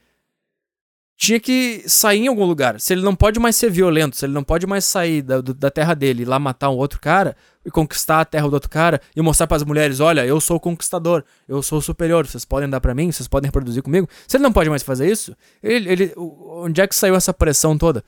Tinha 1.16 1.39
que 1.39 1.84
sair 1.86 2.20
em 2.20 2.28
algum 2.28 2.45
lugar. 2.45 2.80
Se 2.80 2.93
ele 2.93 3.02
não 3.02 3.14
pode 3.14 3.39
mais 3.39 3.56
ser 3.56 3.70
violento, 3.70 4.16
se 4.16 4.26
ele 4.26 4.34
não 4.34 4.43
pode 4.43 4.66
mais 4.66 4.86
sair 4.86 5.22
da, 5.22 5.41
da 5.41 5.70
terra 5.70 5.93
dele 5.93 6.22
e 6.22 6.26
lá 6.26 6.39
matar 6.39 6.70
um 6.70 6.78
outro 6.78 7.00
cara 7.00 7.36
e 7.66 7.70
conquistar 7.70 8.22
a 8.22 8.26
terra 8.26 8.47
do 8.47 8.54
outro 8.54 8.70
cara 8.70 9.02
e 9.14 9.22
mostrar 9.22 9.45
para 9.45 9.58
as 9.58 9.64
mulheres: 9.64 10.00
olha, 10.00 10.26
eu 10.26 10.39
sou 10.39 10.56
o 10.56 10.60
conquistador, 10.62 11.26
eu 11.45 11.62
sou 11.62 11.80
o 11.80 11.82
superior, 11.82 12.26
vocês 12.26 12.45
podem 12.45 12.70
dar 12.70 12.80
para 12.80 12.95
mim, 12.95 13.12
vocês 13.12 13.28
podem 13.28 13.50
reproduzir 13.50 13.84
comigo. 13.84 14.08
Se 14.28 14.38
ele 14.38 14.43
não 14.43 14.54
pode 14.54 14.70
mais 14.70 14.82
fazer 14.82 15.12
isso, 15.12 15.36
ele, 15.62 15.89
ele, 15.89 16.14
onde 16.16 16.80
é 16.80 16.88
que 16.88 16.95
saiu 16.95 17.16
essa 17.16 17.34
pressão 17.34 17.78
toda? 17.78 18.02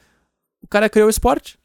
O 0.62 0.68
cara 0.68 0.90
criou 0.90 1.08
o 1.08 1.10
esporte. 1.10 1.61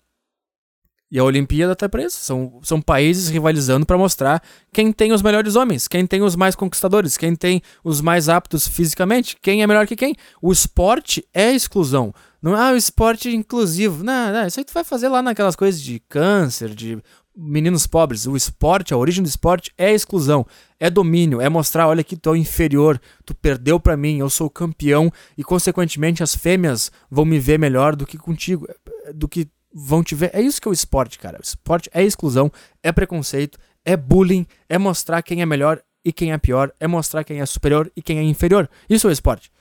E 1.11 1.19
a 1.19 1.25
Olimpíada 1.25 1.77
tá 1.77 1.89
presa. 1.89 2.17
São, 2.17 2.59
são 2.63 2.81
países 2.81 3.29
rivalizando 3.29 3.87
para 3.87 3.97
mostrar 3.97 4.43
quem 4.73 4.93
tem 4.93 5.13
os 5.13 5.23
melhores 5.23 5.55
homens, 5.55 5.87
quem 5.87 6.07
tem 6.07 6.23
os 6.23 6.35
mais 6.35 6.55
conquistadores, 6.55 7.17
quem 7.17 7.37
tem 7.37 7.63
os 7.85 8.01
mais 8.01 8.29
aptos 8.29 8.67
fisicamente, 8.67 9.37
quem 9.41 9.63
é 9.63 9.67
melhor 9.67 9.87
que 9.87 9.97
quem. 9.97 10.15
O 10.43 10.53
esporte 10.53 11.25
é 11.33 11.53
exclusão. 11.53 12.13
Não 12.43 12.57
é 12.57 12.71
ah, 12.71 12.73
o 12.73 12.77
esporte 12.77 13.35
inclusivo. 13.35 14.05
Não, 14.05 14.33
não, 14.33 14.47
isso 14.47 14.61
aí 14.61 14.65
tu 14.65 14.75
vai 14.75 14.85
fazer 14.85 15.09
lá 15.09 15.23
naquelas 15.23 15.57
coisas 15.57 15.81
de 15.81 16.01
câncer, 16.09 16.75
de 16.75 16.99
meninos 17.37 17.87
pobres. 17.87 18.27
O 18.27 18.37
esporte, 18.37 18.95
a 18.95 18.97
origem 18.97 19.23
do 19.23 19.29
esporte 19.29 19.73
é 19.77 19.93
exclusão, 19.93 20.47
é 20.81 20.89
domínio, 20.89 21.41
é 21.41 21.49
mostrar, 21.49 21.87
olha 21.87 22.03
que 22.03 22.17
tu 22.17 22.35
é 22.35 22.39
inferior, 22.39 23.01
tu 23.25 23.35
perdeu 23.35 23.79
para 23.79 23.97
mim, 23.97 24.19
eu 24.19 24.31
sou 24.31 24.49
campeão 24.49 25.13
e 25.37 25.45
consequentemente 25.45 26.23
as 26.23 26.35
fêmeas 26.35 26.91
vão 27.11 27.25
me 27.25 27.39
ver 27.39 27.59
melhor 27.59 27.95
do 27.95 28.07
que 28.07 28.17
contigo, 28.17 28.67
do 29.15 29.29
que 29.29 29.47
vão 29.79 30.03
te 30.03 30.15
ver. 30.15 30.31
É 30.33 30.41
isso 30.41 30.61
que 30.61 30.67
é 30.67 30.71
o 30.71 30.73
esporte, 30.73 31.19
cara. 31.19 31.39
O 31.39 31.43
esporte 31.43 31.91
é 31.93 32.03
exclusão, 32.03 32.51
é 32.83 32.91
preconceito, 32.91 33.59
é 33.85 33.95
bullying, 33.95 34.47
é 34.69 34.79
mostrar 34.79 35.21
quem 35.21 35.43
é 35.43 35.47
melhor 35.47 35.83
e 36.03 36.13
quem 36.13 36.33
é 36.33 36.39
pior, 36.39 36.73
é 36.81 36.87
mostrar 36.87 37.25
quem 37.25 37.41
é 37.41 37.47
superior 37.47 37.93
e 37.95 38.01
quem 38.01 38.19
é 38.19 38.23
inferior. 38.23 38.71
Isso 38.89 39.07
é 39.07 39.11
o 39.11 39.13
esporte. 39.13 39.53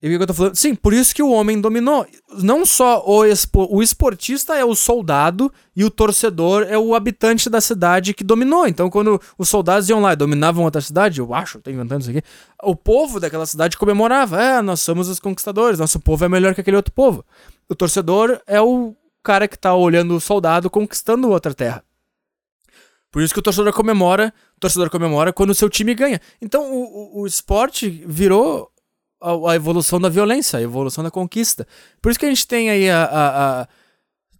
E 0.00 0.06
o 0.06 0.16
que 0.16 0.22
eu 0.22 0.26
tô 0.28 0.34
falando? 0.34 0.54
Sim, 0.54 0.76
por 0.76 0.92
isso 0.92 1.14
que 1.14 1.22
o 1.22 1.30
homem 1.30 1.60
dominou. 1.60 2.06
Não 2.40 2.64
só 2.64 3.02
o, 3.04 3.24
expo, 3.24 3.66
o 3.68 3.82
esportista 3.82 4.54
é 4.54 4.64
o 4.64 4.74
soldado 4.74 5.52
e 5.74 5.84
o 5.84 5.90
torcedor 5.90 6.62
é 6.68 6.78
o 6.78 6.94
habitante 6.94 7.50
da 7.50 7.60
cidade 7.60 8.14
que 8.14 8.22
dominou. 8.22 8.66
Então, 8.66 8.88
quando 8.90 9.20
os 9.36 9.48
soldados 9.48 9.88
iam 9.88 10.00
lá 10.00 10.12
e 10.12 10.16
dominavam 10.16 10.64
outra 10.64 10.80
cidade, 10.80 11.18
eu 11.18 11.34
acho, 11.34 11.60
tô 11.60 11.70
inventando 11.70 12.02
isso 12.02 12.10
aqui, 12.10 12.22
o 12.62 12.76
povo 12.76 13.18
daquela 13.18 13.44
cidade 13.44 13.76
comemorava. 13.76 14.40
É, 14.40 14.62
nós 14.62 14.80
somos 14.80 15.08
os 15.08 15.18
conquistadores, 15.18 15.80
nosso 15.80 15.98
povo 15.98 16.24
é 16.24 16.28
melhor 16.28 16.54
que 16.54 16.60
aquele 16.60 16.76
outro 16.76 16.92
povo. 16.92 17.24
O 17.68 17.74
torcedor 17.74 18.40
é 18.46 18.60
o 18.60 18.96
cara 19.22 19.46
que 19.46 19.58
tá 19.58 19.74
olhando 19.74 20.16
o 20.16 20.20
soldado 20.20 20.70
conquistando 20.70 21.28
outra 21.28 21.52
terra. 21.52 21.84
Por 23.10 23.22
isso 23.22 23.32
que 23.32 23.40
o 23.40 23.42
torcedor 23.42 23.72
comemora, 23.72 24.32
o 24.56 24.60
torcedor 24.60 24.90
comemora 24.90 25.32
quando 25.32 25.50
o 25.50 25.54
seu 25.54 25.68
time 25.68 25.94
ganha. 25.94 26.20
Então 26.40 26.72
o, 26.72 27.18
o, 27.18 27.22
o 27.22 27.26
esporte 27.26 27.88
virou 28.06 28.70
a, 29.20 29.52
a, 29.52 29.56
evolução 29.56 30.00
da 30.00 30.08
violência, 30.08 30.58
a 30.58 30.62
evolução 30.62 31.02
da 31.02 31.10
conquista. 31.10 31.66
Por 32.00 32.10
isso 32.10 32.18
que 32.18 32.26
a 32.26 32.28
gente 32.28 32.46
tem 32.46 32.70
aí 32.70 32.88
a, 32.88 33.04
a, 33.04 33.62
a, 33.62 33.68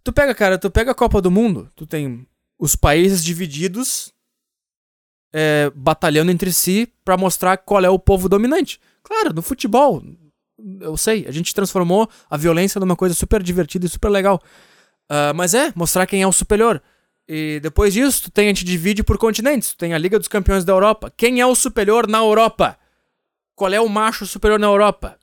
Tu 0.03 0.13
pega, 0.13 0.33
cara, 0.33 0.57
tu 0.57 0.71
pega 0.71 0.91
a 0.91 0.95
Copa 0.95 1.21
do 1.21 1.29
Mundo, 1.29 1.71
tu 1.75 1.85
tem 1.85 2.25
os 2.57 2.75
países 2.75 3.23
divididos 3.23 4.13
é, 5.33 5.71
batalhando 5.75 6.31
entre 6.31 6.51
si 6.51 6.91
para 7.03 7.17
mostrar 7.17 7.57
qual 7.57 7.83
é 7.83 7.89
o 7.89 7.99
povo 7.99 8.27
dominante. 8.29 8.79
Claro, 9.03 9.33
no 9.33 9.41
futebol, 9.41 10.03
eu 10.81 10.95
sei, 10.97 11.25
a 11.27 11.31
gente 11.31 11.53
transformou 11.53 12.09
a 12.29 12.37
violência 12.37 12.79
numa 12.79 12.95
coisa 12.95 13.15
super 13.15 13.41
divertida 13.41 13.85
e 13.85 13.89
super 13.89 14.09
legal. 14.09 14.41
Uh, 15.09 15.33
mas 15.35 15.53
é, 15.53 15.71
mostrar 15.75 16.05
quem 16.05 16.21
é 16.21 16.27
o 16.27 16.31
superior. 16.31 16.81
E 17.27 17.59
depois 17.61 17.93
disso, 17.93 18.23
tu 18.23 18.31
tem, 18.31 18.45
a 18.45 18.49
gente 18.49 18.65
divide 18.65 19.03
por 19.03 19.17
continentes. 19.17 19.69
Tu 19.69 19.77
tem 19.77 19.93
a 19.93 19.97
Liga 19.97 20.17
dos 20.17 20.27
Campeões 20.27 20.65
da 20.65 20.73
Europa. 20.73 21.13
Quem 21.15 21.39
é 21.39 21.45
o 21.45 21.55
superior 21.55 22.07
na 22.07 22.19
Europa? 22.19 22.77
Qual 23.55 23.71
é 23.71 23.79
o 23.79 23.87
macho 23.87 24.25
superior 24.25 24.59
na 24.59 24.67
Europa? 24.67 25.19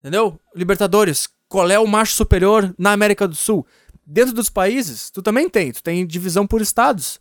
Entendeu? 0.00 0.40
Libertadores. 0.54 1.28
Qual 1.48 1.70
é 1.70 1.78
o 1.78 1.86
macho 1.86 2.14
superior 2.14 2.74
na 2.78 2.92
América 2.92 3.28
do 3.28 3.34
Sul? 3.34 3.66
Dentro 4.06 4.34
dos 4.34 4.48
países, 4.48 5.10
tu 5.10 5.20
também 5.22 5.48
tem. 5.48 5.70
Tu 5.70 5.82
tem 5.82 6.06
divisão 6.06 6.46
por 6.46 6.62
estados. 6.62 7.20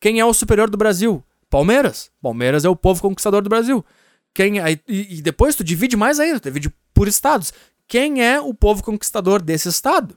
Quem 0.00 0.20
é 0.20 0.24
o 0.24 0.32
superior 0.32 0.70
do 0.70 0.76
Brasil? 0.76 1.22
Palmeiras. 1.50 2.10
Palmeiras 2.22 2.64
é 2.64 2.68
o 2.68 2.76
povo 2.76 3.02
conquistador 3.02 3.42
do 3.42 3.50
Brasil. 3.50 3.84
Quem 4.34 4.60
é, 4.60 4.72
e, 4.88 5.18
e 5.18 5.22
depois 5.22 5.54
tu 5.54 5.62
divide 5.62 5.96
mais 5.96 6.18
ainda, 6.18 6.40
tu 6.40 6.44
divide 6.44 6.72
por 6.94 7.08
estados. 7.08 7.52
Quem 7.86 8.24
é 8.24 8.40
o 8.40 8.54
povo 8.54 8.82
conquistador 8.82 9.42
desse 9.42 9.68
estado? 9.68 10.16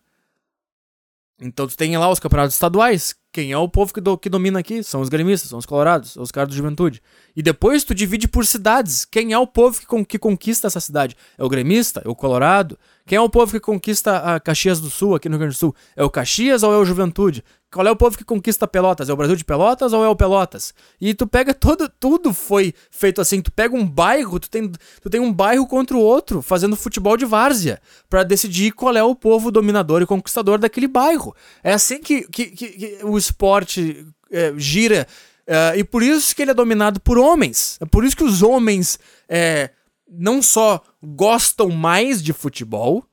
Então 1.39 1.68
tu 1.68 1.76
tem 1.76 1.97
lá 1.97 2.09
os 2.09 2.20
campeonatos 2.20 2.55
estaduais. 2.55 3.13
Quem 3.34 3.51
é 3.51 3.57
o 3.57 3.68
povo 3.68 3.93
que, 3.93 3.99
do, 3.99 4.18
que 4.18 4.30
domina 4.30 4.59
aqui? 4.59 4.82
São 4.82 5.01
os 5.01 5.09
gremistas, 5.09 5.49
são 5.49 5.59
os 5.59 5.66
colorados, 5.66 6.13
são 6.13 6.24
os 6.24 6.32
caras 6.32 6.49
da 6.49 6.55
juventude. 6.55 7.01
E 7.36 7.43
depois 7.43 7.84
tu 7.84 7.93
divide 7.93 8.30
por 8.30 8.45
cidades. 8.45 9.03
Quem 9.03 9.34
é 9.34 9.38
o 9.38 9.45
povo 9.45 9.78
que, 9.78 10.05
que 10.05 10.18
conquista 10.18 10.68
essa 10.68 10.80
cidade? 10.80 11.18
É 11.38 11.43
o 11.43 11.49
gremista? 11.49 12.01
É 12.05 12.07
o 12.07 12.16
colorado? 12.16 12.80
Quem 13.05 13.18
é 13.18 13.22
o 13.22 13.30
povo 13.30 13.51
que 13.51 13.59
conquista 13.59 14.20
a 14.20 14.39
Caxias 14.39 14.80
do 14.80 14.89
Sul, 14.89 15.16
aqui 15.16 15.28
no 15.28 15.34
Rio 15.34 15.39
Grande 15.39 15.55
do 15.55 15.59
Sul? 15.59 15.76
É 15.97 16.03
o 16.05 16.09
Caxias 16.09 16.63
ou 16.63 16.74
é 16.74 16.78
o 16.78 16.86
Juventude? 16.86 17.43
Qual 17.76 17.86
é 17.86 17.91
o 17.91 17.95
povo 17.97 18.17
que 18.17 18.23
conquista 18.23 18.65
Pelotas? 18.65 19.09
É 19.09 19.13
o 19.13 19.17
Brasil 19.17 19.36
de 19.36 19.43
Pelotas 19.43 19.91
ou 19.91 20.01
é 20.01 20.07
o 20.07 20.15
Pelotas? 20.15 20.73
E 20.99 21.13
tu 21.13 21.28
pega 21.28 21.53
todo, 21.53 21.89
tudo 21.89 22.32
foi 22.32 22.73
feito 22.89 23.19
assim. 23.19 23.41
Tu 23.41 23.51
pega 23.51 23.76
um 23.76 23.86
bairro, 23.86 24.39
tu 24.39 24.49
tem, 24.49 24.71
tu 25.01 25.09
tem 25.09 25.19
um 25.19 25.34
bairro 25.34 25.67
contra 25.67 25.97
o 25.97 25.99
outro, 25.99 26.41
fazendo 26.41 26.78
futebol 26.78 27.17
de 27.17 27.26
várzea, 27.26 27.82
para 28.09 28.23
decidir 28.23 28.71
qual 28.71 28.95
é 28.95 29.03
o 29.03 29.13
povo 29.13 29.51
dominador 29.51 30.01
e 30.01 30.05
conquistador 30.05 30.57
daquele 30.57 30.88
bairro. 30.88 31.36
É 31.61 31.73
assim 31.73 31.99
que, 31.99 32.21
que, 32.30 32.45
que, 32.45 32.67
que 32.69 32.99
o 33.03 33.17
esporte 33.17 34.07
é, 34.32 34.53
gira. 34.55 35.05
É, 35.45 35.78
e 35.78 35.84
por 35.84 36.01
isso 36.01 36.34
que 36.34 36.43
ele 36.43 36.51
é 36.51 36.53
dominado 36.53 37.01
por 37.01 37.17
homens. 37.17 37.78
É 37.82 37.86
por 37.86 38.05
isso 38.05 38.15
que 38.15 38.23
os 38.23 38.41
homens 38.41 38.97
é, 39.28 39.69
não 40.09 40.41
só 40.41 40.82
gostam 41.03 41.67
mais 41.71 42.23
de 42.23 42.32
futebol, 42.32 43.05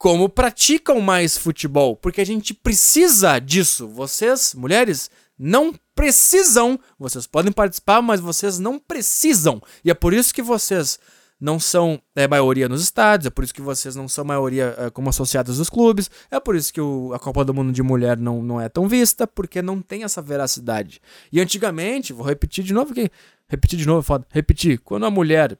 como 0.00 0.30
praticam 0.30 0.98
mais 0.98 1.36
futebol, 1.36 1.94
porque 1.94 2.22
a 2.22 2.24
gente 2.24 2.54
precisa 2.54 3.38
disso. 3.38 3.86
Vocês, 3.86 4.54
mulheres, 4.54 5.10
não 5.38 5.74
precisam. 5.94 6.80
Vocês 6.98 7.26
podem 7.26 7.52
participar, 7.52 8.00
mas 8.00 8.18
vocês 8.18 8.58
não 8.58 8.78
precisam. 8.78 9.60
E 9.84 9.90
é 9.90 9.94
por 9.94 10.14
isso 10.14 10.32
que 10.32 10.40
vocês 10.40 10.98
não 11.38 11.60
são 11.60 12.00
é, 12.16 12.26
maioria 12.26 12.66
nos 12.66 12.82
estádios, 12.82 13.26
é 13.26 13.30
por 13.30 13.44
isso 13.44 13.52
que 13.52 13.60
vocês 13.60 13.94
não 13.94 14.08
são 14.08 14.24
maioria 14.24 14.74
é, 14.78 14.88
como 14.88 15.10
associados 15.10 15.58
dos 15.58 15.68
clubes, 15.68 16.10
é 16.30 16.40
por 16.40 16.56
isso 16.56 16.72
que 16.72 16.80
o, 16.80 17.12
a 17.12 17.18
Copa 17.18 17.44
do 17.44 17.52
Mundo 17.52 17.70
de 17.70 17.82
Mulher 17.82 18.16
não, 18.16 18.42
não 18.42 18.58
é 18.58 18.70
tão 18.70 18.88
vista, 18.88 19.26
porque 19.26 19.60
não 19.60 19.82
tem 19.82 20.02
essa 20.02 20.22
veracidade. 20.22 21.02
E 21.30 21.42
antigamente, 21.42 22.14
vou 22.14 22.24
repetir 22.24 22.64
de 22.64 22.72
novo 22.72 22.94
que. 22.94 23.10
Repetir 23.46 23.78
de 23.78 23.86
novo, 23.86 24.00
é 24.00 24.02
foda. 24.02 24.26
Repetir. 24.30 24.78
Quando 24.78 25.04
a 25.04 25.10
mulher 25.10 25.58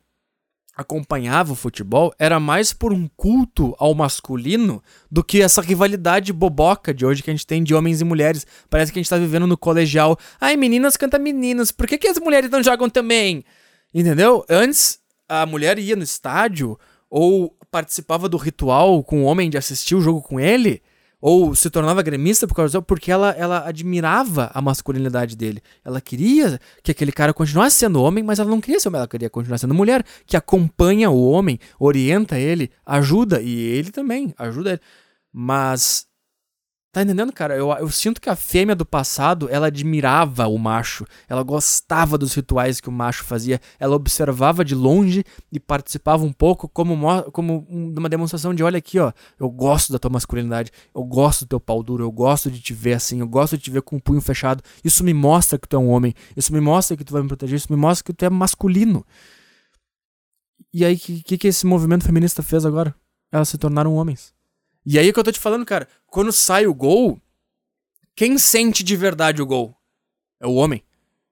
acompanhava 0.77 1.53
o 1.53 1.57
futebol 1.57 2.13
era 2.19 2.41
mais 2.41 2.73
por 2.73 2.93
um 2.93 3.09
culto 3.17 3.75
ao 3.79 3.95
masculino 3.95 4.83
do 5.11 5.23
que 5.23 5.43
essa 5.43 5.61
rivalidade 5.61 6.33
boboca 6.33 6.95
de 6.95 7.05
hoje 7.05 7.23
que 7.23 7.31
a 7.31 7.35
gente 7.35 7.47
tem 7.47 7.63
de 7.63 7.75
homens 7.75 8.01
e 8.01 8.05
mulheres. 8.05 8.47
Parece 8.69 8.93
que 8.93 8.99
a 8.99 9.03
gente 9.03 9.11
tá 9.11 9.19
vivendo 9.19 9.47
no 9.47 9.59
colegial. 9.59 10.19
Ai, 10.41 10.57
meninas 10.57 10.97
canta 10.97 11.19
meninas, 11.19 11.71
por 11.71 11.87
que, 11.87 11.99
que 11.99 12.09
as 12.09 12.19
mulheres 12.19 12.51
não 12.51 12.63
jogam 12.63 12.89
também? 12.89 13.45
Entendeu? 13.93 14.45
Antes, 14.49 14.99
a 15.29 15.45
mulher 15.45 15.79
ia 15.79 15.97
no 15.97 16.03
estádio 16.03 16.79
ou 17.09 17.57
participava 17.71 18.29
do 18.29 18.37
ritual 18.37 19.03
com 19.03 19.23
o 19.23 19.25
homem 19.25 19.51
de 19.51 19.59
assistir 19.59 19.95
o 19.95 20.01
jogo 20.01 20.23
com 20.23 20.41
ele 20.41 20.83
ou 21.21 21.55
se 21.55 21.69
tornava 21.69 22.03
gremista 22.03 22.47
por 22.47 22.55
causa 22.55 22.81
porque 22.81 23.13
ela, 23.13 23.31
ela 23.31 23.69
admirava 23.69 24.51
a 24.55 24.63
masculinidade 24.63 25.37
dele. 25.37 25.63
Ela 25.85 26.01
queria 26.01 26.59
que 26.83 26.91
aquele 26.91 27.13
cara 27.13 27.35
continuasse 27.35 27.77
sendo 27.77 28.03
homem, 28.03 28.25
mas 28.25 28.39
ela 28.39 28.49
não 28.49 28.61
queria 28.61 28.81
ser 28.81 28.89
homem, 28.89 28.99
ela 28.99 29.09
queria 29.09 29.29
continuar 29.29 29.59
sendo 29.59 29.75
mulher, 29.75 30.05
que 30.27 30.37
acompanha 30.37 31.11
o 31.11 31.31
homem, 31.31 31.59
orienta 31.79 32.39
ele, 32.39 32.71
ajuda, 32.87 33.41
e 33.41 33.55
ele 33.55 33.91
também 33.91 34.35
ajuda 34.39 34.73
ele. 34.73 34.81
Mas 35.33 36.07
Tá 36.93 37.03
entendendo, 37.03 37.33
cara? 37.33 37.57
Eu, 37.57 37.71
eu 37.71 37.89
sinto 37.89 38.21
que 38.21 38.29
a 38.29 38.35
fêmea 38.35 38.75
do 38.75 38.85
passado, 38.85 39.49
ela 39.49 39.69
admirava 39.69 40.49
o 40.49 40.59
macho. 40.59 41.07
Ela 41.29 41.45
gostava 41.45 42.19
dos 42.19 42.35
rituais 42.35 42.81
que 42.81 42.89
o 42.89 42.93
macho 42.93 43.23
fazia. 43.23 43.61
Ela 43.79 43.95
observava 43.95 44.65
de 44.65 44.75
longe 44.75 45.23
e 45.53 45.61
participava 45.61 46.25
um 46.25 46.33
pouco 46.33 46.69
como, 46.69 46.97
como 47.31 47.65
uma 47.71 48.09
demonstração 48.09 48.53
de, 48.53 48.65
olha 48.65 48.79
aqui, 48.79 48.99
ó, 48.99 49.13
eu 49.39 49.49
gosto 49.49 49.93
da 49.93 50.01
tua 50.01 50.11
masculinidade, 50.11 50.73
eu 50.93 51.05
gosto 51.05 51.45
do 51.45 51.51
teu 51.51 51.61
pau 51.61 51.81
duro, 51.81 52.03
eu 52.03 52.11
gosto 52.11 52.51
de 52.51 52.61
te 52.61 52.75
ver 52.75 52.95
assim, 52.95 53.21
eu 53.21 53.29
gosto 53.29 53.57
de 53.57 53.63
te 53.63 53.71
ver 53.71 53.83
com 53.83 53.95
o 53.97 54.03
punho 54.03 54.21
fechado. 54.21 54.61
Isso 54.85 55.05
me 55.05 55.15
mostra 55.15 55.61
que 55.61 55.69
tu 55.69 55.77
é 55.77 55.79
um 55.79 55.91
homem, 55.91 56.13
isso 56.37 56.53
me 56.53 56.61
mostra 56.61 56.97
que 56.97 57.05
tu 57.05 57.13
vai 57.13 57.23
me 57.23 57.29
proteger, 57.29 57.57
isso 57.57 57.73
me 57.73 57.79
mostra 57.79 58.05
que 58.05 58.13
tu 58.13 58.25
é 58.25 58.31
masculino. 58.31 59.07
E 60.75 60.85
aí, 60.85 60.97
o 60.97 60.99
que, 60.99 61.39
que 61.39 61.47
esse 61.47 61.65
movimento 61.65 62.05
feminista 62.05 62.43
fez 62.43 62.67
agora? 62.67 62.93
Elas 63.33 63.49
se 63.49 63.59
tornaram 63.59 63.95
homens. 63.95 64.35
E 64.85 64.99
aí 64.99 65.13
que 65.13 65.19
eu 65.19 65.25
tô 65.25 65.33
te 65.33 65.41
falando, 65.41 65.65
cara, 65.65 65.87
quando 66.07 66.33
sai 66.33 66.67
o 66.67 66.75
gol, 66.75 67.21
quem 68.15 68.39
sente 68.39 68.83
de 68.83 68.97
verdade 68.97 69.43
o 69.43 69.47
gol? 69.47 69.77
É 70.41 70.47
o 70.47 70.55
homem. 70.55 70.83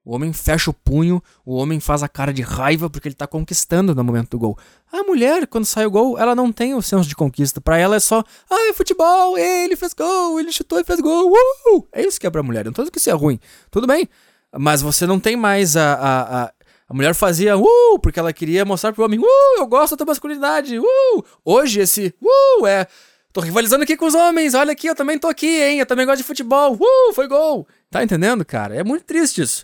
O 0.03 0.15
homem 0.15 0.33
fecha 0.33 0.71
o 0.71 0.73
punho, 0.73 1.21
o 1.45 1.55
homem 1.55 1.79
faz 1.79 2.01
a 2.01 2.07
cara 2.07 2.33
de 2.33 2.41
raiva 2.41 2.89
porque 2.89 3.07
ele 3.07 3.15
tá 3.15 3.27
conquistando 3.27 3.93
no 3.93 4.03
momento 4.03 4.31
do 4.31 4.39
gol. 4.39 4.57
A 4.91 5.03
mulher, 5.03 5.45
quando 5.45 5.65
sai 5.65 5.85
o 5.85 5.91
gol, 5.91 6.17
ela 6.17 6.33
não 6.33 6.51
tem 6.51 6.73
o 6.73 6.81
senso 6.81 7.07
de 7.07 7.15
conquista. 7.15 7.61
Para 7.61 7.77
ela 7.77 7.95
é 7.95 7.99
só, 7.99 8.23
ah, 8.49 8.69
é 8.69 8.73
futebol, 8.73 9.37
ele 9.37 9.75
fez 9.75 9.93
gol, 9.93 10.39
ele 10.39 10.51
chutou 10.51 10.79
e 10.79 10.83
fez 10.83 10.99
gol. 10.99 11.31
Uh! 11.31 11.87
É 11.91 12.01
isso 12.01 12.19
que 12.19 12.25
é 12.25 12.29
pra 12.29 12.41
mulher. 12.41 12.65
Não 12.65 12.71
tô 12.71 12.81
dizendo 12.81 12.91
que 12.91 12.97
isso 12.97 13.09
é 13.09 13.13
ruim. 13.13 13.39
Tudo 13.69 13.85
bem. 13.85 14.09
Mas 14.57 14.81
você 14.81 15.05
não 15.05 15.19
tem 15.19 15.35
mais 15.35 15.77
a, 15.77 15.93
a, 15.93 16.43
a 16.43 16.53
a 16.89 16.93
mulher 16.93 17.13
fazia 17.13 17.55
uh, 17.55 17.99
porque 18.01 18.19
ela 18.19 18.33
queria 18.33 18.65
mostrar 18.65 18.91
pro 18.91 19.05
homem, 19.05 19.19
uh, 19.19 19.59
eu 19.59 19.67
gosto 19.67 19.91
da 19.91 19.97
tua 19.97 20.07
masculinidade, 20.07 20.79
uh. 20.79 21.23
Hoje 21.45 21.81
esse 21.81 22.15
uh 22.19 22.65
é 22.65 22.87
Tô 23.31 23.41
rivalizando 23.41 23.83
aqui 23.83 23.95
com 23.95 24.05
os 24.05 24.15
homens, 24.15 24.55
olha 24.55 24.71
aqui, 24.71 24.87
eu 24.87 24.95
também 24.95 25.19
tô 25.19 25.27
aqui, 25.27 25.61
hein? 25.61 25.79
Eu 25.79 25.85
também 25.85 26.05
gosto 26.05 26.17
de 26.17 26.23
futebol. 26.23 26.73
Uh, 26.73 27.13
foi 27.13 27.27
gol. 27.27 27.67
Tá 27.89 28.03
entendendo, 28.03 28.43
cara? 28.43 28.75
É 28.75 28.83
muito 28.83 29.05
triste 29.05 29.41
isso. 29.41 29.63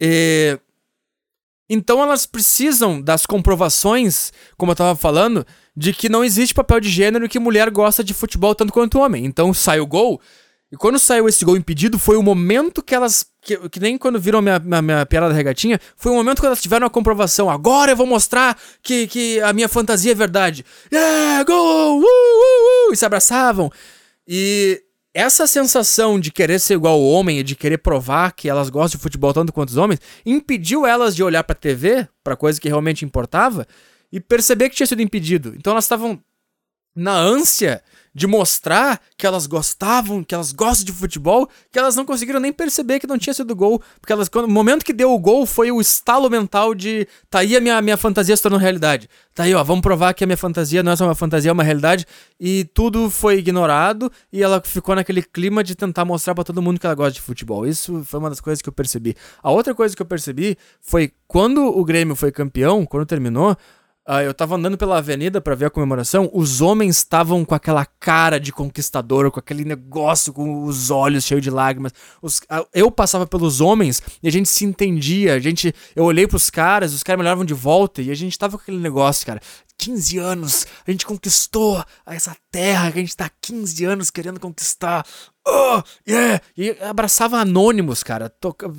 E... 0.00 0.58
Então 1.70 2.02
elas 2.02 2.26
precisam 2.26 3.00
das 3.00 3.24
comprovações, 3.24 4.32
como 4.56 4.72
eu 4.72 4.76
tava 4.76 4.96
falando, 4.96 5.46
de 5.76 5.92
que 5.92 6.08
não 6.08 6.24
existe 6.24 6.54
papel 6.54 6.80
de 6.80 6.90
gênero 6.90 7.28
que 7.28 7.38
mulher 7.38 7.70
gosta 7.70 8.02
de 8.02 8.12
futebol 8.12 8.54
tanto 8.54 8.72
quanto 8.72 8.98
homem. 8.98 9.24
Então 9.24 9.54
sai 9.54 9.80
o 9.80 9.86
gol, 9.86 10.20
e 10.74 10.76
quando 10.76 10.98
saiu 10.98 11.28
esse 11.28 11.44
gol 11.44 11.56
impedido, 11.56 12.00
foi 12.00 12.16
o 12.16 12.22
momento 12.22 12.82
que 12.82 12.96
elas. 12.96 13.24
Que, 13.40 13.56
que 13.68 13.78
nem 13.78 13.96
quando 13.96 14.18
viram 14.18 14.42
minha, 14.42 14.58
minha, 14.58 14.82
minha 14.82 15.06
piada 15.06 15.28
da 15.28 15.34
regatinha, 15.34 15.80
foi 15.96 16.10
o 16.10 16.16
momento 16.16 16.40
que 16.40 16.46
elas 16.46 16.60
tiveram 16.60 16.84
a 16.84 16.90
comprovação. 16.90 17.48
Agora 17.48 17.92
eu 17.92 17.96
vou 17.96 18.08
mostrar 18.08 18.58
que, 18.82 19.06
que 19.06 19.40
a 19.40 19.52
minha 19.52 19.68
fantasia 19.68 20.10
é 20.10 20.16
verdade. 20.16 20.64
Yeah, 20.92 21.44
gol! 21.44 22.00
Uh, 22.00 22.02
uh, 22.02 22.88
uh! 22.88 22.92
E 22.92 22.96
se 22.96 23.06
abraçavam. 23.06 23.70
E 24.26 24.82
essa 25.14 25.46
sensação 25.46 26.18
de 26.18 26.32
querer 26.32 26.58
ser 26.58 26.74
igual 26.74 26.94
ao 26.94 27.04
homem 27.04 27.38
e 27.38 27.44
de 27.44 27.54
querer 27.54 27.78
provar 27.78 28.32
que 28.32 28.48
elas 28.48 28.68
gostam 28.68 28.98
de 28.98 29.02
futebol 29.02 29.32
tanto 29.32 29.52
quanto 29.52 29.68
os 29.68 29.76
homens, 29.76 30.00
impediu 30.26 30.84
elas 30.84 31.14
de 31.14 31.22
olhar 31.22 31.44
pra 31.44 31.54
TV, 31.54 32.08
pra 32.24 32.34
coisa 32.34 32.60
que 32.60 32.66
realmente 32.66 33.04
importava, 33.04 33.64
e 34.10 34.18
perceber 34.18 34.70
que 34.70 34.74
tinha 34.74 34.88
sido 34.88 35.02
impedido. 35.02 35.54
Então 35.56 35.70
elas 35.70 35.84
estavam 35.84 36.20
na 36.96 37.12
ânsia 37.12 37.80
de 38.14 38.26
mostrar 38.26 39.00
que 39.16 39.26
elas 39.26 39.46
gostavam, 39.46 40.22
que 40.22 40.34
elas 40.34 40.52
gostam 40.52 40.84
de 40.84 40.92
futebol, 40.92 41.48
que 41.72 41.78
elas 41.78 41.96
não 41.96 42.04
conseguiram 42.04 42.38
nem 42.38 42.52
perceber 42.52 43.00
que 43.00 43.06
não 43.06 43.18
tinha 43.18 43.34
sido 43.34 43.56
gol. 43.56 43.82
Porque 44.00 44.12
elas, 44.12 44.28
quando, 44.28 44.44
o 44.44 44.50
momento 44.50 44.84
que 44.84 44.92
deu 44.92 45.12
o 45.12 45.18
gol 45.18 45.44
foi 45.44 45.72
o 45.72 45.80
estalo 45.80 46.30
mental 46.30 46.74
de 46.74 47.08
tá 47.28 47.40
aí 47.40 47.56
a 47.56 47.60
minha, 47.60 47.82
minha 47.82 47.96
fantasia 47.96 48.36
se 48.36 48.42
tornou 48.42 48.60
realidade. 48.60 49.08
Tá 49.34 49.42
aí, 49.42 49.54
ó, 49.54 49.64
vamos 49.64 49.82
provar 49.82 50.14
que 50.14 50.22
a 50.22 50.26
minha 50.26 50.36
fantasia 50.36 50.82
não 50.82 50.92
é 50.92 50.96
só 50.96 51.04
uma 51.04 51.14
fantasia, 51.14 51.50
é 51.50 51.52
uma 51.52 51.64
realidade. 51.64 52.06
E 52.38 52.64
tudo 52.72 53.10
foi 53.10 53.38
ignorado 53.38 54.10
e 54.32 54.42
ela 54.42 54.62
ficou 54.64 54.94
naquele 54.94 55.22
clima 55.22 55.64
de 55.64 55.74
tentar 55.74 56.04
mostrar 56.04 56.36
para 56.36 56.44
todo 56.44 56.62
mundo 56.62 56.78
que 56.78 56.86
ela 56.86 56.94
gosta 56.94 57.14
de 57.14 57.20
futebol. 57.20 57.66
Isso 57.66 58.04
foi 58.04 58.20
uma 58.20 58.30
das 58.30 58.40
coisas 58.40 58.62
que 58.62 58.68
eu 58.68 58.72
percebi. 58.72 59.16
A 59.42 59.50
outra 59.50 59.74
coisa 59.74 59.96
que 59.96 60.00
eu 60.00 60.06
percebi 60.06 60.56
foi 60.80 61.10
quando 61.26 61.64
o 61.64 61.84
Grêmio 61.84 62.14
foi 62.14 62.30
campeão, 62.30 62.86
quando 62.86 63.06
terminou, 63.06 63.56
Uh, 64.06 64.20
eu 64.20 64.34
tava 64.34 64.56
andando 64.56 64.76
pela 64.76 64.98
avenida 64.98 65.40
para 65.40 65.54
ver 65.54 65.64
a 65.64 65.70
comemoração, 65.70 66.28
os 66.34 66.60
homens 66.60 66.98
estavam 66.98 67.42
com 67.42 67.54
aquela 67.54 67.86
cara 67.86 68.38
de 68.38 68.52
conquistador, 68.52 69.30
com 69.30 69.40
aquele 69.40 69.64
negócio, 69.64 70.30
com 70.30 70.64
os 70.64 70.90
olhos 70.90 71.24
cheios 71.24 71.42
de 71.42 71.48
lágrimas. 71.48 71.90
Os, 72.20 72.36
uh, 72.40 72.66
eu 72.74 72.90
passava 72.90 73.26
pelos 73.26 73.62
homens 73.62 74.02
e 74.22 74.28
a 74.28 74.30
gente 74.30 74.50
se 74.50 74.62
entendia, 74.62 75.32
a 75.32 75.38
gente, 75.38 75.74
eu 75.96 76.04
olhei 76.04 76.26
pros 76.26 76.50
caras, 76.50 76.92
os 76.92 77.02
caras 77.02 77.18
me 77.18 77.24
olhavam 77.24 77.46
de 77.46 77.54
volta 77.54 78.02
e 78.02 78.10
a 78.10 78.14
gente 78.14 78.38
tava 78.38 78.58
com 78.58 78.62
aquele 78.62 78.78
negócio, 78.78 79.24
cara. 79.24 79.40
15 79.78 80.18
anos, 80.18 80.66
a 80.86 80.90
gente 80.90 81.06
conquistou 81.06 81.82
essa 82.06 82.36
terra 82.50 82.92
que 82.92 82.98
a 82.98 83.00
gente 83.00 83.16
tá 83.16 83.30
15 83.40 83.84
anos 83.86 84.10
querendo 84.10 84.38
conquistar. 84.38 85.04
Oh, 85.46 85.82
yeah! 86.06 86.40
E 86.56 86.70
abraçava 86.82 87.38
anônimos, 87.38 88.02
cara. 88.02 88.30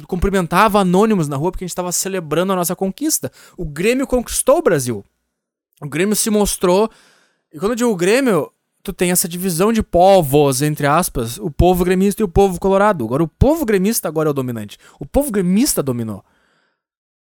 Cumprimentava 0.08 0.80
anônimos 0.80 1.28
na 1.28 1.36
rua 1.36 1.52
porque 1.52 1.66
a 1.66 1.68
gente 1.68 1.76
tava 1.76 1.92
celebrando 1.92 2.54
a 2.54 2.56
nossa 2.56 2.76
conquista. 2.76 3.32
O 3.58 3.66
Grêmio 3.66 4.08
conquistou 4.08 4.60
o 4.60 4.62
Brasil. 4.62 5.04
O 5.82 5.90
Grêmio 5.90 6.16
se 6.16 6.30
mostrou. 6.30 6.90
E 7.54 7.60
quando 7.60 7.72
eu 7.72 7.76
digo 7.76 7.96
Grêmio, 7.96 8.52
tu 8.84 8.94
tem 8.94 9.12
essa 9.12 9.28
divisão 9.28 9.74
de 9.74 9.82
povos, 9.82 10.62
entre 10.62 10.88
aspas, 10.88 11.38
o 11.38 11.50
povo 11.50 11.84
gremista 11.84 12.22
e 12.22 12.26
o 12.26 12.30
povo 12.30 12.60
colorado. 12.60 13.04
Agora, 13.04 13.24
o 13.24 13.28
povo 13.28 13.66
gremista 13.66 14.08
agora 14.08 14.30
é 14.30 14.32
o 14.32 14.34
dominante. 14.34 14.78
O 15.00 15.06
povo 15.06 15.32
gremista 15.32 15.82
dominou. 15.82 16.24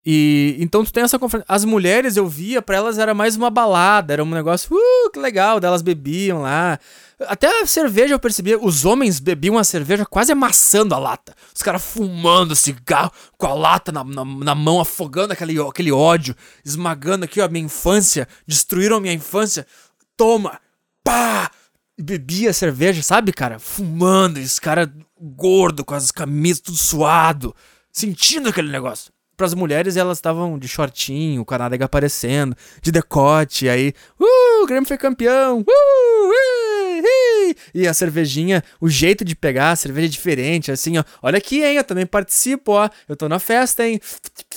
E 0.10 0.56
então 0.58 0.86
tu 0.86 0.94
tem 0.94 1.04
essa 1.04 1.20
conferência. 1.20 1.54
As 1.54 1.66
mulheres 1.66 2.16
eu 2.16 2.26
via, 2.30 2.62
para 2.62 2.78
elas 2.78 2.98
era 2.98 3.14
mais 3.14 3.36
uma 3.36 3.50
balada, 3.50 4.14
era 4.14 4.24
um 4.24 4.30
negócio, 4.30 4.74
uh, 4.74 5.12
que 5.12 5.20
legal, 5.20 5.60
delas 5.60 5.82
bebiam 5.82 6.44
lá. 6.44 6.80
Até 7.28 7.62
a 7.62 7.66
cerveja 7.66 8.14
eu 8.14 8.20
percebia, 8.20 8.58
os 8.58 8.86
homens 8.86 9.20
bebiam 9.20 9.58
a 9.58 9.66
cerveja 9.66 10.06
quase 10.06 10.32
amassando 10.32 10.96
a 10.96 10.98
lata. 10.98 11.36
Os 11.54 11.62
caras 11.62 11.84
fumando 11.84 12.56
cigarro 12.56 13.12
com 13.38 13.48
a 13.48 13.54
lata 13.54 13.92
na, 13.92 14.02
na, 14.02 14.24
na, 14.24 14.56
mão, 14.56 14.80
afogando 14.80 15.34
aquele, 15.34 15.60
aquele 15.60 15.92
ódio, 15.92 16.34
esmagando 16.64 17.26
aqui 17.26 17.42
a 17.42 17.50
minha 17.50 17.66
infância, 17.66 18.30
destruíram 18.48 18.96
a 18.96 19.02
minha 19.02 19.14
infância. 19.14 19.68
Toma! 20.16 20.58
Pá! 21.04 21.52
Bebia 22.00 22.54
cerveja, 22.54 23.04
sabe, 23.04 23.34
cara? 23.34 23.60
Fumando, 23.60 24.38
esse 24.38 24.62
cara 24.62 24.90
gordo, 25.20 25.84
com 25.84 25.96
as 25.96 26.12
camisas 26.12 26.62
tudo 26.62 26.78
suado, 26.78 27.54
sentindo 27.92 28.48
aquele 28.48 28.72
negócio 28.72 29.12
pras 29.38 29.54
mulheres 29.54 29.96
elas 29.96 30.18
estavam 30.18 30.58
de 30.58 30.68
shortinho, 30.68 31.46
com 31.46 31.54
a 31.54 31.60
nádega 31.60 31.86
aparecendo, 31.86 32.58
de 32.82 32.92
decote, 32.92 33.70
aí, 33.70 33.94
uh, 34.20 34.64
o 34.64 34.66
Grêmio 34.66 34.88
foi 34.88 34.98
campeão, 34.98 35.60
uh, 35.60 36.34
e 37.74 37.88
a 37.88 37.94
cervejinha, 37.94 38.64
o 38.82 38.90
jeito 38.90 39.24
de 39.24 39.36
pegar 39.36 39.72
a 39.72 39.76
cerveja 39.76 40.08
é 40.08 40.10
diferente, 40.10 40.72
assim, 40.72 40.98
ó, 40.98 41.04
olha 41.22 41.38
aqui, 41.38 41.64
hein, 41.64 41.78
eu 41.78 41.84
também 41.84 42.06
participo, 42.06 42.72
ó, 42.72 42.90
eu 43.08 43.16
tô 43.16 43.30
na 43.30 43.38
festa, 43.38 43.88
hein, 43.88 44.02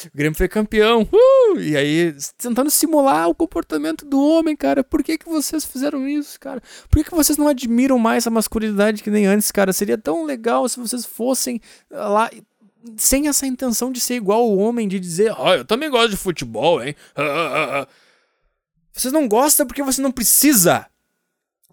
o 0.07 0.17
Grêmio 0.17 0.37
foi 0.37 0.49
campeão, 0.49 1.03
uh, 1.03 1.61
e 1.61 1.77
aí, 1.77 2.17
tentando 2.39 2.71
simular 2.71 3.29
o 3.29 3.35
comportamento 3.35 4.07
do 4.07 4.19
homem, 4.19 4.57
cara, 4.57 4.83
por 4.83 5.03
que 5.03 5.19
que 5.19 5.29
vocês 5.29 5.65
fizeram 5.65 6.09
isso, 6.09 6.41
cara? 6.41 6.63
Por 6.89 6.99
que 6.99 7.11
que 7.11 7.15
vocês 7.15 7.37
não 7.37 7.49
admiram 7.49 7.99
mais 7.99 8.27
a 8.27 8.31
masculinidade 8.31 9.03
que 9.03 9.11
nem 9.11 9.27
antes, 9.27 9.51
cara? 9.51 9.73
Seria 9.73 9.99
tão 9.99 10.25
legal 10.25 10.69
se 10.69 10.81
vocês 10.81 11.05
fossem 11.05 11.61
lá 11.91 12.31
sem 12.97 13.29
essa 13.29 13.47
intenção 13.47 13.93
de 13.93 14.01
ser 14.01 14.15
igual 14.15 14.49
o 14.49 14.59
homem, 14.59 14.89
de 14.89 14.99
dizer, 14.99 15.33
ah, 15.39 15.57
eu 15.57 15.65
também 15.65 15.91
gosto 15.91 16.11
de 16.11 16.17
futebol, 16.17 16.83
hein? 16.83 16.95
Ah, 17.15 17.83
ah. 17.83 17.89
Vocês 18.93 19.13
não 19.13 19.29
gostam 19.29 19.67
porque 19.67 19.83
você 19.83 20.01
não 20.01 20.13
precisa. 20.13 20.87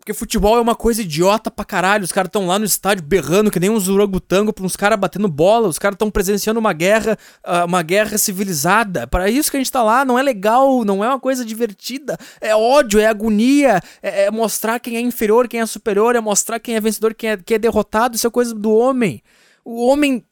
Porque 0.07 0.13
futebol 0.13 0.57
é 0.57 0.61
uma 0.61 0.75
coisa 0.75 1.01
idiota 1.01 1.51
pra 1.51 1.65
caralho. 1.65 2.05
Os 2.05 2.13
caras 2.13 2.29
estão 2.29 2.47
lá 2.47 2.57
no 2.57 2.63
estádio 2.63 3.03
berrando 3.03 3.51
que 3.51 3.59
nem 3.59 3.69
uns 3.69 3.89
orangotango 3.89 4.53
pra 4.53 4.63
uns 4.63 4.77
caras 4.77 4.97
batendo 4.97 5.27
bola. 5.27 5.67
Os 5.67 5.77
caras 5.77 5.95
estão 5.95 6.09
presenciando 6.09 6.61
uma 6.61 6.71
guerra, 6.71 7.17
uma 7.65 7.81
guerra 7.81 8.17
civilizada. 8.17 9.05
Para 9.05 9.29
isso 9.29 9.51
que 9.51 9.57
a 9.57 9.59
gente 9.59 9.71
tá 9.71 9.83
lá. 9.83 10.05
Não 10.05 10.17
é 10.17 10.23
legal, 10.23 10.85
não 10.85 11.03
é 11.03 11.09
uma 11.09 11.19
coisa 11.19 11.43
divertida. 11.43 12.17
É 12.39 12.55
ódio, 12.55 13.01
é 13.01 13.05
agonia. 13.05 13.81
É, 14.01 14.25
é 14.25 14.31
mostrar 14.31 14.79
quem 14.79 14.95
é 14.95 15.01
inferior, 15.01 15.45
quem 15.45 15.59
é 15.59 15.65
superior. 15.65 16.15
É 16.15 16.21
mostrar 16.21 16.57
quem 16.57 16.77
é 16.77 16.79
vencedor, 16.79 17.13
quem 17.13 17.31
é, 17.31 17.35
quem 17.35 17.55
é 17.55 17.59
derrotado. 17.59 18.15
Isso 18.15 18.27
é 18.27 18.29
coisa 18.29 18.55
do 18.55 18.71
homem. 18.71 19.21
O 19.65 19.85
homem 19.85 20.23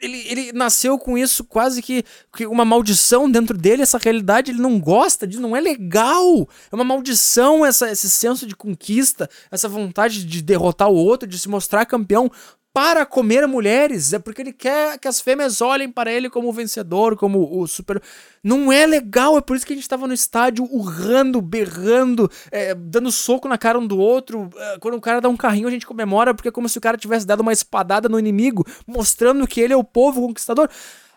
ele, 0.00 0.24
ele 0.28 0.52
nasceu 0.52 0.98
com 0.98 1.16
isso 1.16 1.44
quase 1.44 1.82
que, 1.82 2.04
que, 2.34 2.46
uma 2.46 2.64
maldição 2.64 3.30
dentro 3.30 3.56
dele, 3.56 3.82
essa 3.82 3.98
realidade, 3.98 4.50
ele 4.50 4.60
não 4.60 4.80
gosta 4.80 5.26
disso, 5.26 5.42
não 5.42 5.56
é 5.56 5.60
legal. 5.60 6.48
É 6.70 6.74
uma 6.74 6.84
maldição 6.84 7.64
essa, 7.64 7.90
esse 7.90 8.10
senso 8.10 8.46
de 8.46 8.56
conquista, 8.56 9.28
essa 9.50 9.68
vontade 9.68 10.24
de 10.24 10.42
derrotar 10.42 10.88
o 10.88 10.94
outro, 10.94 11.28
de 11.28 11.38
se 11.38 11.48
mostrar 11.48 11.84
campeão 11.84 12.30
para 12.72 13.04
comer 13.04 13.46
mulheres. 13.46 14.12
É 14.12 14.18
porque 14.18 14.42
ele 14.42 14.52
quer 14.52 14.98
que 14.98 15.08
as 15.08 15.20
fêmeas 15.20 15.60
olhem 15.60 15.90
para 15.90 16.10
ele 16.12 16.30
como 16.30 16.48
o 16.48 16.52
vencedor, 16.52 17.16
como 17.16 17.60
o 17.60 17.66
super. 17.66 18.02
Não 18.42 18.72
é 18.72 18.86
legal, 18.86 19.36
é 19.36 19.40
por 19.40 19.56
isso 19.56 19.66
que 19.66 19.72
a 19.72 19.76
gente 19.76 19.84
estava 19.84 20.06
no 20.06 20.14
estádio 20.14 20.64
urrando, 20.64 21.40
berrando, 21.40 22.30
é, 22.50 22.74
dando 22.74 23.10
soco 23.10 23.48
na 23.48 23.58
cara 23.58 23.78
um 23.78 23.86
do 23.86 23.98
outro. 23.98 24.48
É, 24.56 24.78
quando 24.78 24.94
o 24.94 25.00
cara 25.00 25.20
dá 25.20 25.28
um 25.28 25.36
carrinho, 25.36 25.68
a 25.68 25.70
gente 25.70 25.86
comemora, 25.86 26.34
porque 26.34 26.48
é 26.48 26.52
como 26.52 26.68
se 26.68 26.78
o 26.78 26.80
cara 26.80 26.96
tivesse 26.96 27.26
dado 27.26 27.40
uma 27.40 27.52
espadada 27.52 28.08
no 28.08 28.18
inimigo, 28.18 28.64
mostrando 28.86 29.46
que 29.46 29.60
ele 29.60 29.72
é 29.72 29.76
o 29.76 29.84
povo 29.84 30.26
conquistador. 30.26 30.68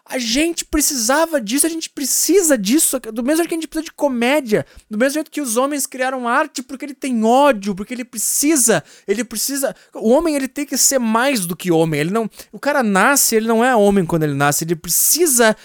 A 0.06 0.20
gente 0.20 0.66
precisava 0.66 1.40
disso, 1.40 1.66
a 1.66 1.70
gente 1.70 1.90
precisa 1.90 2.58
disso, 2.58 3.00
do 3.00 3.24
mesmo 3.24 3.38
jeito 3.38 3.48
que 3.48 3.56
a 3.56 3.58
gente 3.58 3.68
precisa 3.68 3.86
de 3.86 3.94
comédia, 3.94 4.66
do 4.90 4.98
mesmo 4.98 5.14
jeito 5.14 5.32
que 5.32 5.40
os 5.40 5.56
homens 5.56 5.88
criaram 5.88 6.28
arte 6.28 6.62
porque 6.62 6.84
ele 6.84 6.94
tem 6.94 7.24
ódio, 7.24 7.74
porque 7.74 7.94
ele 7.94 8.04
precisa, 8.04 8.84
ele 9.08 9.24
precisa, 9.24 9.74
o 9.94 10.10
homem 10.10 10.36
ele 10.36 10.50
tem 10.50 10.66
que 10.66 10.78
ser 10.78 11.00
mais 11.00 11.46
do 11.46 11.56
que 11.56 11.72
homem, 11.72 12.02
ele 12.02 12.12
não, 12.12 12.30
o 12.52 12.60
cara 12.60 12.84
nasce, 12.84 13.36
ele 13.36 13.48
não 13.48 13.64
é 13.64 13.74
homem 13.74 14.06
quando 14.06 14.24
ele 14.24 14.34
nasce, 14.34 14.66
ele 14.66 14.76
precisa 14.76 15.56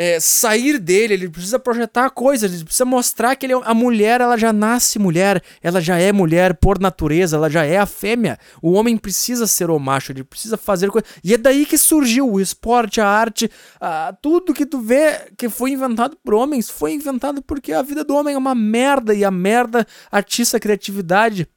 é, 0.00 0.20
sair 0.20 0.78
dele, 0.78 1.14
ele 1.14 1.28
precisa 1.28 1.58
projetar 1.58 2.08
coisas, 2.10 2.52
ele 2.52 2.62
precisa 2.62 2.84
mostrar 2.84 3.34
que 3.34 3.44
ele, 3.44 3.52
é 3.52 3.60
a 3.64 3.74
mulher 3.74 4.20
ela 4.20 4.36
já 4.36 4.52
nasce 4.52 4.96
mulher, 4.96 5.42
ela 5.60 5.80
já 5.80 5.98
é 5.98 6.12
mulher 6.12 6.54
por 6.54 6.78
natureza, 6.78 7.36
ela 7.36 7.50
já 7.50 7.64
é 7.64 7.78
a 7.78 7.84
fêmea. 7.84 8.38
O 8.62 8.74
homem 8.74 8.96
precisa 8.96 9.44
ser 9.48 9.70
o 9.70 9.78
macho, 9.80 10.12
ele 10.12 10.22
precisa 10.22 10.56
fazer 10.56 10.88
coisas. 10.88 11.10
E 11.24 11.34
é 11.34 11.36
daí 11.36 11.66
que 11.66 11.76
surgiu 11.76 12.30
o 12.30 12.40
esporte, 12.40 13.00
a 13.00 13.08
arte, 13.08 13.50
a, 13.80 14.16
tudo 14.22 14.54
que 14.54 14.64
tu 14.64 14.80
vê 14.80 15.32
que 15.36 15.48
foi 15.48 15.72
inventado 15.72 16.16
por 16.22 16.32
homens 16.32 16.70
foi 16.70 16.92
inventado 16.92 17.42
porque 17.42 17.72
a 17.72 17.82
vida 17.82 18.04
do 18.04 18.14
homem 18.14 18.36
é 18.36 18.38
uma 18.38 18.54
merda 18.54 19.12
e 19.12 19.24
a 19.24 19.32
merda 19.32 19.84
atiça 20.12 20.58
a 20.58 20.60
criatividade. 20.60 21.48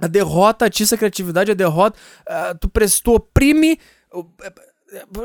A 0.00 0.06
derrota 0.06 0.64
atiça 0.64 0.94
a 0.94 0.98
criatividade, 0.98 1.50
a 1.50 1.54
derrota, 1.54 1.98
uh, 2.26 2.58
tu, 2.58 2.70
tu 3.02 3.12
oprime. 3.12 3.78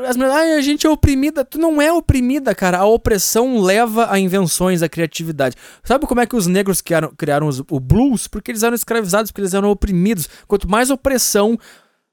As 0.08 0.16
mulheres, 0.16 0.36
ah, 0.36 0.58
a 0.58 0.60
gente 0.60 0.86
é 0.86 0.90
oprimida. 0.90 1.44
Tu 1.44 1.58
não 1.58 1.80
é 1.80 1.92
oprimida, 1.92 2.54
cara. 2.54 2.78
A 2.78 2.84
opressão 2.84 3.60
leva 3.60 4.10
a 4.10 4.18
invenções, 4.18 4.82
a 4.82 4.88
criatividade. 4.88 5.56
Sabe 5.84 6.06
como 6.06 6.20
é 6.20 6.26
que 6.26 6.34
os 6.34 6.46
negros 6.46 6.80
criaram, 6.80 7.12
criaram 7.16 7.46
os, 7.46 7.60
o 7.60 7.78
blues? 7.78 8.26
Porque 8.26 8.50
eles 8.50 8.62
eram 8.62 8.74
escravizados, 8.74 9.30
porque 9.30 9.42
eles 9.42 9.54
eram 9.54 9.70
oprimidos. 9.70 10.28
Quanto 10.48 10.68
mais 10.68 10.90
opressão, 10.90 11.56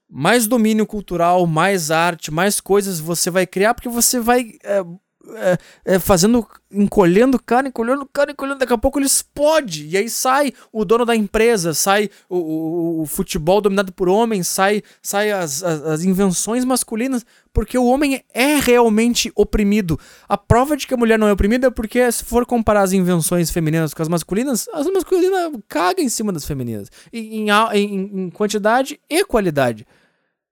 mais 0.08 0.46
domínio 0.46 0.86
cultural, 0.86 1.44
mais 1.46 1.90
arte, 1.90 2.30
mais 2.30 2.60
coisas 2.60 3.00
você 3.00 3.30
vai 3.30 3.46
criar, 3.46 3.74
porque 3.74 3.88
você 3.88 4.20
vai. 4.20 4.52
É, 4.62 4.84
é, 5.34 5.58
é, 5.84 5.98
fazendo, 5.98 6.46
encolhendo 6.72 7.38
carne, 7.38 7.68
encolhendo 7.68 8.08
carne, 8.10 8.32
encolhendo, 8.32 8.58
daqui 8.58 8.72
a 8.72 8.78
pouco 8.78 8.98
ele 8.98 9.06
explode. 9.06 9.86
E 9.86 9.96
aí 9.96 10.08
sai 10.08 10.52
o 10.72 10.84
dono 10.84 11.04
da 11.04 11.14
empresa, 11.14 11.74
sai 11.74 12.08
o, 12.28 12.36
o, 12.36 13.02
o 13.02 13.06
futebol 13.06 13.60
dominado 13.60 13.92
por 13.92 14.08
homens, 14.08 14.48
sai, 14.48 14.82
sai 15.02 15.30
as, 15.30 15.62
as, 15.62 15.82
as, 15.82 16.04
invenções 16.04 16.64
masculinas, 16.64 17.24
porque 17.52 17.76
o 17.76 17.84
homem 17.84 18.24
é 18.32 18.56
realmente 18.56 19.30
oprimido. 19.34 20.00
A 20.28 20.38
prova 20.38 20.76
de 20.76 20.86
que 20.86 20.94
a 20.94 20.96
mulher 20.96 21.18
não 21.18 21.28
é 21.28 21.32
oprimida 21.32 21.66
é 21.66 21.70
porque, 21.70 22.10
se 22.10 22.24
for 22.24 22.46
comparar 22.46 22.82
as 22.82 22.92
invenções 22.92 23.50
femininas 23.50 23.92
com 23.92 24.02
as 24.02 24.08
masculinas, 24.08 24.68
as 24.72 24.86
masculinas 24.86 25.52
cagam 25.68 26.04
em 26.04 26.08
cima 26.08 26.32
das 26.32 26.46
femininas, 26.46 26.88
em, 27.12 27.48
em, 27.50 28.24
em 28.24 28.30
quantidade 28.30 28.98
e 29.08 29.24
qualidade. 29.24 29.86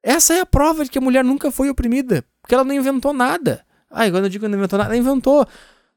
Essa 0.03 0.35
é 0.35 0.41
a 0.41 0.47
prova 0.47 0.85
de 0.85 0.91
que 0.91 0.99
a 0.99 1.03
mulher 1.03 1.25
nunca 1.25 1.51
foi 1.51 1.71
oprimida, 1.71 2.25
porque 2.41 2.55
ela 2.55 2.65
não 2.65 2.75
inventou 2.75 3.13
nada. 3.13 3.67
Ah, 3.91 4.11
quando 4.11 4.25
eu 4.25 4.29
digo 4.29 4.45
que 4.45 4.49
não 4.49 4.59
inventou 4.59 4.79
nada, 4.79 4.97
inventou. 4.97 5.47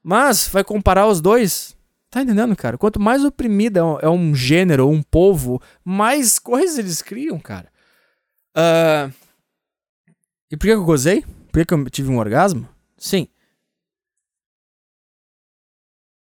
Mas 0.04 0.48
vai 0.48 0.64
comparar 0.64 1.08
os 1.08 1.22
dois. 1.22 1.76
Tá 2.10 2.22
entendendo, 2.22 2.56
cara? 2.56 2.78
Quanto 2.78 3.00
mais 3.00 3.24
oprimida 3.24 3.82
é 4.02 4.10
um 4.10 4.36
gênero 4.36 4.90
um 4.90 5.02
povo, 5.02 5.62
mais 5.84 6.38
coisas 6.40 6.78
eles 6.78 7.02
criam, 7.02 7.40
cara. 7.40 7.72
Uh... 8.58 9.14
E 10.52 10.58
por 10.58 10.66
que 10.66 10.74
eu 10.74 10.84
gozei? 10.84 11.24
Por 11.52 11.66
que 11.66 11.74
eu 11.74 11.90
tive 11.90 12.10
um 12.10 12.18
orgasmo? 12.18 12.68
Sim. 12.98 13.28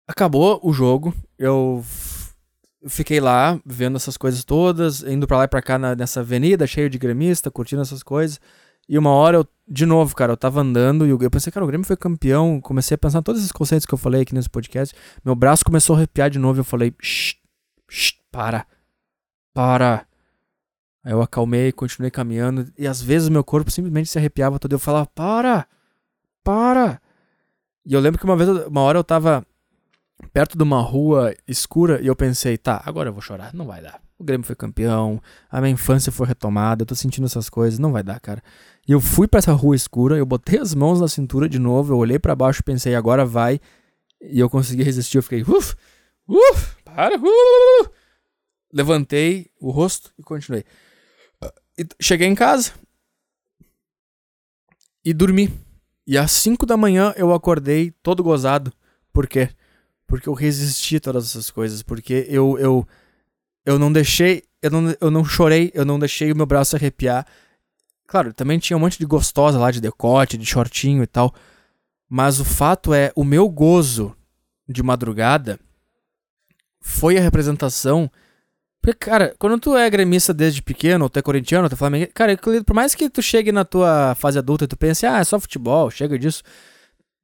Acabou 0.07 0.59
o 0.61 0.71
jogo. 0.71 1.13
Eu 1.39 1.84
fiquei 2.88 3.19
lá 3.19 3.59
vendo 3.65 3.95
essas 3.95 4.17
coisas 4.17 4.43
todas, 4.43 5.01
indo 5.01 5.25
pra 5.25 5.38
lá 5.38 5.43
e 5.45 5.47
pra 5.47 5.61
cá 5.61 5.80
na, 5.80 5.95
nessa 5.95 6.19
avenida 6.19 6.67
cheio 6.67 6.89
de 6.89 6.99
gremista, 6.99 7.49
curtindo 7.49 7.81
essas 7.81 8.03
coisas. 8.03 8.39
E 8.88 8.97
uma 8.97 9.11
hora 9.11 9.38
eu, 9.38 9.47
de 9.68 9.85
novo, 9.85 10.15
cara, 10.15 10.34
eu 10.34 10.38
tava 10.38 10.61
andando 10.61 11.05
e 11.05 11.10
eu 11.10 11.31
pensei, 11.31 11.51
cara, 11.51 11.64
o 11.64 11.68
Grêmio 11.68 11.88
foi 11.88 11.95
campeão. 11.95 12.60
Comecei 12.60 12.95
a 12.95 12.97
pensar 12.97 13.22
todos 13.22 13.41
esses 13.41 13.51
conceitos 13.51 13.85
que 13.85 13.93
eu 13.93 13.97
falei 13.97 14.22
aqui 14.22 14.34
nesse 14.34 14.49
podcast. 14.49 14.95
Meu 15.23 15.35
braço 15.35 15.64
começou 15.64 15.95
a 15.95 15.99
arrepiar 15.99 16.30
de 16.30 16.39
novo 16.39 16.60
e 16.60 16.61
eu 16.61 16.65
falei, 16.65 16.93
shh, 17.01 17.35
para, 18.31 18.65
para. 19.53 20.05
Aí 21.03 21.11
eu 21.11 21.22
acalmei, 21.22 21.72
continuei 21.72 22.10
caminhando 22.10 22.72
e 22.77 22.88
às 22.88 23.01
vezes 23.01 23.30
meu 23.30 23.43
corpo 23.43 23.69
simplesmente 23.72 24.10
se 24.10 24.18
arrepiava 24.18 24.60
todo. 24.60 24.73
Eu 24.73 24.80
falava, 24.80 25.05
para, 25.07 25.68
para. 26.43 27.01
E 27.85 27.93
eu 27.93 27.99
lembro 27.99 28.19
que 28.19 28.26
uma 28.26 28.35
vez, 28.35 28.49
uma 28.68 28.81
hora 28.81 28.97
eu 28.97 29.03
tava 29.03 29.45
perto 30.31 30.57
de 30.57 30.64
uma 30.64 30.81
rua 30.81 31.34
escura 31.47 32.01
e 32.01 32.07
eu 32.07 32.15
pensei, 32.15 32.57
tá, 32.57 32.81
agora 32.85 33.10
eu 33.10 33.14
vou 33.14 33.22
chorar, 33.22 33.53
não 33.53 33.65
vai 33.65 33.81
dar. 33.81 34.01
O 34.23 34.25
Grêmio 34.25 34.47
foi 34.47 34.55
campeão, 34.55 35.21
a 35.51 35.59
minha 35.59 35.73
infância 35.73 36.11
foi 36.11 36.25
retomada, 36.25 36.83
eu 36.83 36.85
tô 36.85 36.95
sentindo 36.95 37.25
essas 37.25 37.49
coisas, 37.49 37.77
não 37.77 37.91
vai 37.91 38.01
dar, 38.01 38.19
cara. 38.19 38.41
E 38.87 38.93
eu 38.93 39.01
fui 39.01 39.27
para 39.27 39.39
essa 39.39 39.51
rua 39.51 39.75
escura, 39.75 40.17
eu 40.17 40.25
botei 40.25 40.59
as 40.59 40.73
mãos 40.73 41.01
na 41.01 41.07
cintura 41.09 41.49
de 41.49 41.59
novo, 41.59 41.93
eu 41.93 41.97
olhei 41.97 42.17
para 42.17 42.33
baixo 42.35 42.63
pensei, 42.63 42.95
agora 42.95 43.25
vai. 43.25 43.59
E 44.21 44.39
eu 44.39 44.49
consegui 44.49 44.81
resistir, 44.81 45.17
eu 45.17 45.23
fiquei, 45.23 45.41
uff, 45.41 45.75
uff, 46.27 46.77
para, 46.85 47.17
uh, 47.17 47.89
levantei 48.71 49.51
o 49.59 49.69
rosto 49.69 50.13
e 50.17 50.23
continuei. 50.23 50.63
E 51.77 51.85
cheguei 52.01 52.27
em 52.27 52.35
casa 52.35 52.71
e 55.03 55.13
dormi. 55.13 55.51
E 56.07 56.17
às 56.17 56.31
5 56.31 56.65
da 56.65 56.77
manhã 56.77 57.13
eu 57.17 57.33
acordei 57.33 57.91
todo 58.01 58.23
gozado. 58.23 58.71
Por 59.11 59.27
quê? 59.27 59.49
Porque 60.07 60.29
eu 60.29 60.33
resisti 60.33 60.97
a 60.97 60.99
todas 60.99 61.25
essas 61.25 61.49
coisas. 61.49 61.81
Porque 61.81 62.25
eu, 62.29 62.57
eu, 62.57 62.87
eu 63.65 63.80
não 63.80 63.91
deixei. 63.91 64.44
Eu 64.61 64.72
não, 64.72 64.95
eu 64.99 65.11
não 65.11 65.26
chorei, 65.26 65.72
eu 65.73 65.84
não 65.84 65.99
deixei 65.99 66.31
o 66.31 66.35
meu 66.35 66.45
braço 66.45 66.76
arrepiar. 66.76 67.26
Claro, 68.07 68.34
também 68.34 68.60
tinha 68.60 68.77
um 68.77 68.80
monte 68.80 68.98
de 68.98 69.06
gostosa 69.06 69.60
lá, 69.60 69.72
de 69.72 69.81
decote, 69.81 70.38
de 70.38 70.45
shortinho 70.45 71.03
e 71.03 71.07
tal. 71.07 71.34
Mas 72.10 72.40
o 72.40 72.45
fato 72.45 72.94
é, 72.94 73.11
o 73.15 73.23
meu 73.23 73.49
gozo 73.49 74.15
de 74.68 74.81
madrugada 74.84 75.60
foi 76.80 77.18
a 77.18 77.22
representação 77.22 78.10
porque, 78.84 79.06
cara, 79.06 79.34
quando 79.40 79.57
tu 79.57 79.77
é 79.77 79.90
gremista 79.90 80.34
desde 80.34 80.61
pequeno, 80.61 81.06
ou 81.06 81.10
tu 81.10 81.18
é 81.18 81.22
corintiano, 81.22 81.64
ou 81.64 81.69
tu 81.69 81.73
é 81.73 81.77
flamengo, 81.77 82.11
cara, 82.14 82.38
por 82.38 82.73
mais 82.73 82.94
que 82.94 83.10
tu 83.10 83.22
chegue 83.22 83.49
na 83.49 83.64
tua 83.64 84.14
fase 84.15 84.38
adulta 84.38 84.65
e 84.65 84.68
tu 84.68 84.76
pense, 84.76 85.06
ah, 85.06 85.19
é 85.19 85.23
só 85.23 85.40
futebol, 85.40 85.90
chega 85.90 86.19
disso, 86.19 86.44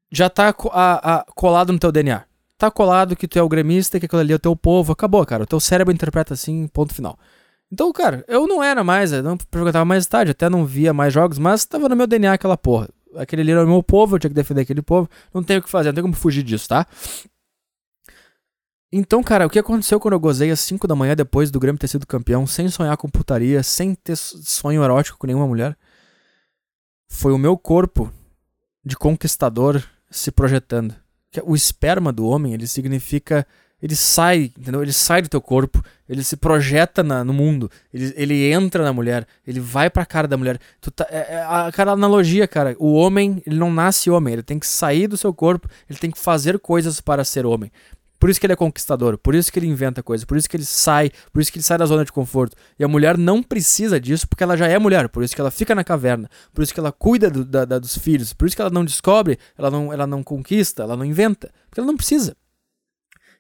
já 0.10 0.30
tá 0.30 0.56
a, 0.72 1.16
a, 1.16 1.26
colado 1.36 1.74
no 1.74 1.78
teu 1.78 1.92
DNA. 1.92 2.24
Tá 2.60 2.70
colado 2.70 3.16
que 3.16 3.26
tu 3.26 3.40
é 3.40 3.42
o 3.42 3.48
gremista, 3.48 4.02
que 4.02 4.06
aquilo 4.06 4.20
ali 4.20 4.34
é 4.34 4.36
o 4.36 4.40
teu 4.40 4.54
povo, 4.54 4.92
acabou, 4.92 5.26
cara. 5.26 5.44
O 5.44 5.48
teu 5.48 5.62
cérebro 5.62 5.94
interpreta 5.94 6.34
assim, 6.34 6.68
ponto 6.68 6.94
final. 6.94 7.18
Então, 7.72 7.90
cara, 7.94 8.26
eu 8.28 8.46
não 8.48 8.62
era 8.62 8.84
mais, 8.84 9.14
eu 9.14 9.24
não 9.24 9.38
frequentava 9.50 9.86
mais 9.86 10.04
estádio, 10.04 10.32
até 10.32 10.50
não 10.50 10.66
via 10.66 10.94
mais 10.94 11.14
jogos, 11.14 11.40
mas 11.40 11.64
tava 11.64 11.88
no 11.88 11.96
meu 11.96 12.06
DNA 12.06 12.34
aquela 12.34 12.58
porra. 12.58 12.90
Aquele 13.16 13.44
ali 13.44 13.52
era 13.52 13.64
o 13.64 13.68
meu 13.68 13.82
povo, 13.82 14.16
eu 14.16 14.20
tinha 14.20 14.30
que 14.30 14.36
defender 14.36 14.62
aquele 14.62 14.82
povo, 14.82 15.10
não 15.34 15.42
tenho 15.42 15.62
o 15.62 15.64
que 15.64 15.70
fazer, 15.70 15.88
não 15.90 15.94
tem 15.94 16.04
como 16.04 16.14
fugir 16.14 16.44
disso, 16.44 16.68
tá? 16.68 16.86
Então, 18.92 19.24
cara, 19.24 19.48
o 19.48 19.50
que 19.50 19.58
aconteceu 19.58 19.98
quando 19.98 20.16
eu 20.16 20.20
gozei 20.20 20.52
às 20.52 20.60
5 20.60 20.86
da 20.86 20.96
manhã 20.96 21.16
depois 21.16 21.50
do 21.50 21.62
Grêmio 21.62 21.80
ter 21.80 21.88
sido 21.88 22.06
campeão, 22.06 22.46
sem 22.46 22.68
sonhar 22.68 22.98
com 22.98 23.08
putaria, 23.08 23.64
sem 23.64 23.96
ter 23.96 24.18
sonho 24.18 24.84
erótico 24.84 25.18
com 25.18 25.28
nenhuma 25.28 25.48
mulher? 25.48 25.78
Foi 27.08 27.32
o 27.32 27.38
meu 27.38 27.58
corpo 27.58 28.12
de 28.84 28.98
conquistador 28.98 29.82
se 30.12 30.30
projetando. 30.30 30.94
O 31.44 31.56
esperma 31.56 32.12
do 32.12 32.26
homem, 32.26 32.54
ele 32.54 32.68
significa. 32.68 33.46
Ele 33.82 33.96
sai, 33.96 34.52
entendeu? 34.60 34.82
Ele 34.82 34.92
sai 34.92 35.22
do 35.22 35.30
teu 35.30 35.40
corpo, 35.40 35.82
ele 36.08 36.22
se 36.22 36.36
projeta 36.36 37.02
na, 37.02 37.24
no 37.24 37.32
mundo, 37.32 37.72
ele, 37.94 38.14
ele 38.18 38.52
entra 38.52 38.84
na 38.84 38.92
mulher, 38.92 39.26
ele 39.48 39.62
vai 39.62 39.90
pra 39.90 40.06
cara 40.06 40.28
da 40.28 40.36
mulher. 40.36 40.60
Tá, 40.94 41.08
é, 41.10 41.36
é, 41.36 41.46
aquela 41.66 41.94
analogia, 41.94 42.46
cara. 42.46 42.76
O 42.78 42.92
homem, 42.92 43.42
ele 43.46 43.58
não 43.58 43.72
nasce 43.72 44.10
homem, 44.10 44.34
ele 44.34 44.44
tem 44.44 44.60
que 44.60 44.68
sair 44.68 45.08
do 45.08 45.16
seu 45.16 45.34
corpo, 45.34 45.70
ele 45.90 45.98
tem 45.98 46.12
que 46.12 46.20
fazer 46.20 46.60
coisas 46.60 47.00
para 47.00 47.24
ser 47.24 47.46
homem. 47.46 47.72
Por 48.20 48.30
isso 48.30 48.40
que 48.40 48.46
ele 48.46 48.54
é 48.54 48.56
conquistador, 48.56 49.18
por 49.18 49.34
isso 49.34 49.52
que 49.52 49.58
ele 49.58 49.68
inventa 49.68 50.04
coisas, 50.04 50.26
por 50.26 50.38
isso 50.38 50.50
que 50.50 50.58
ele 50.58 50.66
sai, 50.66 51.10
por 51.32 51.42
isso 51.42 51.52
que 51.52 51.58
ele 51.58 51.64
sai 51.64 51.78
da 51.78 51.86
zona 51.86 52.04
de 52.04 52.12
conforto. 52.12 52.56
E 52.78 52.84
a 52.84 52.88
mulher 52.88 53.18
não 53.18 53.42
precisa 53.42 54.00
disso 54.00 54.28
porque 54.28 54.44
ela 54.44 54.58
já 54.58 54.68
é 54.68 54.78
mulher, 54.78 55.08
por 55.08 55.24
isso 55.24 55.34
que 55.34 55.40
ela 55.40 55.50
fica 55.50 55.74
na 55.74 55.86
caverna, 55.86 56.30
por 56.54 56.62
isso 56.62 56.74
que 56.74 56.80
ela 56.80 56.92
cuida 56.92 57.30
do, 57.30 57.46
da, 57.46 57.64
da, 57.64 57.80
dos 57.80 57.98
filhos, 57.98 58.34
por 58.34 58.46
isso 58.46 58.56
que 58.56 58.62
ela 58.62 58.70
não 58.70 58.84
descobre, 58.84 59.40
ela 59.58 59.72
não, 59.72 59.94
ela 59.94 60.06
não 60.06 60.22
conquista, 60.22 60.84
ela 60.84 60.98
não 60.98 61.06
inventa, 61.06 61.50
porque 61.70 61.80
ela 61.80 61.88
não 61.88 61.96
precisa. 61.96 62.36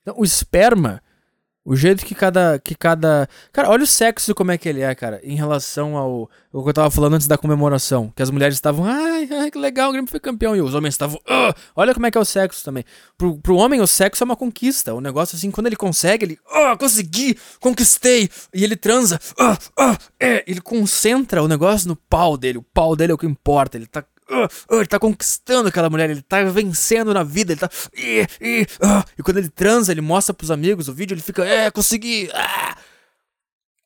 Então, 0.01 0.15
o 0.17 0.23
esperma 0.23 1.01
o 1.69 1.75
jeito 1.75 2.03
que 2.03 2.15
cada. 2.15 2.57
que 2.57 2.73
cada. 2.73 3.29
Cara, 3.53 3.69
olha 3.69 3.83
o 3.83 3.87
sexo 3.87 4.33
como 4.33 4.51
é 4.51 4.57
que 4.57 4.67
ele 4.67 4.81
é, 4.81 4.95
cara, 4.95 5.21
em 5.23 5.35
relação 5.35 5.95
ao. 5.95 6.27
O 6.51 6.63
que 6.63 6.69
eu 6.69 6.73
tava 6.73 6.89
falando 6.89 7.13
antes 7.13 7.27
da 7.27 7.37
comemoração. 7.37 8.11
Que 8.15 8.23
as 8.23 8.31
mulheres 8.31 8.55
estavam. 8.55 8.85
Ai, 8.85 9.29
ai, 9.31 9.51
que 9.51 9.59
legal, 9.59 9.89
o 9.89 9.91
Grêmio 9.91 10.09
foi 10.09 10.19
campeão. 10.19 10.55
E 10.55 10.61
os 10.61 10.73
homens 10.73 10.95
estavam. 10.95 11.17
Uh! 11.17 11.53
Olha 11.75 11.93
como 11.93 12.07
é 12.07 12.11
que 12.11 12.17
é 12.17 12.21
o 12.21 12.25
sexo 12.25 12.65
também. 12.65 12.83
Pro, 13.15 13.37
pro 13.37 13.55
homem, 13.55 13.81
o 13.81 13.85
sexo 13.85 14.23
é 14.23 14.25
uma 14.25 14.35
conquista. 14.35 14.95
O 14.95 14.99
negócio 14.99 15.35
assim, 15.35 15.51
quando 15.51 15.67
ele 15.67 15.75
consegue, 15.75 16.25
ele. 16.25 16.39
Ah, 16.49 16.71
oh, 16.73 16.77
consegui! 16.79 17.37
Conquistei! 17.59 18.31
E 18.51 18.63
ele 18.63 18.75
transa. 18.75 19.19
Ah, 19.39 19.55
ah, 19.77 19.95
é. 20.19 20.43
Ele 20.47 20.61
concentra 20.61 21.43
o 21.43 21.47
negócio 21.47 21.87
no 21.87 21.95
pau 21.95 22.35
dele. 22.35 22.57
O 22.57 22.63
pau 22.63 22.95
dele 22.95 23.11
é 23.11 23.15
o 23.15 23.17
que 23.17 23.27
importa. 23.27 23.77
Ele 23.77 23.85
tá 23.85 24.03
Uh, 24.29 24.75
uh, 24.75 24.79
ele 24.79 24.87
tá 24.87 24.99
conquistando 24.99 25.69
aquela 25.69 25.89
mulher, 25.89 26.09
ele 26.09 26.21
tá 26.21 26.43
vencendo 26.43 27.13
na 27.13 27.23
vida, 27.23 27.53
ele 27.53 27.59
tá. 27.59 27.67
Uh, 27.67 29.03
e 29.17 29.23
quando 29.23 29.37
ele 29.37 29.49
transa, 29.49 29.91
ele 29.91 30.01
mostra 30.01 30.33
pros 30.33 30.51
amigos 30.51 30.87
o 30.87 30.93
vídeo, 30.93 31.15
ele 31.15 31.21
fica, 31.21 31.43
é, 31.43 31.71
consegui! 31.71 32.29
Ah. 32.33 32.77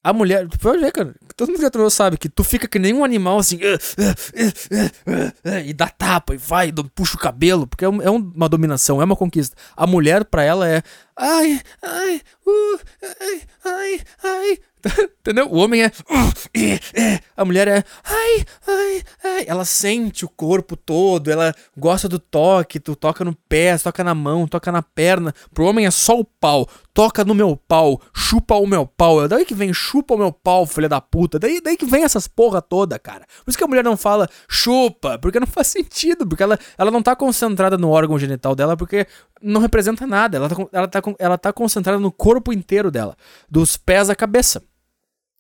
A 0.05 0.11
mulher, 0.11 0.45
pode 0.59 0.79
ver, 0.79 0.91
cara, 0.91 1.15
todo 1.33 1.47
mundo 1.47 1.71
que 1.71 1.77
já 1.79 1.89
sabe 1.89 2.17
que 2.17 2.27
tu 2.27 2.43
fica 2.43 2.67
que 2.67 2.77
nem 2.77 2.93
um 2.93 3.05
animal 3.05 3.39
assim, 3.39 3.57
e 5.65 5.73
dá 5.73 5.87
tapa, 5.87 6.35
e 6.35 6.37
vai, 6.37 6.73
puxa 6.93 7.15
o 7.15 7.19
cabelo, 7.19 7.65
porque 7.65 7.85
é, 7.85 7.87
é 7.87 8.09
uma 8.09 8.49
dominação, 8.49 9.01
é 9.01 9.05
uma 9.05 9.15
conquista. 9.15 9.55
A 9.77 9.87
mulher, 9.87 10.25
pra 10.25 10.43
ela, 10.43 10.67
é. 10.67 10.83
Ai, 11.15 11.61
ai, 11.81 12.21
uh, 12.45 12.79
ai, 13.21 13.41
ai, 13.65 14.01
ai. 14.23 14.59
Entendeu? 15.21 15.47
O 15.49 15.57
homem 15.57 15.83
é. 15.83 15.87
Uh, 15.87 17.19
a 17.37 17.45
mulher 17.45 17.67
é. 17.67 17.83
Ai, 18.03 18.45
ai, 18.67 19.03
ai. 19.23 19.45
Ela 19.47 19.65
sente 19.65 20.25
o 20.25 20.29
corpo 20.29 20.75
todo, 20.75 21.31
ela 21.31 21.53
gosta 21.77 22.09
do 22.09 22.19
toque. 22.19 22.79
Tu 22.79 22.95
toca 22.95 23.23
no 23.23 23.33
pé, 23.47 23.77
toca 23.77 24.03
na 24.03 24.13
mão, 24.13 24.47
toca 24.47 24.71
na 24.71 24.81
perna. 24.81 25.33
Pro 25.53 25.65
homem 25.65 25.85
é 25.85 25.91
só 25.91 26.19
o 26.19 26.25
pau. 26.25 26.67
Toca 26.93 27.25
no 27.25 27.33
meu 27.33 27.55
pau, 27.55 27.99
chupa 28.13 28.55
o 28.55 28.67
meu 28.67 28.85
pau. 28.85 29.23
É 29.23 29.27
daí 29.27 29.45
que 29.45 29.55
vem 29.55 29.73
chupa 29.73 30.13
o 30.13 30.17
meu 30.17 30.31
pau, 30.31 30.65
filha 30.65 30.87
da 30.87 31.01
puta. 31.01 31.39
Daí, 31.39 31.59
daí 31.59 31.75
que 31.75 31.85
vem 31.85 32.03
essas 32.03 32.27
porra 32.27 32.61
toda, 32.61 32.99
cara. 32.99 33.25
Por 33.43 33.49
isso 33.49 33.57
que 33.57 33.63
a 33.63 33.67
mulher 33.67 33.83
não 33.83 33.97
fala 33.97 34.29
chupa, 34.47 35.17
porque 35.17 35.39
não 35.39 35.47
faz 35.47 35.67
sentido. 35.67 36.27
Porque 36.27 36.43
ela, 36.43 36.59
ela 36.77 36.91
não 36.91 37.01
tá 37.01 37.15
concentrada 37.15 37.77
no 37.77 37.89
órgão 37.89 38.19
genital 38.19 38.53
dela, 38.53 38.77
porque 38.77 39.07
não 39.41 39.61
representa 39.61 40.05
nada. 40.05 40.37
Ela 40.37 40.49
tá, 40.49 40.55
ela, 40.71 40.87
tá, 40.87 41.01
ela 41.17 41.37
tá 41.37 41.53
concentrada 41.53 41.99
no 41.99 42.11
corpo 42.11 42.32
inteiro 42.53 42.89
dela, 42.89 43.15
dos 43.49 43.77
pés 43.77 44.09
à 44.09 44.15
cabeça. 44.15 44.63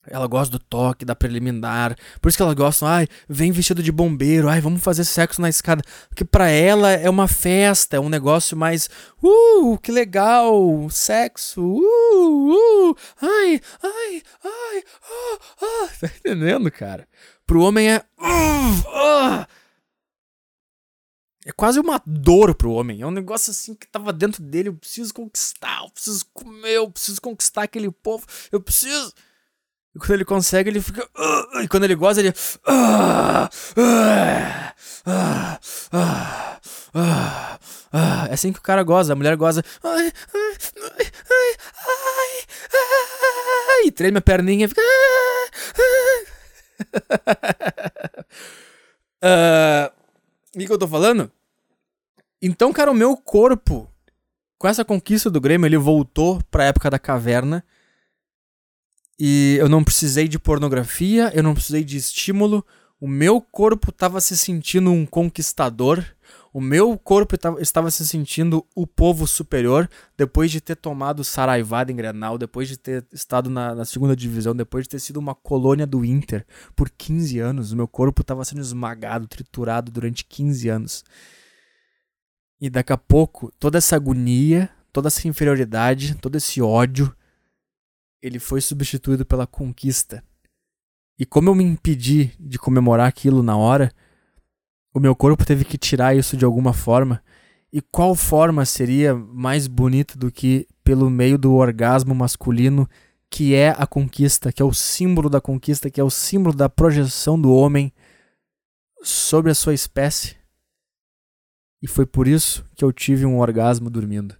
Ela 0.05 0.27
gosta 0.27 0.51
do 0.51 0.59
toque, 0.59 1.05
da 1.05 1.15
preliminar. 1.15 1.95
Por 2.21 2.27
isso 2.27 2.37
que 2.37 2.43
ela 2.43 2.53
gosta, 2.53 2.85
ai, 2.85 3.07
vem 3.27 3.53
vestido 3.53 3.81
de 3.81 3.91
bombeiro, 3.91 4.49
ai, 4.49 4.59
vamos 4.59 4.83
fazer 4.83 5.05
sexo 5.05 5.41
na 5.41 5.47
escada. 5.47 5.81
Porque 6.09 6.25
pra 6.25 6.49
ela 6.49 6.91
é 6.91 7.09
uma 7.09 7.27
festa, 7.27 7.95
é 7.95 7.99
um 7.99 8.09
negócio 8.09 8.57
mais, 8.57 8.89
uh, 9.23 9.77
que 9.77 9.91
legal, 9.91 10.89
sexo, 10.89 11.61
uh, 11.61 12.89
uh, 12.91 12.97
ai, 13.21 13.61
ai, 13.81 14.23
ai, 14.43 14.83
ah, 15.03 15.39
ah. 15.61 15.89
Tá 16.01 16.07
entendendo, 16.17 16.69
cara? 16.69 17.07
Pro 17.47 17.61
homem 17.61 17.89
é, 17.89 18.03
uh, 18.19 19.41
uh. 19.41 19.62
É 21.45 21.51
quase 21.51 21.79
uma 21.79 22.01
dor 22.05 22.55
pro 22.55 22.71
homem. 22.71 23.01
É 23.01 23.05
um 23.05 23.11
negócio 23.11 23.51
assim 23.51 23.75
que 23.75 23.87
tava 23.87 24.13
dentro 24.13 24.41
dele. 24.41 24.69
Eu 24.69 24.75
preciso 24.75 25.13
conquistar, 25.13 25.81
eu 25.83 25.89
preciso 25.89 26.25
comer, 26.33 26.75
eu 26.75 26.89
preciso 26.89 27.21
conquistar 27.21 27.63
aquele 27.63 27.91
povo, 27.91 28.25
eu 28.51 28.61
preciso. 28.61 29.13
E 29.95 29.99
quando 29.99 30.11
ele 30.11 30.25
consegue, 30.25 30.69
ele 30.69 30.81
fica. 30.81 31.03
Uh, 31.03 31.61
e 31.61 31.67
quando 31.67 31.83
ele 31.83 31.95
goza, 31.95 32.21
ele. 32.21 32.29
Uh, 32.29 33.45
uh, 33.77 34.73
é 38.29 38.33
assim 38.33 38.51
que 38.51 38.59
o 38.59 38.63
cara 38.63 38.81
goza. 38.81 39.13
A 39.13 39.15
mulher 39.15 39.35
goza. 39.35 39.63
E 43.85 43.91
treme 43.91 44.17
a 44.17 44.21
perninha. 44.21 44.67
Fica. 44.67 44.81
uh, 49.21 49.91
que, 50.59 50.65
que 50.67 50.71
eu 50.71 50.77
tô 50.77 50.87
falando? 50.87 51.31
Então, 52.41 52.73
cara, 52.73 52.91
o 52.91 52.95
meu 52.95 53.15
corpo, 53.15 53.89
com 54.57 54.67
essa 54.67 54.85
conquista 54.85 55.29
do 55.29 55.41
Grêmio, 55.41 55.67
ele 55.67 55.77
voltou 55.77 56.41
pra 56.51 56.65
época 56.65 56.89
da 56.89 56.99
caverna 56.99 57.63
e 59.19 59.57
eu 59.59 59.69
não 59.69 59.83
precisei 59.83 60.27
de 60.27 60.39
pornografia, 60.39 61.31
eu 61.33 61.43
não 61.43 61.53
precisei 61.53 61.83
de 61.83 61.97
estímulo. 61.97 62.65
O 62.99 63.07
meu 63.07 63.39
corpo 63.39 63.89
estava 63.89 64.19
se 64.19 64.37
sentindo 64.37 64.91
um 64.91 65.05
conquistador. 65.05 66.03
O 66.53 66.61
meu 66.61 66.95
corpo 66.99 67.35
estava 67.59 67.89
se 67.89 68.07
sentindo 68.07 68.63
o 68.75 68.85
povo 68.85 69.25
superior 69.25 69.89
depois 70.15 70.51
de 70.51 70.61
ter 70.61 70.75
tomado 70.75 71.23
Saraivada 71.23 71.91
em 71.91 71.95
Grenal, 71.95 72.37
depois 72.37 72.67
de 72.67 72.77
ter 72.77 73.03
estado 73.11 73.49
na, 73.49 73.73
na, 73.73 73.85
segunda 73.85 74.15
divisão, 74.15 74.55
depois 74.55 74.83
de 74.83 74.89
ter 74.91 74.99
sido 74.99 75.17
uma 75.17 75.33
colônia 75.33 75.87
do 75.87 76.05
Inter 76.05 76.45
por 76.75 76.91
15 76.91 77.39
anos. 77.39 77.71
O 77.71 77.75
meu 77.75 77.87
corpo 77.87 78.21
estava 78.21 78.45
sendo 78.45 78.61
esmagado, 78.61 79.27
triturado 79.27 79.91
durante 79.91 80.23
15 80.25 80.69
anos. 80.69 81.03
E 82.61 82.69
daqui 82.69 82.93
a 82.93 82.97
pouco, 82.97 83.51
toda 83.57 83.79
essa 83.79 83.95
agonia, 83.95 84.69
toda 84.91 85.07
essa 85.07 85.27
inferioridade, 85.27 86.13
todo 86.15 86.35
esse 86.35 86.61
ódio 86.61 87.11
ele 88.21 88.37
foi 88.37 88.61
substituído 88.61 89.25
pela 89.25 89.47
conquista. 89.47 90.23
E 91.17 91.25
como 91.25 91.49
eu 91.49 91.55
me 91.55 91.63
impedi 91.63 92.31
de 92.39 92.59
comemorar 92.59 93.07
aquilo 93.07 93.41
na 93.41 93.57
hora, 93.57 93.91
o 94.93 94.99
meu 94.99 95.15
corpo 95.15 95.45
teve 95.45 95.65
que 95.65 95.77
tirar 95.77 96.15
isso 96.15 96.37
de 96.37 96.45
alguma 96.45 96.73
forma. 96.73 97.21
E 97.71 97.81
qual 97.81 98.13
forma 98.13 98.65
seria 98.65 99.15
mais 99.15 99.67
bonita 99.67 100.17
do 100.17 100.31
que 100.31 100.67
pelo 100.83 101.09
meio 101.09 101.37
do 101.37 101.53
orgasmo 101.53 102.13
masculino, 102.13 102.87
que 103.29 103.55
é 103.55 103.69
a 103.69 103.87
conquista, 103.87 104.51
que 104.51 104.61
é 104.61 104.65
o 104.65 104.73
símbolo 104.73 105.29
da 105.29 105.41
conquista, 105.41 105.89
que 105.89 105.99
é 105.99 106.03
o 106.03 106.09
símbolo 106.09 106.55
da 106.55 106.69
projeção 106.69 107.39
do 107.41 107.51
homem 107.51 107.91
sobre 109.01 109.49
a 109.49 109.55
sua 109.55 109.73
espécie? 109.73 110.35
E 111.81 111.87
foi 111.87 112.05
por 112.05 112.27
isso 112.27 112.63
que 112.75 112.85
eu 112.85 112.93
tive 112.93 113.25
um 113.25 113.39
orgasmo 113.39 113.89
dormindo. 113.89 114.35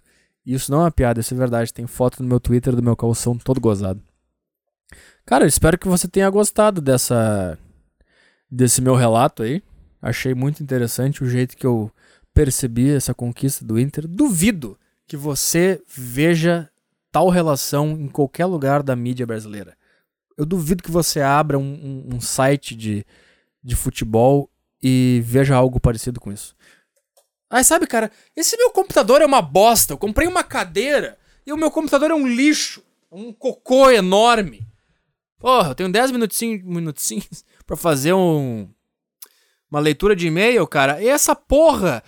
E 0.46 0.54
isso 0.54 0.70
não 0.70 0.82
é 0.82 0.84
uma 0.84 0.90
piada, 0.92 1.20
isso 1.20 1.34
é 1.34 1.36
verdade. 1.36 1.74
Tem 1.74 1.86
foto 1.86 2.22
no 2.22 2.28
meu 2.28 2.38
Twitter 2.38 2.76
do 2.76 2.82
meu 2.82 2.94
calção 2.94 3.36
todo 3.36 3.60
gozado. 3.60 4.00
Cara, 5.26 5.46
espero 5.46 5.76
que 5.76 5.88
você 5.88 6.06
tenha 6.06 6.30
gostado 6.30 6.80
dessa 6.80 7.58
desse 8.48 8.80
meu 8.80 8.94
relato 8.94 9.42
aí. 9.42 9.62
Achei 10.04 10.34
muito 10.34 10.62
interessante 10.62 11.24
o 11.24 11.30
jeito 11.30 11.56
que 11.56 11.66
eu 11.66 11.90
percebi 12.34 12.90
essa 12.90 13.14
conquista 13.14 13.64
do 13.64 13.80
Inter. 13.80 14.06
Duvido 14.06 14.78
que 15.06 15.16
você 15.16 15.82
veja 15.88 16.68
tal 17.10 17.30
relação 17.30 17.92
em 17.92 18.08
qualquer 18.08 18.44
lugar 18.44 18.82
da 18.82 18.94
mídia 18.94 19.26
brasileira. 19.26 19.74
Eu 20.36 20.44
duvido 20.44 20.82
que 20.82 20.90
você 20.90 21.22
abra 21.22 21.58
um, 21.58 21.62
um, 21.62 22.16
um 22.16 22.20
site 22.20 22.74
de, 22.74 23.06
de 23.62 23.74
futebol 23.74 24.50
e 24.82 25.22
veja 25.24 25.56
algo 25.56 25.80
parecido 25.80 26.20
com 26.20 26.30
isso. 26.30 26.54
Aí 27.48 27.64
sabe, 27.64 27.86
cara, 27.86 28.12
esse 28.36 28.58
meu 28.58 28.68
computador 28.72 29.22
é 29.22 29.26
uma 29.26 29.40
bosta. 29.40 29.94
Eu 29.94 29.98
comprei 29.98 30.28
uma 30.28 30.44
cadeira 30.44 31.16
e 31.46 31.52
o 31.52 31.56
meu 31.56 31.70
computador 31.70 32.10
é 32.10 32.14
um 32.14 32.28
lixo. 32.28 32.84
Um 33.10 33.32
cocô 33.32 33.90
enorme. 33.90 34.66
Porra, 35.38 35.70
eu 35.70 35.74
tenho 35.74 35.90
10 35.90 36.10
minutinhos, 36.10 36.62
minutinhos 36.62 37.42
pra 37.66 37.74
fazer 37.74 38.12
um, 38.12 38.68
uma 39.70 39.80
leitura 39.80 40.14
de 40.14 40.26
e-mail, 40.26 40.66
cara. 40.66 41.02
E 41.02 41.08
essa 41.08 41.34
porra 41.34 42.02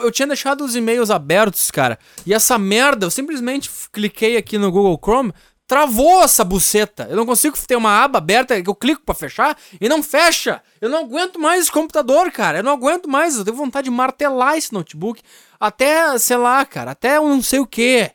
eu 0.00 0.10
tinha 0.10 0.26
deixado 0.26 0.64
os 0.64 0.74
e-mails 0.74 1.10
abertos, 1.10 1.70
cara. 1.70 1.98
E 2.24 2.32
essa 2.32 2.58
merda, 2.58 3.06
eu 3.06 3.10
simplesmente 3.10 3.70
cliquei 3.92 4.36
aqui 4.36 4.56
no 4.56 4.72
Google 4.72 4.98
Chrome, 5.02 5.34
travou 5.66 6.22
essa 6.22 6.44
buceta. 6.44 7.06
Eu 7.10 7.16
não 7.16 7.26
consigo 7.26 7.56
ter 7.66 7.76
uma 7.76 8.02
aba 8.02 8.18
aberta 8.18 8.60
que 8.62 8.70
eu 8.70 8.74
clico 8.74 9.02
para 9.02 9.14
fechar 9.14 9.58
e 9.80 9.88
não 9.88 10.02
fecha. 10.02 10.62
Eu 10.80 10.88
não 10.88 11.00
aguento 11.00 11.38
mais 11.38 11.62
esse 11.62 11.72
computador, 11.72 12.30
cara. 12.30 12.58
Eu 12.58 12.64
não 12.64 12.72
aguento 12.72 13.08
mais. 13.08 13.36
Eu 13.36 13.44
tenho 13.44 13.56
vontade 13.56 13.86
de 13.86 13.90
martelar 13.90 14.56
esse 14.56 14.72
notebook 14.72 15.22
até, 15.58 16.18
sei 16.18 16.36
lá, 16.36 16.64
cara, 16.64 16.92
até 16.92 17.16
eu 17.16 17.28
não 17.28 17.42
sei 17.42 17.58
o 17.58 17.66
que. 17.66 18.10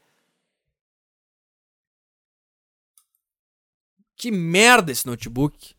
Que 4.16 4.32
merda 4.32 4.92
esse 4.92 5.06
notebook. 5.06 5.76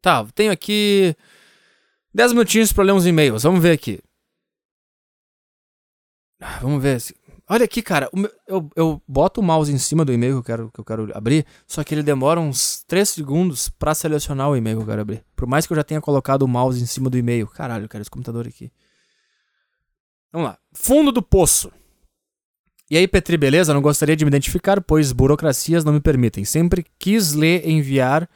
Tá, 0.00 0.24
tenho 0.34 0.52
aqui 0.52 1.16
10 2.14 2.32
minutinhos 2.32 2.72
para 2.72 2.84
ler 2.84 2.92
uns 2.92 3.06
e-mails. 3.06 3.42
Vamos 3.42 3.60
ver 3.60 3.72
aqui. 3.72 4.00
Ah, 6.40 6.60
vamos 6.62 6.80
ver. 6.80 7.02
Olha 7.48 7.64
aqui, 7.64 7.82
cara. 7.82 8.08
Eu, 8.46 8.70
eu 8.76 9.02
boto 9.06 9.40
o 9.40 9.44
mouse 9.44 9.72
em 9.72 9.78
cima 9.78 10.04
do 10.04 10.12
e-mail 10.12 10.34
que 10.34 10.38
eu, 10.38 10.44
quero, 10.44 10.70
que 10.72 10.80
eu 10.80 10.84
quero 10.84 11.16
abrir, 11.16 11.44
só 11.66 11.82
que 11.82 11.94
ele 11.94 12.02
demora 12.02 12.40
uns 12.40 12.84
3 12.86 13.08
segundos 13.08 13.68
para 13.68 13.94
selecionar 13.94 14.48
o 14.48 14.56
e-mail 14.56 14.76
que 14.78 14.82
eu 14.84 14.86
quero 14.86 15.02
abrir. 15.02 15.24
Por 15.34 15.46
mais 15.46 15.66
que 15.66 15.72
eu 15.72 15.76
já 15.76 15.82
tenha 15.82 16.00
colocado 16.00 16.42
o 16.42 16.48
mouse 16.48 16.80
em 16.80 16.86
cima 16.86 17.10
do 17.10 17.18
e-mail. 17.18 17.48
Caralho, 17.48 17.88
cara, 17.88 18.02
esse 18.02 18.10
computador 18.10 18.46
aqui. 18.46 18.70
Vamos 20.32 20.48
lá. 20.48 20.58
Fundo 20.72 21.10
do 21.10 21.22
poço. 21.22 21.72
E 22.90 22.96
aí, 22.96 23.08
Petri, 23.08 23.36
beleza? 23.36 23.74
Não 23.74 23.82
gostaria 23.82 24.14
de 24.14 24.24
me 24.24 24.28
identificar, 24.28 24.80
pois 24.80 25.10
burocracias 25.10 25.84
não 25.84 25.92
me 25.92 26.00
permitem. 26.00 26.44
Sempre 26.44 26.84
quis 26.98 27.32
ler 27.32 27.68
enviar 27.68 28.28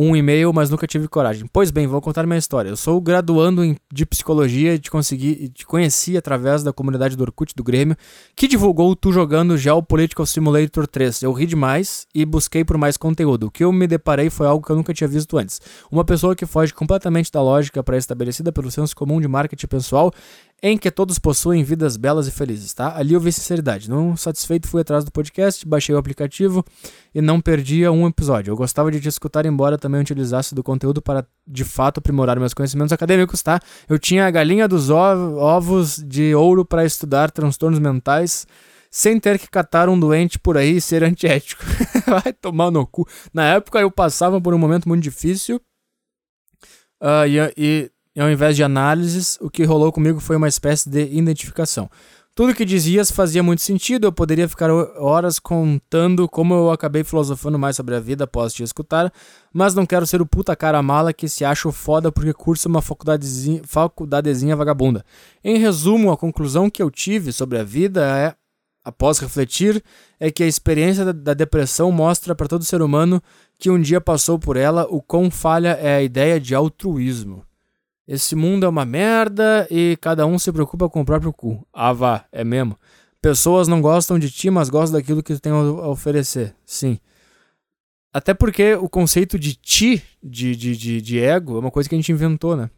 um 0.00 0.14
e-mail, 0.14 0.52
mas 0.52 0.70
nunca 0.70 0.86
tive 0.86 1.08
coragem. 1.08 1.44
Pois 1.52 1.72
bem, 1.72 1.88
vou 1.88 2.00
contar 2.00 2.24
minha 2.24 2.38
história. 2.38 2.68
Eu 2.68 2.76
sou 2.76 3.00
graduando 3.00 3.64
em, 3.64 3.76
de 3.92 4.06
psicologia 4.06 4.74
e 4.74 4.78
te, 4.78 4.92
consegui, 4.92 5.48
te 5.48 5.66
conheci 5.66 6.16
através 6.16 6.62
da 6.62 6.72
comunidade 6.72 7.16
do 7.16 7.22
Orkut 7.22 7.52
do 7.56 7.64
Grêmio, 7.64 7.96
que 8.36 8.46
divulgou 8.46 8.94
tu 8.94 9.10
jogando 9.10 9.58
Geopolitical 9.58 10.24
Simulator 10.24 10.86
3. 10.86 11.24
Eu 11.24 11.32
ri 11.32 11.46
demais 11.46 12.06
e 12.14 12.24
busquei 12.24 12.64
por 12.64 12.78
mais 12.78 12.96
conteúdo. 12.96 13.48
O 13.48 13.50
que 13.50 13.64
eu 13.64 13.72
me 13.72 13.88
deparei 13.88 14.30
foi 14.30 14.46
algo 14.46 14.64
que 14.64 14.70
eu 14.70 14.76
nunca 14.76 14.94
tinha 14.94 15.08
visto 15.08 15.36
antes. 15.36 15.60
Uma 15.90 16.04
pessoa 16.04 16.36
que 16.36 16.46
foge 16.46 16.72
completamente 16.72 17.32
da 17.32 17.42
lógica 17.42 17.82
pré-estabelecida 17.82 18.52
pelo 18.52 18.70
senso 18.70 18.94
comum 18.94 19.20
de 19.20 19.26
marketing 19.26 19.66
pessoal 19.66 20.12
em 20.62 20.76
que 20.76 20.90
todos 20.90 21.18
possuem 21.18 21.62
vidas 21.62 21.96
belas 21.96 22.26
e 22.26 22.32
felizes, 22.32 22.74
tá? 22.74 22.96
Ali 22.96 23.14
eu 23.14 23.20
vi 23.20 23.30
sinceridade. 23.30 23.88
Não 23.88 24.16
satisfeito, 24.16 24.66
fui 24.66 24.80
atrás 24.80 25.04
do 25.04 25.12
podcast, 25.12 25.66
baixei 25.66 25.94
o 25.94 25.98
aplicativo 25.98 26.64
e 27.14 27.20
não 27.22 27.40
perdia 27.40 27.92
um 27.92 28.06
episódio. 28.06 28.50
Eu 28.50 28.56
gostava 28.56 28.90
de 28.90 29.00
te 29.00 29.08
escutar, 29.08 29.46
embora 29.46 29.78
também 29.78 30.00
utilizasse 30.00 30.54
do 30.54 30.62
conteúdo 30.62 31.00
para 31.00 31.24
de 31.46 31.64
fato 31.64 31.98
aprimorar 31.98 32.38
meus 32.40 32.54
conhecimentos 32.54 32.92
acadêmicos, 32.92 33.42
tá? 33.42 33.60
Eu 33.88 33.98
tinha 33.98 34.26
a 34.26 34.30
galinha 34.30 34.66
dos 34.66 34.90
ovos 34.90 36.02
de 36.04 36.34
ouro 36.34 36.64
para 36.64 36.84
estudar 36.84 37.30
transtornos 37.30 37.78
mentais 37.78 38.46
sem 38.90 39.20
ter 39.20 39.38
que 39.38 39.48
catar 39.48 39.88
um 39.88 39.98
doente 39.98 40.38
por 40.38 40.56
aí 40.56 40.76
e 40.76 40.80
ser 40.80 41.04
antiético. 41.04 41.62
Vai 42.06 42.32
tomar 42.32 42.70
no 42.70 42.86
cu. 42.86 43.06
Na 43.32 43.44
época 43.54 43.78
eu 43.78 43.90
passava 43.90 44.40
por 44.40 44.54
um 44.54 44.58
momento 44.58 44.88
muito 44.88 45.02
difícil 45.02 45.60
uh, 47.02 47.26
e, 47.28 47.38
e 47.56 47.90
e 48.14 48.20
ao 48.20 48.30
invés 48.30 48.56
de 48.56 48.62
análises, 48.62 49.38
o 49.40 49.50
que 49.50 49.64
rolou 49.64 49.92
comigo 49.92 50.20
foi 50.20 50.36
uma 50.36 50.48
espécie 50.48 50.88
de 50.88 51.02
identificação. 51.04 51.88
Tudo 52.38 52.54
que 52.54 52.64
dizias 52.64 53.10
fazia 53.10 53.42
muito 53.42 53.62
sentido, 53.62 54.06
eu 54.06 54.12
poderia 54.12 54.48
ficar 54.48 54.70
horas 54.70 55.40
contando 55.40 56.28
como 56.28 56.54
eu 56.54 56.70
acabei 56.70 57.02
filosofando 57.02 57.58
mais 57.58 57.74
sobre 57.74 57.96
a 57.96 58.00
vida 58.00 58.22
após 58.22 58.52
te 58.52 58.62
escutar, 58.62 59.12
mas 59.52 59.74
não 59.74 59.84
quero 59.84 60.06
ser 60.06 60.22
o 60.22 60.26
puta 60.26 60.54
cara 60.54 60.80
mala 60.80 61.12
que 61.12 61.28
se 61.28 61.44
acha 61.44 61.72
foda 61.72 62.12
porque 62.12 62.32
cursa 62.32 62.68
uma 62.68 62.80
faculdadezinha, 62.80 63.60
faculdadezinha 63.64 64.54
vagabunda. 64.54 65.04
Em 65.42 65.58
resumo, 65.58 66.12
a 66.12 66.16
conclusão 66.16 66.70
que 66.70 66.80
eu 66.80 66.92
tive 66.92 67.32
sobre 67.32 67.58
a 67.58 67.64
vida 67.64 68.06
é, 68.16 68.32
após 68.84 69.18
refletir, 69.18 69.82
é 70.20 70.30
que 70.30 70.44
a 70.44 70.46
experiência 70.46 71.06
da, 71.06 71.10
da 71.10 71.34
depressão 71.34 71.90
mostra 71.90 72.36
para 72.36 72.46
todo 72.46 72.64
ser 72.64 72.80
humano 72.82 73.20
que 73.58 73.68
um 73.68 73.80
dia 73.80 74.00
passou 74.00 74.38
por 74.38 74.56
ela 74.56 74.86
o 74.88 75.02
quão 75.02 75.28
falha 75.28 75.70
é 75.70 75.96
a 75.96 76.02
ideia 76.04 76.38
de 76.38 76.54
altruísmo. 76.54 77.47
Esse 78.08 78.34
mundo 78.34 78.64
é 78.64 78.68
uma 78.68 78.86
merda 78.86 79.68
e 79.70 79.98
cada 80.00 80.26
um 80.26 80.38
se 80.38 80.50
preocupa 80.50 80.88
com 80.88 81.02
o 81.02 81.04
próprio 81.04 81.30
cu. 81.30 81.62
Ah, 81.70 81.92
vá, 81.92 82.24
é 82.32 82.42
mesmo. 82.42 82.74
Pessoas 83.20 83.68
não 83.68 83.82
gostam 83.82 84.18
de 84.18 84.30
ti, 84.30 84.48
mas 84.48 84.70
gostam 84.70 84.98
daquilo 84.98 85.22
que 85.22 85.34
tu 85.34 85.40
tem 85.40 85.52
a 85.52 85.88
oferecer. 85.88 86.56
Sim. 86.64 86.98
Até 88.10 88.32
porque 88.32 88.72
o 88.76 88.88
conceito 88.88 89.38
de 89.38 89.54
ti, 89.54 90.02
de, 90.22 90.56
de, 90.56 90.74
de, 90.74 91.02
de 91.02 91.20
ego, 91.20 91.56
é 91.56 91.58
uma 91.58 91.70
coisa 91.70 91.86
que 91.86 91.94
a 91.94 91.98
gente 91.98 92.10
inventou, 92.10 92.56
né? 92.56 92.70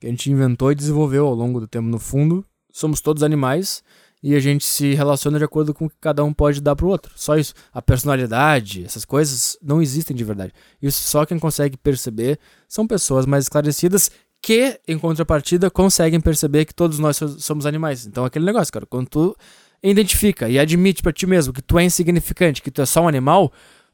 Que 0.00 0.08
a 0.08 0.10
gente 0.10 0.28
inventou 0.32 0.72
e 0.72 0.74
desenvolveu 0.74 1.28
ao 1.28 1.34
longo 1.34 1.60
do 1.60 1.68
tempo. 1.68 1.86
No 1.86 2.00
fundo, 2.00 2.44
somos 2.72 3.00
todos 3.00 3.22
animais 3.22 3.84
e 4.20 4.34
a 4.34 4.40
gente 4.40 4.64
se 4.64 4.94
relaciona 4.94 5.38
de 5.38 5.44
acordo 5.44 5.72
com 5.72 5.86
o 5.86 5.88
que 5.90 5.96
cada 6.00 6.24
um 6.24 6.32
pode 6.32 6.60
dar 6.60 6.74
pro 6.74 6.88
outro. 6.88 7.12
Só 7.14 7.36
isso. 7.36 7.54
A 7.72 7.80
personalidade, 7.80 8.84
essas 8.84 9.04
coisas 9.04 9.56
não 9.62 9.80
existem 9.80 10.16
de 10.16 10.24
verdade. 10.24 10.52
Isso 10.82 11.02
só 11.02 11.24
quem 11.24 11.38
consegue 11.38 11.76
perceber 11.76 12.40
são 12.68 12.84
pessoas 12.84 13.26
mais 13.26 13.44
esclarecidas 13.44 14.10
que, 14.42 14.80
em 14.88 14.98
contrapartida, 14.98 15.70
conseguem 15.70 16.20
perceber 16.20 16.64
que 16.64 16.74
todos 16.74 16.98
nós 16.98 17.20
somos 17.38 17.66
animais. 17.66 18.06
Então, 18.06 18.24
aquele 18.24 18.44
negócio, 18.44 18.72
cara, 18.72 18.86
quando 18.86 19.08
tu 19.08 19.36
identifica 19.82 20.48
e 20.48 20.58
admite 20.58 21.02
para 21.02 21.12
ti 21.12 21.26
mesmo 21.26 21.52
que 21.52 21.62
tu 21.62 21.78
é 21.78 21.84
insignificante, 21.84 22.62
que 22.62 22.70
tu 22.70 22.82
é 22.82 22.86
só 22.86 23.02
um 23.02 23.08
animal, 23.08 23.52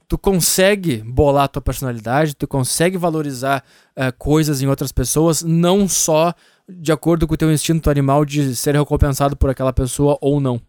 tu 0.09 0.17
consegue 0.17 0.99
bolar 0.99 1.49
tua 1.49 1.63
personalidade, 1.63 2.35
tu 2.35 2.47
consegue 2.47 2.97
valorizar 2.97 3.65
uh, 3.97 4.13
coisas 4.19 4.63
em 4.63 4.67
outras 4.67 4.93
pessoas, 4.93 5.43
não 5.43 5.89
só 5.89 6.33
de 6.69 6.93
acordo 6.93 7.27
com 7.27 7.35
o 7.35 7.37
teu 7.37 7.53
instinto 7.53 7.91
animal 7.91 8.25
de 8.25 8.55
ser 8.57 8.75
recompensado 8.75 9.37
por 9.37 9.51
aquela 9.51 9.73
pessoa 9.73 10.19
ou 10.21 10.41
não. 10.41 10.61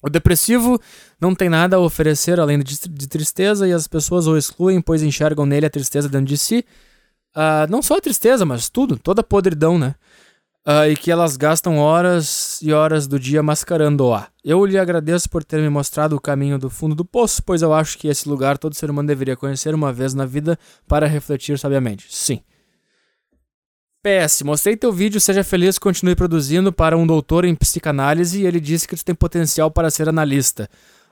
O 0.00 0.08
depressivo 0.08 0.80
não 1.20 1.34
tem 1.34 1.48
nada 1.48 1.76
a 1.76 1.80
oferecer 1.80 2.38
além 2.38 2.60
de, 2.60 2.78
de 2.88 3.08
tristeza 3.08 3.66
e 3.66 3.72
as 3.72 3.88
pessoas 3.88 4.28
o 4.28 4.36
excluem, 4.36 4.80
pois 4.80 5.02
enxergam 5.02 5.44
nele 5.44 5.66
a 5.66 5.70
tristeza 5.70 6.08
dentro 6.08 6.26
de 6.26 6.38
si 6.38 6.64
Uh, 7.36 7.70
não 7.70 7.82
só 7.82 7.96
a 7.96 8.00
tristeza, 8.00 8.44
mas 8.44 8.68
tudo, 8.68 8.98
toda 8.98 9.20
a 9.20 9.24
podridão, 9.24 9.78
né? 9.78 9.94
Uh, 10.66 10.90
e 10.90 10.96
que 10.96 11.10
elas 11.10 11.36
gastam 11.36 11.78
horas 11.78 12.60
e 12.60 12.72
horas 12.72 13.06
do 13.06 13.18
dia 13.18 13.42
mascarando-a. 13.42 14.28
Eu 14.44 14.64
lhe 14.66 14.78
agradeço 14.78 15.30
por 15.30 15.42
ter 15.42 15.60
me 15.60 15.68
mostrado 15.68 16.14
o 16.14 16.20
caminho 16.20 16.58
do 16.58 16.68
fundo 16.68 16.94
do 16.94 17.04
poço, 17.04 17.42
pois 17.42 17.62
eu 17.62 17.72
acho 17.72 17.96
que 17.96 18.08
esse 18.08 18.28
lugar 18.28 18.58
todo 18.58 18.74
ser 18.74 18.90
humano 18.90 19.08
deveria 19.08 19.36
conhecer 19.36 19.74
uma 19.74 19.92
vez 19.92 20.12
na 20.12 20.26
vida 20.26 20.58
para 20.86 21.06
refletir 21.06 21.58
sabiamente. 21.58 22.06
Sim. 22.10 22.42
PS, 24.02 24.42
mostrei 24.42 24.76
teu 24.76 24.92
vídeo, 24.92 25.20
seja 25.20 25.42
feliz, 25.42 25.78
continue 25.78 26.14
produzindo 26.14 26.72
para 26.72 26.96
um 26.96 27.06
doutor 27.06 27.44
em 27.44 27.54
psicanálise 27.54 28.40
e 28.40 28.46
ele 28.46 28.60
disse 28.60 28.86
que 28.86 28.94
tu 28.94 29.04
tem 29.04 29.14
potencial 29.14 29.70
para 29.70 29.90
ser 29.90 30.08
analista. 30.08 30.68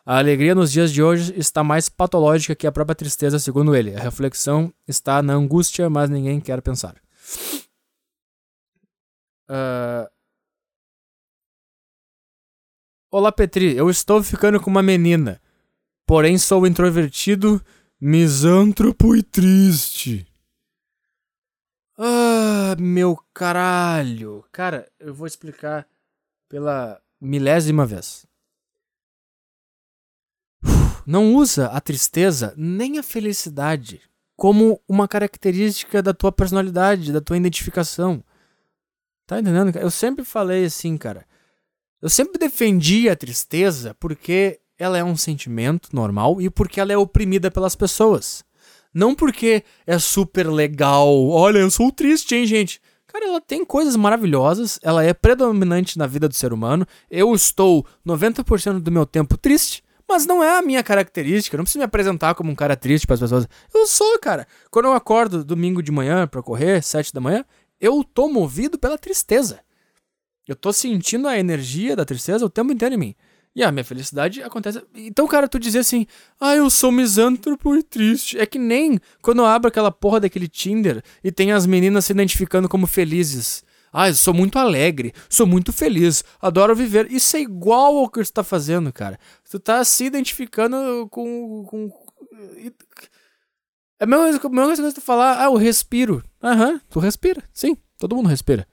A 0.08 0.18
alegria 0.18 0.54
nos 0.54 0.70
dias 0.70 0.92
de 0.92 1.02
hoje 1.02 1.36
está 1.36 1.64
mais 1.64 1.88
patológica 1.88 2.54
que 2.54 2.64
a 2.64 2.70
própria 2.70 2.94
tristeza, 2.94 3.40
segundo 3.40 3.74
ele. 3.74 3.92
A 3.96 3.98
reflexão 3.98 4.72
está 4.86 5.20
na 5.20 5.32
angústia, 5.32 5.90
mas 5.90 6.08
ninguém 6.08 6.40
quer 6.40 6.62
pensar. 6.62 6.94
Uh... 9.50 10.08
Olá, 13.10 13.32
Petri. 13.32 13.76
Eu 13.76 13.90
estou 13.90 14.22
ficando 14.22 14.60
com 14.60 14.70
uma 14.70 14.80
menina. 14.80 15.42
Porém, 16.06 16.38
sou 16.38 16.64
introvertido, 16.68 17.60
misântropo 18.00 19.16
e 19.16 19.24
triste. 19.24 20.24
Ah, 21.98 22.76
meu 22.78 23.18
caralho. 23.34 24.44
Cara, 24.52 24.88
eu 25.00 25.12
vou 25.12 25.26
explicar 25.26 25.84
pela 26.48 27.02
milésima 27.20 27.84
vez. 27.84 28.24
Não 31.06 31.34
usa 31.34 31.66
a 31.68 31.80
tristeza 31.80 32.52
nem 32.56 32.98
a 32.98 33.02
felicidade 33.02 34.00
como 34.36 34.80
uma 34.88 35.06
característica 35.06 36.02
da 36.02 36.12
tua 36.12 36.32
personalidade, 36.32 37.12
da 37.12 37.20
tua 37.20 37.36
identificação. 37.36 38.22
Tá 39.26 39.40
entendendo? 39.40 39.76
Eu 39.78 39.90
sempre 39.90 40.24
falei 40.24 40.64
assim, 40.64 40.96
cara. 40.96 41.24
Eu 42.02 42.10
sempre 42.10 42.38
defendi 42.38 43.08
a 43.08 43.16
tristeza 43.16 43.94
porque 43.98 44.60
ela 44.78 44.98
é 44.98 45.04
um 45.04 45.16
sentimento 45.16 45.88
normal 45.92 46.40
e 46.40 46.50
porque 46.50 46.80
ela 46.80 46.92
é 46.92 46.96
oprimida 46.96 47.50
pelas 47.50 47.74
pessoas. 47.74 48.44
Não 48.92 49.14
porque 49.14 49.62
é 49.86 49.98
super 49.98 50.48
legal. 50.48 51.08
Olha, 51.28 51.58
eu 51.58 51.70
sou 51.70 51.90
triste, 51.90 52.34
hein, 52.34 52.46
gente? 52.46 52.80
Cara, 53.06 53.26
ela 53.26 53.40
tem 53.40 53.64
coisas 53.64 53.96
maravilhosas, 53.96 54.78
ela 54.82 55.02
é 55.02 55.14
predominante 55.14 55.96
na 55.96 56.06
vida 56.06 56.28
do 56.28 56.34
ser 56.34 56.52
humano. 56.52 56.86
Eu 57.10 57.34
estou 57.34 57.86
90% 58.06 58.80
do 58.80 58.92
meu 58.92 59.06
tempo 59.06 59.38
triste, 59.38 59.82
mas 60.08 60.26
não 60.26 60.42
é 60.42 60.58
a 60.58 60.62
minha 60.62 60.82
característica. 60.82 61.54
Eu 61.54 61.58
não 61.58 61.64
preciso 61.64 61.80
me 61.80 61.84
apresentar 61.84 62.34
como 62.34 62.50
um 62.50 62.54
cara 62.54 62.76
triste 62.76 63.06
para 63.06 63.14
as 63.14 63.20
pessoas. 63.20 63.48
Eu 63.74 63.86
sou, 63.86 64.18
cara. 64.18 64.46
Quando 64.70 64.86
eu 64.86 64.92
acordo 64.92 65.44
domingo 65.44 65.82
de 65.82 65.90
manhã 65.90 66.26
para 66.26 66.42
correr, 66.42 66.82
7 66.82 67.12
da 67.12 67.20
manhã, 67.20 67.44
eu 67.80 68.04
tô 68.04 68.28
movido 68.28 68.78
pela 68.78 68.96
tristeza. 68.96 69.60
Eu 70.46 70.54
tô 70.54 70.72
sentindo 70.72 71.26
a 71.26 71.38
energia 71.38 71.96
da 71.96 72.04
tristeza 72.04 72.44
o 72.46 72.50
tempo 72.50 72.72
inteiro 72.72 72.94
em 72.94 72.98
mim. 72.98 73.14
E 73.54 73.64
a 73.64 73.72
minha 73.72 73.84
felicidade 73.84 74.42
acontece. 74.42 74.82
Então, 74.94 75.26
cara, 75.26 75.48
tu 75.48 75.58
dizer 75.58 75.78
assim, 75.78 76.06
ah, 76.38 76.54
eu 76.54 76.68
sou 76.68 76.92
misântropo 76.92 77.74
e 77.74 77.82
triste. 77.82 78.38
É 78.38 78.44
que 78.44 78.58
nem 78.58 79.00
quando 79.22 79.38
eu 79.38 79.46
abro 79.46 79.68
aquela 79.68 79.90
porra 79.90 80.20
daquele 80.20 80.46
Tinder 80.46 81.02
e 81.24 81.32
tem 81.32 81.52
as 81.52 81.64
meninas 81.64 82.04
se 82.04 82.12
identificando 82.12 82.68
como 82.68 82.86
felizes. 82.86 83.64
Ah, 83.98 84.08
eu 84.08 84.14
sou 84.14 84.34
muito 84.34 84.58
alegre, 84.58 85.14
sou 85.26 85.46
muito 85.46 85.72
feliz, 85.72 86.22
adoro 86.38 86.76
viver. 86.76 87.10
Isso 87.10 87.34
é 87.34 87.40
igual 87.40 87.96
ao 87.96 88.10
que 88.10 88.22
tu 88.22 88.30
tá 88.30 88.44
fazendo, 88.44 88.92
cara. 88.92 89.18
Tu 89.50 89.58
tá 89.58 89.82
se 89.82 90.04
identificando 90.04 91.08
com. 91.10 91.64
com... 91.64 91.90
É 93.98 94.04
a 94.04 94.06
mesma 94.06 94.38
coisa, 94.38 94.82
que 94.82 94.92
tu 94.92 95.00
falar, 95.00 95.40
ah, 95.40 95.44
eu 95.44 95.54
respiro. 95.54 96.22
Aham, 96.42 96.78
tu 96.90 96.98
respira. 96.98 97.42
Sim, 97.54 97.74
todo 97.96 98.14
mundo 98.14 98.28
respira. 98.28 98.68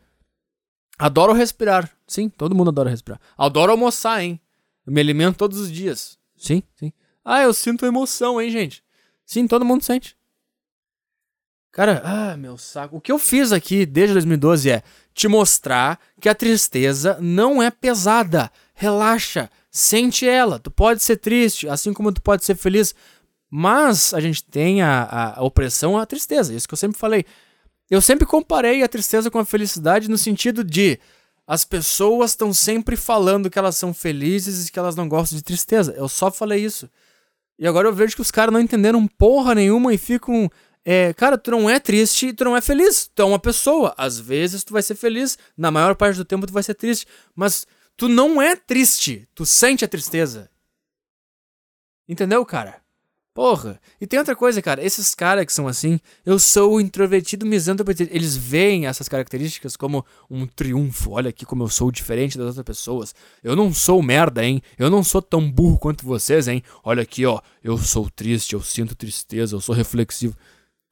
Adoro 1.00 1.32
respirar. 1.32 1.90
Sim, 2.06 2.28
todo 2.28 2.54
mundo 2.54 2.72
adora 2.72 2.90
respirar. 2.90 3.22
Adoro 3.38 3.72
almoçar, 3.72 4.22
hein? 4.22 4.42
Eu 4.86 4.92
me 4.92 5.00
alimento 5.00 5.38
todos 5.38 5.58
os 5.58 5.72
dias. 5.72 6.18
Sim, 6.36 6.62
sim. 6.76 6.92
Ah, 7.24 7.42
eu 7.44 7.54
sinto 7.54 7.86
emoção, 7.86 8.42
hein, 8.42 8.50
gente? 8.50 8.84
Sim, 9.26 9.48
todo 9.48 9.64
mundo 9.64 9.84
sente. 9.84 10.18
Cara, 11.74 12.04
ah, 12.06 12.38
meu 12.38 12.56
saco. 12.56 12.98
O 12.98 13.02
que 13.02 13.12
eu 13.12 13.18
fiz 13.18 13.52
aqui 13.52 13.84
desde 13.84 14.14
2012 14.14 14.70
é 14.70 14.84
te 15.12 15.28
mostrar 15.28 16.00
que 16.22 16.30
a 16.30 16.36
tristeza 16.36 17.18
não 17.20 17.64
é 17.64 17.72
pesada. 17.72 18.52
Relaxa, 18.76 19.50
sente 19.72 20.28
ela. 20.28 20.60
Tu 20.60 20.70
pode 20.70 21.02
ser 21.02 21.18
triste, 21.18 21.68
assim 21.68 21.92
como 21.92 22.12
tu 22.14 22.22
pode 22.22 22.46
ser 22.46 22.56
feliz. 22.56 22.94
Mas 23.50 24.14
a 24.14 24.20
gente 24.20 24.44
tem 24.44 24.84
a, 24.84 25.02
a, 25.02 25.40
a 25.40 25.44
opressão 25.44 25.98
à 25.98 26.06
tristeza. 26.06 26.54
Isso 26.54 26.68
que 26.68 26.76
eu 26.76 26.78
sempre 26.78 26.98
falei. 26.98 27.26
Eu 27.90 28.02
sempre 28.02 28.28
comparei 28.28 28.84
a 28.84 28.88
tristeza 28.88 29.32
com 29.32 29.40
a 29.40 29.46
felicidade 29.46 30.08
no 30.08 30.18
sentido 30.18 30.64
de 30.64 31.00
as 31.46 31.66
pessoas 31.66 32.32
estão 32.32 32.54
sempre 32.54 32.96
falando 32.96 33.50
que 33.50 33.58
elas 33.58 33.76
são 33.76 33.92
felizes 33.96 34.68
e 34.68 34.72
que 34.72 34.78
elas 34.78 34.96
não 34.96 35.10
gostam 35.10 35.38
de 35.38 35.44
tristeza. 35.44 35.92
Eu 35.98 36.08
só 36.08 36.32
falei 36.32 36.64
isso. 36.64 36.88
E 37.58 37.66
agora 37.66 37.88
eu 37.88 37.94
vejo 37.94 38.16
que 38.16 38.22
os 38.22 38.30
caras 38.30 38.54
não 38.54 38.62
entenderam 38.62 39.08
porra 39.08 39.56
nenhuma 39.56 39.92
e 39.92 39.98
ficam. 39.98 40.52
É, 40.86 41.14
cara, 41.14 41.38
tu 41.38 41.52
não 41.52 41.70
é 41.70 41.80
triste 41.80 42.34
tu 42.34 42.44
não 42.44 42.58
é 42.58 42.62
feliz. 42.62 43.10
Tu 43.14 43.22
é 43.22 43.26
uma 43.26 43.40
pessoa. 43.40 43.94
Às 43.98 44.20
vezes 44.20 44.64
tu 44.64 44.74
vai 44.74 44.82
ser 44.82 44.96
feliz, 44.96 45.38
na 45.58 45.72
maior 45.72 45.96
parte 45.96 46.18
do 46.18 46.26
tempo 46.26 46.46
tu 46.46 46.54
vai 46.54 46.64
ser 46.64 46.74
triste. 46.74 47.08
Mas 47.36 47.66
tu 47.96 48.10
não 48.10 48.42
é 48.42 48.56
triste. 48.56 49.28
Tu 49.34 49.46
sente 49.46 49.86
a 49.86 49.88
tristeza. 49.88 50.50
Entendeu, 52.08 52.46
cara? 52.46 52.84
Porra. 53.34 53.82
E 54.00 54.06
tem 54.06 54.20
outra 54.20 54.36
coisa, 54.36 54.62
cara. 54.62 54.84
Esses 54.84 55.16
caras 55.16 55.44
que 55.46 55.54
são 55.54 55.68
assim, 55.68 56.00
eu 56.24 56.38
sou 56.38 56.80
introvertido 56.80 57.48
misântropo. 57.48 57.90
Eles 57.92 58.36
veem 58.38 58.86
essas 58.86 59.10
características 59.10 59.76
como 59.76 60.06
um 60.30 60.46
triunfo. 60.46 61.12
Olha 61.12 61.30
aqui 61.30 61.44
como 61.44 61.64
eu 61.64 61.70
sou 61.70 61.92
diferente 61.92 62.38
das 62.38 62.48
outras 62.48 62.66
pessoas. 62.66 63.16
Eu 63.42 63.56
não 63.56 63.74
sou 63.74 64.04
merda, 64.04 64.46
hein? 64.46 64.62
Eu 64.78 64.90
não 64.90 65.04
sou 65.04 65.22
tão 65.22 65.50
burro 65.50 65.80
quanto 65.80 66.06
vocês, 66.06 66.48
hein? 66.48 66.62
Olha 66.84 67.02
aqui, 67.02 67.26
ó. 67.26 67.42
Eu 67.64 67.76
sou 67.78 68.08
triste, 68.08 68.54
eu 68.54 68.62
sinto 68.62 68.96
tristeza, 68.96 69.56
eu 69.56 69.62
sou 69.62 69.74
reflexivo. 69.74 70.36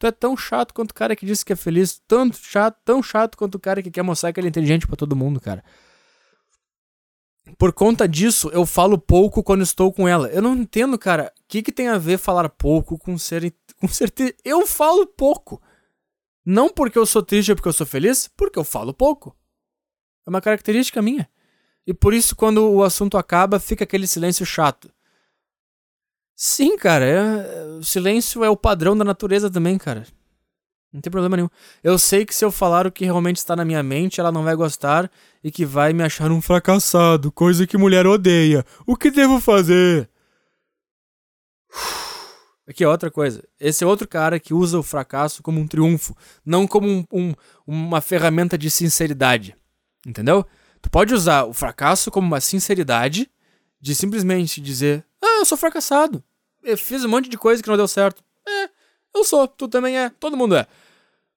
Tu 0.02 0.08
é 0.08 0.12
tão 0.12 0.36
chato 0.36 0.74
quanto 0.74 0.90
o 0.90 0.94
cara 0.96 1.16
que 1.16 1.28
disse 1.28 1.46
que 1.46 1.54
é 1.54 1.56
feliz. 1.56 2.02
Tão 2.08 2.34
chato, 2.34 2.76
tão 2.84 3.04
chato 3.04 3.38
quanto 3.38 3.54
o 3.54 3.60
cara 3.60 3.84
que 3.84 3.92
quer 3.92 4.02
mostrar 4.02 4.34
que 4.34 4.40
ele 4.40 4.48
é 4.48 4.50
inteligente 4.50 4.88
para 4.88 4.96
todo 4.96 5.16
mundo, 5.16 5.40
cara. 5.40 5.64
Por 7.56 7.72
conta 7.72 8.08
disso, 8.08 8.50
eu 8.52 8.66
falo 8.66 8.98
pouco 8.98 9.44
quando 9.44 9.62
estou 9.62 9.94
com 9.94 10.08
ela. 10.08 10.28
Eu 10.30 10.42
não 10.42 10.56
entendo, 10.56 10.98
cara, 10.98 11.32
o 11.40 11.44
que, 11.48 11.62
que 11.62 11.72
tem 11.72 11.88
a 11.88 12.00
ver 12.00 12.18
falar 12.18 12.50
pouco 12.50 12.98
com 12.98 13.16
ser. 13.16 13.54
Com 13.80 13.88
certeza. 13.88 14.34
Eu 14.44 14.66
falo 14.66 15.06
pouco. 15.06 15.62
Não 16.44 16.68
porque 16.68 16.98
eu 16.98 17.06
sou 17.06 17.22
triste 17.22 17.52
ou 17.52 17.56
porque 17.56 17.70
eu 17.70 17.74
sou 17.74 17.86
feliz, 17.86 18.28
porque 18.36 18.58
eu 18.58 18.64
falo 18.64 18.96
pouco. 18.96 19.38
É 20.26 20.32
uma 20.32 20.42
característica 20.42 21.00
minha. 21.00 21.30
E 21.86 21.94
por 21.94 22.12
isso, 22.12 22.36
quando 22.36 22.72
o 22.72 22.84
assunto 22.84 23.20
acaba, 23.20 23.60
fica 23.60 23.84
aquele 23.84 24.08
silêncio 24.08 24.48
chato. 24.48 24.92
Sim, 26.36 26.76
cara, 26.78 27.06
é, 27.06 27.64
o 27.80 27.84
silêncio 27.84 28.44
é 28.44 28.50
o 28.50 28.58
padrão 28.58 28.98
da 28.98 29.04
natureza 29.04 29.50
também, 29.50 29.78
cara. 29.78 30.06
Não 30.92 31.00
tem 31.00 31.10
problema 31.10 31.38
nenhum. 31.38 31.50
Eu 31.82 31.98
sei 31.98 32.26
que 32.26 32.36
se 32.36 32.44
eu 32.44 32.52
falar 32.52 32.86
o 32.86 32.92
que 32.92 33.06
realmente 33.06 33.38
está 33.38 33.56
na 33.56 33.64
minha 33.64 33.82
mente, 33.82 34.20
ela 34.20 34.32
não 34.32 34.44
vai 34.44 34.56
gostar 34.56 35.10
e 35.44 35.50
que 35.50 35.66
vai 35.66 35.94
me 35.94 36.04
achar 36.04 36.32
um 36.32 36.42
fracassado, 36.42 37.32
coisa 37.32 37.66
que 37.66 37.78
mulher 37.78 38.06
odeia. 38.06 38.66
O 38.86 38.98
que 38.98 39.10
devo 39.10 39.40
fazer? 39.40 40.10
Aqui, 42.68 42.86
outra 42.86 43.10
coisa. 43.10 43.44
Esse 43.60 43.84
é 43.84 43.88
outro 43.88 44.08
cara 44.08 44.40
que 44.40 44.54
usa 44.54 44.78
o 44.78 44.84
fracasso 44.84 45.42
como 45.42 45.60
um 45.60 45.68
triunfo, 45.68 46.16
não 46.46 46.68
como 46.68 46.88
um, 46.88 47.06
um, 47.12 47.34
uma 47.66 48.02
ferramenta 48.02 48.58
de 48.58 48.70
sinceridade. 48.70 49.56
Entendeu? 50.06 50.46
Tu 50.82 50.90
pode 50.90 51.14
usar 51.14 51.46
o 51.46 51.54
fracasso 51.54 52.12
como 52.12 52.28
uma 52.28 52.42
sinceridade 52.42 53.30
de 53.80 53.96
simplesmente 53.96 54.60
dizer: 54.60 55.06
Ah, 55.22 55.40
eu 55.40 55.46
sou 55.46 55.58
fracassado. 55.58 56.24
Eu 56.64 56.78
fiz 56.78 57.04
um 57.06 57.10
monte 57.10 57.30
de 57.30 57.38
coisa 57.38 57.62
que 57.62 57.70
não 57.70 57.78
deu 57.78 57.88
certo. 57.88 58.24
É, 58.48 58.70
eu 59.16 59.24
sou, 59.24 59.48
tu 59.48 59.68
também 59.68 59.98
é, 59.98 60.10
todo 60.10 60.38
mundo 60.38 60.56
é. 60.56 60.68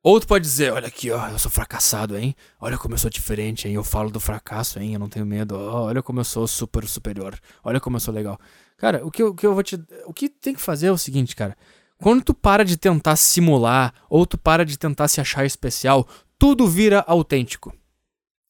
Ou 0.02 0.20
tu 0.20 0.26
pode 0.26 0.44
dizer, 0.44 0.70
olha 0.70 0.86
aqui, 0.86 1.10
ó, 1.10 1.28
eu 1.28 1.38
sou 1.38 1.50
fracassado, 1.50 2.16
hein? 2.16 2.36
Olha 2.60 2.76
como 2.76 2.92
eu 2.92 2.98
sou 2.98 3.08
diferente, 3.08 3.66
hein? 3.66 3.74
Eu 3.74 3.82
falo 3.82 4.10
do 4.10 4.20
fracasso, 4.20 4.78
hein? 4.78 4.92
Eu 4.92 5.00
não 5.00 5.08
tenho 5.08 5.24
medo. 5.24 5.54
Oh, 5.56 5.84
olha 5.84 6.02
como 6.02 6.20
eu 6.20 6.24
sou 6.24 6.46
super 6.46 6.86
superior. 6.86 7.38
Olha 7.62 7.80
como 7.80 7.96
eu 7.96 8.00
sou 8.00 8.12
legal. 8.12 8.38
Cara, 8.76 9.04
o 9.04 9.10
que, 9.10 9.22
eu, 9.22 9.28
o 9.28 9.34
que 9.34 9.46
eu 9.46 9.54
vou 9.54 9.62
te. 9.62 9.82
O 10.04 10.12
que 10.12 10.28
tem 10.28 10.52
que 10.52 10.60
fazer 10.60 10.88
é 10.88 10.92
o 10.92 10.98
seguinte, 10.98 11.34
cara. 11.34 11.56
Quando 11.96 12.22
tu 12.22 12.34
para 12.34 12.66
de 12.66 12.76
tentar 12.76 13.16
simular, 13.16 13.94
ou 14.10 14.26
tu 14.26 14.36
para 14.36 14.62
de 14.62 14.76
tentar 14.76 15.08
se 15.08 15.22
achar 15.22 15.46
especial, 15.46 16.06
tudo 16.38 16.68
vira 16.68 17.02
autêntico. 17.06 17.74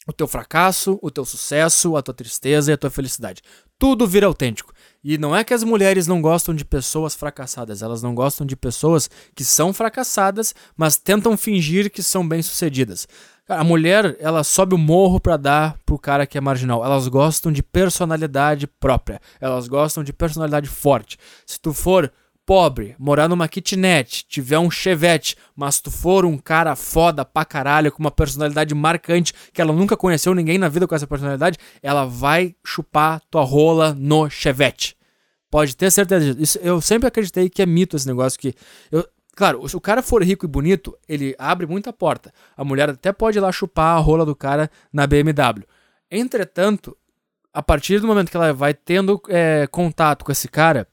O 0.09 0.12
teu 0.12 0.27
fracasso, 0.27 0.98
o 1.01 1.09
teu 1.09 1.24
sucesso, 1.24 1.97
a 1.97 2.02
tua 2.02 2.12
tristeza 2.12 2.73
e 2.73 2.74
a 2.74 2.77
tua 2.77 2.90
felicidade. 2.90 3.43
Tudo 3.78 4.09
vira 4.09 4.27
autêntico. 4.27 4.73
E 5.05 5.18
não 5.18 5.36
é 5.36 5.44
que 5.44 5.52
as 5.52 5.62
mulheres 5.62 6.06
não 6.06 6.22
gostam 6.22 6.55
de 6.55 6.64
pessoas 6.64 7.14
fracassadas, 7.14 7.82
elas 7.82 8.02
não 8.02 8.14
gostam 8.14 8.47
de 8.47 8.56
pessoas 8.56 9.10
que 9.35 9.44
são 9.44 9.70
fracassadas, 9.70 10.55
mas 10.74 10.97
tentam 10.97 11.36
fingir 11.36 11.90
que 11.90 12.02
são 12.02 12.26
bem-sucedidas. 12.26 13.06
A 13.47 13.62
mulher, 13.62 14.16
ela 14.18 14.43
sobe 14.43 14.74
o 14.74 14.78
morro 14.78 15.20
para 15.20 15.36
dar 15.36 15.76
pro 15.85 15.98
cara 15.98 16.26
que 16.26 16.39
é 16.39 16.40
marginal. 16.40 16.82
Elas 16.82 17.06
gostam 17.09 17.52
de 17.52 17.62
personalidade 17.62 18.66
própria. 18.66 19.20
Elas 19.39 19.68
gostam 19.68 20.02
de 20.02 20.14
personalidade 20.14 20.66
forte. 20.66 21.18
Se 21.44 21.60
tu 21.60 21.74
for 21.74 22.10
pobre, 22.46 22.94
morar 22.98 23.28
numa 23.28 23.48
kitnet, 23.48 24.24
tiver 24.28 24.58
um 24.58 24.70
chevette, 24.70 25.36
mas 25.56 25.80
tu 25.80 25.90
for 25.90 26.24
um 26.24 26.36
cara 26.36 26.76
foda 26.76 27.24
pra 27.24 27.44
caralho, 27.44 27.90
com 27.90 28.02
uma 28.02 28.10
personalidade 28.10 28.74
marcante, 28.74 29.32
que 29.52 29.60
ela 29.60 29.72
nunca 29.72 29.96
conheceu 29.96 30.34
ninguém 30.34 30.58
na 30.58 30.68
vida 30.68 30.86
com 30.86 30.94
essa 30.94 31.06
personalidade, 31.06 31.58
ela 31.82 32.04
vai 32.04 32.54
chupar 32.64 33.20
tua 33.30 33.42
rola 33.42 33.94
no 33.98 34.28
chevette. 34.28 34.96
Pode 35.50 35.76
ter 35.76 35.90
certeza 35.90 36.34
disso. 36.34 36.58
eu 36.62 36.80
sempre 36.80 37.06
acreditei 37.06 37.48
que 37.48 37.62
é 37.62 37.66
mito 37.66 37.96
esse 37.96 38.06
negócio 38.06 38.38
que. 38.38 38.54
Eu, 38.90 39.06
claro, 39.36 39.66
se 39.68 39.76
o 39.76 39.80
cara 39.80 40.02
for 40.02 40.22
rico 40.22 40.44
e 40.44 40.48
bonito, 40.48 40.98
ele 41.08 41.34
abre 41.38 41.64
muita 41.66 41.92
porta. 41.92 42.32
A 42.56 42.64
mulher 42.64 42.90
até 42.90 43.12
pode 43.12 43.38
ir 43.38 43.40
lá 43.40 43.52
chupar 43.52 43.96
a 43.96 44.00
rola 44.00 44.26
do 44.26 44.34
cara 44.34 44.68
na 44.92 45.06
BMW. 45.06 45.64
Entretanto, 46.10 46.96
a 47.52 47.62
partir 47.62 48.00
do 48.00 48.06
momento 48.08 48.30
que 48.30 48.36
ela 48.36 48.52
vai 48.52 48.74
tendo 48.74 49.22
é, 49.28 49.68
contato 49.68 50.24
com 50.24 50.32
esse 50.32 50.48
cara, 50.48 50.88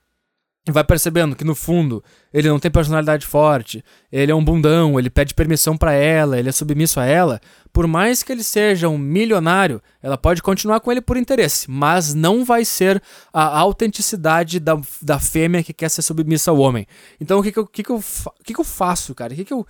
vai 0.69 0.83
percebendo 0.83 1.35
que 1.35 1.43
no 1.43 1.55
fundo 1.55 2.03
ele 2.31 2.47
não 2.47 2.59
tem 2.59 2.69
personalidade 2.69 3.25
forte, 3.25 3.83
ele 4.11 4.31
é 4.31 4.35
um 4.35 4.43
bundão, 4.43 4.99
ele 4.99 5.09
pede 5.09 5.33
permissão 5.33 5.75
para 5.75 5.93
ela, 5.93 6.37
ele 6.37 6.49
é 6.49 6.51
submisso 6.51 6.99
a 6.99 7.05
ela, 7.05 7.41
por 7.73 7.87
mais 7.87 8.21
que 8.21 8.31
ele 8.31 8.43
seja 8.43 8.87
um 8.87 8.97
milionário, 8.97 9.81
ela 10.03 10.17
pode 10.17 10.43
continuar 10.43 10.79
com 10.79 10.91
ele 10.91 11.01
por 11.01 11.17
interesse, 11.17 11.69
mas 11.69 12.13
não 12.13 12.45
vai 12.45 12.63
ser 12.63 13.01
a 13.33 13.57
autenticidade 13.57 14.59
da, 14.59 14.79
da 15.01 15.19
fêmea 15.19 15.63
que 15.63 15.73
quer 15.73 15.89
ser 15.89 16.03
submissa 16.03 16.51
ao 16.51 16.59
homem. 16.59 16.85
Então 17.19 17.39
o 17.39 17.43
que, 17.43 17.51
que, 17.51 17.59
eu, 17.59 17.65
que, 17.65 17.83
que, 17.83 17.89
eu, 17.89 18.03
que, 18.43 18.53
que 18.53 18.59
eu 18.59 18.65
faço, 18.65 19.15
cara? 19.15 19.33
O 19.33 19.35
que, 19.35 19.45
que 19.45 19.53
eu 19.53 19.65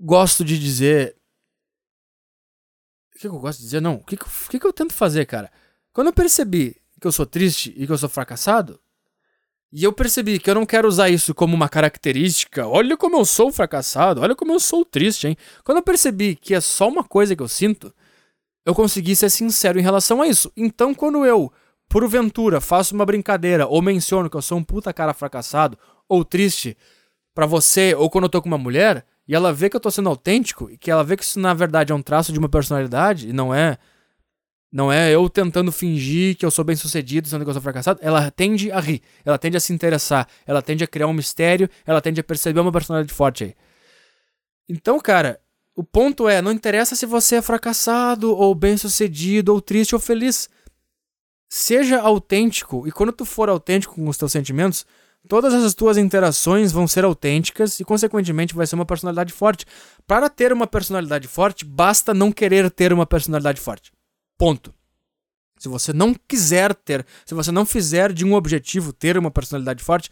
gosto 0.00 0.44
de 0.44 0.58
dizer? 0.58 1.14
O 3.10 3.12
que, 3.14 3.20
que 3.20 3.26
eu 3.28 3.38
gosto 3.38 3.58
de 3.58 3.66
dizer? 3.66 3.80
Não, 3.80 3.96
o 3.96 4.04
que, 4.04 4.16
que, 4.16 4.24
que, 4.48 4.58
que 4.58 4.66
eu 4.66 4.72
tento 4.72 4.92
fazer, 4.92 5.26
cara? 5.26 5.52
Quando 5.92 6.08
eu 6.08 6.12
percebi 6.12 6.76
que 7.00 7.06
eu 7.06 7.12
sou 7.12 7.24
triste 7.24 7.72
e 7.76 7.86
que 7.86 7.92
eu 7.92 7.98
sou 7.98 8.08
fracassado, 8.08 8.80
e 9.76 9.82
eu 9.82 9.92
percebi 9.92 10.38
que 10.38 10.48
eu 10.48 10.54
não 10.54 10.64
quero 10.64 10.86
usar 10.86 11.10
isso 11.10 11.34
como 11.34 11.52
uma 11.52 11.68
característica. 11.68 12.64
Olha 12.64 12.96
como 12.96 13.16
eu 13.16 13.24
sou 13.24 13.50
fracassado, 13.50 14.20
olha 14.20 14.36
como 14.36 14.52
eu 14.52 14.60
sou 14.60 14.84
triste, 14.84 15.26
hein? 15.26 15.36
Quando 15.64 15.78
eu 15.78 15.82
percebi 15.82 16.36
que 16.36 16.54
é 16.54 16.60
só 16.60 16.88
uma 16.88 17.02
coisa 17.02 17.34
que 17.34 17.42
eu 17.42 17.48
sinto, 17.48 17.92
eu 18.64 18.72
consegui 18.72 19.16
ser 19.16 19.28
sincero 19.30 19.76
em 19.76 19.82
relação 19.82 20.22
a 20.22 20.28
isso. 20.28 20.52
Então, 20.56 20.94
quando 20.94 21.26
eu, 21.26 21.52
porventura, 21.88 22.60
faço 22.60 22.94
uma 22.94 23.04
brincadeira 23.04 23.66
ou 23.66 23.82
menciono 23.82 24.30
que 24.30 24.36
eu 24.36 24.42
sou 24.42 24.58
um 24.58 24.62
puta 24.62 24.92
cara 24.92 25.12
fracassado 25.12 25.76
ou 26.08 26.24
triste 26.24 26.76
para 27.34 27.44
você, 27.44 27.96
ou 27.96 28.08
quando 28.08 28.24
eu 28.24 28.30
tô 28.30 28.40
com 28.40 28.46
uma 28.46 28.56
mulher, 28.56 29.04
e 29.26 29.34
ela 29.34 29.52
vê 29.52 29.68
que 29.68 29.74
eu 29.74 29.80
tô 29.80 29.90
sendo 29.90 30.08
autêntico, 30.08 30.70
e 30.70 30.78
que 30.78 30.88
ela 30.88 31.02
vê 31.02 31.16
que 31.16 31.24
isso 31.24 31.40
na 31.40 31.52
verdade 31.52 31.90
é 31.90 31.94
um 31.96 32.02
traço 32.02 32.32
de 32.32 32.38
uma 32.38 32.48
personalidade, 32.48 33.28
e 33.28 33.32
não 33.32 33.52
é 33.52 33.76
não 34.74 34.90
é 34.90 35.08
eu 35.14 35.30
tentando 35.30 35.70
fingir 35.70 36.36
que 36.36 36.44
eu 36.44 36.50
sou 36.50 36.64
bem 36.64 36.74
sucedido, 36.74 37.28
sendo 37.28 37.44
que 37.44 37.48
eu 37.48 37.52
sou 37.52 37.62
fracassado. 37.62 38.00
Ela 38.02 38.28
tende 38.32 38.72
a 38.72 38.80
rir, 38.80 39.00
ela 39.24 39.38
tende 39.38 39.56
a 39.56 39.60
se 39.60 39.72
interessar, 39.72 40.26
ela 40.44 40.60
tende 40.60 40.82
a 40.82 40.86
criar 40.88 41.06
um 41.06 41.12
mistério, 41.12 41.70
ela 41.86 42.00
tende 42.00 42.20
a 42.20 42.24
perceber 42.24 42.58
uma 42.58 42.72
personalidade 42.72 43.14
forte 43.14 43.44
aí. 43.44 43.54
Então, 44.68 44.98
cara, 44.98 45.40
o 45.76 45.84
ponto 45.84 46.28
é: 46.28 46.42
não 46.42 46.50
interessa 46.50 46.96
se 46.96 47.06
você 47.06 47.36
é 47.36 47.42
fracassado, 47.42 48.36
ou 48.36 48.52
bem 48.52 48.76
sucedido, 48.76 49.54
ou 49.54 49.60
triste, 49.60 49.94
ou 49.94 50.00
feliz. 50.00 50.48
Seja 51.48 52.00
autêntico, 52.00 52.84
e 52.84 52.90
quando 52.90 53.12
tu 53.12 53.24
for 53.24 53.48
autêntico 53.48 53.94
com 53.94 54.08
os 54.08 54.18
teus 54.18 54.32
sentimentos, 54.32 54.84
todas 55.28 55.54
as 55.54 55.72
tuas 55.72 55.96
interações 55.96 56.72
vão 56.72 56.88
ser 56.88 57.04
autênticas 57.04 57.78
e, 57.78 57.84
consequentemente, 57.84 58.56
vai 58.56 58.66
ser 58.66 58.74
uma 58.74 58.84
personalidade 58.84 59.32
forte. 59.32 59.66
Para 60.04 60.28
ter 60.28 60.52
uma 60.52 60.66
personalidade 60.66 61.28
forte, 61.28 61.64
basta 61.64 62.12
não 62.12 62.32
querer 62.32 62.68
ter 62.72 62.92
uma 62.92 63.06
personalidade 63.06 63.60
forte. 63.60 63.93
Ponto. 64.38 64.74
Se 65.58 65.68
você 65.68 65.92
não 65.92 66.14
quiser 66.14 66.74
ter, 66.74 67.06
se 67.24 67.34
você 67.34 67.50
não 67.50 67.64
fizer 67.64 68.12
de 68.12 68.24
um 68.24 68.34
objetivo 68.34 68.92
ter 68.92 69.16
uma 69.16 69.30
personalidade 69.30 69.82
forte, 69.82 70.10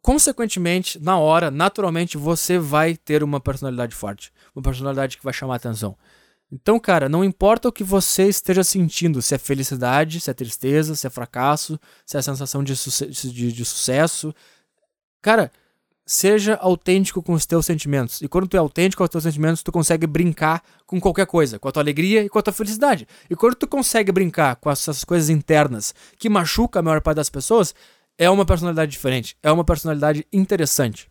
consequentemente, 0.00 0.98
na 1.00 1.18
hora, 1.18 1.50
naturalmente, 1.50 2.16
você 2.16 2.58
vai 2.58 2.96
ter 2.96 3.22
uma 3.22 3.40
personalidade 3.40 3.94
forte. 3.94 4.32
Uma 4.54 4.62
personalidade 4.62 5.16
que 5.16 5.24
vai 5.24 5.32
chamar 5.32 5.56
atenção. 5.56 5.96
Então, 6.50 6.78
cara, 6.78 7.08
não 7.08 7.24
importa 7.24 7.68
o 7.68 7.72
que 7.72 7.82
você 7.82 8.28
esteja 8.28 8.62
sentindo, 8.62 9.22
se 9.22 9.34
é 9.34 9.38
felicidade, 9.38 10.20
se 10.20 10.30
é 10.30 10.34
tristeza, 10.34 10.94
se 10.94 11.06
é 11.06 11.10
fracasso, 11.10 11.80
se 12.04 12.18
é 12.18 12.20
sensação 12.20 12.62
de, 12.62 12.74
de, 12.74 13.52
de 13.52 13.64
sucesso. 13.64 14.34
Cara, 15.22 15.50
seja 16.04 16.56
autêntico 16.56 17.22
com 17.22 17.32
os 17.32 17.46
teus 17.46 17.64
sentimentos. 17.64 18.20
E 18.20 18.28
quando 18.28 18.48
tu 18.48 18.56
é 18.56 18.60
autêntico 18.60 18.98
com 18.98 19.04
os 19.04 19.10
teus 19.10 19.24
sentimentos, 19.24 19.62
tu 19.62 19.70
consegue 19.70 20.06
brincar 20.06 20.62
com 20.86 21.00
qualquer 21.00 21.26
coisa, 21.26 21.58
com 21.58 21.68
a 21.68 21.72
tua 21.72 21.82
alegria 21.82 22.24
e 22.24 22.28
com 22.28 22.38
a 22.38 22.42
tua 22.42 22.52
felicidade. 22.52 23.06
E 23.30 23.36
quando 23.36 23.54
tu 23.54 23.66
consegue 23.66 24.10
brincar 24.10 24.56
com 24.56 24.70
essas 24.70 25.04
coisas 25.04 25.30
internas 25.30 25.94
que 26.18 26.28
machucam 26.28 26.80
a 26.80 26.82
maior 26.82 27.00
parte 27.00 27.16
das 27.16 27.30
pessoas, 27.30 27.74
é 28.18 28.28
uma 28.28 28.44
personalidade 28.44 28.90
diferente, 28.90 29.36
é 29.42 29.50
uma 29.50 29.64
personalidade 29.64 30.26
interessante. 30.32 31.10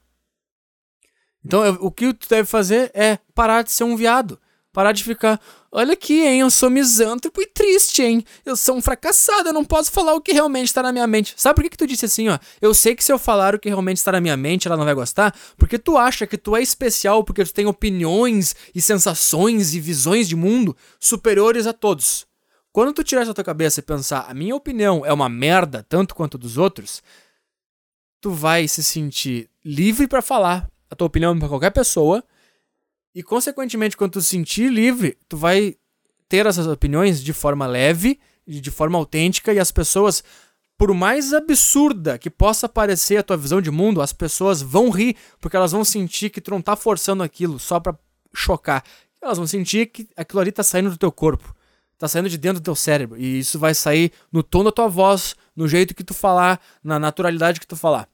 Então, 1.43 1.65
eu, 1.65 1.73
o 1.81 1.91
que 1.91 2.13
tu 2.13 2.29
deve 2.29 2.47
fazer 2.47 2.91
é 2.93 3.17
parar 3.33 3.63
de 3.63 3.71
ser 3.71 3.83
um 3.83 3.95
viado. 3.95 4.39
Parar 4.71 4.91
de 4.93 5.03
ficar, 5.03 5.41
olha 5.71 5.93
aqui, 5.93 6.21
hein, 6.21 6.41
eu 6.41 6.49
sou 6.51 6.69
misântropo 6.69 7.41
e 7.41 7.47
triste, 7.47 8.03
hein? 8.03 8.25
Eu 8.45 8.55
sou 8.55 8.75
um 8.75 8.81
fracassado, 8.81 9.49
eu 9.49 9.53
não 9.53 9.63
posso 9.63 9.91
falar 9.91 10.13
o 10.13 10.21
que 10.21 10.33
realmente 10.33 10.67
está 10.67 10.83
na 10.83 10.91
minha 10.91 11.07
mente. 11.07 11.33
Sabe 11.37 11.55
por 11.55 11.63
que, 11.63 11.69
que 11.69 11.77
tu 11.77 11.87
disse 11.87 12.05
assim, 12.05 12.27
ó? 12.27 12.37
Eu 12.61 12.73
sei 12.73 12.95
que 12.95 13.03
se 13.03 13.11
eu 13.11 13.17
falar 13.17 13.55
o 13.55 13.59
que 13.59 13.69
realmente 13.69 13.97
está 13.97 14.11
na 14.11 14.19
minha 14.19 14.35
mente, 14.35 14.67
ela 14.67 14.75
não 14.75 14.83
vai 14.83 14.93
gostar, 14.93 15.33
porque 15.57 15.79
tu 15.79 15.97
acha 15.97 16.27
que 16.27 16.37
tu 16.37 16.55
é 16.55 16.61
especial, 16.61 17.23
porque 17.23 17.45
tu 17.45 17.53
tem 17.53 17.65
opiniões 17.65 18.55
e 18.75 18.81
sensações 18.81 19.73
e 19.73 19.79
visões 19.79 20.27
de 20.27 20.35
mundo 20.35 20.75
superiores 20.99 21.65
a 21.65 21.73
todos. 21.73 22.27
Quando 22.73 22.93
tu 22.93 23.03
tirar 23.03 23.21
essa 23.21 23.33
tua 23.33 23.43
cabeça 23.43 23.79
e 23.79 23.83
pensar, 23.83 24.25
a 24.29 24.33
minha 24.33 24.55
opinião 24.55 25.05
é 25.05 25.11
uma 25.11 25.29
merda 25.29 25.85
tanto 25.87 26.15
quanto 26.15 26.37
dos 26.37 26.57
outros, 26.57 27.01
tu 28.21 28.31
vai 28.31 28.67
se 28.67 28.83
sentir 28.83 29.49
livre 29.63 30.07
para 30.07 30.21
falar 30.21 30.69
a 30.89 30.95
tua 30.95 31.07
opinião 31.07 31.37
para 31.37 31.49
qualquer 31.49 31.71
pessoa 31.71 32.23
e, 33.13 33.21
consequentemente, 33.21 33.97
quando 33.97 34.13
tu 34.13 34.21
se 34.21 34.29
sentir 34.29 34.71
livre, 34.71 35.17
tu 35.27 35.37
vai 35.37 35.75
ter 36.29 36.45
essas 36.45 36.65
opiniões 36.67 37.21
de 37.21 37.33
forma 37.33 37.67
leve, 37.67 38.19
de 38.47 38.71
forma 38.71 38.97
autêntica, 38.97 39.53
e 39.53 39.59
as 39.59 39.71
pessoas, 39.71 40.23
por 40.77 40.93
mais 40.93 41.33
absurda 41.33 42.17
que 42.17 42.29
possa 42.29 42.69
parecer 42.69 43.17
a 43.17 43.23
tua 43.23 43.35
visão 43.37 43.61
de 43.61 43.69
mundo, 43.69 44.01
as 44.01 44.13
pessoas 44.13 44.61
vão 44.61 44.89
rir, 44.89 45.15
porque 45.39 45.57
elas 45.57 45.73
vão 45.73 45.83
sentir 45.83 46.29
que 46.29 46.39
tu 46.39 46.51
não 46.51 46.61
tá 46.61 46.75
forçando 46.75 47.21
aquilo 47.21 47.59
só 47.59 47.79
pra 47.79 47.97
chocar. 48.33 48.83
Elas 49.21 49.37
vão 49.37 49.45
sentir 49.45 49.87
que 49.87 50.07
aquilo 50.15 50.39
ali 50.39 50.51
tá 50.51 50.63
saindo 50.63 50.89
do 50.89 50.97
teu 50.97 51.11
corpo, 51.11 51.53
tá 51.97 52.07
saindo 52.07 52.29
de 52.29 52.37
dentro 52.37 52.61
do 52.61 52.63
teu 52.63 52.75
cérebro, 52.75 53.19
e 53.19 53.39
isso 53.39 53.59
vai 53.59 53.75
sair 53.75 54.11
no 54.31 54.41
tom 54.41 54.63
da 54.63 54.71
tua 54.71 54.87
voz, 54.87 55.35
no 55.55 55.67
jeito 55.67 55.93
que 55.93 56.03
tu 56.03 56.13
falar, 56.13 56.59
na 56.83 56.97
naturalidade 56.97 57.59
que 57.59 57.67
tu 57.67 57.75
falar. 57.75 58.09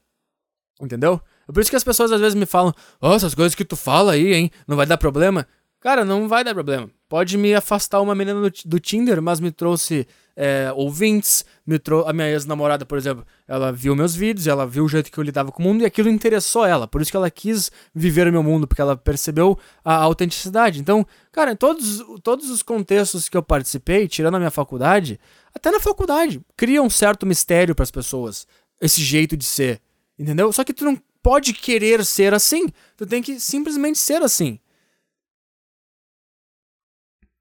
Entendeu? 0.81 1.21
É 1.47 1.51
por 1.51 1.61
isso 1.61 1.69
que 1.69 1.75
as 1.75 1.83
pessoas 1.83 2.11
às 2.11 2.19
vezes 2.19 2.35
me 2.35 2.45
falam: 2.45 2.73
Ó, 3.01 3.11
oh, 3.11 3.15
essas 3.15 3.33
coisas 3.33 3.55
que 3.55 3.65
tu 3.65 3.75
fala 3.75 4.13
aí, 4.13 4.33
hein? 4.33 4.51
Não 4.67 4.75
vai 4.75 4.85
dar 4.85 4.97
problema. 4.97 5.47
Cara, 5.79 6.03
não 6.03 6.27
vai 6.27 6.43
dar 6.43 6.53
problema. 6.53 6.89
Pode 7.07 7.37
me 7.37 7.53
afastar 7.53 8.01
uma 8.01 8.15
menina 8.15 8.41
do, 8.41 8.51
do 8.65 8.79
Tinder, 8.79 9.21
mas 9.21 9.39
me 9.39 9.51
trouxe 9.51 10.07
é, 10.35 10.71
ouvintes, 10.75 11.43
me 11.65 11.79
trou 11.79 12.07
a 12.07 12.13
minha 12.13 12.29
ex-namorada, 12.29 12.85
por 12.85 12.95
exemplo, 12.95 13.25
ela 13.47 13.71
viu 13.71 13.95
meus 13.95 14.15
vídeos, 14.15 14.45
ela 14.45 14.67
viu 14.67 14.85
o 14.85 14.89
jeito 14.89 15.11
que 15.11 15.17
eu 15.17 15.23
lidava 15.23 15.51
com 15.51 15.63
o 15.63 15.65
mundo 15.65 15.81
e 15.81 15.85
aquilo 15.85 16.09
interessou 16.09 16.63
ela. 16.63 16.87
Por 16.87 17.01
isso 17.01 17.09
que 17.09 17.17
ela 17.17 17.31
quis 17.31 17.71
viver 17.93 18.27
o 18.27 18.31
meu 18.31 18.43
mundo, 18.43 18.67
porque 18.67 18.81
ela 18.81 18.95
percebeu 18.95 19.57
a, 19.83 19.95
a 19.95 20.03
autenticidade. 20.03 20.79
Então, 20.79 21.05
cara, 21.31 21.53
em 21.53 21.55
todos, 21.55 22.03
todos 22.21 22.51
os 22.51 22.61
contextos 22.61 23.27
que 23.27 23.35
eu 23.35 23.41
participei, 23.41 24.07
tirando 24.07 24.35
a 24.35 24.39
minha 24.39 24.51
faculdade, 24.51 25.19
até 25.55 25.71
na 25.71 25.79
faculdade, 25.79 26.39
cria 26.55 26.83
um 26.83 26.89
certo 26.89 27.25
mistério 27.25 27.73
para 27.73 27.83
as 27.83 27.91
pessoas, 27.91 28.45
esse 28.79 29.01
jeito 29.01 29.35
de 29.35 29.45
ser. 29.45 29.81
Entendeu? 30.19 30.53
Só 30.53 30.63
que 30.63 30.73
tu 30.73 30.85
não 30.85 31.01
pode 31.27 31.53
querer 31.53 32.05
ser 32.05 32.33
assim. 32.33 32.67
Tu 32.95 33.05
tem 33.05 33.21
que 33.21 33.37
simplesmente 33.37 33.97
ser 33.97 34.21
assim. 34.21 34.57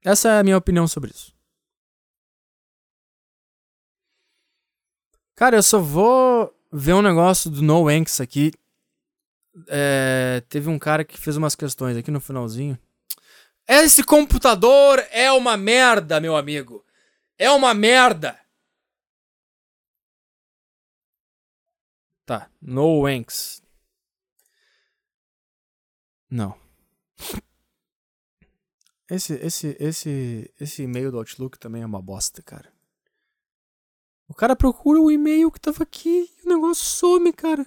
Essa 0.03 0.27
é 0.27 0.39
a 0.39 0.43
minha 0.43 0.57
opinião 0.57 0.85
sobre 0.89 1.11
isso. 1.11 1.33
Cara, 5.35 5.55
eu 5.55 5.63
só 5.63 5.79
vou 5.79 6.53
ver 6.69 6.95
um 6.95 7.01
negócio 7.01 7.49
do 7.49 7.61
No 7.61 7.85
aqui. 8.21 8.51
É, 9.69 10.43
teve 10.49 10.67
um 10.67 10.77
cara 10.77 11.05
que 11.05 11.17
fez 11.17 11.37
umas 11.37 11.55
questões 11.55 11.95
aqui 11.95 12.11
no 12.11 12.19
finalzinho. 12.19 12.77
Esse 13.65 14.03
computador 14.03 14.99
é 15.11 15.31
uma 15.31 15.55
merda, 15.55 16.19
meu 16.19 16.35
amigo. 16.35 16.85
É 17.37 17.49
uma 17.51 17.73
merda. 17.73 18.37
Tá, 22.25 22.51
no. 22.61 23.07
Não. 26.29 26.55
Esse, 29.09 29.33
esse, 29.35 29.77
esse, 29.79 30.51
esse 30.59 30.83
e-mail 30.83 31.11
do 31.11 31.17
Outlook 31.17 31.57
também 31.57 31.81
é 31.81 31.85
uma 31.85 32.01
bosta, 32.01 32.41
cara. 32.41 32.71
O 34.27 34.33
cara 34.33 34.55
procura 34.55 34.99
o 34.99 35.09
e-mail 35.09 35.49
que 35.49 35.59
tava 35.59 35.83
aqui 35.83 36.29
e 36.37 36.45
o 36.45 36.49
negócio 36.49 36.83
some, 36.83 37.31
cara. 37.31 37.65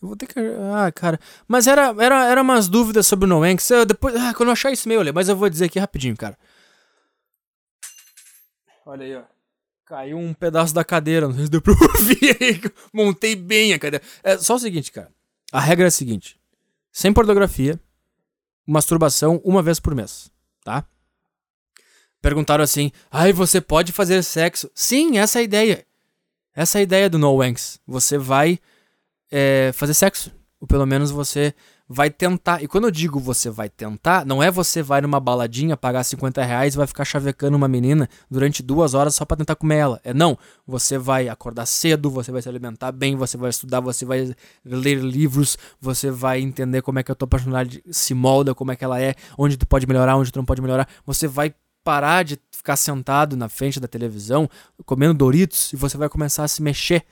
Eu 0.00 0.08
vou 0.08 0.16
ter 0.16 0.26
que. 0.26 0.40
Ah, 0.74 0.90
cara. 0.90 1.20
Mas 1.46 1.66
era, 1.66 1.94
era, 2.02 2.24
era 2.24 2.40
umas 2.40 2.68
dúvidas 2.68 3.06
sobre 3.06 3.26
o 3.26 3.28
NoEnx. 3.28 3.68
Depois, 3.86 4.16
ah, 4.16 4.32
quando 4.32 4.48
eu 4.48 4.54
achar 4.54 4.72
esse 4.72 4.88
e-mail, 4.88 5.12
mas 5.12 5.28
eu 5.28 5.36
vou 5.36 5.50
dizer 5.50 5.66
aqui 5.66 5.78
rapidinho, 5.78 6.16
cara. 6.16 6.38
Olha 8.86 9.04
aí, 9.04 9.14
ó. 9.14 9.22
Caiu 9.84 10.16
um 10.16 10.32
pedaço 10.32 10.72
da 10.72 10.84
cadeira, 10.84 11.26
não 11.28 11.34
sei 11.34 11.44
se 11.44 11.50
deu 11.50 11.60
pra 11.60 11.74
ouvir 11.94 12.36
aí. 12.40 12.60
Montei 12.94 13.36
bem 13.36 13.74
a 13.74 13.78
cadeira. 13.78 14.02
É 14.22 14.38
só 14.38 14.54
o 14.54 14.58
seguinte, 14.58 14.90
cara. 14.90 15.12
A 15.52 15.60
regra 15.60 15.86
é 15.86 15.88
a 15.88 15.90
seguinte: 15.90 16.40
sem 16.92 17.12
pornografia, 17.12 17.80
masturbação 18.66 19.40
uma 19.44 19.62
vez 19.62 19.80
por 19.80 19.94
mês, 19.94 20.30
tá? 20.64 20.84
Perguntaram 22.20 22.62
assim: 22.62 22.92
ai, 23.10 23.32
você 23.32 23.60
pode 23.60 23.92
fazer 23.92 24.22
sexo? 24.22 24.70
Sim, 24.74 25.18
essa 25.18 25.38
é 25.38 25.40
a 25.40 25.44
ideia. 25.44 25.86
Essa 26.54 26.78
é 26.78 26.80
a 26.80 26.82
ideia 26.82 27.08
do 27.08 27.18
No 27.18 27.34
Wanks. 27.36 27.80
Você 27.86 28.18
vai 28.18 28.58
é, 29.30 29.70
fazer 29.72 29.94
sexo. 29.94 30.32
Ou 30.60 30.66
pelo 30.66 30.84
menos 30.84 31.10
você 31.10 31.54
vai 31.92 32.08
tentar. 32.08 32.62
E 32.62 32.68
quando 32.68 32.84
eu 32.84 32.90
digo 32.92 33.18
você 33.18 33.50
vai 33.50 33.68
tentar, 33.68 34.24
não 34.24 34.40
é 34.40 34.48
você 34.48 34.80
vai 34.80 35.00
numa 35.00 35.18
baladinha 35.18 35.76
pagar 35.76 36.04
50 36.04 36.40
reais 36.44 36.74
e 36.74 36.76
vai 36.76 36.86
ficar 36.86 37.04
chavecando 37.04 37.56
uma 37.56 37.66
menina 37.66 38.08
durante 38.30 38.62
duas 38.62 38.94
horas 38.94 39.16
só 39.16 39.24
para 39.24 39.38
tentar 39.38 39.56
comer 39.56 39.78
ela. 39.78 40.00
É 40.04 40.14
não. 40.14 40.38
Você 40.64 40.96
vai 40.96 41.28
acordar 41.28 41.66
cedo, 41.66 42.08
você 42.08 42.30
vai 42.30 42.40
se 42.40 42.48
alimentar 42.48 42.92
bem, 42.92 43.16
você 43.16 43.36
vai 43.36 43.50
estudar, 43.50 43.80
você 43.80 44.04
vai 44.04 44.32
ler 44.64 44.98
livros, 44.98 45.58
você 45.80 46.12
vai 46.12 46.40
entender 46.40 46.80
como 46.80 47.00
é 47.00 47.02
que 47.02 47.10
a 47.10 47.14
tua 47.14 47.26
personalidade 47.26 47.82
se 47.90 48.14
molda, 48.14 48.54
como 48.54 48.70
é 48.70 48.76
que 48.76 48.84
ela 48.84 49.00
é, 49.00 49.16
onde 49.36 49.56
tu 49.56 49.66
pode 49.66 49.84
melhorar, 49.84 50.16
onde 50.16 50.30
tu 50.30 50.36
não 50.36 50.44
pode 50.44 50.62
melhorar. 50.62 50.88
Você 51.04 51.26
vai 51.26 51.52
parar 51.82 52.24
de 52.24 52.38
ficar 52.52 52.76
sentado 52.76 53.36
na 53.36 53.48
frente 53.48 53.80
da 53.80 53.88
televisão 53.88 54.48
comendo 54.84 55.14
Doritos 55.14 55.72
e 55.72 55.76
você 55.76 55.96
vai 55.96 56.08
começar 56.08 56.44
a 56.44 56.48
se 56.48 56.62
mexer. 56.62 57.04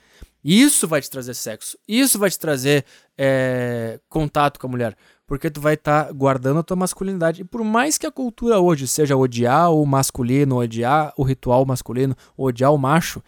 Isso 0.43 0.87
vai 0.87 1.01
te 1.01 1.09
trazer 1.09 1.33
sexo. 1.33 1.77
Isso 1.87 2.17
vai 2.17 2.29
te 2.29 2.39
trazer 2.39 2.85
é, 3.17 3.99
contato 4.07 4.59
com 4.59 4.67
a 4.67 4.69
mulher. 4.69 4.95
Porque 5.27 5.49
tu 5.49 5.59
vai 5.59 5.73
estar 5.73 6.05
tá 6.05 6.11
guardando 6.11 6.59
a 6.59 6.63
tua 6.63 6.77
masculinidade. 6.77 7.41
E 7.41 7.45
por 7.45 7.63
mais 7.63 7.97
que 7.97 8.07
a 8.07 8.11
cultura 8.11 8.59
hoje 8.59 8.87
seja 8.87 9.17
odiar 9.17 9.71
o 9.71 9.85
masculino, 9.85 10.57
odiar 10.57 11.13
o 11.17 11.23
ritual 11.23 11.65
masculino, 11.65 12.15
odiar 12.37 12.73
o 12.73 12.77
macho, 12.77 13.21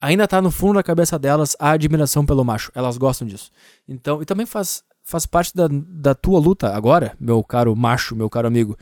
ainda 0.00 0.28
tá 0.28 0.40
no 0.40 0.50
fundo 0.50 0.74
da 0.74 0.82
cabeça 0.82 1.18
delas 1.18 1.56
a 1.58 1.72
admiração 1.72 2.24
pelo 2.24 2.44
macho. 2.44 2.70
Elas 2.74 2.96
gostam 2.96 3.26
disso. 3.26 3.50
Então, 3.86 4.22
e 4.22 4.24
também 4.24 4.46
faz, 4.46 4.84
faz 5.02 5.26
parte 5.26 5.54
da, 5.54 5.68
da 5.68 6.14
tua 6.14 6.38
luta 6.38 6.74
agora, 6.74 7.16
meu 7.18 7.42
caro 7.42 7.74
macho, 7.74 8.14
meu 8.14 8.30
caro 8.30 8.46
amigo. 8.46 8.76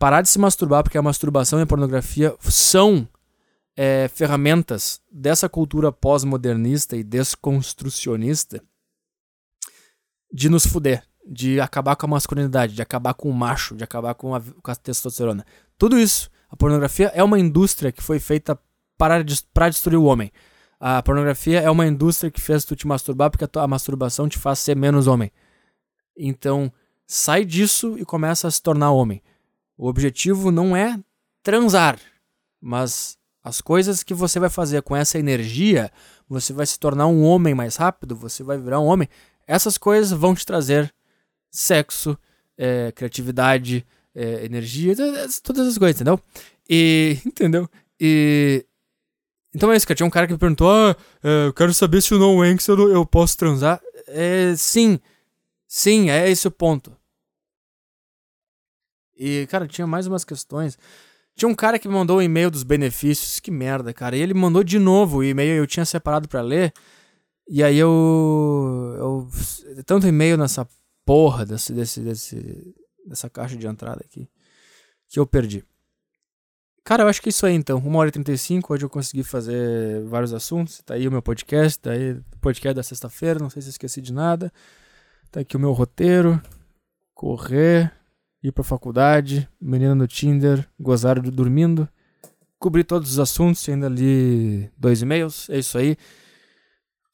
Parar 0.00 0.22
de 0.22 0.30
se 0.30 0.38
masturbar, 0.38 0.82
porque 0.82 0.96
a 0.96 1.02
masturbação 1.02 1.58
e 1.58 1.62
a 1.62 1.66
pornografia 1.66 2.34
são 2.40 3.06
é, 3.76 4.08
ferramentas 4.08 4.98
dessa 5.12 5.46
cultura 5.46 5.92
pós-modernista 5.92 6.96
e 6.96 7.04
desconstrucionista 7.04 8.64
de 10.32 10.48
nos 10.48 10.64
fuder, 10.64 11.04
de 11.30 11.60
acabar 11.60 11.96
com 11.96 12.06
a 12.06 12.08
masculinidade, 12.08 12.74
de 12.74 12.80
acabar 12.80 13.12
com 13.12 13.28
o 13.28 13.34
macho, 13.34 13.76
de 13.76 13.84
acabar 13.84 14.14
com 14.14 14.34
a, 14.34 14.40
com 14.40 14.70
a 14.70 14.74
testosterona. 14.74 15.44
Tudo 15.76 15.98
isso, 15.98 16.30
a 16.48 16.56
pornografia 16.56 17.08
é 17.08 17.22
uma 17.22 17.38
indústria 17.38 17.92
que 17.92 18.02
foi 18.02 18.18
feita 18.18 18.58
para, 18.96 19.22
para 19.52 19.68
destruir 19.68 19.98
o 19.98 20.04
homem. 20.04 20.32
A 20.80 21.02
pornografia 21.02 21.60
é 21.60 21.70
uma 21.70 21.86
indústria 21.86 22.30
que 22.30 22.40
fez 22.40 22.64
tu 22.64 22.74
te 22.74 22.86
masturbar 22.86 23.30
porque 23.30 23.44
a, 23.44 23.48
tua, 23.48 23.64
a 23.64 23.68
masturbação 23.68 24.30
te 24.30 24.38
faz 24.38 24.60
ser 24.60 24.74
menos 24.74 25.06
homem. 25.06 25.30
Então, 26.16 26.72
sai 27.06 27.44
disso 27.44 27.98
e 27.98 28.04
começa 28.06 28.48
a 28.48 28.50
se 28.50 28.62
tornar 28.62 28.92
homem. 28.92 29.22
O 29.80 29.88
objetivo 29.88 30.50
não 30.50 30.76
é 30.76 31.00
transar, 31.42 31.98
mas 32.60 33.16
as 33.42 33.62
coisas 33.62 34.02
que 34.02 34.12
você 34.12 34.38
vai 34.38 34.50
fazer 34.50 34.82
com 34.82 34.94
essa 34.94 35.18
energia, 35.18 35.90
você 36.28 36.52
vai 36.52 36.66
se 36.66 36.78
tornar 36.78 37.06
um 37.06 37.22
homem 37.22 37.54
mais 37.54 37.76
rápido, 37.76 38.14
você 38.14 38.42
vai 38.42 38.58
virar 38.58 38.78
um 38.78 38.84
homem. 38.84 39.08
Essas 39.46 39.78
coisas 39.78 40.10
vão 40.10 40.34
te 40.34 40.44
trazer 40.44 40.92
sexo, 41.50 42.18
é, 42.58 42.92
criatividade, 42.92 43.86
é, 44.14 44.44
energia, 44.44 44.94
todas 45.42 45.66
essas 45.66 45.78
coisas, 45.78 45.96
entendeu? 45.98 46.20
E. 46.68 47.16
Entendeu? 47.24 47.66
E. 47.98 48.66
Então 49.54 49.72
é 49.72 49.76
isso, 49.78 49.86
cara. 49.86 49.96
Tinha 49.96 50.06
um 50.06 50.10
cara 50.10 50.26
que 50.26 50.34
me 50.34 50.38
perguntou: 50.38 50.70
Ah, 50.70 50.94
é, 51.24 51.46
eu 51.46 51.54
quero 51.54 51.72
saber 51.72 52.02
se 52.02 52.12
o 52.12 52.18
No 52.18 52.44
eu, 52.44 52.92
eu 52.92 53.06
posso 53.06 53.38
transar. 53.38 53.80
É, 54.08 54.54
sim. 54.58 55.00
Sim, 55.66 56.10
é 56.10 56.28
esse 56.28 56.46
o 56.46 56.50
ponto. 56.50 56.99
E, 59.20 59.46
cara, 59.48 59.68
tinha 59.68 59.86
mais 59.86 60.06
umas 60.06 60.24
questões. 60.24 60.78
Tinha 61.36 61.46
um 61.46 61.54
cara 61.54 61.78
que 61.78 61.86
me 61.86 61.92
mandou 61.92 62.16
o 62.16 62.20
um 62.20 62.22
e-mail 62.22 62.50
dos 62.50 62.62
benefícios. 62.62 63.38
Que 63.38 63.50
merda, 63.50 63.92
cara. 63.92 64.16
E 64.16 64.20
ele 64.22 64.32
mandou 64.32 64.64
de 64.64 64.78
novo 64.78 65.18
o 65.18 65.24
e-mail, 65.24 65.56
eu 65.56 65.66
tinha 65.66 65.84
separado 65.84 66.26
para 66.26 66.40
ler. 66.40 66.72
E 67.46 67.62
aí 67.62 67.76
eu. 67.76 69.28
eu 69.76 69.84
tanto 69.84 70.06
e-mail 70.06 70.38
nessa 70.38 70.66
porra 71.04 71.44
desse, 71.44 71.74
desse, 71.74 72.00
desse, 72.00 72.74
dessa 73.06 73.28
caixa 73.28 73.56
de 73.56 73.66
entrada 73.66 74.00
aqui. 74.02 74.26
Que 75.06 75.20
eu 75.20 75.26
perdi. 75.26 75.62
Cara, 76.82 77.02
eu 77.02 77.08
acho 77.08 77.20
que 77.20 77.28
é 77.28 77.30
isso 77.30 77.44
aí 77.44 77.54
então. 77.54 77.76
1 77.76 77.94
hora 77.96 78.08
e 78.08 78.12
35. 78.12 78.72
Hoje 78.72 78.86
eu 78.86 78.90
consegui 78.90 79.22
fazer 79.22 80.02
vários 80.04 80.32
assuntos. 80.32 80.80
Tá 80.80 80.94
aí 80.94 81.06
o 81.06 81.12
meu 81.12 81.20
podcast. 81.20 81.78
Tá 81.78 81.90
aí 81.90 82.12
o 82.12 82.24
podcast 82.40 82.74
da 82.74 82.82
sexta-feira. 82.82 83.38
Não 83.38 83.50
sei 83.50 83.60
se 83.60 83.68
esqueci 83.68 84.00
de 84.00 84.14
nada. 84.14 84.50
Tá 85.30 85.40
aqui 85.40 85.58
o 85.58 85.60
meu 85.60 85.72
roteiro. 85.72 86.40
Correr 87.12 87.99
ir 88.42 88.52
pra 88.52 88.64
faculdade, 88.64 89.48
menina 89.60 89.94
no 89.94 90.06
Tinder, 90.06 90.66
gozar 90.78 91.20
dormindo. 91.20 91.88
Cobri 92.58 92.84
todos 92.84 93.12
os 93.12 93.18
assuntos 93.18 93.66
ainda 93.68 93.88
li 93.88 94.70
dois 94.76 95.00
e-mails. 95.00 95.48
É 95.48 95.58
isso 95.58 95.78
aí. 95.78 95.96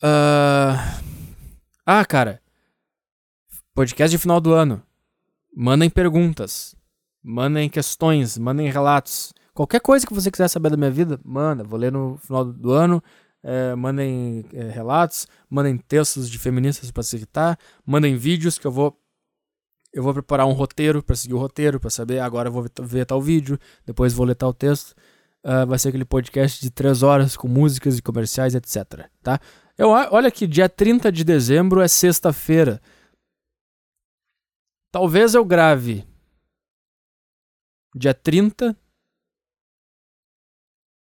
Uh... 0.02 1.06
Ah, 1.84 2.04
cara. 2.04 2.42
Podcast 3.72 4.10
de 4.10 4.20
final 4.20 4.40
do 4.40 4.52
ano. 4.52 4.82
Mandem 5.54 5.88
perguntas. 5.88 6.74
Mandem 7.22 7.68
questões. 7.70 8.36
Mandem 8.36 8.68
relatos. 8.68 9.32
Qualquer 9.54 9.80
coisa 9.80 10.04
que 10.04 10.12
você 10.12 10.30
quiser 10.30 10.48
saber 10.48 10.70
da 10.70 10.76
minha 10.76 10.90
vida, 10.90 11.20
manda. 11.24 11.62
Vou 11.62 11.78
ler 11.78 11.92
no 11.92 12.18
final 12.18 12.44
do 12.44 12.72
ano. 12.72 13.00
É, 13.40 13.74
mandem 13.76 14.44
é, 14.52 14.68
relatos. 14.68 15.28
Mandem 15.48 15.78
textos 15.78 16.28
de 16.28 16.38
feministas 16.38 16.90
para 16.90 17.04
citar. 17.04 17.56
Mandem 17.86 18.16
vídeos 18.16 18.58
que 18.58 18.66
eu 18.66 18.72
vou 18.72 19.00
eu 19.96 20.02
vou 20.02 20.12
preparar 20.12 20.46
um 20.46 20.52
roteiro 20.52 21.02
para 21.02 21.16
seguir 21.16 21.32
o 21.32 21.38
roteiro, 21.38 21.80
para 21.80 21.88
saber, 21.88 22.18
agora 22.18 22.50
eu 22.50 22.52
vou 22.52 22.66
ver 22.82 23.06
tal 23.06 23.18
vídeo, 23.18 23.58
depois 23.86 24.12
vou 24.12 24.26
ler 24.26 24.34
tal 24.34 24.52
texto. 24.52 24.90
Uh, 25.42 25.66
vai 25.66 25.78
ser 25.78 25.88
aquele 25.88 26.04
podcast 26.04 26.60
de 26.60 26.70
três 26.70 27.02
horas 27.02 27.34
com 27.34 27.48
músicas 27.48 27.96
e 27.96 28.02
comerciais, 28.02 28.54
etc. 28.54 29.08
Tá? 29.22 29.40
Eu, 29.78 29.88
olha 29.88 30.30
que 30.30 30.46
dia 30.46 30.68
30 30.68 31.10
de 31.10 31.24
dezembro 31.24 31.80
é 31.80 31.88
sexta-feira. 31.88 32.78
Talvez 34.92 35.34
eu 35.34 35.46
grave 35.46 36.06
dia 37.94 38.12
30 38.12 38.76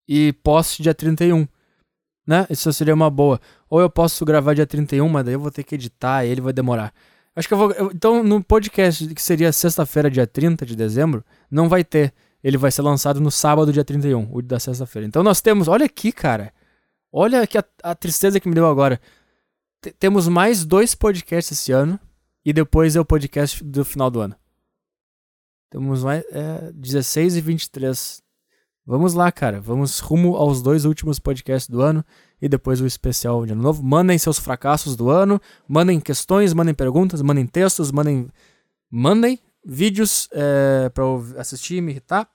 e 0.08 0.32
poste 0.42 0.82
dia 0.82 0.94
31. 0.94 1.46
Né? 2.26 2.46
Isso 2.48 2.72
seria 2.72 2.94
uma 2.94 3.10
boa. 3.10 3.38
Ou 3.68 3.78
eu 3.78 3.90
posso 3.90 4.24
gravar 4.24 4.54
dia 4.54 4.66
31, 4.66 5.06
mas 5.06 5.22
daí 5.26 5.34
eu 5.34 5.40
vou 5.40 5.50
ter 5.50 5.64
que 5.64 5.74
editar 5.74 6.24
ele 6.24 6.40
vai 6.40 6.54
demorar. 6.54 6.94
Acho 7.36 7.46
que 7.46 7.52
eu 7.52 7.58
vou. 7.58 7.70
Eu, 7.72 7.92
então, 7.94 8.24
no 8.24 8.42
podcast 8.42 9.06
que 9.14 9.22
seria 9.22 9.52
sexta-feira, 9.52 10.10
dia 10.10 10.26
30 10.26 10.64
de 10.64 10.74
dezembro, 10.74 11.22
não 11.50 11.68
vai 11.68 11.84
ter. 11.84 12.14
Ele 12.42 12.56
vai 12.56 12.70
ser 12.70 12.80
lançado 12.80 13.20
no 13.20 13.30
sábado, 13.30 13.72
dia 13.72 13.84
31, 13.84 14.34
o 14.34 14.40
da 14.40 14.58
sexta-feira. 14.58 15.06
Então 15.06 15.22
nós 15.22 15.42
temos. 15.42 15.68
Olha 15.68 15.84
aqui, 15.84 16.12
cara. 16.12 16.52
Olha 17.12 17.42
aqui 17.42 17.58
a, 17.58 17.64
a 17.82 17.94
tristeza 17.94 18.40
que 18.40 18.48
me 18.48 18.54
deu 18.54 18.66
agora. 18.66 18.98
T 19.82 19.92
temos 19.92 20.26
mais 20.28 20.64
dois 20.64 20.94
podcasts 20.94 21.58
esse 21.58 21.72
ano. 21.72 22.00
E 22.42 22.52
depois 22.52 22.96
é 22.96 23.00
o 23.00 23.04
podcast 23.04 23.62
do 23.62 23.84
final 23.84 24.10
do 24.10 24.20
ano. 24.20 24.36
Temos 25.68 26.02
mais. 26.02 26.24
É, 26.30 26.72
16 26.72 27.36
e 27.36 27.40
23. 27.42 28.22
Vamos 28.86 29.12
lá, 29.12 29.30
cara. 29.30 29.60
Vamos 29.60 29.98
rumo 29.98 30.36
aos 30.36 30.62
dois 30.62 30.86
últimos 30.86 31.18
podcasts 31.18 31.68
do 31.68 31.82
ano 31.82 32.02
e 32.40 32.48
depois 32.48 32.80
o 32.80 32.86
especial 32.86 33.44
de 33.46 33.52
ano 33.52 33.62
novo. 33.62 33.82
Mandem 33.82 34.18
seus 34.18 34.38
fracassos 34.38 34.96
do 34.96 35.10
ano, 35.10 35.40
mandem 35.66 36.00
questões, 36.00 36.52
mandem 36.52 36.74
perguntas, 36.74 37.22
mandem 37.22 37.46
textos, 37.46 37.90
mandem, 37.90 38.28
mandem 38.90 39.38
vídeos 39.64 40.28
é, 40.32 40.88
para 40.90 41.04
assistir 41.40 41.76
e 41.76 41.80
me 41.80 41.92
irritar. 41.92 42.28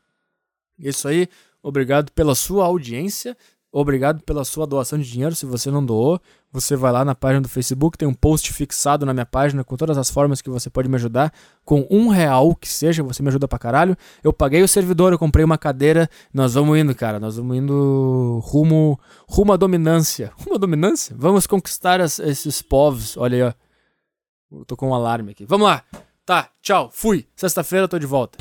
Isso 0.77 1.07
aí. 1.07 1.27
Obrigado 1.61 2.11
pela 2.11 2.33
sua 2.33 2.65
audiência. 2.65 3.37
Obrigado 3.73 4.21
pela 4.23 4.43
sua 4.43 4.67
doação 4.67 4.99
de 4.99 5.09
dinheiro. 5.09 5.33
Se 5.33 5.45
você 5.45 5.71
não 5.71 5.85
doou, 5.85 6.19
você 6.51 6.75
vai 6.75 6.91
lá 6.91 7.05
na 7.05 7.15
página 7.15 7.39
do 7.39 7.47
Facebook, 7.47 7.97
tem 7.97 8.05
um 8.05 8.13
post 8.13 8.51
fixado 8.51 9.05
na 9.05 9.13
minha 9.13 9.25
página 9.25 9.63
com 9.63 9.77
todas 9.77 9.97
as 9.97 10.09
formas 10.09 10.41
que 10.41 10.49
você 10.49 10.69
pode 10.69 10.89
me 10.89 10.95
ajudar. 10.95 11.31
Com 11.63 11.87
um 11.89 12.09
real 12.09 12.53
que 12.53 12.67
seja, 12.67 13.01
você 13.01 13.23
me 13.23 13.29
ajuda 13.29 13.47
pra 13.47 13.57
caralho. 13.57 13.95
Eu 14.21 14.33
paguei 14.33 14.61
o 14.61 14.67
servidor, 14.67 15.13
eu 15.13 15.19
comprei 15.19 15.45
uma 15.45 15.57
cadeira. 15.57 16.09
Nós 16.33 16.53
vamos 16.53 16.77
indo, 16.77 16.93
cara. 16.93 17.17
Nós 17.17 17.37
vamos 17.37 17.55
indo 17.55 18.41
rumo, 18.43 18.99
rumo 19.25 19.53
à 19.53 19.57
dominância. 19.57 20.33
Rumo 20.41 20.55
à 20.55 20.57
dominância? 20.57 21.15
Vamos 21.17 21.47
conquistar 21.47 22.01
as, 22.01 22.19
esses 22.19 22.61
povos. 22.61 23.15
Olha 23.15 23.35
aí, 23.37 23.43
ó. 23.43 23.53
Eu 24.59 24.65
tô 24.65 24.75
com 24.75 24.89
um 24.89 24.93
alarme 24.93 25.31
aqui. 25.31 25.45
Vamos 25.45 25.67
lá. 25.67 25.83
Tá, 26.25 26.49
tchau. 26.61 26.89
Fui. 26.91 27.25
Sexta-feira 27.37 27.85
eu 27.85 27.89
tô 27.89 27.97
de 27.97 28.05
volta. 28.05 28.37